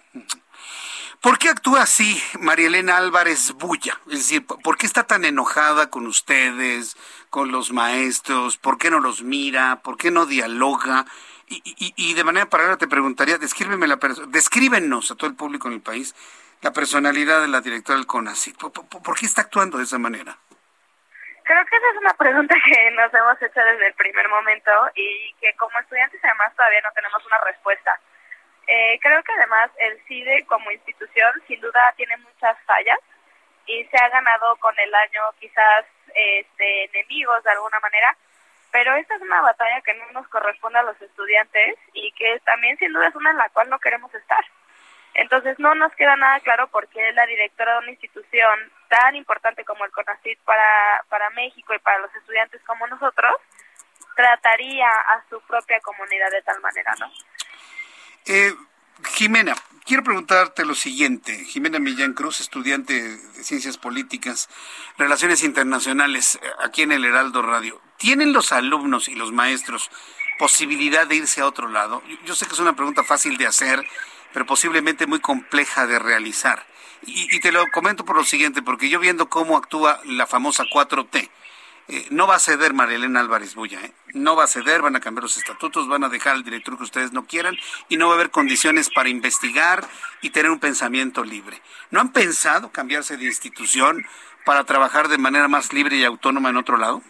¿Por 1.21 1.39
qué 1.39 1.49
actúa 1.49 1.81
así 1.81 2.21
María 2.39 2.67
Elena 2.67 2.97
Álvarez 2.97 3.53
Bulla? 3.53 3.99
Es 4.07 4.19
decir, 4.19 4.45
¿por 4.45 4.77
qué 4.77 4.85
está 4.85 5.03
tan 5.03 5.25
enojada 5.25 5.89
con 5.89 6.05
ustedes, 6.05 6.95
con 7.29 7.51
los 7.51 7.71
maestros? 7.71 8.57
¿Por 8.57 8.77
qué 8.77 8.91
no 8.91 8.99
los 8.99 9.23
mira? 9.23 9.81
¿Por 9.81 9.97
qué 9.97 10.11
no 10.11 10.25
dialoga? 10.25 11.05
Y, 11.47 11.61
y, 11.95 12.13
de 12.15 12.23
manera 12.23 12.49
paralela 12.49 12.77
te 12.77 12.87
preguntaría, 12.87 13.37
descríbeme 13.37 13.85
la 13.85 13.99
descríbenos 14.29 15.11
a 15.11 15.15
todo 15.15 15.29
el 15.29 15.35
público 15.35 15.67
en 15.67 15.75
el 15.75 15.81
país 15.81 16.15
la 16.65 16.73
personalidad 16.73 17.41
de 17.41 17.47
la 17.47 17.61
directora 17.61 17.97
del 17.97 18.07
CONACYT. 18.07 18.57
¿Por, 18.57 19.19
qué 19.19 19.27
está 19.27 19.41
actuando 19.41 19.77
de 19.77 19.83
esa 19.83 19.99
manera? 19.99 20.37
Creo 21.45 21.63
que 21.65 21.75
esa 21.77 21.89
es 21.91 21.97
una 21.97 22.13
pregunta 22.15 22.55
que 22.65 22.91
nos 22.91 23.13
hemos 23.13 23.39
hecho 23.39 23.61
desde 23.61 23.87
el 23.87 23.93
primer 23.93 24.27
momento 24.29 24.71
y 24.95 25.31
que 25.39 25.53
como 25.57 25.77
estudiantes 25.77 26.19
además 26.23 26.55
todavía 26.55 26.81
no 26.81 26.91
tenemos 26.93 27.23
una 27.23 27.37
respuesta. 27.45 27.99
Eh, 28.65 28.97
creo 28.99 29.21
que 29.21 29.31
además 29.33 29.69
el 29.77 30.01
CIDE 30.07 30.43
como 30.47 30.71
institución 30.71 31.31
sin 31.47 31.61
duda 31.61 31.93
tiene 31.97 32.17
muchas 32.17 32.57
fallas 32.65 32.97
y 33.67 33.85
se 33.85 33.97
ha 33.97 34.09
ganado 34.09 34.55
con 34.55 34.73
el 34.79 34.93
año 34.95 35.21
quizás 35.39 35.85
este, 36.15 36.85
enemigos 36.85 37.43
de 37.43 37.51
alguna 37.51 37.79
manera, 37.79 38.17
pero 38.71 38.95
esta 38.95 39.13
es 39.13 39.21
una 39.21 39.41
batalla 39.41 39.81
que 39.81 39.93
no 39.93 40.11
nos 40.13 40.27
corresponde 40.29 40.79
a 40.79 40.83
los 40.83 40.99
estudiantes 40.99 41.77
y 41.93 42.11
que 42.13 42.39
también 42.39 42.75
sin 42.79 42.91
duda 42.91 43.09
es 43.09 43.15
una 43.15 43.29
en 43.29 43.37
la 43.37 43.49
cual 43.49 43.69
no 43.69 43.77
queremos 43.77 44.11
estar. 44.15 44.43
Entonces 45.13 45.59
no 45.59 45.75
nos 45.75 45.93
queda 45.93 46.15
nada 46.15 46.39
claro 46.39 46.67
por 46.69 46.87
qué 46.87 47.11
la 47.13 47.27
directora 47.27 47.73
de 47.73 47.79
una 47.79 47.91
institución 47.91 48.71
tan 48.89 49.15
importante 49.15 49.63
como 49.65 49.85
el 49.85 49.91
CONACYT 49.91 50.39
para, 50.41 51.03
para 51.09 51.29
México 51.31 51.73
y 51.73 51.79
para 51.79 51.99
los 51.99 52.13
estudiantes 52.15 52.61
como 52.65 52.87
nosotros 52.87 53.33
trataría 54.15 54.87
a 54.87 55.23
su 55.29 55.39
propia 55.41 55.79
comunidad 55.81 56.31
de 56.31 56.41
tal 56.41 56.61
manera, 56.61 56.95
¿no? 56.99 57.11
Eh, 58.25 58.53
Jimena, 59.03 59.55
quiero 59.85 60.03
preguntarte 60.03 60.65
lo 60.65 60.73
siguiente. 60.73 61.43
Jimena 61.45 61.79
Millán 61.79 62.13
Cruz, 62.13 62.39
estudiante 62.39 62.93
de 62.93 63.43
Ciencias 63.43 63.77
Políticas, 63.77 64.49
Relaciones 64.97 65.43
Internacionales, 65.43 66.39
eh, 66.41 66.47
aquí 66.63 66.83
en 66.83 66.91
el 66.91 67.05
Heraldo 67.05 67.41
Radio. 67.41 67.81
¿Tienen 67.97 68.33
los 68.33 68.51
alumnos 68.51 69.07
y 69.07 69.15
los 69.15 69.31
maestros 69.31 69.91
posibilidad 70.39 71.07
de 71.07 71.15
irse 71.15 71.41
a 71.41 71.47
otro 71.47 71.67
lado? 71.69 72.01
Yo 72.25 72.35
sé 72.35 72.45
que 72.45 72.53
es 72.53 72.59
una 72.59 72.75
pregunta 72.75 73.03
fácil 73.03 73.37
de 73.37 73.47
hacer, 73.47 73.85
pero 74.33 74.45
posiblemente 74.45 75.07
muy 75.07 75.19
compleja 75.19 75.87
de 75.87 75.99
realizar. 75.99 76.65
Y, 77.03 77.39
te 77.39 77.51
lo 77.51 77.67
comento 77.71 78.05
por 78.05 78.15
lo 78.15 78.23
siguiente, 78.23 78.61
porque 78.61 78.89
yo 78.89 78.99
viendo 78.99 79.29
cómo 79.29 79.57
actúa 79.57 79.99
la 80.05 80.25
famosa 80.25 80.63
4T, 80.63 81.29
eh, 81.87 82.07
no 82.09 82.25
va 82.25 82.35
a 82.35 82.39
ceder 82.39 82.73
Marilena 82.73 83.19
Álvarez 83.19 83.53
Bulla, 83.53 83.79
¿eh? 83.81 83.91
no 84.13 84.35
va 84.35 84.45
a 84.45 84.47
ceder, 84.47 84.81
van 84.81 84.95
a 84.95 84.99
cambiar 84.99 85.23
los 85.23 85.37
estatutos, 85.37 85.87
van 85.87 86.03
a 86.03 86.09
dejar 86.09 86.33
al 86.33 86.43
director 86.43 86.77
que 86.77 86.83
ustedes 86.83 87.11
no 87.11 87.25
quieran 87.27 87.55
y 87.89 87.97
no 87.97 88.07
va 88.07 88.13
a 88.13 88.15
haber 88.15 88.31
condiciones 88.31 88.89
para 88.89 89.09
investigar 89.09 89.83
y 90.21 90.31
tener 90.31 90.49
un 90.49 90.59
pensamiento 90.59 91.23
libre. 91.23 91.61
¿No 91.91 91.99
han 91.99 92.11
pensado 92.11 92.71
cambiarse 92.71 93.17
de 93.17 93.25
institución 93.25 94.03
para 94.45 94.63
trabajar 94.63 95.09
de 95.09 95.19
manera 95.19 95.47
más 95.47 95.73
libre 95.73 95.97
y 95.97 96.03
autónoma 96.03 96.49
en 96.49 96.57
otro 96.57 96.77
lado? 96.77 97.03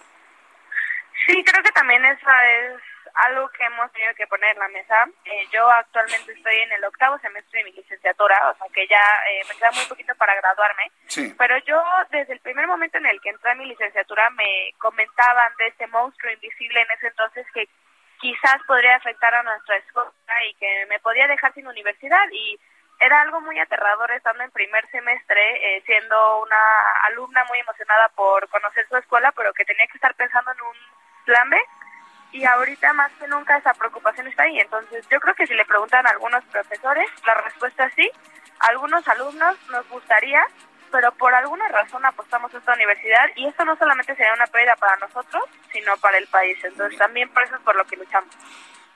Sí, 1.25 1.41
creo 1.45 1.63
que 1.63 1.71
también 1.71 2.03
esa 2.03 2.49
es 2.49 2.81
algo 3.15 3.47
que 3.49 3.63
hemos 3.63 3.91
tenido 3.93 4.13
que 4.15 4.27
poner 4.27 4.51
en 4.51 4.59
la 4.59 4.67
mesa. 4.67 5.05
Eh, 5.23 5.47
yo 5.51 5.69
actualmente 5.69 6.33
estoy 6.33 6.55
en 6.55 6.71
el 6.73 6.83
octavo 6.83 7.17
semestre 7.19 7.59
de 7.59 7.65
mi 7.65 7.71
licenciatura, 7.71 8.51
o 8.51 8.57
sea 8.57 8.67
que 8.73 8.87
ya 8.87 9.01
eh, 9.29 9.41
me 9.47 9.55
queda 9.55 9.71
muy 9.71 9.85
poquito 9.85 10.13
para 10.15 10.35
graduarme. 10.35 10.91
Pero 11.37 11.57
yo 11.59 11.81
desde 12.09 12.33
el 12.33 12.39
primer 12.39 12.67
momento 12.67 12.97
en 12.97 13.05
el 13.05 13.21
que 13.21 13.29
entré 13.29 13.51
a 13.51 13.55
mi 13.55 13.65
licenciatura 13.65 14.29
me 14.31 14.73
comentaban 14.77 15.53
de 15.57 15.67
ese 15.67 15.87
monstruo 15.87 16.31
invisible 16.31 16.81
en 16.81 16.91
ese 16.91 17.07
entonces 17.07 17.45
que 17.53 17.69
quizás 18.19 18.61
podría 18.67 18.95
afectar 18.95 19.33
a 19.33 19.43
nuestra 19.43 19.77
escuela 19.77 20.11
y 20.49 20.53
que 20.55 20.85
me 20.89 20.99
podía 20.99 21.27
dejar 21.27 21.53
sin 21.53 21.67
universidad 21.67 22.27
y 22.31 22.59
era 22.99 23.21
algo 23.21 23.41
muy 23.41 23.59
aterrador 23.59 24.09
estando 24.11 24.43
en 24.43 24.51
primer 24.51 24.85
semestre, 24.89 25.77
eh, 25.77 25.83
siendo 25.85 26.41
una 26.41 26.57
alumna 27.07 27.43
muy 27.45 27.59
emocionada 27.59 28.09
por 28.15 28.47
conocer 28.49 28.87
su 28.87 28.95
escuela, 28.97 29.31
pero 29.33 29.53
que 29.53 29.65
tenía 29.65 29.85
que 29.87 29.97
estar 29.97 30.15
pensando 30.15 30.51
en 30.51 30.61
un 30.61 30.75
plan 31.25 31.49
B 31.49 31.57
y 32.35 32.43
ahorita 32.43 32.91
más 32.93 33.11
que 33.13 33.27
nunca 33.29 33.57
esa 33.57 33.73
preocupación 33.73 34.27
está 34.27 34.43
ahí. 34.43 34.59
Entonces 34.59 35.07
yo 35.09 35.19
creo 35.21 35.33
que 35.35 35.47
si 35.47 35.53
le 35.53 35.63
preguntan 35.63 36.05
a 36.05 36.09
algunos 36.09 36.43
profesores, 36.45 37.07
la 37.25 37.33
respuesta 37.35 37.85
es 37.85 37.93
sí. 37.93 38.11
A 38.59 38.67
algunos 38.67 39.07
alumnos 39.07 39.55
nos 39.69 39.87
gustaría, 39.87 40.45
pero 40.91 41.13
por 41.13 41.33
alguna 41.33 41.67
razón 41.69 42.05
apostamos 42.05 42.53
a 42.53 42.57
esta 42.57 42.73
universidad 42.73 43.29
y 43.35 43.47
esto 43.47 43.63
no 43.63 43.77
solamente 43.77 44.15
sería 44.15 44.33
una 44.33 44.47
pérdida 44.47 44.75
para 44.75 44.97
nosotros, 44.97 45.43
sino 45.71 45.95
para 45.97 46.17
el 46.17 46.27
país. 46.27 46.57
Entonces 46.61 46.97
también 46.97 47.29
por 47.29 47.43
eso 47.43 47.55
es 47.55 47.61
por 47.61 47.75
lo 47.75 47.85
que 47.85 47.95
luchamos 47.95 48.35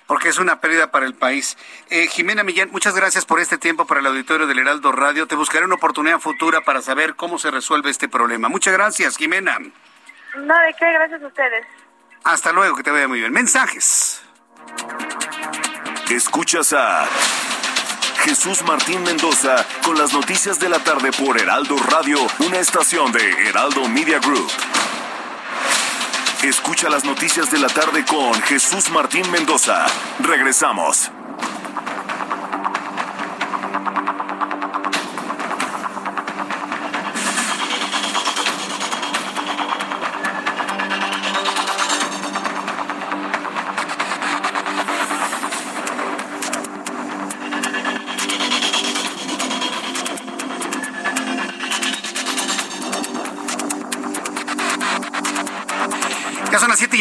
porque 0.05 0.29
es 0.29 0.39
una 0.39 0.59
pérdida 0.59 0.89
para 0.89 1.05
el 1.05 1.13
país. 1.13 1.55
Eh, 1.91 2.07
Jimena 2.07 2.43
Millán, 2.43 2.71
muchas 2.71 2.95
gracias 2.95 3.27
por 3.27 3.39
este 3.39 3.59
tiempo 3.59 3.85
para 3.85 3.99
el 3.99 4.07
auditorio 4.07 4.47
del 4.47 4.57
Heraldo 4.57 4.91
Radio. 4.91 5.27
Te 5.27 5.35
buscaré 5.35 5.65
una 5.65 5.75
oportunidad 5.75 6.17
futura 6.17 6.61
para 6.61 6.81
saber 6.81 7.13
cómo 7.15 7.37
se 7.37 7.51
resuelve 7.51 7.91
este 7.91 8.09
problema. 8.09 8.49
Muchas 8.49 8.73
gracias, 8.73 9.17
Jimena. 9.17 9.59
No, 9.59 10.59
de 10.61 10.73
qué, 10.79 10.91
gracias 10.93 11.21
a 11.21 11.27
ustedes. 11.27 11.63
Hasta 12.23 12.51
luego, 12.51 12.75
que 12.75 12.83
te 12.83 12.91
vaya 12.91 13.07
muy 13.07 13.19
bien. 13.19 13.31
Mensajes. 13.31 14.21
Escuchas 16.09 16.73
a 16.73 17.07
Jesús 18.23 18.63
Martín 18.63 19.03
Mendoza 19.03 19.65
con 19.83 19.97
las 19.97 20.11
noticias 20.13 20.59
de 20.59 20.69
la 20.69 20.79
tarde 20.79 21.11
por 21.11 21.39
Heraldo 21.39 21.77
Radio, 21.77 22.17
una 22.39 22.57
estación 22.57 23.11
de 23.11 23.47
Heraldo 23.47 23.87
Media 23.87 24.19
Group. 24.19 24.51
Escucha 26.43 26.89
las 26.89 27.03
noticias 27.03 27.51
de 27.51 27.59
la 27.59 27.67
tarde 27.67 28.05
con 28.05 28.33
Jesús 28.41 28.89
Martín 28.89 29.29
Mendoza. 29.31 29.85
Regresamos. 30.19 31.11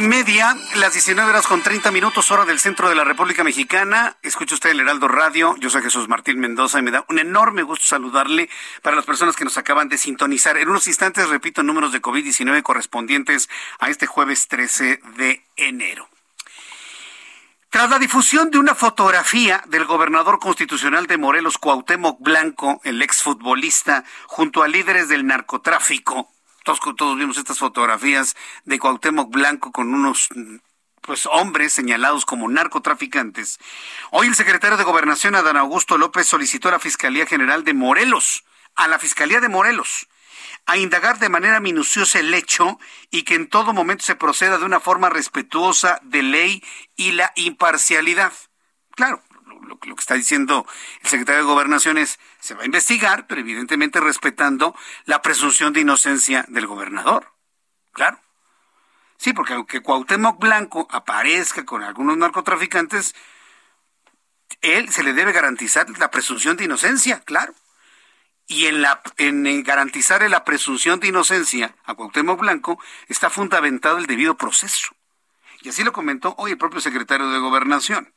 Media, 0.09 0.57
las 0.77 0.95
19 0.95 1.29
horas 1.29 1.47
con 1.47 1.63
30 1.63 1.91
minutos, 1.91 2.31
hora 2.31 2.47
del 2.47 2.59
centro 2.59 2.89
de 2.89 2.95
la 2.95 3.05
República 3.05 3.45
Mexicana. 3.45 4.17
Escucha 4.23 4.55
usted 4.55 4.71
el 4.71 4.81
Heraldo 4.81 5.07
Radio. 5.07 5.55
Yo 5.59 5.69
soy 5.69 5.83
Jesús 5.83 6.09
Martín 6.09 6.41
Mendoza 6.41 6.79
y 6.79 6.83
me 6.83 6.91
da 6.91 7.05
un 7.11 7.19
enorme 7.19 7.63
gusto 7.63 7.85
saludarle 7.85 8.49
para 8.81 8.97
las 8.97 9.05
personas 9.05 9.37
que 9.37 9.45
nos 9.45 9.59
acaban 9.59 9.91
de 9.91 9.99
sintonizar. 9.99 10.57
En 10.57 10.71
unos 10.71 10.87
instantes, 10.87 11.29
repito, 11.29 11.63
números 11.63 11.93
de 11.93 12.01
COVID-19 12.01 12.63
correspondientes 12.63 13.51
a 13.81 13.91
este 13.91 14.07
jueves 14.07 14.49
13 14.49 14.99
de 15.19 15.45
enero. 15.57 16.09
Tras 17.69 17.91
la 17.91 17.99
difusión 17.99 18.51
de 18.51 18.59
una 18.59 18.75
fotografía 18.75 19.63
del 19.67 19.85
gobernador 19.85 20.39
constitucional 20.39 21.07
de 21.07 21.19
Morelos, 21.19 21.59
Cuauhtémoc 21.59 22.19
Blanco, 22.21 22.81
el 22.85 23.03
exfutbolista, 23.03 24.05
junto 24.27 24.63
a 24.63 24.69
líderes 24.69 25.09
del 25.09 25.27
narcotráfico, 25.27 26.33
todos, 26.97 27.17
vimos 27.17 27.39
estas 27.39 27.59
fotografías 27.59 28.37
de 28.65 28.79
Cuauhtémoc 28.79 29.31
Blanco 29.31 29.73
con 29.73 29.95
unos 29.95 30.29
pues 31.01 31.25
hombres 31.27 31.73
señalados 31.73 32.27
como 32.27 32.49
narcotraficantes. 32.49 33.59
Hoy 34.11 34.27
el 34.27 34.35
secretario 34.35 34.77
de 34.77 34.85
Gobernación 34.85 35.35
Adán 35.35 35.57
Augusto 35.57 35.97
López 35.97 36.27
solicitó 36.27 36.69
a 36.69 36.73
la 36.73 36.79
Fiscalía 36.79 37.25
General 37.25 37.65
de 37.65 37.73
Morelos, 37.73 38.45
a 38.75 38.87
la 38.89 38.99
Fiscalía 38.99 39.41
de 39.41 39.49
Morelos, 39.49 40.09
a 40.67 40.77
indagar 40.77 41.19
de 41.19 41.31
manera 41.31 41.61
minuciosa 41.61 42.19
el 42.19 42.35
hecho 42.35 42.79
y 43.11 43.23
que 43.23 43.37
en 43.37 43.49
todo 43.49 43.73
momento 43.73 44.05
se 44.05 44.17
proceda 44.17 44.59
de 44.59 44.67
una 44.67 44.81
forma 44.81 45.09
respetuosa 45.09 45.99
de 46.03 46.23
ley 46.23 46.63
y 46.97 47.13
la 47.13 47.33
imparcialidad. 47.37 48.35
Claro, 48.95 49.23
lo, 49.69 49.79
que 49.79 49.91
está 49.91 50.15
diciendo 50.15 50.67
el 51.03 51.09
secretario 51.09 51.43
de 51.43 51.49
Gobernación 51.49 51.99
es, 51.99 52.19
se 52.41 52.55
va 52.55 52.63
a 52.63 52.67
investigar, 52.67 53.27
pero 53.27 53.41
evidentemente 53.41 54.01
respetando 54.01 54.75
la 55.05 55.23
presunción 55.23 55.73
de 55.73 55.81
inocencia 55.81 56.45
del 56.49 56.67
gobernador. 56.67 57.33
Claro. 57.93 58.19
Sí, 59.19 59.33
porque 59.33 59.55
aunque 59.55 59.81
Cuauhtémoc 59.81 60.41
Blanco 60.41 60.87
aparezca 60.91 61.65
con 61.65 61.83
algunos 61.83 62.17
narcotraficantes, 62.17 63.15
él 64.61 64.89
se 64.91 65.03
le 65.03 65.13
debe 65.13 65.33
garantizar 65.33 65.89
la 65.99 66.11
presunción 66.11 66.57
de 66.57 66.65
inocencia, 66.65 67.21
claro. 67.21 67.55
Y 68.47 68.67
en, 68.67 68.81
la, 68.81 69.03
en 69.19 69.63
garantizar 69.63 70.29
la 70.31 70.45
presunción 70.45 71.01
de 71.01 71.09
inocencia 71.09 71.75
a 71.85 71.95
Cuauhtémoc 71.95 72.41
Blanco 72.41 72.81
está 73.09 73.29
fundamentado 73.29 73.99
el 73.99 74.07
debido 74.07 74.37
proceso. 74.37 74.95
Y 75.61 75.69
así 75.69 75.85
lo 75.85 75.93
comentó 75.93 76.35
hoy 76.39 76.53
el 76.53 76.59
propio 76.59 76.81
secretario 76.81 77.29
de 77.31 77.39
Gobernación. 77.39 78.13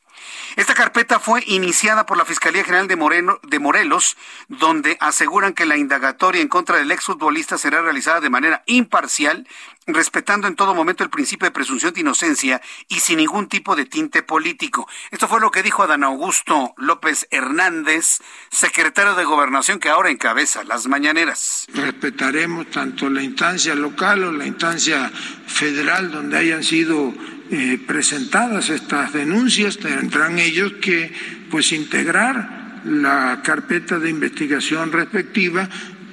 Esta 0.56 0.74
carpeta 0.74 1.18
fue 1.18 1.42
iniciada 1.46 2.04
por 2.04 2.18
la 2.18 2.24
Fiscalía 2.24 2.64
General 2.64 2.86
de, 2.86 2.96
Moreno, 2.96 3.40
de 3.42 3.58
Morelos, 3.58 4.16
donde 4.48 4.98
aseguran 5.00 5.54
que 5.54 5.64
la 5.64 5.76
indagatoria 5.76 6.42
en 6.42 6.48
contra 6.48 6.76
del 6.76 6.90
exfutbolista 6.90 7.56
será 7.56 7.80
realizada 7.80 8.20
de 8.20 8.28
manera 8.28 8.62
imparcial, 8.66 9.46
respetando 9.86 10.46
en 10.46 10.54
todo 10.54 10.74
momento 10.74 11.02
el 11.04 11.10
principio 11.10 11.46
de 11.46 11.52
presunción 11.52 11.92
de 11.94 12.00
inocencia 12.00 12.60
y 12.88 13.00
sin 13.00 13.18
ningún 13.18 13.48
tipo 13.48 13.74
de 13.76 13.86
tinte 13.86 14.22
político. 14.22 14.88
Esto 15.10 15.26
fue 15.26 15.40
lo 15.40 15.50
que 15.50 15.62
dijo 15.62 15.82
Adán 15.82 16.04
Augusto 16.04 16.74
López 16.76 17.26
Hernández, 17.30 18.20
secretario 18.50 19.14
de 19.14 19.24
Gobernación 19.24 19.78
que 19.78 19.88
ahora 19.88 20.10
encabeza 20.10 20.64
las 20.64 20.86
mañaneras. 20.86 21.66
Respetaremos 21.72 22.70
tanto 22.70 23.08
la 23.08 23.22
instancia 23.22 23.74
local 23.74 24.24
o 24.24 24.32
la 24.32 24.46
instancia 24.46 25.10
federal 25.46 26.10
donde 26.10 26.38
hayan 26.38 26.62
sido 26.62 27.12
eh, 27.50 27.78
presentadas 27.86 28.70
estas 28.70 29.12
denuncias, 29.12 29.78
tendrán 29.78 30.38
ellos 30.38 30.74
que 30.80 31.12
pues 31.50 31.72
integrar 31.72 32.82
la 32.84 33.40
carpeta 33.42 33.98
de 33.98 34.10
investigación 34.10 34.90
respectiva 34.90 35.68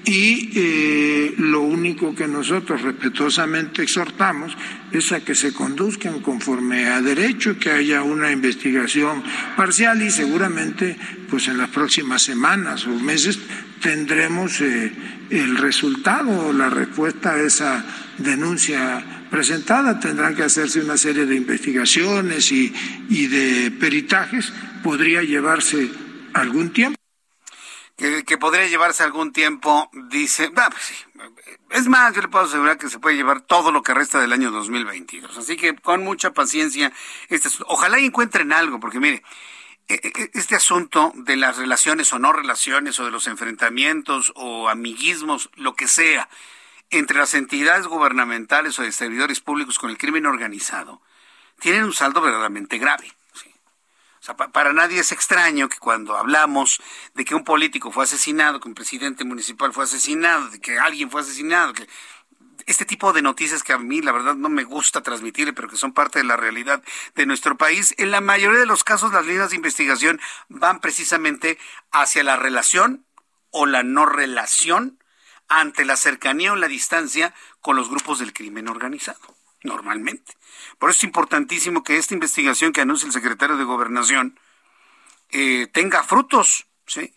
y 0.05 0.51
eh, 0.55 1.35
lo 1.37 1.61
único 1.61 2.15
que 2.15 2.27
nosotros 2.27 2.81
respetuosamente 2.81 3.83
exhortamos 3.83 4.57
es 4.91 5.11
a 5.11 5.19
que 5.19 5.35
se 5.35 5.53
conduzcan 5.53 6.21
conforme 6.21 6.87
a 6.87 7.01
derecho, 7.01 7.59
que 7.59 7.71
haya 7.71 8.01
una 8.01 8.31
investigación 8.31 9.23
parcial 9.55 10.01
y 10.01 10.09
seguramente 10.09 10.97
pues 11.29 11.47
en 11.47 11.57
las 11.57 11.69
próximas 11.69 12.23
semanas 12.23 12.87
o 12.87 12.99
meses 12.99 13.39
tendremos 13.81 14.61
eh, 14.61 14.91
el 15.29 15.57
resultado 15.57 16.47
o 16.47 16.53
la 16.53 16.69
respuesta 16.69 17.33
a 17.33 17.41
esa 17.41 17.85
denuncia 18.17 19.18
presentada. 19.29 19.99
Tendrán 19.99 20.35
que 20.35 20.43
hacerse 20.43 20.81
una 20.81 20.97
serie 20.97 21.25
de 21.25 21.35
investigaciones 21.35 22.51
y, 22.51 22.73
y 23.09 23.27
de 23.27 23.71
peritajes. 23.71 24.53
Podría 24.83 25.21
llevarse 25.23 25.89
algún 26.33 26.71
tiempo. 26.71 26.99
Que, 27.99 28.37
podría 28.37 28.65
llevarse 28.65 29.03
algún 29.03 29.33
tiempo, 29.33 29.89
dice, 30.09 30.49
pues. 30.51 31.05
Es 31.69 31.87
más, 31.87 32.15
yo 32.15 32.21
le 32.21 32.29
puedo 32.29 32.45
asegurar 32.45 32.77
que 32.77 32.87
se 32.87 32.97
puede 32.97 33.17
llevar 33.17 33.41
todo 33.41 33.73
lo 33.73 33.83
que 33.83 33.93
resta 33.93 34.21
del 34.21 34.31
año 34.31 34.51
2022. 34.51 35.37
Así 35.37 35.57
que 35.57 35.75
con 35.75 36.05
mucha 36.05 36.31
paciencia, 36.31 36.93
este, 37.27 37.49
ojalá 37.67 37.99
encuentren 37.99 38.53
algo, 38.53 38.79
porque 38.79 39.01
mire, 39.01 39.21
e, 39.89 39.95
e, 39.95 40.31
este 40.33 40.55
asunto 40.55 41.11
de 41.13 41.35
las 41.35 41.57
relaciones 41.57 42.13
o 42.13 42.19
no 42.19 42.31
relaciones 42.31 42.97
o 43.01 43.05
de 43.05 43.11
los 43.11 43.27
enfrentamientos 43.27 44.31
o 44.35 44.69
amiguismos, 44.69 45.49
lo 45.55 45.75
que 45.75 45.89
sea, 45.89 46.29
entre 46.89 47.17
las 47.17 47.33
entidades 47.33 47.87
gubernamentales 47.87 48.77
o 48.79 48.83
de 48.83 48.91
servidores 48.91 49.41
públicos 49.41 49.77
con 49.77 49.89
el 49.89 49.97
crimen 49.97 50.25
organizado, 50.25 51.01
tienen 51.59 51.83
un 51.83 51.93
saldo 51.93 52.21
verdaderamente 52.21 52.77
grave. 52.77 53.13
O 54.21 54.21
sea, 54.21 54.35
para 54.35 54.73
nadie 54.73 54.99
es 54.99 55.13
extraño 55.13 55.69
que 55.69 55.77
cuando 55.77 56.17
hablamos 56.17 56.81
de 57.13 57.23
que 57.23 57.35
un 57.35 57.45
político 57.45 57.89
fue 57.91 58.03
asesinado, 58.03 58.59
que 58.59 58.67
un 58.67 58.75
presidente 58.75 59.23
municipal 59.23 59.71
fue 59.71 59.85
asesinado, 59.85 60.49
de 60.49 60.59
que 60.59 60.77
alguien 60.77 61.09
fue 61.09 61.21
asesinado, 61.21 61.71
que 61.71 61.87
este 62.65 62.85
tipo 62.85 63.13
de 63.13 63.21
noticias 63.21 63.63
que 63.63 63.71
a 63.71 63.77
mí 63.77 64.01
la 64.01 64.11
verdad 64.11 64.35
no 64.35 64.49
me 64.49 64.65
gusta 64.65 65.01
transmitir, 65.01 65.53
pero 65.55 65.69
que 65.69 65.77
son 65.77 65.93
parte 65.93 66.19
de 66.19 66.25
la 66.25 66.35
realidad 66.35 66.83
de 67.15 67.25
nuestro 67.25 67.57
país, 67.57 67.95
en 67.97 68.11
la 68.11 68.19
mayoría 68.19 68.59
de 68.59 68.65
los 68.65 68.83
casos 68.83 69.13
las 69.13 69.25
líneas 69.25 69.51
de 69.51 69.55
investigación 69.55 70.19
van 70.49 70.81
precisamente 70.81 71.57
hacia 71.91 72.23
la 72.23 72.35
relación 72.35 73.05
o 73.51 73.65
la 73.65 73.83
no 73.83 74.05
relación 74.05 74.98
ante 75.49 75.83
la 75.83 75.97
cercanía 75.97 76.53
o 76.53 76.55
la 76.55 76.67
distancia 76.67 77.33
con 77.59 77.75
los 77.75 77.89
grupos 77.89 78.19
del 78.19 78.33
crimen 78.33 78.69
organizado, 78.69 79.35
normalmente. 79.63 80.37
Por 80.77 80.91
eso 80.91 80.97
es 80.97 81.03
importantísimo 81.03 81.83
que 81.83 81.97
esta 81.97 82.13
investigación 82.13 82.71
que 82.71 82.81
anuncia 82.81 83.07
el 83.07 83.13
secretario 83.13 83.57
de 83.57 83.63
Gobernación 83.63 84.39
eh, 85.31 85.67
tenga 85.73 86.03
frutos, 86.03 86.67
¿sí? 86.85 87.13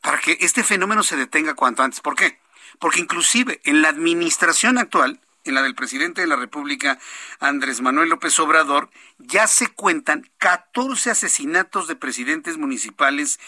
Para 0.00 0.18
que 0.18 0.38
este 0.40 0.62
fenómeno 0.62 1.02
se 1.02 1.16
detenga 1.16 1.54
cuanto 1.54 1.82
antes. 1.82 2.00
¿Por 2.00 2.14
qué? 2.14 2.38
Porque 2.78 3.00
inclusive 3.00 3.60
en 3.64 3.82
la 3.82 3.88
administración 3.88 4.78
actual, 4.78 5.20
en 5.44 5.54
la 5.54 5.62
del 5.62 5.74
presidente 5.74 6.20
de 6.20 6.26
la 6.26 6.36
República, 6.36 6.98
Andrés 7.40 7.80
Manuel 7.80 8.10
López 8.10 8.38
Obrador, 8.38 8.90
ya 9.18 9.46
se 9.46 9.68
cuentan 9.68 10.30
14 10.38 11.10
asesinatos 11.10 11.88
de 11.88 11.96
presidentes 11.96 12.58
municipales 12.58 13.40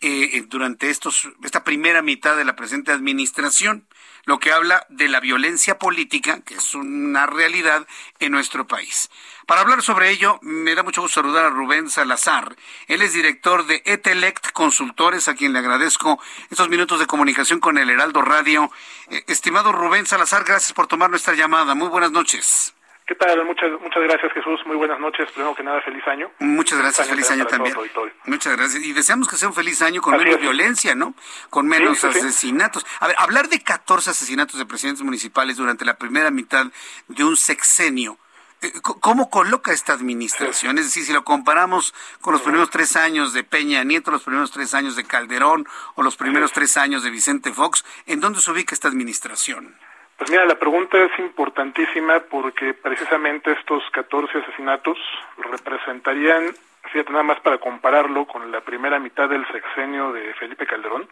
eh, 0.00 0.44
durante 0.48 0.90
estos, 0.90 1.28
esta 1.42 1.64
primera 1.64 2.02
mitad 2.02 2.36
de 2.36 2.44
la 2.44 2.56
presente 2.56 2.92
administración, 2.92 3.86
lo 4.26 4.38
que 4.38 4.52
habla 4.52 4.86
de 4.88 5.08
la 5.08 5.20
violencia 5.20 5.78
política, 5.78 6.40
que 6.42 6.54
es 6.54 6.74
una 6.74 7.26
realidad 7.26 7.86
en 8.20 8.32
nuestro 8.32 8.66
país. 8.66 9.10
Para 9.46 9.60
hablar 9.60 9.82
sobre 9.82 10.10
ello, 10.10 10.38
me 10.42 10.74
da 10.74 10.82
mucho 10.82 11.02
gusto 11.02 11.20
saludar 11.20 11.44
a 11.44 11.50
Rubén 11.50 11.90
Salazar. 11.90 12.56
Él 12.86 13.02
es 13.02 13.12
director 13.12 13.66
de 13.66 13.82
Etelect 13.84 14.52
Consultores, 14.52 15.28
a 15.28 15.34
quien 15.34 15.52
le 15.52 15.58
agradezco 15.58 16.20
estos 16.50 16.68
minutos 16.68 16.98
de 16.98 17.06
comunicación 17.06 17.60
con 17.60 17.78
el 17.78 17.90
Heraldo 17.90 18.22
Radio. 18.22 18.70
Eh, 19.08 19.24
estimado 19.26 19.72
Rubén 19.72 20.06
Salazar, 20.06 20.44
gracias 20.44 20.72
por 20.72 20.86
tomar 20.86 21.10
nuestra 21.10 21.34
llamada. 21.34 21.74
Muy 21.74 21.88
buenas 21.88 22.10
noches. 22.10 22.74
¿Qué 23.06 23.14
tal? 23.16 23.44
Muchas, 23.44 23.70
muchas 23.82 24.02
gracias, 24.02 24.32
Jesús. 24.32 24.60
Muy 24.64 24.76
buenas 24.76 24.98
noches. 24.98 25.30
Primero 25.32 25.54
que 25.54 25.62
nada, 25.62 25.82
feliz 25.82 26.02
año. 26.06 26.30
Muchas 26.38 26.78
gracias, 26.78 27.06
feliz 27.06 27.30
año, 27.30 27.46
también. 27.46 27.76
Muchas 28.24 28.56
gracias. 28.56 28.82
Y 28.82 28.94
deseamos 28.94 29.28
que 29.28 29.36
sea 29.36 29.48
un 29.48 29.54
feliz 29.54 29.82
año 29.82 30.00
con 30.00 30.16
menos 30.16 30.40
violencia, 30.40 30.94
¿no? 30.94 31.14
Con 31.50 31.66
menos 31.66 32.02
asesinatos. 32.02 32.86
A 33.00 33.08
ver, 33.08 33.16
hablar 33.18 33.48
de 33.48 33.62
14 33.62 34.08
asesinatos 34.08 34.58
de 34.58 34.64
presidentes 34.64 35.04
municipales 35.04 35.58
durante 35.58 35.84
la 35.84 35.98
primera 35.98 36.30
mitad 36.30 36.66
de 37.08 37.24
un 37.24 37.36
sexenio. 37.36 38.18
Eh, 38.62 38.72
¿Cómo 38.80 39.28
coloca 39.28 39.72
esta 39.72 39.92
administración? 39.92 40.78
Es 40.78 40.86
decir, 40.86 41.04
si 41.04 41.12
lo 41.12 41.24
comparamos 41.24 41.92
con 42.22 42.32
los 42.32 42.40
primeros 42.40 42.70
tres 42.70 42.96
años 42.96 43.34
de 43.34 43.44
Peña 43.44 43.84
Nieto, 43.84 44.12
los 44.12 44.22
primeros 44.22 44.50
tres 44.50 44.72
años 44.72 44.96
de 44.96 45.04
Calderón 45.04 45.66
o 45.96 46.02
los 46.02 46.16
primeros 46.16 46.52
tres 46.52 46.78
años 46.78 47.02
de 47.02 47.10
Vicente 47.10 47.52
Fox, 47.52 47.84
¿en 48.06 48.20
dónde 48.20 48.40
se 48.40 48.50
ubica 48.50 48.74
esta 48.74 48.88
administración? 48.88 49.76
Pues 50.16 50.30
mira, 50.30 50.44
la 50.44 50.54
pregunta 50.54 50.96
es 51.02 51.18
importantísima 51.18 52.20
porque 52.30 52.72
precisamente 52.74 53.52
estos 53.52 53.82
14 53.90 54.38
asesinatos 54.38 54.96
representarían, 55.38 56.54
fíjate 56.92 57.10
nada 57.10 57.24
más 57.24 57.40
para 57.40 57.58
compararlo 57.58 58.24
con 58.26 58.50
la 58.52 58.60
primera 58.60 58.98
mitad 59.00 59.28
del 59.28 59.46
sexenio 59.48 60.12
de 60.12 60.32
Felipe 60.34 60.66
Calderón, 60.66 61.08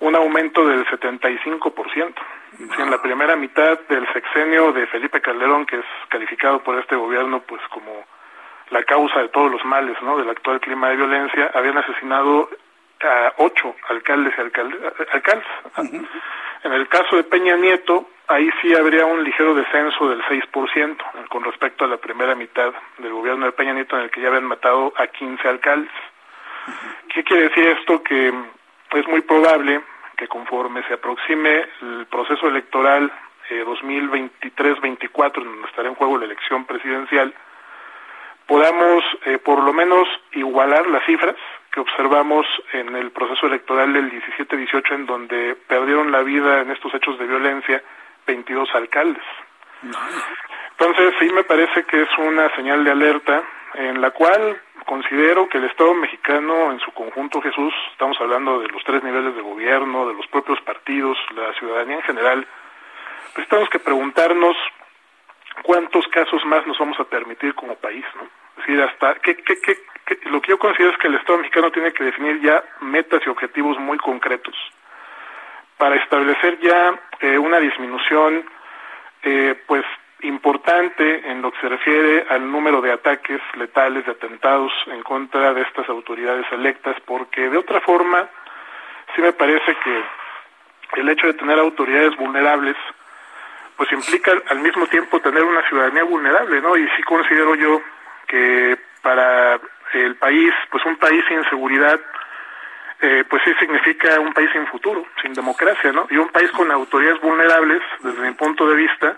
un 0.00 0.14
aumento 0.14 0.66
del 0.66 0.86
75%. 0.86 2.14
Si 2.76 2.82
en 2.82 2.90
la 2.90 3.02
primera 3.02 3.34
mitad 3.34 3.78
del 3.88 4.06
sexenio 4.12 4.72
de 4.72 4.86
Felipe 4.86 5.20
Calderón, 5.20 5.66
que 5.66 5.78
es 5.78 5.84
calificado 6.08 6.62
por 6.62 6.78
este 6.78 6.96
gobierno 6.96 7.40
pues 7.42 7.62
como 7.68 8.04
la 8.70 8.82
causa 8.84 9.20
de 9.20 9.28
todos 9.28 9.50
los 9.50 9.64
males 9.64 9.96
¿no? 10.02 10.18
del 10.18 10.30
actual 10.30 10.60
clima 10.60 10.88
de 10.88 10.96
violencia, 10.96 11.50
habían 11.54 11.78
asesinado 11.78 12.48
a 13.04 13.34
ocho 13.38 13.74
alcaldes 13.88 14.34
y 14.36 14.40
alcaldes. 14.40 15.46
En 16.64 16.72
el 16.72 16.88
caso 16.88 17.16
de 17.16 17.24
Peña 17.24 17.56
Nieto, 17.56 18.08
ahí 18.28 18.48
sí 18.60 18.72
habría 18.74 19.04
un 19.04 19.24
ligero 19.24 19.54
descenso 19.54 20.08
del 20.08 20.22
6% 20.22 21.28
con 21.28 21.42
respecto 21.44 21.84
a 21.84 21.88
la 21.88 21.96
primera 21.96 22.34
mitad 22.34 22.72
del 22.98 23.12
gobierno 23.12 23.46
de 23.46 23.52
Peña 23.52 23.72
Nieto 23.72 23.96
en 23.96 24.04
el 24.04 24.10
que 24.10 24.20
ya 24.20 24.28
habían 24.28 24.44
matado 24.44 24.92
a 24.96 25.06
15 25.08 25.48
alcaldes. 25.48 25.92
¿Qué 27.12 27.24
quiere 27.24 27.48
decir 27.48 27.66
esto? 27.66 28.02
Que 28.02 28.28
es 28.28 29.08
muy 29.08 29.22
probable 29.22 29.80
que 30.16 30.28
conforme 30.28 30.84
se 30.84 30.94
aproxime 30.94 31.66
el 31.80 32.06
proceso 32.06 32.46
electoral 32.46 33.10
eh, 33.50 33.64
2023-24, 33.66 35.38
en 35.38 35.44
donde 35.44 35.68
estará 35.68 35.88
en 35.88 35.96
juego 35.96 36.18
la 36.18 36.26
elección 36.26 36.64
presidencial, 36.64 37.34
podamos 38.46 39.02
eh, 39.24 39.38
por 39.38 39.60
lo 39.62 39.72
menos 39.72 40.06
igualar 40.32 40.86
las 40.86 41.04
cifras 41.04 41.34
que 41.72 41.80
observamos 41.80 42.46
en 42.72 42.94
el 42.94 43.10
proceso 43.12 43.46
electoral 43.46 43.92
del 43.92 44.10
17-18, 44.10 44.94
en 44.94 45.06
donde 45.06 45.56
perdieron 45.66 46.12
la 46.12 46.22
vida 46.22 46.60
en 46.60 46.70
estos 46.70 46.92
hechos 46.94 47.18
de 47.18 47.26
violencia 47.26 47.82
22 48.26 48.68
alcaldes. 48.74 49.24
Entonces, 50.72 51.14
sí 51.18 51.30
me 51.32 51.44
parece 51.44 51.84
que 51.84 52.02
es 52.02 52.08
una 52.18 52.54
señal 52.54 52.84
de 52.84 52.90
alerta 52.90 53.42
en 53.74 54.00
la 54.00 54.10
cual 54.10 54.60
considero 54.84 55.48
que 55.48 55.58
el 55.58 55.64
Estado 55.64 55.94
mexicano 55.94 56.72
en 56.72 56.80
su 56.80 56.92
conjunto, 56.92 57.40
Jesús, 57.40 57.72
estamos 57.92 58.20
hablando 58.20 58.60
de 58.60 58.68
los 58.68 58.82
tres 58.84 59.02
niveles 59.02 59.34
de 59.34 59.40
gobierno, 59.40 60.06
de 60.06 60.14
los 60.14 60.26
propios 60.26 60.60
partidos, 60.60 61.16
la 61.34 61.52
ciudadanía 61.54 61.96
en 61.96 62.02
general, 62.02 62.46
pues 63.34 63.48
tenemos 63.48 63.70
que 63.70 63.78
preguntarnos 63.78 64.56
cuántos 65.62 66.06
casos 66.08 66.44
más 66.44 66.66
nos 66.66 66.78
vamos 66.78 66.98
a 67.00 67.04
permitir 67.04 67.54
como 67.54 67.76
país, 67.76 68.04
¿no? 68.16 68.22
Es 68.22 68.66
decir, 68.66 68.82
hasta 68.82 69.14
qué, 69.20 69.36
qué, 69.36 69.54
qué, 69.60 69.76
lo 70.24 70.40
que 70.40 70.50
yo 70.50 70.58
considero 70.58 70.92
es 70.92 70.98
que 70.98 71.08
el 71.08 71.14
Estado 71.14 71.38
mexicano 71.38 71.70
tiene 71.70 71.92
que 71.92 72.04
definir 72.04 72.40
ya 72.40 72.62
metas 72.80 73.22
y 73.24 73.28
objetivos 73.28 73.78
muy 73.78 73.98
concretos 73.98 74.54
para 75.76 75.96
establecer 75.96 76.60
ya 76.60 76.94
eh, 77.20 77.38
una 77.38 77.58
disminución 77.58 78.44
eh, 79.22 79.60
pues 79.66 79.84
importante 80.22 81.28
en 81.28 81.42
lo 81.42 81.50
que 81.50 81.60
se 81.60 81.68
refiere 81.68 82.26
al 82.30 82.50
número 82.50 82.80
de 82.80 82.92
ataques 82.92 83.40
letales, 83.56 84.06
de 84.06 84.12
atentados 84.12 84.72
en 84.86 85.02
contra 85.02 85.52
de 85.52 85.62
estas 85.62 85.88
autoridades 85.88 86.46
electas, 86.52 86.96
porque 87.04 87.50
de 87.50 87.58
otra 87.58 87.80
forma 87.80 88.28
sí 89.14 89.22
me 89.22 89.32
parece 89.32 89.76
que 89.82 91.00
el 91.00 91.08
hecho 91.08 91.26
de 91.26 91.34
tener 91.34 91.58
autoridades 91.58 92.16
vulnerables 92.16 92.76
pues 93.76 93.90
implica 93.92 94.32
al 94.50 94.60
mismo 94.60 94.86
tiempo 94.86 95.20
tener 95.20 95.42
una 95.42 95.66
ciudadanía 95.68 96.04
vulnerable, 96.04 96.60
¿no? 96.60 96.76
Y 96.76 96.86
sí 96.96 97.02
considero 97.02 97.54
yo 97.56 97.82
que 98.28 98.78
para 99.02 99.58
el 99.92 100.16
país, 100.16 100.52
pues 100.70 100.84
un 100.86 100.96
país 100.96 101.24
sin 101.28 101.42
seguridad, 101.44 102.00
eh, 103.00 103.24
pues 103.28 103.42
sí 103.44 103.52
significa 103.58 104.20
un 104.20 104.32
país 104.32 104.48
sin 104.52 104.66
futuro, 104.66 105.04
sin 105.20 105.32
democracia, 105.32 105.92
¿no? 105.92 106.06
Y 106.10 106.16
un 106.16 106.28
país 106.28 106.50
con 106.52 106.70
autoridades 106.70 107.20
vulnerables, 107.20 107.82
desde 108.00 108.20
mi 108.20 108.32
punto 108.34 108.68
de 108.68 108.76
vista, 108.76 109.16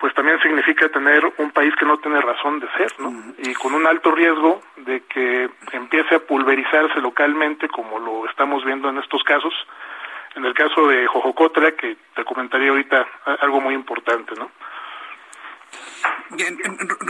pues 0.00 0.14
también 0.14 0.40
significa 0.40 0.88
tener 0.88 1.22
un 1.38 1.50
país 1.52 1.74
que 1.76 1.84
no 1.84 1.98
tiene 1.98 2.20
razón 2.20 2.58
de 2.58 2.68
ser, 2.76 2.92
¿no? 2.98 3.12
Y 3.38 3.54
con 3.54 3.74
un 3.74 3.86
alto 3.86 4.10
riesgo 4.10 4.62
de 4.78 5.02
que 5.02 5.48
empiece 5.72 6.16
a 6.16 6.20
pulverizarse 6.20 7.00
localmente, 7.00 7.68
como 7.68 7.98
lo 8.00 8.28
estamos 8.28 8.64
viendo 8.64 8.88
en 8.88 8.98
estos 8.98 9.22
casos. 9.22 9.54
En 10.34 10.44
el 10.44 10.54
caso 10.54 10.88
de 10.88 11.06
Jojocotra, 11.06 11.72
que 11.72 11.96
te 12.16 12.24
comentaría 12.24 12.70
ahorita 12.70 13.06
algo 13.42 13.60
muy 13.60 13.74
importante, 13.74 14.34
¿no? 14.36 14.50
Bien, 16.34 16.58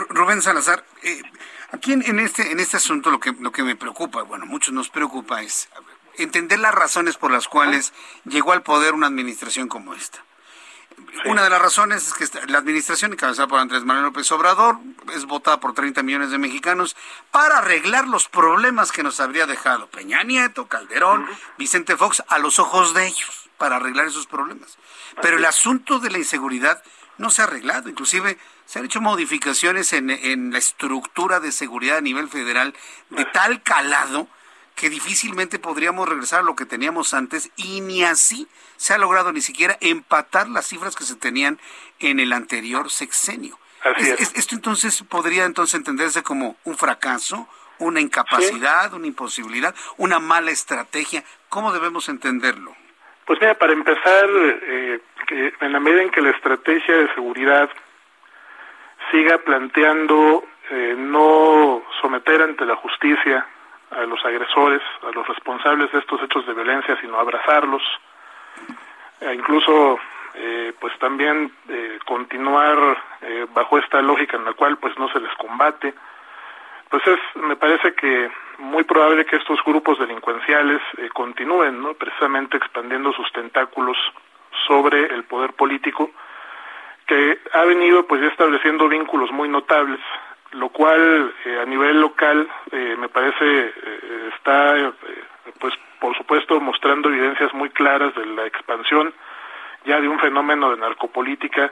Rubén 0.08 0.42
Salazar, 0.42 0.84
eh, 1.02 1.22
aquí 1.70 1.92
en, 1.92 2.18
este 2.18 2.50
en 2.50 2.60
este 2.60 2.76
asunto 2.76 3.10
lo 3.10 3.20
que 3.20 3.32
lo 3.32 3.52
que 3.52 3.62
me 3.62 3.76
preocupa, 3.76 4.22
bueno, 4.22 4.46
muchos 4.46 4.74
nos 4.74 4.88
preocupa 4.88 5.42
es 5.42 5.68
entender 6.16 6.58
las 6.58 6.74
razones 6.74 7.16
por 7.16 7.30
las 7.30 7.48
cuales 7.48 7.92
llegó 8.24 8.52
al 8.52 8.62
poder 8.62 8.94
una 8.94 9.06
administración 9.06 9.68
como 9.68 9.94
esta. 9.94 10.24
Una 11.24 11.44
de 11.44 11.50
las 11.50 11.62
razones 11.62 12.08
es 12.08 12.14
que 12.14 12.46
la 12.48 12.58
administración 12.58 13.12
encabezada 13.12 13.48
por 13.48 13.60
Andrés 13.60 13.84
Manuel 13.84 14.06
López 14.06 14.30
Obrador 14.32 14.78
es 15.14 15.24
votada 15.24 15.60
por 15.60 15.74
30 15.74 16.02
millones 16.02 16.30
de 16.30 16.38
mexicanos 16.38 16.96
para 17.30 17.58
arreglar 17.58 18.08
los 18.08 18.28
problemas 18.28 18.92
que 18.92 19.02
nos 19.02 19.20
habría 19.20 19.46
dejado 19.46 19.88
Peña 19.88 20.22
Nieto, 20.24 20.66
Calderón, 20.66 21.26
Vicente 21.58 21.96
Fox 21.96 22.22
a 22.28 22.38
los 22.38 22.58
ojos 22.58 22.94
de 22.94 23.06
ellos 23.06 23.50
para 23.56 23.76
arreglar 23.76 24.06
esos 24.06 24.26
problemas. 24.26 24.78
Pero 25.20 25.38
el 25.38 25.44
asunto 25.44 25.98
de 25.98 26.10
la 26.10 26.18
inseguridad 26.18 26.82
no 27.18 27.30
se 27.30 27.42
ha 27.42 27.44
arreglado. 27.44 27.88
Inclusive 27.88 28.38
se 28.72 28.78
han 28.78 28.86
hecho 28.86 29.02
modificaciones 29.02 29.92
en, 29.92 30.08
en 30.08 30.50
la 30.50 30.56
estructura 30.56 31.40
de 31.40 31.52
seguridad 31.52 31.98
a 31.98 32.00
nivel 32.00 32.28
federal 32.28 32.72
de 33.10 33.26
tal 33.26 33.62
calado 33.62 34.28
que 34.74 34.88
difícilmente 34.88 35.58
podríamos 35.58 36.08
regresar 36.08 36.40
a 36.40 36.42
lo 36.42 36.56
que 36.56 36.64
teníamos 36.64 37.12
antes 37.12 37.50
y 37.56 37.82
ni 37.82 38.02
así 38.02 38.48
se 38.78 38.94
ha 38.94 38.98
logrado 38.98 39.30
ni 39.30 39.42
siquiera 39.42 39.76
empatar 39.82 40.48
las 40.48 40.66
cifras 40.68 40.96
que 40.96 41.04
se 41.04 41.16
tenían 41.16 41.58
en 41.98 42.18
el 42.18 42.32
anterior 42.32 42.88
sexenio. 42.90 43.58
esto 43.98 44.54
entonces 44.54 45.02
podría 45.02 45.44
entonces 45.44 45.74
entenderse 45.74 46.22
como 46.22 46.56
un 46.64 46.78
fracaso, 46.78 47.46
una 47.78 48.00
incapacidad, 48.00 48.94
una 48.94 49.06
imposibilidad, 49.06 49.74
una 49.98 50.18
mala 50.18 50.50
estrategia. 50.50 51.24
¿Cómo 51.50 51.74
debemos 51.74 52.08
entenderlo? 52.08 52.74
Pues 53.26 53.38
mira, 53.38 53.52
para 53.52 53.74
empezar, 53.74 54.30
eh, 54.32 54.98
que 55.26 55.52
en 55.60 55.72
la 55.72 55.78
medida 55.78 56.00
en 56.00 56.10
que 56.10 56.22
la 56.22 56.30
estrategia 56.30 56.96
de 56.96 57.14
seguridad 57.14 57.68
siga 59.12 59.38
planteando 59.38 60.42
eh, 60.70 60.96
no 60.98 61.82
someter 62.00 62.42
ante 62.42 62.66
la 62.66 62.74
justicia 62.74 63.46
a 63.92 64.02
los 64.06 64.24
agresores, 64.24 64.80
a 65.06 65.10
los 65.12 65.26
responsables 65.28 65.92
de 65.92 65.98
estos 65.98 66.20
hechos 66.22 66.46
de 66.46 66.54
violencia, 66.54 66.98
sino 67.00 67.18
abrazarlos, 67.18 67.82
e 69.20 69.34
incluso 69.34 70.00
eh, 70.34 70.72
pues 70.80 70.98
también 70.98 71.52
eh, 71.68 71.98
continuar 72.06 72.96
eh, 73.20 73.46
bajo 73.52 73.78
esta 73.78 74.00
lógica 74.00 74.38
en 74.38 74.46
la 74.46 74.54
cual 74.54 74.78
pues 74.78 74.98
no 74.98 75.08
se 75.10 75.20
les 75.20 75.32
combate, 75.34 75.92
pues 76.88 77.06
es, 77.06 77.18
me 77.36 77.56
parece 77.56 77.94
que 77.94 78.30
muy 78.58 78.84
probable 78.84 79.26
que 79.26 79.36
estos 79.36 79.62
grupos 79.64 79.98
delincuenciales 79.98 80.80
continúen, 81.14 81.82
¿no? 81.82 81.94
Precisamente 81.94 82.56
expandiendo 82.58 83.12
sus 83.12 83.30
tentáculos 83.32 83.96
sobre 84.66 85.06
el 85.06 85.24
poder 85.24 85.54
político, 85.54 86.10
que 87.12 87.38
ha 87.52 87.64
venido 87.64 88.06
pues 88.06 88.22
estableciendo 88.22 88.88
vínculos 88.88 89.30
muy 89.32 89.46
notables 89.46 90.00
lo 90.52 90.70
cual 90.70 91.34
eh, 91.44 91.58
a 91.60 91.66
nivel 91.66 92.00
local 92.00 92.48
eh, 92.70 92.96
me 92.98 93.10
parece 93.10 93.44
eh, 93.44 94.30
está 94.34 94.92
pues 95.58 95.74
por 96.00 96.16
supuesto 96.16 96.58
mostrando 96.58 97.10
evidencias 97.10 97.52
muy 97.52 97.68
claras 97.68 98.14
de 98.14 98.24
la 98.24 98.46
expansión 98.46 99.12
ya 99.84 100.00
de 100.00 100.08
un 100.08 100.18
fenómeno 100.20 100.70
de 100.70 100.78
narcopolítica 100.78 101.70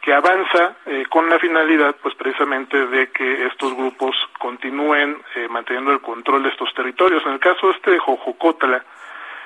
que 0.00 0.12
avanza 0.12 0.76
con 1.10 1.28
la 1.28 1.38
finalidad 1.38 1.94
pues 2.02 2.14
precisamente 2.14 2.86
de 2.86 3.10
que 3.12 3.46
estos 3.46 3.76
grupos 3.76 4.16
continúen 4.38 5.22
manteniendo 5.50 5.92
el 5.92 6.00
control 6.00 6.42
de 6.42 6.48
estos 6.48 6.72
territorios. 6.72 7.22
En 7.26 7.32
el 7.32 7.38
caso 7.38 7.70
este 7.70 7.90
de 7.90 7.98
Jojocotla, 7.98 8.82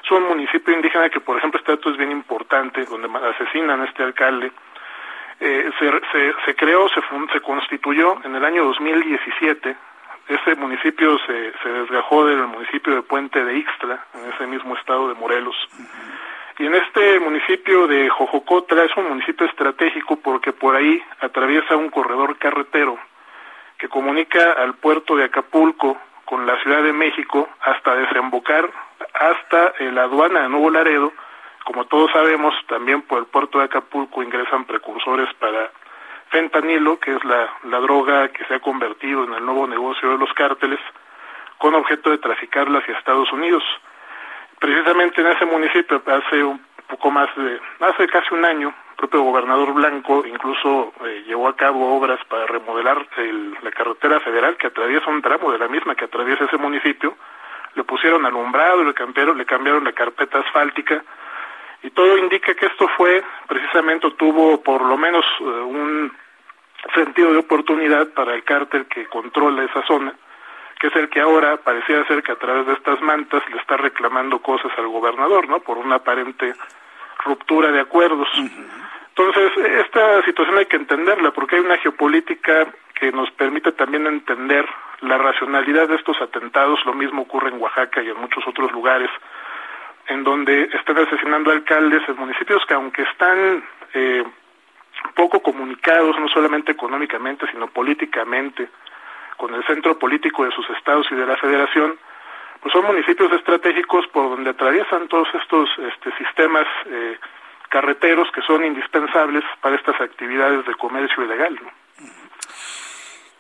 es 0.05 0.11
un 0.13 0.29
municipio 0.29 0.73
indígena 0.73 1.11
que 1.11 1.19
por 1.19 1.39
ejemplo 1.39 1.59
este 1.59 1.73
dato 1.73 1.91
es 1.91 1.97
bien 1.97 2.13
importante, 2.13 2.85
donde 2.85 3.09
asesinan 3.31 3.81
a 3.81 3.87
este 3.87 4.05
alcalde, 4.05 4.53
eh, 5.41 5.71
se, 5.79 6.35
se, 6.45 6.55
creó, 6.55 6.89
se, 6.89 7.01
se 7.33 7.41
constituyó 7.41 8.19
en 8.25 8.35
el 8.35 8.45
año 8.45 8.65
2017. 8.65 9.77
Ese 10.29 10.55
municipio 10.55 11.19
se, 11.27 11.53
se 11.63 11.69
desgajó 11.69 12.27
del 12.27 12.47
municipio 12.47 12.95
de 12.95 13.03
Puente 13.03 13.45
de 13.45 13.59
Ixtla, 13.59 14.07
en 14.15 14.33
ese 14.33 14.47
mismo 14.47 14.75
estado 14.77 15.09
de 15.09 15.15
Morelos. 15.15 15.57
Y 16.59 16.67
en 16.67 16.75
este 16.75 17.19
municipio 17.19 17.87
de 17.89 18.09
Jojocotla 18.09 18.85
es 18.85 18.97
un 18.97 19.09
municipio 19.09 19.47
estratégico 19.47 20.17
porque 20.17 20.53
por 20.53 20.77
ahí 20.77 21.03
atraviesa 21.21 21.77
un 21.77 21.91
corredor 21.91 22.39
carretero 22.39 22.97
que 23.77 23.89
comunica 23.89 24.53
al 24.53 24.75
puerto 24.75 25.17
de 25.17 25.25
Acapulco 25.25 25.99
con 26.25 26.47
la 26.47 26.57
Ciudad 26.63 26.83
de 26.83 26.93
México 26.93 27.49
hasta 27.61 27.97
desembocar 27.97 28.71
hasta 29.13 29.75
la 29.81 30.05
aduana 30.05 30.43
de 30.43 30.49
Nuevo 30.49 30.71
Laredo 30.71 31.13
como 31.65 31.87
todos 31.87 32.11
sabemos, 32.13 32.55
también 32.69 33.03
por 33.03 33.19
el 33.19 33.27
puerto 33.27 33.59
de 33.59 33.65
Acapulco 33.65 34.23
ingresan 34.23 34.65
precursores 34.65 35.33
para 35.35 35.71
fentanilo, 36.29 36.99
que 36.99 37.15
es 37.15 37.25
la, 37.25 37.49
la 37.65 37.81
droga 37.81 38.29
que 38.29 38.45
se 38.45 38.55
ha 38.55 38.61
convertido 38.61 39.25
en 39.25 39.35
el 39.35 39.45
nuevo 39.45 39.67
negocio 39.67 40.11
de 40.11 40.19
los 40.19 40.33
cárteles, 40.35 40.81
con 41.59 41.75
objeto 41.75 42.11
de 42.11 42.19
traficarla 42.19 42.79
hacia 42.79 42.99
Estados 42.99 43.33
Unidos. 43.33 43.63
Precisamente 44.59 45.21
en 45.21 45.29
ese 45.29 45.47
municipio, 45.47 46.03
hace 46.07 46.43
un 46.43 46.61
poco 46.89 47.11
más 47.11 47.29
de, 47.37 47.61
hace 47.81 48.07
casi 48.09 48.35
un 48.35 48.45
año, 48.45 48.75
el 48.91 48.97
propio 48.97 49.23
gobernador 49.23 49.73
Blanco 49.73 50.25
incluso 50.27 50.93
eh, 51.05 51.25
llevó 51.27 51.49
a 51.49 51.57
cabo 51.57 51.97
obras 51.97 52.19
para 52.27 52.47
remodelar 52.47 53.07
la 53.63 53.71
carretera 53.71 54.21
federal 54.21 54.57
que 54.57 54.69
atraviesa 54.69 55.11
un 55.11 55.23
tramo 55.23 55.51
de 55.53 55.59
la 55.59 55.69
misma 55.69 55.95
que 55.95 56.05
atraviesa 56.05 56.45
ese 56.45 56.57
municipio, 56.59 57.17
le 57.75 57.85
pusieron 57.85 58.25
alumbrado, 58.25 58.85
le 58.85 58.95
cambiaron, 58.95 59.37
le 59.37 59.47
cambiaron 59.47 59.85
la 59.85 59.93
carpeta 59.93 60.39
asfáltica, 60.39 61.03
y 61.85 61.91
todo 61.91 62.17
indica 62.17 62.55
que 62.55 62.67
esto 62.67 62.89
fue 62.97 63.23
precisamente 63.47 64.11
tuvo 64.13 64.63
por 64.63 64.81
lo 64.83 64.97
menos 64.97 65.25
eh, 65.41 65.45
un 65.45 66.11
sentido 66.95 67.33
de 67.33 67.39
oportunidad 67.39 68.09
para 68.09 68.35
el 68.35 68.43
cártel 68.43 68.87
que 68.87 69.07
controla 69.07 69.65
esa 69.65 69.83
zona, 69.87 70.15
que 70.81 70.87
es 70.87 70.97
el 70.97 71.11
que 71.11 71.21
ahora 71.21 71.59
parecía 71.59 72.05
ser 72.07 72.23
que 72.23 72.33
a 72.33 72.37
través 72.37 72.67
de 72.67 72.73
estas 72.73 73.01
mantas 73.03 73.43
le 73.51 73.59
está 73.59 73.77
reclamando 73.77 74.39
cosas 74.39 74.73
al 74.79 74.89
gobernador, 74.89 75.47
¿no? 75.49 75.61
Por 75.61 75.77
una 75.77 75.97
aparente 75.97 76.55
ruptura 77.23 77.71
de 77.71 77.81
acuerdos. 77.81 78.29
Entonces, 79.09 79.53
esta 79.87 80.23
situación 80.23 80.59
hay 80.59 80.67
que 80.67 80.77
entenderla 80.77 81.33
porque 81.33 81.57
hay 81.57 81.63
una 81.63 81.77
geopolítica 81.79 82.67
que 82.95 83.13
nos 83.13 83.31
permite 83.33 83.73
también 83.73 84.07
entender 84.07 84.67
la 85.03 85.19
racionalidad 85.19 85.89
de 85.89 85.97
estos 85.97 86.21
atentados. 86.21 86.85
Lo 86.87 86.95
mismo 86.95 87.23
ocurre 87.23 87.51
en 87.51 87.61
Oaxaca 87.61 88.03
y 88.03 88.09
en 88.09 88.19
muchos 88.19 88.47
otros 88.47 88.73
lugares 88.73 89.11
en 90.09 90.25
donde 90.25 90.65
están 90.73 90.99
asesinando 90.99 91.51
alcaldes 91.51 92.03
en 92.09 92.17
municipios 92.17 92.65
que 92.67 92.75
aunque 92.75 93.03
están 93.03 93.65
eh, 93.95 94.25
poco 95.15 95.41
comunicados, 95.41 96.19
no 96.19 96.29
solamente 96.29 96.73
económicamente, 96.73 97.47
sino 97.51 97.69
políticamente, 97.69 98.69
con 99.37 99.55
el 99.55 99.65
centro 99.65 99.99
político 99.99 100.45
de 100.45 100.53
sus 100.53 100.69
estados 100.71 101.07
y 101.11 101.15
de 101.15 101.27
la 101.27 101.37
federación, 101.37 101.97
pues 102.61 102.73
son 102.73 102.87
municipios 102.87 103.31
estratégicos 103.33 104.07
por 104.09 104.31
donde 104.31 104.51
atraviesan 104.51 105.09
todos 105.09 105.29
estos 105.35 105.69
este, 105.79 106.17
sistemas 106.17 106.67
eh, 106.87 107.19
carreteros 107.69 108.31
que 108.31 108.43
son 108.43 108.65
indispensables 108.65 109.45
para 109.61 109.77
estas 109.77 110.01
actividades 110.01 110.65
de 110.65 110.75
comercio 110.75 111.25
ilegal. 111.25 111.59
¿no? 111.63 111.84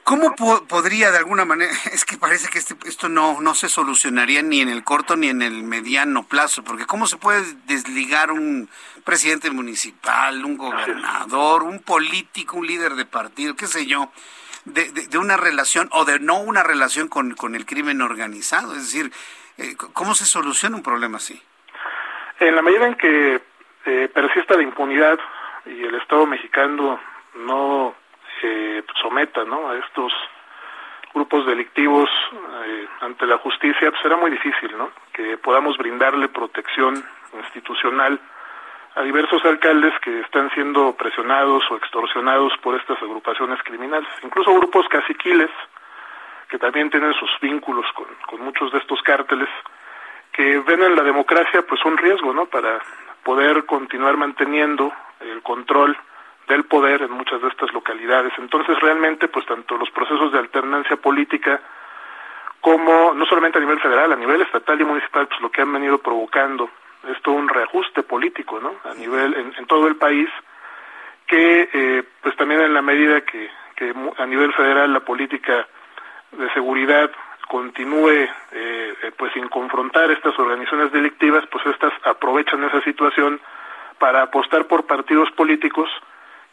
¿Cómo 0.04 0.34
podría 0.68 1.10
de 1.10 1.18
alguna 1.18 1.46
manera, 1.46 1.72
es 1.92 2.04
que 2.04 2.18
parece 2.18 2.50
que 2.50 2.58
este, 2.58 2.76
esto 2.86 3.08
no, 3.08 3.40
no 3.40 3.54
se 3.54 3.68
solucionaría 3.68 4.42
ni 4.42 4.60
en 4.60 4.68
el 4.68 4.84
corto 4.84 5.16
ni 5.16 5.28
en 5.28 5.40
el 5.40 5.62
mediano 5.62 6.24
plazo, 6.24 6.62
porque 6.62 6.86
¿cómo 6.86 7.06
se 7.06 7.16
puede 7.16 7.42
desligar 7.66 8.30
un 8.30 8.68
presidente 9.04 9.50
municipal, 9.50 10.44
un 10.44 10.58
gobernador, 10.58 11.62
un 11.62 11.80
político, 11.80 12.58
un 12.58 12.66
líder 12.66 12.94
de 12.94 13.06
partido, 13.06 13.56
qué 13.56 13.66
sé 13.66 13.86
yo, 13.86 14.12
de, 14.66 14.90
de, 14.92 15.18
una 15.18 15.36
relación 15.36 15.88
o 15.92 16.04
de 16.04 16.20
no 16.20 16.38
una 16.38 16.62
relación 16.62 17.08
con, 17.08 17.34
con 17.34 17.54
el 17.54 17.64
crimen 17.64 18.02
organizado? 18.02 18.72
Es 18.74 18.82
decir, 18.82 19.10
eh, 19.56 19.74
¿cómo 19.94 20.14
se 20.14 20.26
soluciona 20.26 20.76
un 20.76 20.82
problema 20.82 21.16
así? 21.16 21.40
En 22.40 22.54
la 22.54 22.62
medida 22.62 22.86
en 22.86 22.94
que 22.96 23.40
eh, 23.86 24.08
persista 24.12 24.56
la 24.56 24.62
impunidad 24.62 25.18
y 25.64 25.82
el 25.82 25.94
Estado 25.94 26.26
mexicano 26.26 27.00
no 27.36 27.94
someta 29.00 29.44
¿no? 29.44 29.70
a 29.70 29.78
estos 29.78 30.12
grupos 31.14 31.46
delictivos 31.46 32.10
eh, 32.66 32.88
ante 33.00 33.26
la 33.26 33.38
justicia, 33.38 33.90
pues 33.90 34.02
será 34.02 34.16
muy 34.16 34.30
difícil, 34.30 34.76
¿no? 34.76 34.90
Que 35.12 35.38
podamos 35.38 35.78
brindarle 35.78 36.28
protección 36.28 37.04
institucional 37.32 38.18
a 38.96 39.02
diversos 39.02 39.44
alcaldes 39.44 39.92
que 40.00 40.20
están 40.20 40.50
siendo 40.50 40.94
presionados 40.96 41.62
o 41.70 41.76
extorsionados 41.76 42.52
por 42.58 42.74
estas 42.74 43.00
agrupaciones 43.00 43.62
criminales, 43.62 44.08
incluso 44.22 44.54
grupos 44.54 44.86
caciquiles 44.88 45.50
que 46.48 46.58
también 46.58 46.90
tienen 46.90 47.14
sus 47.14 47.30
vínculos 47.40 47.86
con, 47.94 48.06
con 48.26 48.40
muchos 48.40 48.72
de 48.72 48.78
estos 48.78 49.00
cárteles, 49.02 49.48
que 50.32 50.58
ven 50.60 50.82
en 50.82 50.96
la 50.96 51.02
democracia 51.02 51.62
pues 51.62 51.84
un 51.84 51.96
riesgo, 51.96 52.32
¿no? 52.32 52.46
Para 52.46 52.80
poder 53.22 53.64
continuar 53.66 54.16
manteniendo 54.16 54.92
el 55.20 55.42
control 55.42 55.96
del 56.48 56.64
poder 56.64 57.02
en 57.02 57.10
muchas 57.10 57.40
de 57.40 57.48
estas 57.48 57.72
localidades. 57.72 58.32
Entonces, 58.38 58.78
realmente, 58.80 59.28
pues 59.28 59.46
tanto 59.46 59.76
los 59.76 59.90
procesos 59.90 60.32
de 60.32 60.38
alternancia 60.38 60.96
política 60.96 61.60
como, 62.60 63.12
no 63.14 63.26
solamente 63.26 63.58
a 63.58 63.60
nivel 63.60 63.80
federal, 63.80 64.12
a 64.12 64.16
nivel 64.16 64.40
estatal 64.42 64.80
y 64.80 64.84
municipal, 64.84 65.26
pues 65.26 65.40
lo 65.40 65.50
que 65.50 65.62
han 65.62 65.72
venido 65.72 65.98
provocando 65.98 66.70
es 67.08 67.20
todo 67.22 67.34
un 67.34 67.48
reajuste 67.48 68.02
político, 68.02 68.58
¿no? 68.60 68.74
A 68.90 68.94
nivel, 68.94 69.34
en, 69.34 69.66
todo 69.66 69.86
el 69.86 69.96
país, 69.96 70.28
que, 71.26 71.68
eh, 71.72 72.02
pues 72.22 72.34
también 72.36 72.62
en 72.62 72.72
la 72.72 72.82
medida 72.82 73.20
que, 73.22 73.50
que 73.76 73.92
a 74.16 74.26
nivel 74.26 74.52
federal 74.54 74.92
la 74.92 75.00
política 75.00 75.66
de 76.32 76.50
seguridad 76.52 77.10
continúe 77.48 78.10
eh, 78.10 78.30
eh, 78.52 79.12
pues 79.16 79.32
sin 79.32 79.48
confrontar 79.48 80.10
estas 80.10 80.38
organizaciones 80.38 80.92
delictivas, 80.92 81.44
pues 81.50 81.66
estas 81.66 81.92
aprovechan 82.04 82.64
esa 82.64 82.80
situación 82.82 83.40
para 83.98 84.22
apostar 84.22 84.66
por 84.66 84.86
partidos 84.86 85.30
políticos 85.32 85.88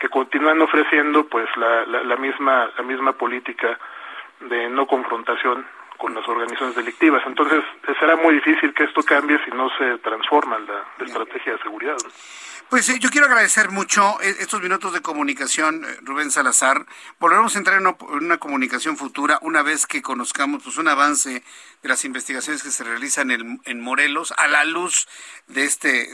que 0.02 0.10
continúan 0.10 0.60
ofreciendo 0.64 1.28
pues 1.28 1.48
la, 1.58 1.86
la, 1.86 2.16
misma 2.16 2.72
la 2.76 2.84
misma 2.84 3.14
política 3.14 3.78
de 4.40 4.68
no 4.68 4.88
confrontación 4.88 5.64
con 6.00 6.16
las 6.16 6.28
organizaciones 6.28 6.76
delictivas. 6.76 7.22
Entonces, 7.28 7.64
será 8.00 8.16
muy 8.16 8.34
difícil 8.34 8.74
que 8.74 8.86
esto 8.86 9.04
cambie 9.04 9.40
si 9.46 9.52
no 9.52 9.70
se 9.78 10.00
transforma 10.00 10.58
la, 10.58 11.06
estrategia 11.06 11.54
de 11.54 11.60
seguridad. 11.60 11.98
Pues 12.68 12.88
yo 13.00 13.10
quiero 13.12 13.28
agradecer 13.28 13.70
mucho 13.70 14.20
eh, 14.22 14.34
estos 14.40 14.60
minutos 14.64 14.92
de 14.94 15.02
comunicación, 15.02 15.86
eh, 15.86 15.98
Rubén 16.02 16.32
Salazar. 16.32 16.84
Volveremos 17.20 17.54
a 17.56 17.60
entrar 17.60 17.80
en 17.80 17.96
una, 18.10 18.38
comunicación 18.38 18.98
futura 18.98 19.38
una 19.44 19.62
vez 19.62 19.86
que 19.86 20.02
conozcamos 20.02 20.64
pues, 20.64 20.78
un 20.78 20.88
avance 20.88 21.44
de 21.84 21.90
las 21.90 22.06
investigaciones 22.06 22.64
que 22.64 22.72
se 22.72 22.84
realizan 22.84 23.30
en, 23.30 23.62
en 23.66 23.82
Morelos 23.82 24.34
a 24.36 24.48
la 24.48 24.64
luz 24.66 25.08
de 25.46 25.66
este 25.66 26.08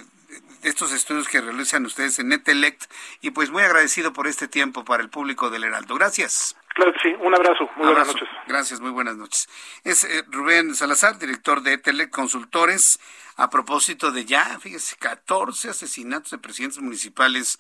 estos 0.64 0.92
estudios 0.94 1.28
que 1.28 1.42
realizan 1.42 1.86
ustedes 1.86 2.20
en 2.20 2.30
Netelect 2.30 2.86
y 3.22 3.32
pues 3.32 3.50
muy 3.50 3.64
agradecido 3.64 4.14
por 4.14 4.28
este 4.28 4.48
tiempo 4.48 4.84
para 4.84 5.04
el 5.04 5.10
público 5.10 5.50
del 5.50 5.64
Heraldo. 5.64 5.96
Gracias. 5.96 6.56
Claro 6.76 6.94
que 6.94 7.00
sí, 7.00 7.16
un 7.20 7.34
abrazo, 7.34 7.70
muy 7.76 7.88
buenas 7.88 8.08
noches. 8.08 8.30
Gracias, 8.48 8.80
muy 8.80 8.92
buenas 8.92 9.16
noches. 9.16 9.50
Es 9.84 10.08
Rubén 10.28 10.76
Salazar, 10.76 11.18
director 11.18 11.62
de 11.64 11.72
Netelect 11.72 12.12
Consultores 12.12 13.00
a 13.38 13.50
propósito 13.50 14.12
de 14.12 14.26
ya, 14.26 14.60
fíjese, 14.60 14.96
14 14.98 15.70
asesinatos 15.70 16.32
de 16.32 16.40
presidentes 16.40 16.80
municipales 16.80 17.60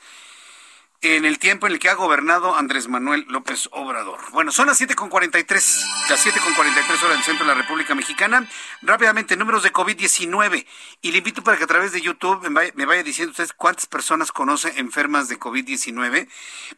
en 1.01 1.25
el 1.25 1.37
tiempo 1.37 1.67
en 1.67 1.73
el 1.73 1.79
que 1.79 1.89
ha 1.89 1.93
gobernado 1.93 2.55
Andrés 2.55 2.87
Manuel 2.87 3.25
López 3.29 3.69
Obrador. 3.71 4.19
Bueno, 4.31 4.51
son 4.51 4.65
las 4.65 4.81
7.43, 4.81 6.09
las 6.09 6.25
7.43 6.25 7.03
horas 7.03 7.17
del 7.17 7.23
centro 7.23 7.45
de 7.45 7.53
la 7.53 7.61
República 7.61 7.93
Mexicana. 7.93 8.49
Rápidamente, 8.81 9.37
números 9.37 9.61
de 9.61 9.71
COVID-19. 9.71 10.65
Y 11.01 11.11
le 11.11 11.19
invito 11.19 11.43
para 11.43 11.55
que 11.57 11.65
a 11.65 11.67
través 11.67 11.91
de 11.91 12.01
YouTube 12.01 12.49
me 12.49 12.85
vaya, 12.85 13.03
diciendo 13.03 13.29
ustedes 13.31 13.53
cuántas 13.53 13.85
personas 13.85 14.31
conoce 14.31 14.73
enfermas 14.77 15.27
de 15.27 15.39
COVID-19. 15.39 16.27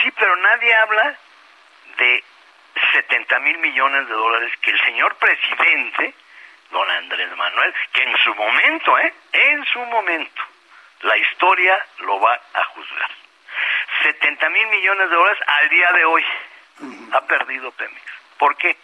Sí, 0.00 0.10
pero 0.12 0.34
nadie 0.36 0.74
habla 0.74 1.16
de 1.98 2.24
70 2.92 3.38
mil 3.40 3.58
millones 3.58 4.08
de 4.08 4.14
dólares 4.14 4.52
que 4.62 4.70
el 4.70 4.80
señor 4.80 5.14
presidente 5.16 6.14
don 6.70 6.90
Andrés 6.90 7.36
Manuel, 7.36 7.74
que 7.92 8.02
en 8.02 8.16
su 8.16 8.34
momento, 8.34 8.98
¿eh? 8.98 9.12
En 9.32 9.64
su 9.66 9.78
momento, 9.80 10.42
la 11.02 11.16
historia 11.16 11.84
lo 11.98 12.20
va 12.20 12.40
a 12.54 12.64
juzgar. 12.64 13.10
70 14.02 14.48
mil 14.50 14.66
millones 14.68 15.10
de 15.10 15.16
dólares 15.16 15.42
al 15.46 15.68
día 15.68 15.92
de 15.92 16.04
hoy 16.04 16.24
ha 17.12 17.20
perdido 17.22 17.70
Pemex. 17.72 18.02
¿Por 18.38 18.56
qué? 18.56 18.76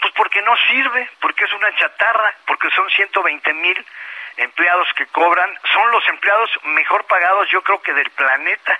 Pues 0.00 0.12
porque 0.14 0.42
no 0.42 0.56
sirve, 0.68 1.08
porque 1.20 1.44
es 1.44 1.52
una 1.52 1.74
chatarra, 1.76 2.34
porque 2.46 2.70
son 2.70 2.88
120 2.90 3.54
mil 3.54 3.86
empleados 4.36 4.88
que 4.94 5.06
cobran, 5.06 5.50
son 5.72 5.90
los 5.90 6.06
empleados 6.08 6.50
mejor 6.64 7.04
pagados 7.04 7.48
yo 7.50 7.62
creo 7.62 7.80
que 7.82 7.92
del 7.92 8.10
planeta, 8.10 8.78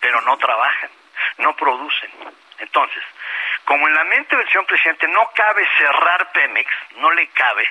pero 0.00 0.20
no 0.22 0.36
trabajan, 0.38 0.90
no 1.38 1.54
producen. 1.56 2.10
Entonces, 2.58 3.02
como 3.64 3.86
en 3.86 3.94
la 3.94 4.04
mente 4.04 4.36
del 4.36 4.48
señor 4.48 4.66
presidente 4.66 5.06
no 5.08 5.30
cabe 5.34 5.66
cerrar 5.78 6.32
Pemex, 6.32 6.70
no 6.96 7.10
le 7.12 7.28
cabe, 7.28 7.68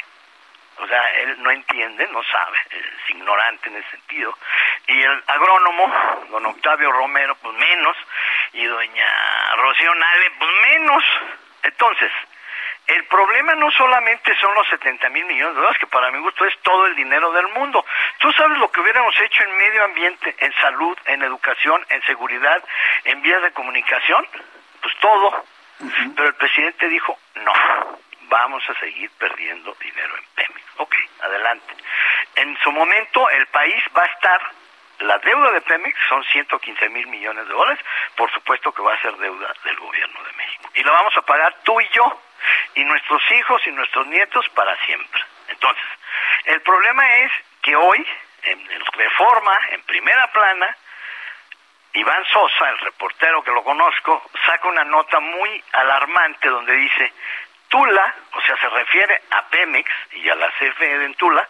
o 0.80 0.88
sea, 0.88 1.10
él 1.22 1.42
no 1.42 1.52
entiende, 1.52 2.08
no 2.12 2.24
sabe, 2.24 2.58
es 2.72 3.10
ignorante 3.10 3.70
en 3.70 3.78
ese 3.78 3.90
sentido, 3.92 4.38
y 4.88 5.02
el 5.02 5.24
agrónomo, 5.28 6.26
don 6.30 6.46
Octavio 6.46 6.92
Romero, 6.92 7.36
pues 7.42 7.56
menos, 7.58 7.98
y 8.54 8.66
doña 8.66 9.56
Rocío 9.58 9.94
Nale, 9.96 10.32
pues 10.40 10.52
menos. 10.64 11.04
Entonces, 11.64 12.12
el 12.88 13.04
problema 13.06 13.54
no 13.56 13.70
solamente 13.72 14.34
son 14.40 14.54
los 14.56 14.68
70 14.70 15.10
mil 15.10 15.26
millones 15.26 15.56
de 15.56 15.60
dólares, 15.60 15.78
que 15.78 15.88
para 15.88 16.10
mi 16.10 16.20
gusto 16.20 16.46
es 16.46 16.58
todo 16.60 16.86
el 16.86 16.96
dinero 16.96 17.32
del 17.34 17.50
mundo. 17.50 17.86
Tú 18.20 18.32
sabes 18.32 18.58
lo 18.60 18.72
que 18.72 18.80
hubiéramos 18.80 19.20
hecho 19.20 19.44
en 19.44 19.58
medio 19.58 19.84
ambiente, 19.84 20.36
en 20.40 20.54
salud, 20.54 20.98
en 21.06 21.22
educación, 21.22 21.86
en 21.90 22.02
seguridad, 22.04 22.64
en 23.04 23.22
vías 23.22 23.42
de 23.42 23.52
comunicación, 23.52 24.26
pues 24.82 24.96
todo. 25.00 25.46
Pero 26.16 26.30
el 26.30 26.36
presidente 26.36 26.88
dijo, 26.88 27.20
no, 27.36 27.54
vamos 28.30 28.64
a 28.70 28.80
seguir 28.80 29.10
perdiendo 29.18 29.76
dinero 29.80 30.18
en 30.18 30.24
Pemex. 30.36 30.66
Ok, 30.78 30.96
adelante. 31.22 31.74
En 32.36 32.58
su 32.64 32.72
momento 32.72 33.30
el 33.30 33.48
país 33.48 33.84
va 33.98 34.04
a 34.04 34.08
estar, 34.08 34.42
la 35.00 35.18
deuda 35.20 35.52
de 35.52 35.62
Pemex 35.62 35.98
son 36.10 36.24
115 36.24 36.90
mil 36.90 37.08
millones 37.08 37.48
de 37.48 37.54
dólares, 37.54 37.84
por 38.16 38.32
supuesto 38.32 38.72
que 38.72 38.82
va 38.82 38.94
a 38.94 39.02
ser 39.02 39.16
deuda 39.18 39.54
del 39.64 39.78
gobierno 39.78 40.24
de 40.24 40.34
México. 40.34 40.70
Y 40.76 40.84
la 40.84 40.92
vamos 40.92 41.16
a 41.18 41.22
pagar 41.22 41.56
tú 41.64 41.80
y 41.80 41.88
yo, 41.90 42.22
y 42.76 42.84
nuestros 42.84 43.22
hijos 43.32 43.62
y 43.66 43.72
nuestros 43.72 44.08
nietos 44.08 44.48
para 44.50 44.76
siempre. 44.86 45.22
Entonces, 45.50 45.86
el 46.46 46.62
problema 46.62 47.06
es 47.18 47.32
que 47.62 47.76
hoy, 47.76 48.06
en, 48.44 48.72
en 48.72 48.86
Reforma, 48.86 49.60
en 49.72 49.82
primera 49.84 50.32
plana, 50.32 50.76
Iván 51.94 52.24
Sosa, 52.26 52.70
el 52.70 52.78
reportero 52.80 53.44
que 53.44 53.52
lo 53.52 53.64
conozco, 53.64 54.30
saca 54.46 54.68
una 54.68 54.84
nota 54.84 55.20
muy 55.20 55.64
alarmante 55.72 56.48
donde 56.48 56.74
dice, 56.74 57.12
Tula, 57.70 58.16
o 58.34 58.42
sea, 58.42 58.58
se 58.58 58.70
refiere 58.70 59.22
a 59.32 59.42
Pemex 59.48 59.92
y 60.12 60.30
a 60.30 60.36
la 60.36 60.50
CFE 60.52 61.00
de 61.00 61.14
Tula, 61.16 61.48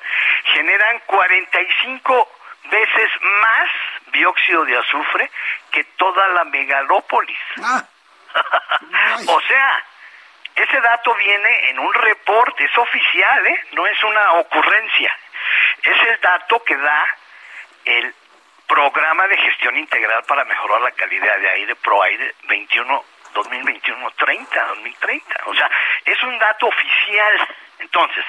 generan 0.53 0.99
45 1.05 2.31
veces 2.71 3.09
más 3.21 3.69
dióxido 4.11 4.65
de 4.65 4.77
azufre 4.77 5.29
que 5.71 5.83
toda 5.95 6.27
la 6.29 6.43
megalópolis. 6.45 7.37
Ah. 7.63 7.83
o 9.27 9.41
sea, 9.41 9.83
ese 10.55 10.81
dato 10.81 11.13
viene 11.15 11.69
en 11.69 11.79
un 11.79 11.93
reporte, 11.93 12.65
es 12.65 12.77
oficial, 12.77 13.47
¿eh? 13.47 13.65
no 13.73 13.85
es 13.85 14.03
una 14.03 14.33
ocurrencia. 14.33 15.15
Es 15.83 16.01
el 16.07 16.19
dato 16.19 16.63
que 16.63 16.75
da 16.75 17.05
el 17.85 18.13
Programa 18.67 19.27
de 19.27 19.37
Gestión 19.37 19.77
Integral 19.77 20.23
para 20.25 20.43
Mejorar 20.43 20.81
la 20.81 20.91
Calidad 20.91 21.37
de 21.37 21.49
Aire 21.49 21.75
ProAire 21.75 22.35
21 22.49 23.05
2021-30, 23.33 24.67
2030. 24.67 25.35
O 25.45 25.55
sea, 25.55 25.69
es 26.05 26.21
un 26.23 26.37
dato 26.39 26.67
oficial. 26.67 27.47
Entonces, 27.79 28.25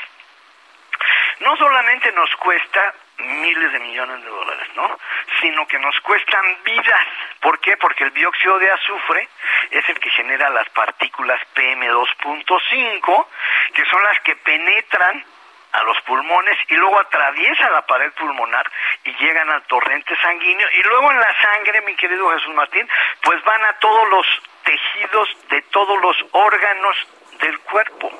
no 1.41 1.57
solamente 1.57 2.13
nos 2.13 2.35
cuesta 2.37 2.95
miles 3.19 3.73
de 3.73 3.81
millones 3.81 4.23
de 4.23 4.31
dólares, 4.31 4.69
¿no? 4.75 4.99
Sino 5.41 5.67
que 5.67 5.79
nos 5.79 5.99
cuestan 6.01 6.63
vidas. 6.65 7.07
¿Por 7.41 7.61
qué? 7.61 7.77
Porque 7.77 8.05
el 8.05 8.15
dióxido 8.15 8.59
de 8.59 8.71
azufre 8.71 9.29
es 9.71 9.89
el 9.89 9.99
que 9.99 10.11
genera 10.11 10.51
las 10.51 10.69
partículas 10.71 11.41
PM2.5, 11.55 13.27
que 13.75 13.85
son 13.87 14.03
las 14.03 14.21
que 14.21 14.37
penetran 14.37 15.25
a 15.73 15.83
los 15.83 16.01
pulmones 16.03 16.57
y 16.69 16.75
luego 16.77 16.99
atraviesan 16.99 17.73
la 17.73 17.87
pared 17.87 18.11
pulmonar 18.13 18.71
y 19.05 19.13
llegan 19.17 19.51
al 19.51 19.63
torrente 19.65 20.17
sanguíneo 20.17 20.67
y 20.73 20.83
luego 20.83 21.13
en 21.13 21.21
la 21.21 21.35
sangre, 21.43 21.83
mi 21.83 21.95
querido 21.95 22.31
Jesús 22.31 22.55
Martín, 22.55 22.89
pues 23.23 23.43
van 23.45 23.65
a 23.65 23.75
todos 23.75 24.09
los 24.09 24.27
tejidos 24.69 25.29
de 25.49 25.63
todos 25.63 25.99
los 26.03 26.17
órganos 26.33 26.97
del 27.41 27.59
cuerpo 27.61 28.11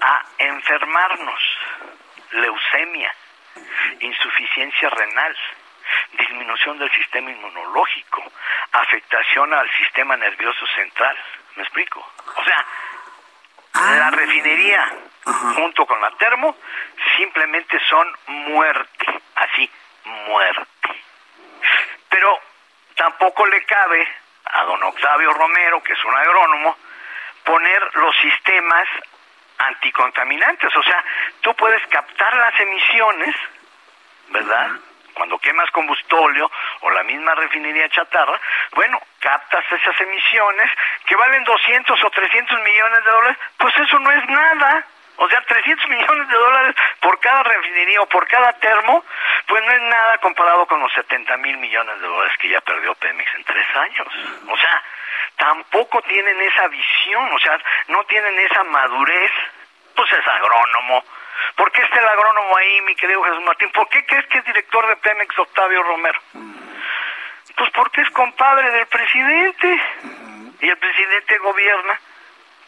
a 0.00 0.24
enfermarnos, 0.38 1.40
leucemia, 2.32 3.14
insuficiencia 4.00 4.90
renal, 4.90 5.36
disminución 6.18 6.76
del 6.78 6.90
sistema 6.90 7.30
inmunológico, 7.30 8.24
afectación 8.72 9.54
al 9.54 9.70
sistema 9.78 10.16
nervioso 10.16 10.66
central. 10.74 11.16
¿Me 11.54 11.62
explico? 11.62 12.04
O 12.34 12.44
sea, 12.44 12.66
la 13.96 14.10
refinería 14.10 14.92
junto 15.54 15.86
con 15.86 16.00
la 16.00 16.10
termo 16.16 16.56
simplemente 17.16 17.78
son 17.88 18.12
muerte, 18.26 19.06
así, 19.36 19.70
muerte. 20.26 21.04
Pero 22.08 22.40
tampoco 22.96 23.46
le 23.46 23.64
cabe 23.64 24.23
a 24.54 24.64
don 24.64 24.82
Octavio 24.84 25.32
Romero, 25.34 25.82
que 25.82 25.92
es 25.92 26.04
un 26.04 26.14
agrónomo, 26.16 26.76
poner 27.44 27.96
los 27.96 28.16
sistemas 28.16 28.88
anticontaminantes. 29.58 30.74
O 30.76 30.82
sea, 30.82 31.04
tú 31.40 31.54
puedes 31.56 31.84
captar 31.88 32.34
las 32.36 32.58
emisiones, 32.60 33.34
¿verdad? 34.28 34.70
Cuando 35.14 35.38
quemas 35.38 35.70
combustóleo 35.70 36.50
o 36.80 36.90
la 36.90 37.02
misma 37.02 37.34
refinería 37.34 37.88
chatarra, 37.88 38.40
bueno, 38.72 39.00
captas 39.20 39.64
esas 39.70 40.00
emisiones 40.00 40.70
que 41.06 41.16
valen 41.16 41.44
200 41.44 42.04
o 42.04 42.10
300 42.10 42.60
millones 42.62 43.04
de 43.04 43.10
dólares, 43.10 43.38
pues 43.58 43.74
eso 43.78 43.98
no 43.98 44.10
es 44.10 44.28
nada. 44.28 44.86
O 45.16 45.28
sea, 45.28 45.40
300 45.42 45.88
millones 45.88 46.28
de 46.28 46.34
dólares 46.34 46.74
por 47.00 47.18
cada 47.20 47.42
refinería 47.44 48.00
o 48.00 48.06
por 48.06 48.26
cada 48.26 48.52
termo, 48.54 49.04
pues 49.46 49.64
no 49.64 49.72
es 49.72 49.82
nada 49.82 50.18
comparado 50.18 50.66
con 50.66 50.80
los 50.80 50.92
70 50.92 51.36
mil 51.38 51.56
millones 51.58 52.00
de 52.00 52.06
dólares 52.06 52.36
que 52.38 52.48
ya 52.48 52.60
perdió 52.60 52.94
Pemex 52.96 53.34
en 53.34 53.44
tres 53.44 53.76
años. 53.76 54.06
O 54.48 54.56
sea, 54.56 54.82
tampoco 55.36 56.02
tienen 56.02 56.40
esa 56.40 56.66
visión, 56.68 57.32
o 57.32 57.38
sea, 57.38 57.58
no 57.88 58.04
tienen 58.04 58.38
esa 58.40 58.64
madurez. 58.64 59.30
Pues 59.94 60.10
es 60.10 60.26
agrónomo. 60.26 61.04
¿Por 61.54 61.70
qué 61.70 61.82
está 61.82 62.00
el 62.00 62.08
agrónomo 62.08 62.56
ahí, 62.56 62.80
mi 62.80 62.96
querido 62.96 63.22
Jesús 63.22 63.44
Martín? 63.44 63.70
¿Por 63.70 63.88
qué 63.88 64.04
crees 64.06 64.26
que 64.26 64.38
es 64.38 64.44
director 64.44 64.86
de 64.88 64.96
Pemex 64.96 65.38
Octavio 65.38 65.84
Romero? 65.84 66.20
Pues 67.56 67.70
porque 67.70 68.00
es 68.00 68.10
compadre 68.10 68.72
del 68.72 68.86
presidente. 68.86 69.82
Y 70.60 70.68
el 70.68 70.78
presidente 70.78 71.38
gobierna 71.38 72.00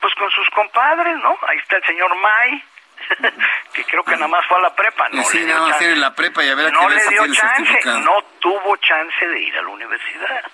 pues 0.07 0.15
con 0.15 0.31
sus 0.31 0.49
compadres, 0.51 1.16
¿no? 1.16 1.37
Ahí 1.49 1.59
está 1.59 1.78
el 1.78 1.85
señor 1.85 2.15
May, 2.15 2.62
que 3.74 3.85
creo 3.87 4.05
que 4.05 4.12
nada 4.12 4.28
más 4.28 4.47
fue 4.47 4.57
a 4.57 4.61
la 4.61 4.74
prepa, 4.77 5.09
¿no? 5.09 5.24
Sí, 5.24 5.45
nada 5.45 5.66
más 5.66 5.78
tiene 5.78 5.97
la 5.97 6.15
prepa 6.15 6.45
y 6.45 6.49
a 6.49 6.55
ver 6.55 6.66
a 6.66 6.70
No 6.70 6.87
qué 6.87 6.95
le 6.95 7.09
dio 7.09 7.35
chance, 7.35 7.81
no 8.05 8.23
tuvo 8.39 8.77
chance 8.77 9.27
de 9.27 9.41
ir 9.41 9.59
a 9.59 9.62
la 9.62 9.69
universidad, 9.69 10.45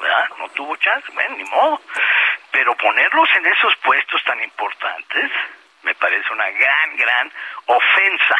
¿verdad? 0.00 0.28
No 0.38 0.48
tuvo 0.50 0.76
chance, 0.76 1.10
bueno, 1.12 1.36
ni 1.36 1.42
modo. 1.42 1.82
Pero 2.52 2.76
ponerlos 2.76 3.28
en 3.34 3.46
esos 3.46 3.74
puestos 3.78 4.22
tan 4.22 4.40
importantes 4.44 5.32
me 5.82 5.94
parece 5.96 6.32
una 6.32 6.48
gran, 6.50 6.96
gran 6.96 7.32
ofensa 7.66 8.36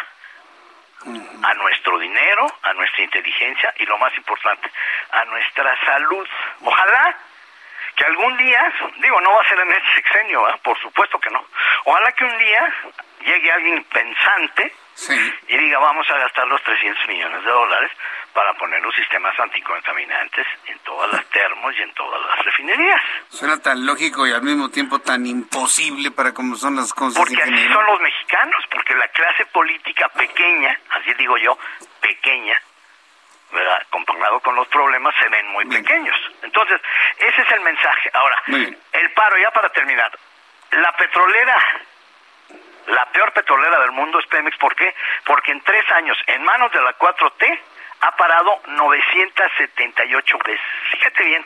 a 1.43 1.53
nuestro 1.55 1.99
dinero, 1.99 2.47
a 2.63 2.73
nuestra 2.73 3.03
inteligencia 3.03 3.73
y 3.77 3.85
lo 3.87 3.97
más 3.97 4.15
importante, 4.15 4.71
a 5.11 5.25
nuestra 5.25 5.75
salud. 5.85 6.25
Ojalá 6.61 7.17
que 8.01 8.07
algún 8.07 8.35
día, 8.37 8.73
digo, 8.99 9.21
no 9.21 9.31
va 9.31 9.41
a 9.41 9.49
ser 9.49 9.59
en 9.59 9.71
este 9.71 9.93
sexenio, 9.95 10.41
¿verdad? 10.41 10.59
por 10.63 10.79
supuesto 10.81 11.19
que 11.19 11.29
no. 11.29 11.45
Ojalá 11.85 12.11
que 12.13 12.25
un 12.25 12.37
día 12.39 12.73
llegue 13.23 13.51
alguien 13.51 13.83
pensante 13.83 14.73
y 15.47 15.57
diga, 15.57 15.77
vamos 15.77 16.09
a 16.09 16.17
gastar 16.17 16.47
los 16.47 16.61
300 16.63 17.07
millones 17.07 17.43
de 17.43 17.51
dólares 17.51 17.91
para 18.33 18.53
poner 18.55 18.81
los 18.81 18.95
sistemas 18.95 19.39
anticontaminantes 19.39 20.47
en 20.65 20.79
todas 20.79 21.11
las 21.13 21.25
termos 21.29 21.75
y 21.77 21.81
en 21.83 21.93
todas 21.93 22.19
las 22.21 22.45
refinerías. 22.45 23.01
Suena 23.29 23.61
tan 23.61 23.85
lógico 23.85 24.25
y 24.25 24.31
al 24.31 24.41
mismo 24.41 24.69
tiempo 24.69 24.97
tan 24.99 25.27
imposible 25.27 26.09
para 26.09 26.33
como 26.33 26.55
son 26.55 26.77
las 26.77 26.93
cosas. 26.93 27.19
Porque 27.19 27.41
así 27.41 27.67
son 27.67 27.85
los 27.85 28.01
mexicanos, 28.01 28.65
porque 28.71 28.95
la 28.95 29.07
clase 29.09 29.45
política 29.47 30.09
pequeña, 30.09 30.79
así 30.89 31.13
digo 31.13 31.37
yo, 31.37 31.55
pequeña, 32.01 32.59
¿verdad? 33.51 33.83
comparado 33.89 34.39
con 34.39 34.55
los 34.55 34.67
problemas, 34.67 35.13
se 35.21 35.27
ven 35.29 35.47
muy 35.47 35.65
pequeños. 35.65 36.15
Entonces, 36.41 36.81
ese 37.17 37.41
es 37.41 37.51
el 37.51 37.61
mensaje. 37.61 38.09
Ahora, 38.13 38.41
el 38.47 39.11
paro, 39.13 39.37
ya 39.37 39.51
para 39.51 39.69
terminar, 39.69 40.11
la 40.71 40.91
petrolera, 40.93 41.57
la 42.87 43.05
peor 43.11 43.33
petrolera 43.33 43.79
del 43.81 43.91
mundo 43.91 44.19
es 44.19 44.25
Pemex, 44.27 44.57
¿por 44.57 44.75
qué? 44.75 44.93
Porque 45.25 45.51
en 45.51 45.61
tres 45.61 45.89
años, 45.91 46.17
en 46.27 46.43
manos 46.43 46.71
de 46.71 46.81
la 46.81 46.97
4T, 46.97 47.59
ha 48.01 48.15
parado 48.15 48.61
978 48.67 50.37
veces. 50.39 50.65
Fíjate 50.91 51.23
bien, 51.23 51.45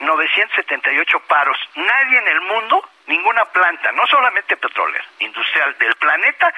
978 0.00 1.20
paros. 1.20 1.58
Nadie 1.74 2.18
en 2.18 2.28
el 2.28 2.40
mundo, 2.42 2.88
ninguna 3.06 3.44
planta, 3.46 3.92
no 3.92 4.06
solamente 4.06 4.56
petrolera, 4.56 5.04
industrial 5.18 5.76
del 5.78 5.94
planeta, 5.96 6.52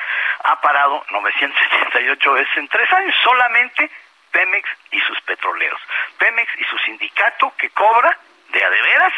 ha 0.44 0.60
parado 0.60 1.04
978 1.10 2.32
veces 2.32 2.56
en 2.56 2.68
tres 2.68 2.92
años. 2.92 3.14
Solamente 3.24 3.90
Pemex 4.32 4.68
y 4.90 5.00
sus 5.00 5.20
petroleros. 5.22 5.80
Pemex 6.18 6.50
y 6.58 6.64
su 6.64 6.78
sindicato 6.78 7.52
que 7.56 7.70
cobra 7.70 8.18
de 8.52 8.64
a 8.64 8.70
de 8.70 8.82
veras, 8.82 9.12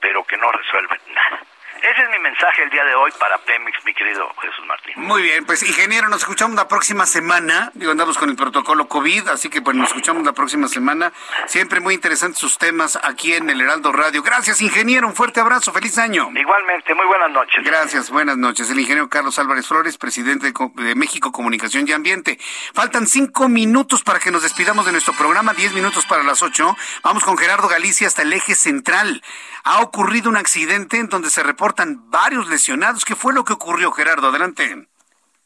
pero 0.00 0.24
que 0.24 0.36
no 0.36 0.50
resuelve 0.50 1.00
nada. 1.08 1.40
Ese 1.80 2.02
es 2.02 2.10
mi 2.10 2.18
mensaje 2.20 2.62
el 2.62 2.70
día 2.70 2.84
de 2.84 2.94
hoy 2.94 3.10
para 3.18 3.38
Pemex, 3.38 3.84
mi 3.84 3.92
querido 3.94 4.28
Jesús 4.40 4.64
Martín. 4.66 4.94
Muy 4.96 5.22
bien, 5.22 5.44
pues 5.44 5.62
ingeniero, 5.62 6.08
nos 6.08 6.20
escuchamos 6.20 6.54
la 6.54 6.68
próxima 6.68 7.06
semana. 7.06 7.70
Digo, 7.74 7.90
andamos 7.90 8.18
con 8.18 8.30
el 8.30 8.36
protocolo 8.36 8.86
COVID, 8.88 9.28
así 9.28 9.48
que 9.48 9.62
pues 9.62 9.76
nos 9.76 9.88
escuchamos 9.88 10.22
la 10.24 10.32
próxima 10.32 10.68
semana. 10.68 11.12
Siempre 11.46 11.80
muy 11.80 11.94
interesantes 11.94 12.38
sus 12.38 12.58
temas 12.58 12.98
aquí 13.02 13.34
en 13.34 13.50
el 13.50 13.60
Heraldo 13.60 13.90
Radio. 13.92 14.22
Gracias, 14.22 14.60
ingeniero, 14.60 15.06
un 15.08 15.14
fuerte 15.14 15.40
abrazo, 15.40 15.72
feliz 15.72 15.98
año. 15.98 16.30
Igualmente, 16.34 16.94
muy 16.94 17.06
buenas 17.06 17.30
noches. 17.30 17.64
Gracias, 17.64 18.10
buenas 18.10 18.36
noches. 18.36 18.70
El 18.70 18.78
ingeniero 18.78 19.08
Carlos 19.08 19.38
Álvarez 19.38 19.66
Flores, 19.66 19.98
presidente 19.98 20.46
de 20.46 20.52
Co- 20.52 20.72
de 20.76 20.94
México 20.94 21.32
Comunicación 21.32 21.88
y 21.88 21.92
Ambiente. 21.92 22.38
Faltan 22.74 23.06
cinco 23.06 23.48
minutos 23.48 24.02
para 24.02 24.20
que 24.20 24.30
nos 24.30 24.42
despidamos 24.42 24.86
de 24.86 24.92
nuestro 24.92 25.14
programa, 25.14 25.52
diez 25.54 25.72
minutos 25.72 26.06
para 26.06 26.22
las 26.22 26.42
ocho. 26.42 26.76
Vamos 27.02 27.24
con 27.24 27.36
Gerardo 27.36 27.66
Galicia 27.68 28.06
hasta 28.06 28.22
el 28.22 28.32
eje 28.32 28.54
central. 28.54 29.22
Ha 29.64 29.80
ocurrido 29.82 30.28
un 30.28 30.36
accidente 30.36 30.98
en 30.98 31.08
donde 31.08 31.30
se 31.30 31.42
reportan 31.42 32.10
varios 32.10 32.48
lesionados. 32.48 33.04
¿Qué 33.04 33.14
fue 33.14 33.32
lo 33.32 33.44
que 33.44 33.52
ocurrió, 33.52 33.92
Gerardo? 33.92 34.28
Adelante. 34.28 34.88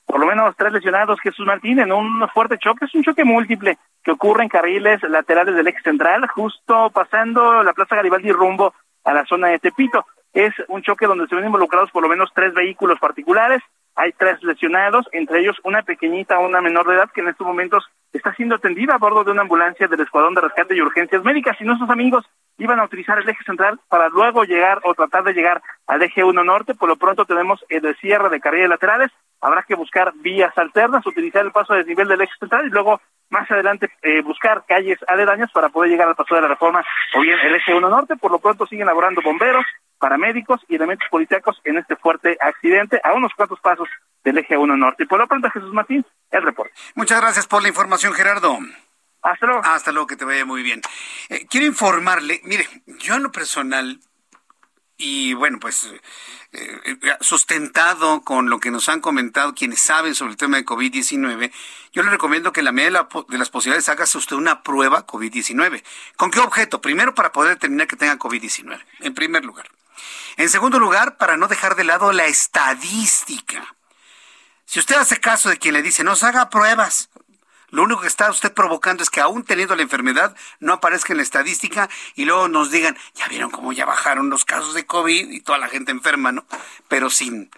por 0.07 0.21
lo 0.21 0.27
menos 0.27 0.55
tres 0.57 0.73
lesionados, 0.73 1.21
Jesús 1.21 1.47
Martín, 1.47 1.79
en 1.81 1.93
un 1.93 2.27
fuerte 2.33 2.59
choque. 2.59 2.87
Es 2.87 2.95
un 2.95 3.03
choque 3.03 3.25
múltiple 3.25 3.77
que 4.03 4.13
ocurre 4.13 4.45
en 4.45 4.49
carriles 4.49 5.03
laterales 5.03 5.55
del 5.55 5.67
eje 5.67 5.81
central, 5.83 6.27
justo 6.29 6.91
pasando 6.91 7.63
la 7.63 7.73
Plaza 7.73 7.97
Garibaldi 7.97 8.31
rumbo 8.33 8.73
a 9.05 9.13
la 9.13 9.25
zona 9.27 9.49
de 9.49 9.59
Tepito. 9.59 10.07
Es 10.33 10.55
un 10.69 10.83
choque 10.83 11.07
donde 11.07 11.27
se 11.27 11.35
ven 11.35 11.47
involucrados 11.47 11.91
por 11.91 12.03
lo 12.03 12.09
menos 12.09 12.31
tres 12.35 12.55
vehículos 12.55 12.99
particulares. 12.99 13.63
Hay 13.97 14.13
tres 14.13 14.43
lesionados, 14.43 15.07
entre 15.13 15.41
ellos 15.41 15.57
una 15.65 15.83
pequeñita, 15.83 16.39
una 16.39 16.61
menor 16.61 16.87
de 16.87 16.97
edad, 16.97 17.11
que 17.15 17.23
en 17.23 17.29
estos 17.29 17.47
momentos 17.47 17.83
está 18.13 18.35
siendo 18.35 18.57
atendida 18.57 18.95
a 18.95 18.99
bordo 18.99 19.25
de 19.25 19.31
una 19.31 19.43
ambulancia 19.43 19.89
del 19.89 20.01
Escuadrón 20.01 20.35
de 20.35 20.43
Rescate 20.43 20.77
y 20.77 20.83
Urgencias 20.83 21.25
Médicas. 21.25 21.57
Y 21.61 21.65
nuestros 21.65 21.89
amigos 21.89 22.27
iban 22.59 22.79
a 22.79 22.85
utilizar 22.85 23.19
el 23.19 23.29
eje 23.29 23.43
central 23.45 23.81
para 23.89 24.11
luego 24.11 24.45
llegar 24.45 24.81
o 24.85 24.93
tratar 24.93 25.25
de 25.25 25.33
llegar 25.33 25.63
al 25.87 26.03
eje 26.03 26.23
1 26.23 26.45
norte. 26.45 26.75
Por 26.75 26.91
lo 26.91 26.97
pronto 26.97 27.25
tenemos 27.25 27.65
el 27.71 27.97
cierre 27.97 28.29
de 28.29 28.41
carriles 28.41 28.69
laterales. 28.69 29.11
Habrá 29.41 29.63
que 29.63 29.75
buscar 29.75 30.13
vías 30.17 30.57
alternas, 30.59 31.07
utilizar 31.07 31.45
el 31.45 31.53
paso 31.53 31.73
a 31.73 31.77
desnivel 31.77 32.09
del 32.09 32.21
eje 32.21 32.33
central 32.39 32.67
y 32.67 32.71
luego 32.71 33.01
más 33.31 33.51
adelante 33.51 33.91
eh, 34.03 34.23
buscar 34.23 34.65
calles 34.67 34.99
aledañas 35.09 35.51
para 35.53 35.69
poder 35.69 35.91
llegar 35.91 36.09
al 36.09 36.15
paso 36.15 36.35
de 36.35 36.43
la 36.43 36.49
reforma 36.49 36.85
o 37.15 37.21
bien 37.21 37.39
el 37.41 37.55
eje 37.55 37.75
1 37.75 37.89
norte. 37.89 38.17
Por 38.17 38.31
lo 38.31 38.39
pronto 38.39 38.67
siguen 38.67 38.87
laborando 38.87 39.21
bomberos, 39.23 39.65
paramédicos 39.99 40.61
y 40.69 40.77
elementos 40.77 41.09
policíacos 41.11 41.61
en 41.65 41.79
este 41.79 41.97
fuerte 41.97 42.37
accidente 42.41 43.01
a 43.03 43.13
unos 43.15 43.33
cuantos 43.35 43.61
pasos 43.61 43.89
del 44.25 44.39
eje 44.39 44.57
1 44.57 44.77
norte. 44.77 45.05
Y 45.05 45.07
por 45.07 45.19
lo 45.19 45.27
pronto, 45.27 45.51
Jesús 45.51 45.73
Martín, 45.73 46.05
el 46.31 46.43
reporte. 46.43 46.73
Muchas 46.95 47.21
gracias 47.21 47.47
por 47.47 47.63
la 47.63 47.69
información, 47.69 48.13
Gerardo. 48.13 48.59
Hasta 49.23 49.47
luego. 49.47 49.63
Hasta 49.65 49.93
luego, 49.93 50.07
que 50.07 50.17
te 50.17 50.25
vaya 50.25 50.45
muy 50.45 50.63
bien. 50.63 50.81
Eh, 51.29 51.47
quiero 51.51 51.67
informarle, 51.67 52.41
mire, 52.45 52.65
yo 52.87 53.17
en 53.17 53.25
lo 53.25 53.33
personal, 53.33 53.99
y 54.99 55.35
bueno, 55.35 55.59
pues 55.61 55.85
eh, 56.53 56.81
eh, 56.85 57.17
sustentado 57.21 58.23
con 58.23 58.49
lo 58.49 58.61
que 58.61 58.71
nos 58.71 58.89
han 58.89 59.01
comentado 59.01 59.55
quienes 59.55 59.81
saben 59.81 60.15
sobre 60.15 60.33
el 60.33 60.37
tema 60.39 60.57
de 60.57 60.65
COVID-19, 60.65 61.53
yo 61.93 62.03
le 62.03 62.11
recomiendo 62.11 62.53
que 62.53 62.63
la 62.63 62.73
medida 62.73 63.07
de, 63.29 63.39
las 63.39 63.51
posibilidades 63.51 63.89
hágase 63.89 64.17
usted 64.19 64.37
una 64.37 64.63
prueba 64.63 65.07
COVID-19. 65.07 65.83
¿Con 66.17 66.31
qué 66.31 66.41
objeto? 66.41 66.81
Primero, 66.81 67.15
para 67.15 67.33
poder 67.33 67.55
determinar 67.55 67.87
que 67.87 67.97
tenga 67.97 68.19
COVID-19, 68.19 68.83
en 69.01 69.15
primer 69.15 69.45
lugar. 69.45 69.71
En 70.37 70.49
segundo 70.49 70.79
lugar, 70.79 71.17
para 71.17 71.37
no 71.37 71.49
dejar 71.49 71.77
de 71.77 71.85
lado 71.85 72.13
la 72.13 72.27
estadística. 72.27 73.77
Si 74.65 74.81
usted 74.81 74.97
hace 74.97 75.21
caso 75.21 75.49
de 75.49 75.59
quien 75.59 75.75
le 75.75 75.83
dice, 75.83 76.05
no 76.05 76.13
haga 76.13 76.51
pruebas, 76.51 77.11
lo 77.77 77.83
único 77.83 78.01
que 78.01 78.07
está 78.07 78.31
usted 78.31 78.55
provocando 78.55 79.03
es 79.03 79.11
que 79.11 79.21
aún 79.21 79.45
teniendo 79.45 79.77
la 79.77 79.83
enfermedad 79.83 80.35
no 80.61 80.73
aparezca 80.73 81.13
en 81.13 81.19
la 81.19 81.23
estadística 81.23 81.91
y 82.15 82.25
luego 82.25 82.49
nos 82.49 82.71
digan, 82.71 82.97
ya 83.15 83.29
vieron 83.29 83.51
cómo 83.51 83.71
ya 83.75 83.85
bajaron 83.85 84.31
los 84.31 84.47
casos 84.47 84.73
de 84.73 84.87
COVID 84.87 85.31
y 85.31 85.43
toda 85.43 85.59
la 85.59 85.69
gente 85.69 85.93
enferma, 85.93 86.33
¿no? 86.33 86.47
Pero 86.89 87.11
sin, 87.11 87.51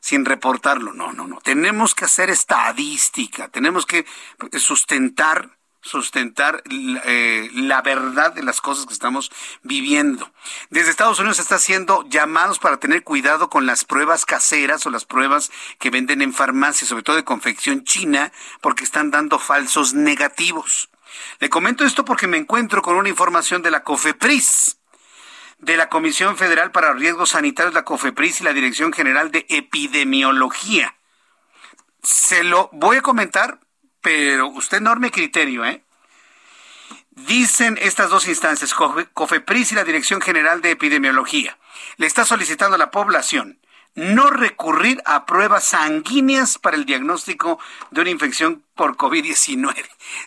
sin 0.00 0.24
reportarlo. 0.24 0.94
No, 0.94 1.12
no, 1.12 1.26
no. 1.26 1.42
Tenemos 1.42 1.94
que 1.94 2.06
hacer 2.06 2.30
estadística, 2.30 3.48
tenemos 3.48 3.84
que 3.84 4.06
sustentar 4.54 5.55
sustentar 5.86 6.62
eh, 6.70 7.48
la 7.54 7.80
verdad 7.80 8.32
de 8.32 8.42
las 8.42 8.60
cosas 8.60 8.86
que 8.86 8.92
estamos 8.92 9.30
viviendo. 9.62 10.30
Desde 10.70 10.90
Estados 10.90 11.18
Unidos 11.18 11.36
se 11.36 11.42
está 11.42 11.56
haciendo 11.56 12.04
llamados 12.08 12.58
para 12.58 12.78
tener 12.78 13.04
cuidado 13.04 13.48
con 13.48 13.66
las 13.66 13.84
pruebas 13.84 14.26
caseras 14.26 14.84
o 14.86 14.90
las 14.90 15.04
pruebas 15.04 15.50
que 15.78 15.90
venden 15.90 16.22
en 16.22 16.34
farmacias, 16.34 16.88
sobre 16.88 17.02
todo 17.02 17.16
de 17.16 17.24
confección 17.24 17.84
china, 17.84 18.32
porque 18.60 18.84
están 18.84 19.10
dando 19.10 19.38
falsos 19.38 19.94
negativos. 19.94 20.90
Le 21.38 21.48
comento 21.48 21.84
esto 21.84 22.04
porque 22.04 22.26
me 22.26 22.36
encuentro 22.36 22.82
con 22.82 22.96
una 22.96 23.08
información 23.08 23.62
de 23.62 23.70
la 23.70 23.82
COFEPRIS, 23.84 24.78
de 25.58 25.76
la 25.76 25.88
Comisión 25.88 26.36
Federal 26.36 26.70
para 26.72 26.92
Riesgos 26.92 27.30
Sanitarios, 27.30 27.74
la 27.74 27.84
COFEPRIS 27.84 28.40
y 28.40 28.44
la 28.44 28.52
Dirección 28.52 28.92
General 28.92 29.30
de 29.30 29.46
Epidemiología. 29.48 30.96
Se 32.02 32.44
lo 32.44 32.68
voy 32.72 32.98
a 32.98 33.02
comentar 33.02 33.60
pero 34.06 34.46
usted 34.50 34.76
enorme 34.76 35.10
criterio, 35.10 35.64
¿eh? 35.64 35.82
Dicen 37.10 37.76
estas 37.82 38.08
dos 38.08 38.28
instancias, 38.28 38.72
COFEPRIS 38.72 39.72
y 39.72 39.74
la 39.74 39.82
Dirección 39.82 40.20
General 40.20 40.60
de 40.62 40.70
Epidemiología, 40.70 41.58
le 41.96 42.06
está 42.06 42.24
solicitando 42.24 42.76
a 42.76 42.78
la 42.78 42.92
población 42.92 43.58
no 43.96 44.30
recurrir 44.30 45.02
a 45.06 45.26
pruebas 45.26 45.64
sanguíneas 45.64 46.56
para 46.56 46.76
el 46.76 46.84
diagnóstico 46.84 47.58
de 47.90 48.02
una 48.02 48.10
infección 48.10 48.62
por 48.76 48.96
COVID-19. 48.96 49.74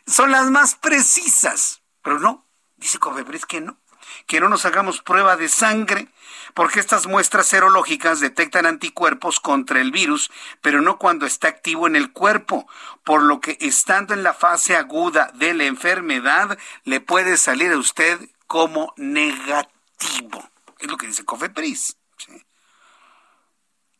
Son 0.05 0.29
las 0.29 0.51
más 0.51 0.75
precisas, 0.75 1.81
pero 2.01 2.19
no, 2.19 2.45
dice 2.75 2.99
COFEPRIS 2.99 3.45
que 3.45 3.61
no 3.61 3.77
que 4.27 4.39
no 4.39 4.49
nos 4.49 4.65
hagamos 4.65 5.01
prueba 5.01 5.37
de 5.37 5.49
sangre, 5.49 6.07
porque 6.53 6.79
estas 6.79 7.07
muestras 7.07 7.47
serológicas 7.47 8.19
detectan 8.19 8.65
anticuerpos 8.65 9.39
contra 9.39 9.81
el 9.81 9.91
virus, 9.91 10.31
pero 10.61 10.81
no 10.81 10.97
cuando 10.97 11.25
está 11.25 11.47
activo 11.47 11.87
en 11.87 11.95
el 11.95 12.11
cuerpo, 12.11 12.67
por 13.03 13.23
lo 13.23 13.39
que 13.39 13.57
estando 13.61 14.13
en 14.13 14.23
la 14.23 14.33
fase 14.33 14.75
aguda 14.75 15.31
de 15.35 15.53
la 15.53 15.65
enfermedad, 15.65 16.57
le 16.83 17.01
puede 17.01 17.37
salir 17.37 17.71
a 17.71 17.77
usted 17.77 18.19
como 18.47 18.93
negativo. 18.97 20.49
Es 20.79 20.89
lo 20.89 20.97
que 20.97 21.07
dice 21.07 21.25
Cofepris. 21.25 21.97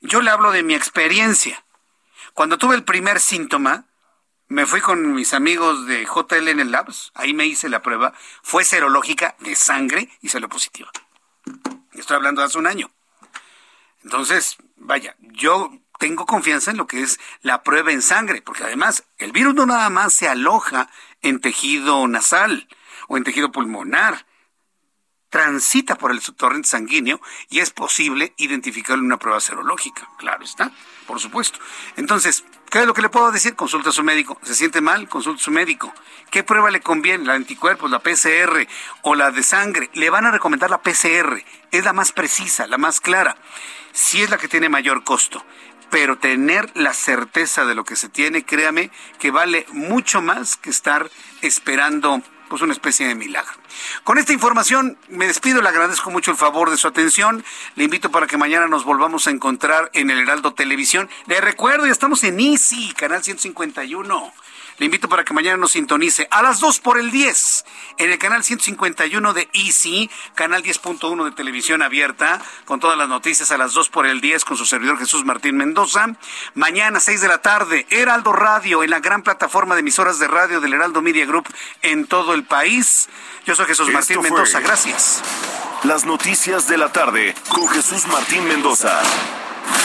Yo 0.02 0.22
le 0.22 0.32
hablo 0.32 0.52
de 0.52 0.64
mi 0.64 0.76
experiencia. 0.76 1.64
Cuando 2.34 2.58
tuve 2.58 2.76
el 2.76 2.86
primer 2.86 3.20
síntoma, 3.20 3.89
me 4.50 4.66
fui 4.66 4.82
con 4.82 5.14
mis 5.14 5.34
amigos 5.34 5.86
de 5.86 6.06
JLN 6.06 6.72
Labs, 6.72 7.12
ahí 7.14 7.34
me 7.34 7.46
hice 7.46 7.70
la 7.70 7.84
prueba, 7.84 8.14
fue 8.42 8.66
serológica 8.66 9.36
de 9.40 9.56
sangre 9.56 10.10
y 10.22 10.30
salió 10.30 10.50
positiva. 10.50 10.92
Estoy 11.94 12.16
hablando 12.16 12.42
de 12.42 12.48
hace 12.48 12.58
un 12.58 12.66
año. 12.66 12.90
Entonces, 14.04 14.58
vaya, 14.76 15.16
yo 15.20 15.72
tengo 16.00 16.26
confianza 16.26 16.72
en 16.72 16.78
lo 16.78 16.88
que 16.88 17.04
es 17.04 17.20
la 17.42 17.62
prueba 17.62 17.92
en 17.92 18.02
sangre, 18.02 18.42
porque 18.42 18.64
además 18.64 19.04
el 19.20 19.32
virus 19.32 19.54
no 19.54 19.68
nada 19.68 19.90
más 19.92 20.14
se 20.14 20.28
aloja 20.28 20.90
en 21.22 21.42
tejido 21.42 22.08
nasal 22.08 22.68
o 23.08 23.18
en 23.18 23.24
tejido 23.24 23.52
pulmonar, 23.52 24.26
transita 25.30 25.96
por 25.96 26.12
el 26.12 26.22
torrente 26.22 26.68
sanguíneo 26.68 27.22
y 27.50 27.60
es 27.60 27.72
posible 27.72 28.34
identificarlo 28.38 29.02
en 29.02 29.08
una 29.08 29.18
prueba 29.18 29.40
serológica. 29.40 30.10
Claro 30.18 30.44
está, 30.44 30.72
por 31.08 31.20
supuesto. 31.20 31.60
Entonces, 31.96 32.44
¿qué 32.70 32.80
es 32.80 32.86
lo 32.86 32.94
que 32.94 33.02
le 33.02 33.10
puedo 33.10 33.32
decir? 33.32 33.56
Consulta 33.56 33.90
a 33.90 33.94
su 33.94 34.04
médico. 34.04 34.40
¿Se 34.44 34.56
siente 34.56 34.82
mal? 34.82 35.08
Consulta 35.08 35.42
a 35.42 35.44
su 35.44 35.52
médico. 35.52 35.94
¿Qué 36.32 36.44
prueba 36.44 36.72
le 36.72 36.82
conviene? 36.82 37.26
¿La 37.26 37.34
de 37.34 37.38
anticuerpos, 37.38 37.92
la 37.92 38.00
PCR 38.00 38.68
o 39.04 39.16
la 39.16 39.32
de 39.32 39.44
sangre? 39.44 39.90
Le 39.94 40.10
van 40.10 40.26
a 40.26 40.32
recomendar 40.32 40.70
la 40.70 40.82
PCR. 40.82 41.44
Es 41.72 41.84
la 41.84 41.94
más 41.94 42.12
precisa, 42.12 42.68
la 42.68 42.78
más 42.78 43.00
clara. 43.00 43.38
Si 43.92 44.22
es 44.22 44.30
la 44.30 44.38
que 44.38 44.48
tiene 44.48 44.70
mayor 44.70 45.04
costo 45.04 45.44
pero 45.90 46.18
tener 46.20 46.70
la 46.76 46.94
certeza 46.94 47.66
de 47.66 47.76
lo 47.76 47.84
que 47.84 47.96
se 47.96 48.10
tiene, 48.10 48.46
créame 48.46 48.92
que 49.18 49.32
vale 49.32 49.66
mucho 49.72 50.22
más 50.22 50.56
que 50.56 50.70
estar 50.70 51.10
esperando 51.42 52.22
pues 52.48 52.62
una 52.62 52.74
especie 52.74 53.08
de 53.08 53.16
milagro. 53.16 53.59
Con 54.04 54.18
esta 54.18 54.34
información 54.34 54.98
me 55.10 55.28
despido, 55.28 55.62
le 55.62 55.70
agradezco 55.70 56.10
mucho 56.12 56.32
el 56.32 56.38
favor 56.38 56.70
de 56.70 56.78
su 56.78 56.88
atención. 56.88 57.44
Le 57.76 57.84
invito 57.84 58.12
para 58.12 58.28
que 58.28 58.38
mañana 58.38 58.68
nos 58.68 58.84
volvamos 58.84 59.28
a 59.28 59.32
encontrar 59.32 59.90
en 59.94 60.10
el 60.10 60.20
Heraldo 60.20 60.54
Televisión. 60.54 61.10
Le 61.28 61.42
recuerdo, 61.42 61.86
ya 61.86 61.92
estamos 61.92 62.24
en 62.24 62.40
Easy, 62.40 62.94
canal 62.94 63.24
151. 63.24 64.34
Le 64.80 64.86
invito 64.86 65.10
para 65.10 65.26
que 65.26 65.34
mañana 65.34 65.58
nos 65.58 65.74
sintonice 65.74 66.28
a 66.32 66.42
las 66.42 66.62
2 66.62 66.80
por 66.80 66.98
el 66.98 67.12
10 67.12 67.66
en 67.98 68.12
el 68.12 68.18
canal 68.18 68.46
151 68.46 69.34
de 69.34 69.50
Easy, 69.52 70.10
canal 70.36 70.64
10.1 70.64 71.26
de 71.26 71.32
televisión 71.32 71.82
abierta, 71.82 72.42
con 72.64 72.80
todas 72.80 72.98
las 72.98 73.10
noticias 73.10 73.52
a 73.52 73.58
las 73.58 73.74
2 73.74 73.90
por 73.90 74.06
el 74.06 74.22
10 74.22 74.46
con 74.46 74.56
su 74.56 74.66
servidor 74.66 74.98
Jesús 74.98 75.26
Martín 75.26 75.58
Mendoza. 75.58 76.08
Mañana 76.54 77.02
6 77.02 77.20
de 77.20 77.28
la 77.28 77.42
tarde, 77.42 77.88
Heraldo 77.90 78.32
Radio 78.32 78.82
en 78.82 78.92
la 78.92 79.02
gran 79.02 79.22
plataforma 79.22 79.76
de 79.76 79.82
emisoras 79.82 80.18
de 80.18 80.30
radio 80.30 80.62
del 80.62 80.74
Heraldo 80.74 81.02
Media 81.02 81.26
Group 81.26 81.50
en 81.82 82.08
todo 82.08 82.34
el 82.34 82.46
país. 82.46 83.10
Yo 83.46 83.56
soy 83.56 83.66
Jesús 83.66 83.90
Martín 83.90 84.22
Mendoza, 84.22 84.62
gracias. 84.62 85.22
Las 85.84 86.06
noticias 86.06 86.70
de 86.70 86.78
la 86.78 86.90
tarde 86.94 87.36
con 87.50 87.68
Jesús 87.68 88.08
Martín 88.08 88.48
Mendoza. 88.48 89.02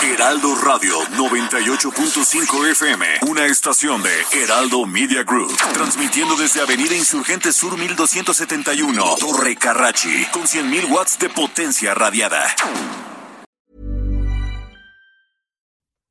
Heraldo 0.03 0.55
Radio 0.57 1.01
98.5 1.17 2.71
FM, 2.71 3.07
una 3.29 3.47
estación 3.47 4.03
de 4.03 4.11
Heraldo 4.33 4.87
Media 4.87 5.23
Group, 5.23 5.57
transmitiendo 5.73 6.37
desde 6.37 6.61
Avenida 6.61 6.95
Insurgente 6.95 7.53
Sur 7.53 7.77
1271, 7.77 9.17
Torre 9.19 9.57
Carrachi, 9.57 10.27
con 10.33 10.43
100.000 10.45 10.91
watts 10.91 11.19
de 11.19 11.29
potencia 11.29 11.95
radiada. 11.95 12.45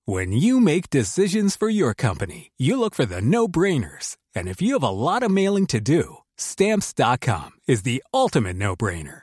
When 0.06 0.34
you 0.34 0.60
make 0.60 0.90
decisions 0.90 1.56
for 1.56 1.70
your 1.70 1.94
company, 1.94 2.52
you 2.58 2.78
look 2.78 2.94
for 2.94 3.06
the 3.06 3.22
no-brainers. 3.22 4.18
And 4.36 4.48
if 4.48 4.62
you 4.62 4.74
have 4.74 4.84
a 4.84 4.90
lot 4.90 5.24
of 5.24 5.32
mailing 5.32 5.66
to 5.68 5.80
do, 5.80 6.18
stamps.com 6.38 7.52
is 7.68 7.84
the 7.84 8.04
ultimate 8.14 8.58
no-brainer. 8.58 9.23